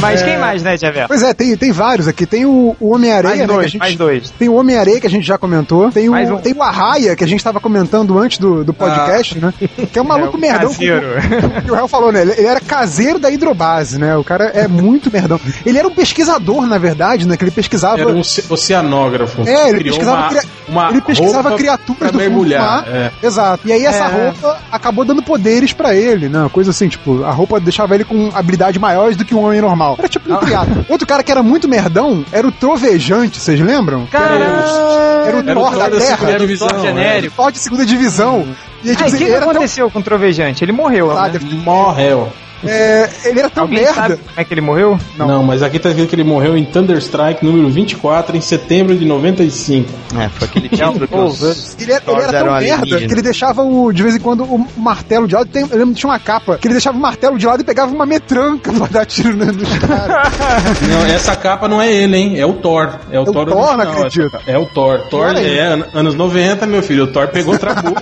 Mas 0.00 0.22
quem 0.22 0.38
mais, 0.38 0.62
né, 0.62 0.76
Javier? 0.76 1.06
Pois 1.08 1.22
é, 1.22 1.32
tem, 1.34 1.56
tem 1.56 1.72
vários 1.72 2.06
aqui. 2.08 2.26
Tem 2.26 2.44
o, 2.46 2.76
o 2.80 2.94
Homem-Areia, 2.94 3.36
Mais 3.36 3.40
né? 3.40 3.46
dois, 3.46 3.70
gente- 3.70 3.78
mais 3.80 3.96
dois. 3.96 4.30
Tem 4.30 4.48
o 4.48 4.54
Homem-Areia, 4.54 5.00
que 5.00 5.06
a 5.06 5.10
gente 5.10 5.26
já 5.26 5.36
comentou. 5.38 5.90
Tem 5.90 6.08
o, 6.08 6.14
um. 6.14 6.38
tem 6.38 6.52
o 6.54 6.62
Arraia, 6.62 7.14
que 7.16 7.24
a 7.24 7.26
gente 7.26 7.42
tava 7.42 7.60
comentando 7.60 8.18
antes 8.18 8.38
do, 8.38 8.64
do 8.64 8.72
podcast, 8.72 9.38
né? 9.38 9.52
Que 9.92 9.98
é 9.98 10.02
um 10.02 10.04
maluco 10.08 10.34
É, 10.34 10.36
o 10.36 10.40
merdão. 10.40 10.68
caseiro. 10.70 11.06
como- 11.40 11.60
que 11.62 11.70
o 11.70 11.74
Real 11.74 11.88
falou, 11.88 12.12
né? 12.12 12.22
Ele 12.22 12.32
ele 12.38 12.46
era 12.46 12.60
caseiro 12.60 13.18
da 13.18 13.30
hidrobase, 13.30 13.98
né? 13.98 14.16
O 14.16 14.22
cara 14.24 14.44
é 14.46 14.68
muito 14.68 15.10
merdão. 15.12 15.40
Ele 15.66 15.78
era 15.78 15.88
um 15.88 15.94
pesquisador, 15.94 16.66
na 16.66 16.78
verdade, 16.78 17.26
né? 17.26 17.36
Que 17.36 17.44
ele 17.44 17.50
pesquisava. 17.50 18.00
Era 18.00 18.08
um 18.10 18.20
oce- 18.20 18.44
oceanógrafo. 18.48 19.42
É, 19.48 19.68
ele 19.70 19.78
Criou 19.78 19.94
pesquisava, 19.96 20.16
uma, 20.22 20.28
cria- 20.28 20.42
uma 20.68 20.90
ele 20.90 21.00
pesquisava 21.00 21.48
roupa 21.48 21.56
criaturas 21.62 21.98
do 21.98 22.06
fundo 22.06 22.12
do 22.12 22.18
mergulhar. 22.18 22.62
mar. 22.62 22.84
é. 22.88 23.10
Exato. 23.22 23.66
E 23.66 23.72
aí 23.72 23.84
essa 23.84 24.04
É. 24.04 24.08
roupa 24.26 24.58
acabou 24.70 25.04
dando 25.04 25.22
poderes 25.22 25.72
pra 25.72 25.94
ele, 25.94 26.28
né? 26.28 26.48
Coisa 26.52 26.70
assim, 26.70 26.88
tipo, 26.88 27.24
a 27.24 27.30
roupa 27.30 27.58
deixava 27.60 27.94
ele 27.94 28.04
com 28.04 28.30
habilidades 28.34 28.80
maiores 28.80 29.16
do 29.16 29.24
que 29.24 29.34
um 29.34 29.44
homem 29.44 29.60
normal. 29.60 29.87
Era 29.98 30.08
tipo 30.08 30.32
um 30.32 30.36
criado. 30.38 30.84
Outro 30.88 31.06
cara 31.06 31.22
que 31.22 31.30
era 31.30 31.42
muito 31.42 31.68
merdão 31.68 32.24
era 32.32 32.46
o 32.46 32.52
Trovejante, 32.52 33.38
vocês 33.40 33.60
lembram? 33.60 34.06
Caralho! 34.06 34.42
Era 34.44 35.36
o 35.36 35.40
Era 35.40 35.58
o 35.58 35.62
Thor 35.62 35.76
da 35.78 35.90
Terra. 35.90 36.16
segunda 36.16 36.38
divisão. 36.38 36.68
Thor 36.68 36.78
né? 36.78 36.86
genérico. 36.88 37.36
Thor 37.36 37.52
de 37.52 37.58
segunda 37.58 37.86
divisão. 37.86 38.48
E 38.82 38.90
aí, 38.90 38.96
tipo, 38.96 39.04
Ah, 39.04 39.08
e 39.08 39.08
o 39.08 39.08
assim, 39.08 39.16
que, 39.18 39.22
ele 39.24 39.30
que 39.30 39.36
era 39.36 39.40
tão, 39.40 39.50
aconteceu 39.50 39.90
com 39.90 39.98
o 39.98 40.02
Trovejante? 40.02 40.64
Ele 40.64 40.72
morreu, 40.72 41.10
Ah, 41.16 41.28
né? 41.28 41.40
Morreu. 41.64 42.32
É, 42.64 43.08
ele 43.24 43.40
era 43.40 43.50
tão 43.50 43.64
Alguém 43.64 43.78
merda. 43.80 43.94
sabe 43.94 44.16
como 44.16 44.30
é 44.36 44.44
que 44.44 44.54
ele 44.54 44.60
morreu? 44.60 44.98
Não. 45.16 45.42
mas 45.42 45.62
aqui 45.62 45.78
tá 45.78 45.88
escrito 45.90 46.08
que 46.08 46.14
ele 46.14 46.24
morreu 46.24 46.56
em 46.56 46.64
Thunderstrike 46.64 47.44
número 47.44 47.68
24 47.68 48.36
em 48.36 48.40
setembro 48.40 48.96
de 48.96 49.04
95. 49.04 49.88
É, 50.18 50.28
foi 50.28 50.48
aquele 50.48 50.68
título 50.68 51.06
que 51.08 51.14
os... 51.16 51.76
Ele 51.80 51.92
era, 51.92 52.02
ele 52.06 52.22
era 52.22 52.44
tão 52.44 52.58
merda 52.60 52.98
que 52.98 53.04
ele 53.12 53.22
deixava 53.22 53.62
o, 53.62 53.92
de 53.92 54.02
vez 54.02 54.16
em 54.16 54.20
quando 54.20 54.44
o 54.44 54.66
martelo 54.76 55.26
de 55.28 55.34
lado. 55.34 55.46
Tem, 55.48 55.62
eu 55.62 55.78
lembro 55.78 55.94
que 55.94 56.00
tinha 56.00 56.10
uma 56.10 56.18
capa 56.18 56.58
que 56.58 56.66
ele 56.66 56.74
deixava 56.74 56.96
o 56.96 57.00
martelo 57.00 57.38
de 57.38 57.46
lado 57.46 57.60
e 57.60 57.64
pegava 57.64 57.94
uma 57.94 58.06
metranca 58.06 58.72
pra 58.72 58.86
dar 58.86 59.06
tiro 59.06 59.36
no- 59.36 59.46
nos 59.46 59.78
caras. 59.78 60.32
Não, 60.88 61.04
essa 61.06 61.36
capa 61.36 61.68
não 61.68 61.80
é 61.80 61.92
ele, 61.92 62.16
hein? 62.16 62.38
É 62.40 62.46
o 62.46 62.54
Thor. 62.54 62.94
É 63.10 63.18
o 63.18 63.22
o 63.22 63.24
Thor, 63.32 63.46
Thor, 63.46 63.48
não 63.48 63.62
original, 63.62 63.92
acredito. 63.96 64.20
essa 64.26 64.30
capa. 64.38 64.50
É 64.50 64.58
o 64.58 64.66
Thor. 64.66 65.00
Thor 65.10 65.36
é 65.36 65.60
an- 65.66 65.84
anos 65.94 66.14
90, 66.14 66.66
meu 66.66 66.82
filho. 66.82 67.04
O 67.04 67.06
Thor 67.08 67.28
pegou 67.28 67.56
trabuco. 67.58 68.00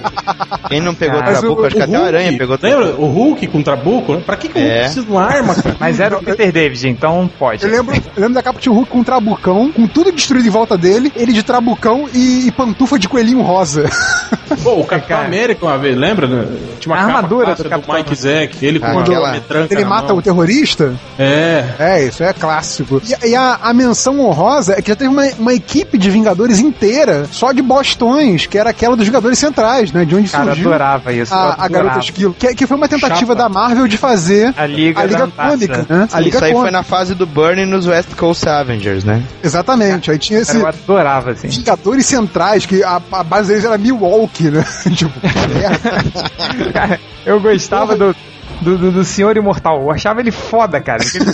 Quem 0.69 0.81
não 0.81 0.95
pegou 0.95 1.21
Mas 1.21 1.39
Trabuco, 1.39 1.63
o- 1.63 1.65
acho 1.67 1.77
que 1.77 1.81
O 1.83 1.85
até 1.85 1.97
a 1.97 2.05
aranha 2.05 2.25
Hulk, 2.31 2.39
pegou 2.39 2.59
Lembra? 2.63 2.95
O 2.97 3.07
Hulk 3.07 3.47
com 3.49 3.63
trabuco? 3.63 4.15
né? 4.15 4.23
Pra 4.25 4.37
que 4.37 4.46
que, 4.49 4.55
que 4.55 4.59
o 4.59 4.63
Hulk 4.63 4.73
É. 4.77 4.81
precisa 4.81 5.05
de 5.07 5.11
uma 5.11 5.25
arma, 5.25 5.55
cara? 5.55 5.77
Mas 5.81 6.01
era 6.01 6.17
o 6.17 6.23
Peter 6.23 6.53
David, 6.53 6.89
então 6.89 7.31
pode. 7.39 7.65
Eu 7.65 7.71
lembro, 7.71 7.95
eu 7.95 8.03
lembro 8.17 8.35
da 8.35 8.43
capa 8.43 8.61
de 8.61 8.69
Hulk 8.69 8.91
com 8.91 8.99
um 8.99 9.05
trabucão, 9.05 9.71
com 9.73 9.87
tudo 9.87 10.13
destruído 10.13 10.47
em 10.47 10.51
volta 10.51 10.77
dele, 10.77 11.13
ele 11.17 11.33
de 11.33 11.43
trabucão 11.43 12.09
e, 12.13 12.47
e 12.49 12.53
pantufa 12.53 12.99
de 12.99 13.09
coelhinho 13.09 13.43
rosa. 13.43 13.85
Pô, 14.63 14.81
o 14.81 14.85
Capitão 14.85 15.17
Cara. 15.17 15.27
América 15.29 15.65
uma 15.67 15.79
vez, 15.79 15.97
lembra? 15.97 16.27
né? 16.27 16.47
Tinha 16.79 16.95
uma 16.95 17.01
A 17.03 17.05
armadura 17.07 17.55
do 17.55 17.65
Capitão 17.69 17.95
Mike 17.95 18.15
Zack, 18.15 18.65
ele 18.65 18.79
com 18.79 18.87
Aquela- 18.99 19.21
uma 19.29 19.33
metranca 19.33 19.75
ele 19.75 19.85
mata 19.85 20.09
mão. 20.09 20.19
o 20.19 20.23
terrorista. 20.23 20.95
É. 21.19 21.65
É, 21.79 22.05
isso 22.05 22.23
é 22.23 22.33
clássico. 22.33 23.01
E, 23.23 23.29
e 23.31 23.35
a, 23.37 23.59
a 23.63 23.73
menção 23.75 24.21
honrosa 24.21 24.75
é 24.79 24.83
que 24.83 24.89
já 24.91 24.97
teve 24.97 25.11
uma, 25.11 25.25
uma 25.39 25.53
equipe 25.53 25.99
de 25.99 26.11
Vingadores 26.11 26.59
inteira, 26.61 27.27
só 27.31 27.53
de 27.53 27.61
bostões, 27.63 28.47
que 28.47 28.57
era 28.59 28.71
aquela 28.71 28.97
dos 28.97 29.07
Vingadores 29.07 29.39
Centrais, 29.39 29.93
né? 29.93 30.05
De 30.05 30.15
onde 30.15 30.29
Cara, 30.31 30.47
surgiu 30.47 30.69
adorava 30.69 31.13
isso. 31.13 31.35
a, 31.35 31.37
a 31.37 31.43
adorava. 31.65 31.69
Garota 31.69 31.99
Esquilo. 32.01 32.35
Que, 32.39 32.55
que 32.55 32.67
foi 32.67 32.77
uma 32.77 32.89
tentativa 32.89 33.19
Chapa. 33.19 33.35
da 33.35 33.49
Marvel 33.49 33.87
de 33.89 33.97
fazer 33.97 34.36
A 34.57 34.67
Liga, 34.67 35.01
a 35.01 35.05
Liga. 35.05 35.29
Cômica, 35.29 35.87
né? 35.89 36.09
A 36.13 36.21
Liga 36.21 36.37
Isso 36.37 36.45
aí 36.45 36.53
foi 36.53 36.71
na 36.71 36.83
fase 36.83 37.15
do 37.15 37.27
Burning 37.27 37.67
nos 37.67 37.87
West 37.87 38.15
Coast 38.15 38.49
Avengers, 38.49 39.05
né? 39.05 39.23
Exatamente. 39.43 40.11
Aí 40.11 40.19
tinha 40.19 40.41
esse 40.41 40.57
eu 40.57 40.67
adorava, 40.67 41.31
assim. 41.33 41.49
Vingadores 41.49 42.07
Centrais, 42.07 42.67
que 42.67 42.83
a, 42.83 43.01
a 43.13 43.23
base 43.23 43.49
deles 43.49 43.65
era 43.65 43.79
Milwaukee, 43.79 44.51
né? 44.51 44.65
tipo, 44.95 45.13
merda. 45.23 46.71
Cara, 46.73 47.01
eu 47.25 47.41
gostava 47.41 47.97
do, 47.97 48.15
do, 48.61 48.79
do, 48.79 48.93
do 48.93 49.05
Senhor 49.05 49.37
Imortal. 49.37 49.83
Eu 49.83 49.91
achava 49.91 50.21
ele 50.21 50.31
foda, 50.31 50.81
cara. 50.81 51.03
Ele, 51.03 51.25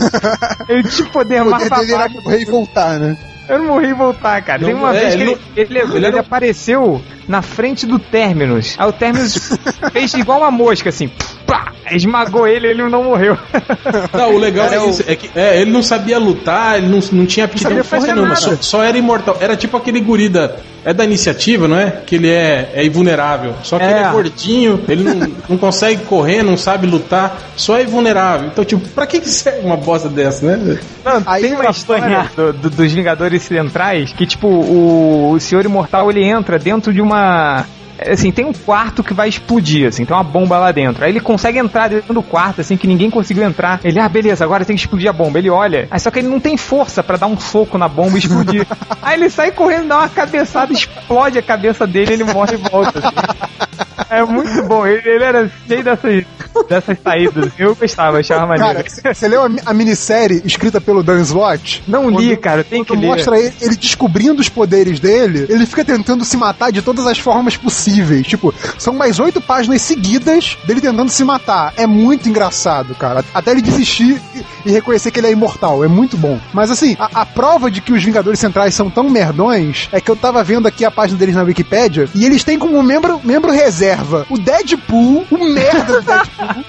ele 0.69 0.89
tinha 0.89 1.09
poder 1.09 1.43
poder 1.45 1.71
dele 1.71 1.93
era 1.93 2.09
morrer 2.09 2.41
e 2.41 2.45
voltar, 2.45 2.99
né? 2.99 3.17
Eu 3.49 3.59
não 3.59 3.67
morri 3.67 3.89
e 3.89 3.95
voltar, 3.95 4.41
cara. 4.43 4.61
Não, 4.61 4.67
Tem 4.69 4.75
uma 4.75 4.95
é, 4.97 5.01
vez 5.01 5.15
que 5.15 5.21
ele 5.21 5.31
ele, 5.33 5.41
ele, 5.57 5.79
ele, 5.79 5.97
ele 5.97 6.07
era- 6.07 6.21
apareceu 6.21 7.03
na 7.27 7.43
frente 7.43 7.87
do 7.87 7.99
Terminus. 7.99 8.77
Aí 8.79 8.89
o 8.89 8.93
Terminus 8.93 9.59
fez 9.93 10.15
igual 10.15 10.39
uma 10.39 10.51
mosca, 10.51 10.89
assim. 10.89 11.11
Pá, 11.47 11.73
esmagou 11.97 12.47
ele 12.47 12.67
ele 12.69 12.83
não 12.89 13.05
morreu. 13.05 13.37
Não, 14.13 14.35
o 14.35 14.39
legal 14.39 14.67
é 14.73 14.79
o- 14.81 14.91
isso. 14.91 15.05
É 15.07 15.15
que 15.17 15.31
é, 15.39 15.61
ele 15.61 15.71
não 15.71 15.83
sabia 15.83 16.19
lutar, 16.19 16.79
ele 16.79 16.89
não, 16.89 17.01
não 17.13 17.27
tinha 17.27 17.45
aptidão 17.47 17.83
fazer 17.85 18.09
nenhuma, 18.09 18.29
nada. 18.29 18.41
só, 18.41 18.57
só 18.61 18.83
era 18.85 18.97
imortal. 18.97 19.37
Era 19.41 19.57
tipo 19.57 19.77
aquele 19.77 20.01
guri 20.01 20.29
da. 20.29 20.51
É 20.85 20.93
da 20.93 21.05
iniciativa, 21.05 21.69
não 21.69 21.79
é? 21.79 21.93
Que 22.05 22.17
ele 22.17 22.29
é, 22.29 22.71
é 22.75 22.85
invulnerável. 22.85 23.55
Só 23.63 23.79
que 23.79 23.85
É. 23.85 23.91
ele 23.91 23.99
é 24.01 24.11
gordinho, 24.11 24.81
ele 24.89 25.05
não, 25.05 25.31
não 25.51 25.57
consegue 25.57 26.03
correr, 26.07 26.43
não 26.43 26.57
sabe 26.57 26.89
lutar, 26.89 27.39
só 27.55 27.79
é 27.79 27.83
invulnerável. 27.85 28.49
Então, 28.49 28.65
tipo, 28.65 28.89
pra 28.89 29.07
que, 29.07 29.21
que 29.21 29.29
serve 29.29 29.61
uma 29.65 29.77
bosta 29.77 30.09
dessa, 30.09 30.45
né? 30.45 30.79
Não, 31.05 31.23
Aí 31.25 31.43
tem 31.43 31.55
uma 31.55 31.71
história 31.71 32.03
apanhar. 32.03 32.33
do- 32.35 32.53
do- 32.53 32.71
dos 32.71 32.93
Vingadores 32.93 33.43
Centrais 33.43 34.13
que, 34.13 34.27
tipo, 34.27 34.49
o, 34.49 35.31
o 35.31 35.39
Senhor 35.41 35.65
Imortal 35.65 36.11
ele 36.11 36.25
entra 36.25 36.59
dentro 36.59 36.93
de 36.93 37.01
uma. 37.01 37.65
Assim, 38.11 38.31
tem 38.31 38.45
um 38.45 38.53
quarto 38.53 39.03
que 39.03 39.15
vai 39.15 39.29
explodir, 39.29 39.89
assim, 39.89 40.05
tem 40.05 40.17
uma 40.17 40.23
bomba 40.23 40.59
lá 40.59 40.73
dentro. 40.73 41.05
Aí 41.05 41.11
ele 41.11 41.21
consegue 41.21 41.59
entrar 41.59 41.89
dentro 41.89 42.13
do 42.13 42.23
quarto, 42.23 42.61
assim, 42.61 42.77
que 42.77 42.87
ninguém 42.87 43.11
conseguiu 43.11 43.45
entrar. 43.45 43.81
Ele, 43.85 43.99
ah, 44.01 44.09
beleza, 44.09 44.45
agora 44.45 44.65
tem 44.65 44.77
que 44.77 44.83
explodir 44.83 45.09
a 45.09 45.13
bomba. 45.13 45.39
Ele 45.39 45.51
olha, 45.51 45.89
aí 45.91 46.01
só 46.01 46.11
que 46.11 46.19
ele 46.19 46.29
não 46.29 46.41
tem 46.41 46.57
força 46.57 47.03
pra 47.03 47.17
dar 47.17 47.27
um 47.27 47.39
soco 47.39 47.79
na 47.79 47.89
bomba 47.89 48.17
e 48.17 48.21
explodir. 48.21 48.67
aí 49.03 49.19
ele 49.19 49.31
sai 49.31 49.51
correndo, 49.53 49.89
dá 49.89 49.99
uma 49.99 50.09
cabeçada, 50.09 50.73
explode 50.73 51.39
a 51.39 51.43
cabeça 51.43 51.87
dele 51.87 52.13
e 52.13 52.15
ele 52.15 52.25
morre 52.25 52.55
e 52.55 52.71
volta. 52.71 52.99
assim. 52.99 53.72
É 54.13 54.23
muito 54.25 54.63
bom, 54.65 54.87
ele, 54.87 55.09
ele 55.09 55.25
era 55.25 55.51
cheio 55.67 55.83
dessas, 55.83 56.25
dessas 56.69 56.99
saídas. 57.03 57.51
Eu 57.59 57.75
gostava, 57.75 58.19
achava 58.19 58.47
maneiro. 58.47 58.85
Cara, 59.03 59.15
você 59.15 59.27
leu 59.29 59.43
a, 59.45 59.51
a 59.67 59.73
minissérie 59.73 60.43
escrita 60.45 60.81
pelo 60.81 61.03
Dan 61.03 61.21
Slott? 61.23 61.83
Não 61.89 62.11
li, 62.11 62.29
Quando- 62.29 62.37
cara, 62.39 62.65
tem 62.65 62.85
que 62.85 62.93
ler. 62.95 63.07
mostra 63.07 63.39
ele, 63.39 63.55
ele 63.61 63.77
descobrindo 63.77 64.41
os 64.41 64.49
poderes 64.49 65.01
dele, 65.01 65.47
ele 65.49 65.65
fica 65.65 65.85
tentando 65.85 66.25
se 66.25 66.37
matar 66.37 66.71
de 66.71 66.83
todas 66.83 67.07
as 67.07 67.19
formas 67.19 67.57
possíveis. 67.57 68.27
Tipo, 68.27 68.55
são 68.79 68.93
mais 68.95 69.19
oito 69.19 69.41
páginas 69.41 69.81
seguidas 69.83 70.59
dele 70.67 70.81
tentando 70.81 71.11
se 71.11 71.25
matar. 71.25 71.73
É 71.77 71.87
muito 71.87 72.29
engraçado, 72.29 72.95
cara. 72.95 73.25
Até 73.33 73.51
ele 73.53 73.63
desistir 73.63 74.21
e, 74.35 74.69
e 74.69 74.73
reconhecer 74.73 75.11
que 75.11 75.21
ele 75.21 75.29
é 75.29 75.33
imortal. 75.33 75.83
É 75.85 75.89
muito 75.89 76.17
bom. 76.19 76.39
Mas 76.53 76.71
assim, 76.71 76.97
a, 76.99 77.23
a 77.23 77.27
prova 77.27 77.71
de 77.71 77.81
que 77.81 77.93
os 77.93 78.03
Vingadores 78.05 78.39
Centrais 78.39 78.75
são 78.75 78.91
tão 78.91 79.09
merdões 79.09 79.89
é 79.91 80.01
que 80.01 80.11
eu 80.11 80.17
tava 80.17 80.45
vendo 80.45 80.69
aqui 80.69 80.85
a 80.85 80.91
página 80.91 81.19
deles 81.19 81.35
na 81.35 81.43
Wikipédia 81.43 82.09
e 82.15 82.27
eles 82.27 82.45
têm 82.45 82.59
como 82.59 82.83
membro, 82.83 83.21
membro 83.25 83.51
reserva 83.51 84.02
o 84.29 84.39
Deadpool, 84.39 85.27
o 85.31 85.39
merda 85.53 86.01
do 86.01 86.03
Deadpool. 86.03 86.65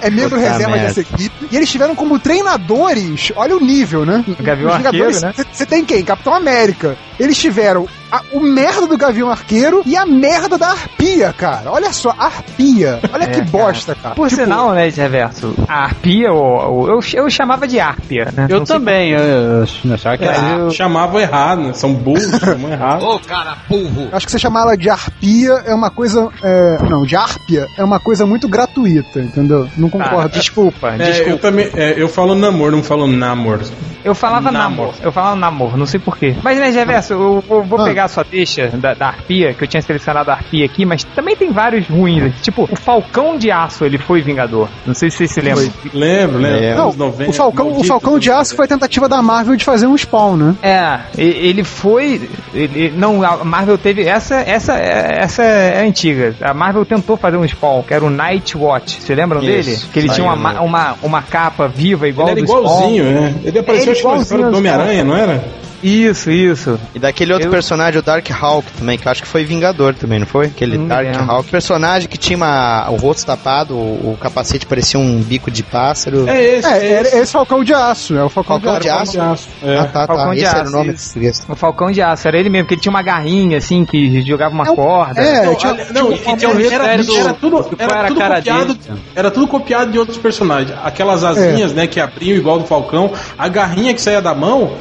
é 0.00 0.10
membro 0.10 0.38
Puta 0.38 0.50
reserva 0.50 0.72
merda. 0.72 0.86
dessa 0.88 1.00
equipe. 1.00 1.48
E 1.50 1.56
eles 1.56 1.70
tiveram 1.70 1.94
como 1.94 2.18
treinadores, 2.18 3.32
olha 3.36 3.56
o 3.56 3.60
nível, 3.60 4.04
né? 4.04 4.24
Gavião 4.40 4.72
Arqueiro, 4.72 5.20
né? 5.20 5.34
Você 5.52 5.66
tem 5.66 5.84
quem? 5.84 6.04
Capitão 6.04 6.34
América. 6.34 6.96
Eles 7.18 7.36
tiveram 7.36 7.86
a- 8.10 8.22
o 8.32 8.40
merda 8.40 8.86
do 8.86 8.96
Gavião 8.96 9.30
Arqueiro 9.30 9.82
e 9.86 9.96
a 9.96 10.04
merda 10.06 10.56
da 10.58 10.68
Arpia, 10.70 11.32
cara. 11.32 11.70
Olha 11.70 11.92
só, 11.92 12.14
Arpia. 12.18 13.00
Olha 13.12 13.26
que 13.28 13.38
cara. 13.38 13.50
bosta, 13.50 13.94
cara. 13.94 14.14
Por 14.14 14.28
Tipo, 14.28 14.42
sinal, 14.42 14.72
né, 14.72 14.88
de 14.88 15.00
reverso, 15.00 15.54
a 15.68 15.84
arpia, 15.84 16.32
ou, 16.32 16.42
ou- 16.42 16.88
eu, 16.88 17.00
eu 17.14 17.30
chamava 17.30 17.66
de 17.66 17.78
árpia, 17.80 18.28
né? 18.34 18.46
Eu 18.48 18.58
Não 18.58 18.64
também, 18.66 19.10
eu, 19.10 19.20
eu 19.20 19.94
achava 19.94 20.16
que 20.18 20.24
É, 20.24 20.28
era. 20.28 20.48
eu- 20.58 20.70
Chamavam 20.70 21.20
errado, 21.20 21.60
né? 21.62 21.72
São 21.72 21.92
burros, 21.94 22.24
chamam 22.40 22.70
errado. 22.70 23.02
Ô, 23.04 23.18
cara 23.20 23.56
burro. 23.68 24.08
Acho 24.12 24.26
que 24.26 24.32
você 24.32 24.38
chamar 24.38 24.62
ela 24.62 24.76
de 24.76 24.88
arpia 24.90 25.52
é 25.66 25.74
uma 25.74 25.90
coisa. 25.90 26.28
é, 26.42 26.78
não, 26.88 27.04
de 27.04 27.16
árpia 27.16 27.66
é 27.78 27.84
uma 27.84 27.98
coisa 28.00 28.24
muito 28.26 28.48
gratuita, 28.48 29.20
entendeu? 29.20 29.68
Não 29.76 29.88
Tá, 29.88 29.98
concordo. 29.98 30.28
desculpa, 30.38 30.88
É, 30.94 30.96
desculpa. 30.98 31.30
eu 31.30 31.38
também. 31.38 31.70
é, 31.74 31.94
eu 32.00 32.08
falo 32.08 32.34
namor, 32.34 32.72
não 32.72 32.82
falo 32.82 33.06
namor. 33.06 33.60
Eu 34.04 34.14
falava 34.14 34.50
Namor. 34.50 34.86
namor. 34.88 34.94
Eu 35.02 35.10
falava 35.12 35.34
namor, 35.36 35.76
não 35.78 35.86
sei 35.86 35.98
porquê. 35.98 36.36
Mas, 36.42 36.58
né, 36.58 36.68
Reverso, 36.68 37.14
eu 37.14 37.40
vou, 37.48 37.64
vou 37.64 37.80
Ah. 37.80 37.84
pegar 37.84 38.03
a 38.04 38.08
sua 38.08 38.24
deixa 38.24 38.68
da, 38.68 38.94
da 38.94 39.08
arpia, 39.08 39.54
que 39.54 39.64
eu 39.64 39.68
tinha 39.68 39.82
selecionado 39.82 40.30
a 40.30 40.34
arpia 40.34 40.64
aqui, 40.64 40.84
mas 40.84 41.04
também 41.04 41.36
tem 41.36 41.50
vários 41.50 41.86
ruins. 41.86 42.32
Tipo, 42.42 42.68
o 42.70 42.76
Falcão 42.76 43.36
de 43.36 43.50
Aço, 43.50 43.84
ele 43.84 43.98
foi 43.98 44.22
Vingador. 44.22 44.68
Não 44.86 44.94
sei 44.94 45.10
se 45.10 45.18
vocês 45.18 45.30
se 45.30 45.40
lembram. 45.40 45.70
Lembro, 45.92 46.38
lembro. 46.38 46.64
É. 46.64 46.74
Não, 46.74 46.84
Anos 46.84 46.96
90, 46.96 47.30
o 47.30 47.32
Falcão, 47.32 47.78
o 47.78 47.84
Falcão 47.84 48.18
de 48.18 48.30
Aço 48.30 48.56
foi 48.56 48.64
a 48.64 48.68
tentativa 48.68 49.08
da 49.08 49.22
Marvel 49.22 49.56
de 49.56 49.64
fazer 49.64 49.86
um 49.86 49.96
spawn, 49.96 50.36
né? 50.36 50.54
É, 50.62 51.00
ele 51.16 51.64
foi. 51.64 52.28
Ele, 52.52 52.92
não, 52.96 53.22
a 53.22 53.44
Marvel 53.44 53.78
teve. 53.78 54.02
Essa, 54.02 54.36
essa, 54.36 54.74
essa 54.74 55.42
é 55.42 55.86
antiga. 55.86 56.34
A 56.40 56.54
Marvel 56.54 56.84
tentou 56.84 57.16
fazer 57.16 57.36
um 57.36 57.46
spawn, 57.46 57.82
que 57.82 57.94
era 57.94 58.04
o 58.04 58.10
Night 58.10 58.56
Watch. 58.56 59.00
Você 59.00 59.14
lembram 59.14 59.40
Isso, 59.42 59.70
dele? 59.70 59.80
Que 59.92 59.98
ele 59.98 60.08
tinha 60.08 60.26
uma, 60.26 60.60
uma, 60.60 60.96
uma 61.02 61.22
capa 61.22 61.68
viva 61.68 62.08
igual 62.08 62.28
Ele 62.28 62.40
era 62.40 62.46
do 62.46 62.46
Spawn. 62.46 62.64
igualzinho, 62.64 63.04
né? 63.04 63.34
Ele 63.44 63.58
apareceu, 63.58 63.92
Ele 63.92 63.92
acho 63.92 64.00
que 64.00 64.34
do 64.34 64.34
igualzinho 64.34 64.56
Homem-Aranha, 64.56 65.04
não 65.04 65.16
era? 65.16 65.42
Isso, 65.84 66.30
isso. 66.30 66.80
E 66.94 66.98
daquele 66.98 67.32
outro 67.34 67.48
Eu- 67.48 67.52
personagem, 67.52 68.00
o 68.00 68.02
Dark 68.02 68.26
Hawk 68.30 68.66
também, 68.78 68.96
que 68.96 69.06
eu 69.06 69.12
acho 69.12 69.22
que 69.22 69.28
foi 69.28 69.44
Vingador 69.44 69.92
também, 69.94 70.18
não 70.18 70.26
foi? 70.26 70.46
Aquele 70.46 70.78
Não 70.78 70.88
Dark 70.88 71.04
lembro. 71.06 71.30
Hawk. 71.30 71.50
Personagem 71.50 72.08
que 72.08 72.16
tinha 72.16 72.36
uma- 72.38 72.88
o 72.90 72.96
rosto 72.96 73.26
tapado, 73.26 73.74
o, 73.74 74.12
o 74.12 74.18
capacete 74.18 74.64
parecia 74.64 74.98
um 74.98 75.20
bico 75.20 75.50
de 75.50 75.62
pássaro. 75.62 76.26
É 76.28 76.42
esse. 76.58 76.66
É, 76.68 76.92
era 76.92 77.08
esse 77.18 77.30
Falcão 77.32 77.62
de 77.62 77.74
Aço, 77.74 78.16
é 78.16 78.24
o 78.24 78.30
Falcão, 78.30 78.58
Falcão 78.58 78.80
de 78.80 78.88
Aço. 78.88 79.02
Aço? 79.02 79.12
de 79.12 79.20
aço. 79.20 79.48
É. 79.62 79.78
Ah, 79.78 79.84
tá, 79.84 80.06
Falcão 80.06 80.26
tá. 80.28 80.36
Esse 80.36 80.56
era 80.56 80.68
o 80.68 80.72
nome 80.72 80.94
isso. 80.94 81.44
O 81.52 81.54
Falcão 81.54 81.90
de 81.90 82.00
Aço, 82.00 82.28
era 82.28 82.38
ele 82.38 82.48
mesmo, 82.48 82.66
que 82.66 82.74
ele 82.74 82.80
tinha 82.80 82.90
uma 82.90 83.02
garrinha 83.02 83.58
assim, 83.58 83.84
que 83.84 84.22
jogava 84.22 84.54
uma 84.54 84.64
É 84.64 84.74
corda. 84.74 85.20
é, 85.20 85.44
Não, 85.44 85.54
tinha- 85.54 85.74
não, 85.92 86.12
tipo, 86.14 86.30
e 86.30 86.36
tinha 86.36 86.48
um 86.50 86.60
era, 86.60 87.02
do- 87.02 87.14
era 87.16 87.34
tudo, 87.34 87.62
do 87.62 87.76
era 87.78 88.06
tudo 88.08 88.18
cara 88.20 88.36
copiado, 88.36 88.74
dele. 88.74 89.00
era 89.14 89.30
tudo 89.30 89.46
copiado 89.46 89.92
de 89.92 89.98
outros 89.98 90.16
personagens. 90.16 90.74
Aquelas 90.82 91.22
asinhas, 91.24 91.72
né, 91.74 91.86
que 91.86 92.00
abriam 92.00 92.36
igual 92.38 92.58
do 92.58 92.64
Falcão, 92.64 93.12
a 93.36 93.48
garrinha 93.48 93.92
que 93.92 94.00
saía 94.00 94.22
da 94.22 94.34
mão 94.34 94.72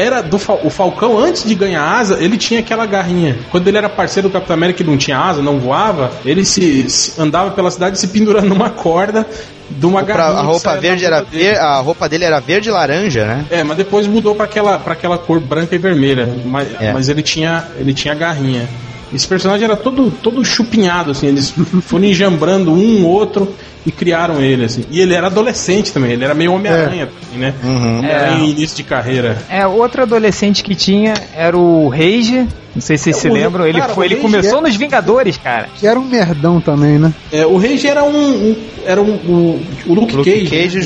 era 0.00 0.22
do 0.22 0.38
Fal- 0.38 0.60
o 0.64 0.70
Falcão 0.70 1.18
antes 1.18 1.44
de 1.44 1.54
ganhar 1.54 1.82
asa, 1.84 2.18
ele 2.22 2.36
tinha 2.38 2.60
aquela 2.60 2.86
garrinha. 2.86 3.38
Quando 3.50 3.68
ele 3.68 3.76
era 3.78 3.88
parceiro 3.88 4.28
do 4.28 4.32
Capitão 4.32 4.54
América, 4.54 4.78
que 4.82 4.88
não 4.90 4.96
tinha 4.96 5.18
asa, 5.18 5.42
não 5.42 5.58
voava, 5.58 6.10
ele 6.24 6.44
se, 6.44 6.88
se- 6.88 7.20
andava 7.20 7.50
pela 7.50 7.70
cidade 7.70 7.98
se 7.98 8.08
pendurando 8.08 8.48
numa 8.48 8.70
corda 8.70 9.26
de 9.70 9.86
uma 9.86 10.02
Pra- 10.02 10.14
garrinha. 10.16 10.40
a 10.40 10.42
roupa 10.42 10.76
verde 10.76 11.04
era 11.04 11.20
dele. 11.22 11.44
ver, 11.44 11.58
a 11.58 11.78
roupa 11.80 12.08
dele 12.08 12.24
era 12.24 12.40
verde 12.40 12.68
e 12.68 12.72
laranja, 12.72 13.24
né? 13.26 13.44
É, 13.50 13.62
mas 13.62 13.76
depois 13.76 14.06
mudou 14.06 14.34
pra 14.34 14.44
aquela, 14.46 14.78
pra 14.78 14.94
aquela 14.94 15.18
cor 15.18 15.38
branca 15.40 15.74
e 15.74 15.78
vermelha. 15.78 16.28
Mas, 16.44 16.68
É. 16.80 16.92
mas 16.92 17.08
ele 17.08 17.22
tinha 17.22 17.64
ele 17.78 17.92
tinha 17.94 18.14
garrinha. 18.14 18.68
Esse 19.12 19.26
personagem 19.26 19.64
era 19.64 19.76
todo, 19.76 20.10
todo 20.22 20.44
chupinhado, 20.44 21.10
assim. 21.10 21.26
Eles 21.26 21.52
foram 21.82 22.04
enjambrando 22.04 22.72
um 22.72 23.04
outro 23.06 23.52
e 23.84 23.90
criaram 23.90 24.40
ele, 24.40 24.64
assim. 24.64 24.84
E 24.90 25.00
ele 25.00 25.14
era 25.14 25.26
adolescente 25.28 25.92
também, 25.92 26.12
ele 26.12 26.24
era 26.24 26.34
meio 26.34 26.52
Homem-Aranha, 26.52 27.08
assim, 27.28 27.38
né? 27.38 27.54
Uhum. 27.64 28.04
É. 28.04 28.34
em 28.38 28.50
início 28.50 28.76
de 28.76 28.82
carreira. 28.84 29.38
É, 29.48 29.66
outro 29.66 30.02
adolescente 30.02 30.62
que 30.62 30.74
tinha 30.74 31.14
era 31.34 31.56
o 31.56 31.88
Rage. 31.88 32.46
Não 32.72 32.80
sei 32.80 32.96
se 32.96 33.04
vocês 33.04 33.16
É, 33.16 33.20
se 33.20 33.28
o- 33.28 33.32
lembram. 33.32 33.66
Ele, 33.66 33.80
cara, 33.80 33.92
foi, 33.94 34.06
ele 34.06 34.14
Rage 34.16 34.26
começou 34.26 34.58
é- 34.58 34.62
nos 34.62 34.76
Vingadores, 34.76 35.36
cara. 35.38 35.68
Que 35.76 35.86
era 35.86 35.98
um 35.98 36.04
merdão 36.04 36.60
também, 36.60 36.98
né? 36.98 37.12
É, 37.32 37.44
o 37.44 37.56
Rage 37.56 37.86
era 37.88 38.04
um. 38.04 38.50
um- 38.50 38.56
era 38.86 39.00
um. 39.02 39.10
O, 39.14 39.60
o 39.86 39.94
Luke, 39.94 40.14
Luke 40.14 40.30
Cage. 40.30 40.46
Cage, 40.46 40.76
né? 40.78 40.82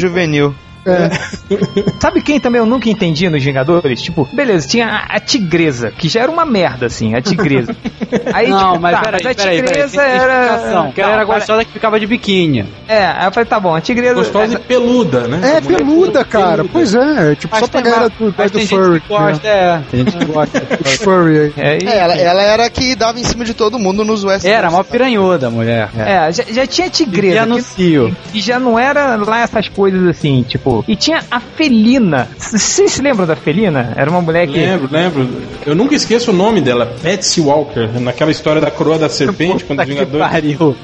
Juvenil. 0.85 1.85
Sabe 2.01 2.23
quem 2.23 2.39
também 2.41 2.59
eu 2.61 2.67
nunca 2.67 2.89
entendi 2.89 3.29
nos 3.29 3.43
Vingadores? 3.43 4.03
Tipo, 4.03 4.29
beleza, 4.33 4.67
tinha 4.69 4.87
a, 4.89 5.17
a 5.17 5.21
tigresa, 5.21 5.91
que 5.91 6.09
já 6.09 6.21
era 6.23 6.31
uma 6.31 6.45
merda, 6.45 6.87
assim, 6.87 7.15
a 7.15 7.21
tigresa. 7.23 7.75
Aí, 8.33 8.49
não, 8.49 8.73
tipo, 8.73 8.81
mas 8.83 8.97
tá, 8.97 9.03
peraí, 9.03 9.21
mas 9.25 9.33
a 9.33 9.35
peraí, 9.43 9.63
peraí. 9.63 9.73
tigresa 9.75 10.03
tem 10.03 10.11
era. 10.13 10.91
Que 10.95 11.01
ela 11.01 11.13
era 11.15 11.25
gostosa 11.25 11.65
que 11.65 11.73
ficava 11.73 11.99
de 11.99 12.07
biquíni. 12.07 12.67
É, 12.87 13.07
aí 13.07 13.27
eu 13.27 13.33
falei, 13.33 13.49
tá 13.49 13.59
bom, 13.59 13.75
a 13.75 13.81
tigresa. 13.81 14.15
Gostosa 14.15 14.55
e 14.55 14.59
peluda, 14.59 15.27
né? 15.27 15.57
É, 15.57 15.61
peluda, 15.61 16.25
cara. 16.25 16.57
peluda. 16.65 16.69
Pois 16.73 16.95
é, 16.95 17.35
tipo, 17.35 17.49
Mas 17.55 17.61
só 17.61 17.67
pra 17.69 17.81
galera 17.81 18.03
uma- 18.21 18.31
do, 18.31 18.35
mas 18.37 18.51
do 18.51 18.59
tem 18.59 18.67
furry. 18.67 18.93
gente 18.95 19.03
que 19.03 19.09
gosta, 19.09 19.49
é. 19.49 19.83
Tem 19.91 20.01
gente 20.05 20.17
que 20.17 20.25
gosta. 20.27 20.61
né? 20.61 20.67
Os 20.85 20.93
furry 20.95 21.39
aí. 21.39 21.53
É, 21.57 21.79
É, 21.85 21.99
ela, 21.99 22.15
ela 22.15 22.43
era 22.43 22.67
a 22.67 22.71
que 22.71 22.95
dava 22.95 23.19
em 23.19 23.25
cima 23.25 23.45
de 23.45 23.55
todo 23.55 23.79
mundo 23.79 24.05
nos 24.05 24.23
West. 24.25 24.45
Era, 24.45 24.71
mó 24.71 24.83
piranhuda 24.83 25.49
a 25.49 25.51
mulher. 25.51 25.89
É, 25.97 26.31
já, 26.33 26.45
já 26.49 26.67
tinha 26.67 26.87
E 26.87 26.91
tigresa. 26.91 27.33
que- 27.35 27.39
anuncio. 27.39 28.17
E 28.33 28.41
já 28.41 28.59
não 28.59 28.79
era 28.79 29.17
lá 29.17 29.41
essas 29.41 29.69
coisas 29.69 30.07
assim, 30.09 30.43
tipo. 30.47 30.74
E 30.89 30.97
tinha 30.97 31.21
a 31.31 31.39
felina. 31.41 32.29
Vocês 32.39 32.93
se 32.93 33.03
lembram 33.03 33.27
da 33.27 33.37
felina? 33.37 33.93
Era 33.97 34.11
uma 34.11 34.21
mulher 34.21 34.47
que. 34.47 34.59
Lembro, 34.59 34.89
lembro. 34.91 35.29
Eu 35.67 35.75
nunca 35.75 35.95
esqueço 35.95 36.31
o 36.31 36.35
nome 36.35 36.61
dela, 36.61 36.95
Patsy 37.03 37.41
Walker, 37.41 37.89
naquela 38.01 38.31
história 38.31 38.61
da 38.61 38.71
coroa 38.71 38.99
da 38.99 39.09
serpente, 39.09 39.65
quando 39.65 39.81
os 39.81 39.85
Puta 39.85 39.87
que 39.87 39.91
Vingadores, 39.93 40.29
pariu. 40.31 40.77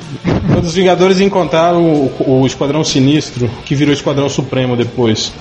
quando 0.47 0.65
os 0.65 0.75
Vingadores 0.75 1.21
encontraram 1.21 1.83
o, 1.83 2.41
o 2.43 2.47
Esquadrão 2.47 2.85
Sinistro, 2.85 3.51
que 3.65 3.75
virou 3.75 3.93
Esquadrão 3.93 4.29
Supremo 4.29 4.77
depois. 4.77 5.33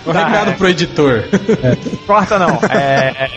Um 0.06 0.12
recado 0.12 0.52
pro 0.56 0.68
editor. 0.68 1.24
Corta 2.06 2.38
não. 2.38 2.60
É... 2.70 3.28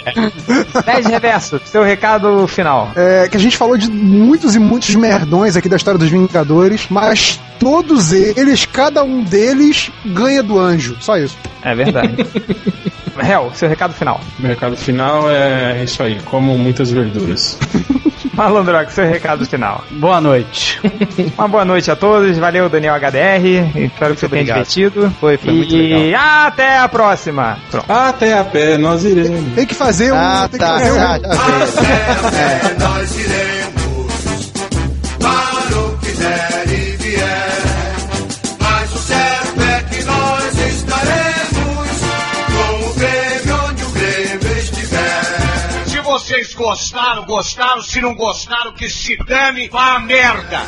Nerd 0.86 1.08
Reverso, 1.08 1.60
seu 1.66 1.84
recado 1.84 2.48
final. 2.48 2.92
É, 2.96 3.28
que 3.28 3.38
a 3.38 3.40
gente 3.40 3.58
falou 3.58 3.76
de 3.76 3.90
muitos 3.90 4.56
e 4.56 4.60
muitos 4.60 4.94
merdões 4.94 5.56
aqui 5.56 5.68
da 5.68 5.78
história 5.78 5.98
dos 5.98 6.10
Vingadores, 6.10 6.86
mas 6.90 7.40
todos 7.60 8.12
eles, 8.14 8.66
cada 8.66 9.04
um 9.04 9.24
deles, 9.24 9.92
ganha 10.06 10.44
do 10.44 10.60
anjo. 10.60 10.96
Só 11.00 11.18
isso. 11.18 11.38
É 11.64 11.74
verdade. 11.74 12.16
Hel, 13.22 13.52
seu 13.54 13.68
recado 13.68 13.94
final. 13.94 14.20
Meu 14.38 14.50
recado 14.50 14.78
final 14.78 15.30
é 15.30 15.84
isso 15.84 16.02
aí, 16.02 16.20
como 16.26 16.58
muitas 16.58 16.90
verduras. 16.90 17.58
Malandrox, 18.40 18.94
seu 18.94 19.06
recado 19.06 19.46
final. 19.46 19.84
Boa 19.92 20.22
noite. 20.22 20.80
Uma 21.38 21.48
boa 21.50 21.66
noite 21.66 21.92
a 21.92 21.96
todos. 21.98 22.38
Valeu, 22.38 22.70
Daniel 22.70 22.96
HDR. 22.96 23.78
Espero 23.78 24.14
que 24.14 24.20
você 24.22 24.30
tenha 24.30 24.46
divertido. 24.46 25.14
Foi, 25.20 25.36
foi 25.36 25.52
muito 25.54 25.76
E 25.76 25.94
legal. 26.06 26.22
até 26.48 26.78
a 26.78 26.88
próxima. 26.88 27.58
Pronto. 27.70 27.92
Até 27.92 28.38
a 28.38 28.46
pé, 28.46 28.78
nós 28.78 29.04
iremos. 29.04 29.54
Tem 29.56 29.66
que 29.66 29.76
fazer 29.76 30.14
um. 30.14 30.16
Ah, 30.16 30.48
tem 30.50 30.58
que 30.58 30.66
tá, 30.66 30.80
fazer 30.80 30.92
um- 30.92 30.96
tá, 30.96 31.20
tá 31.20 31.28
vendo. 32.30 32.80
nós 32.80 33.18
iremos 33.20 33.49
vocês 46.50 46.54
gostaram, 46.54 47.26
gostaram. 47.26 47.82
Se 47.82 48.02
não 48.02 48.16
gostaram, 48.16 48.74
que 48.74 48.90
se 48.90 49.18
dane, 49.18 49.68
vá 49.70 49.96
a 49.96 50.00
merda. 50.00 50.60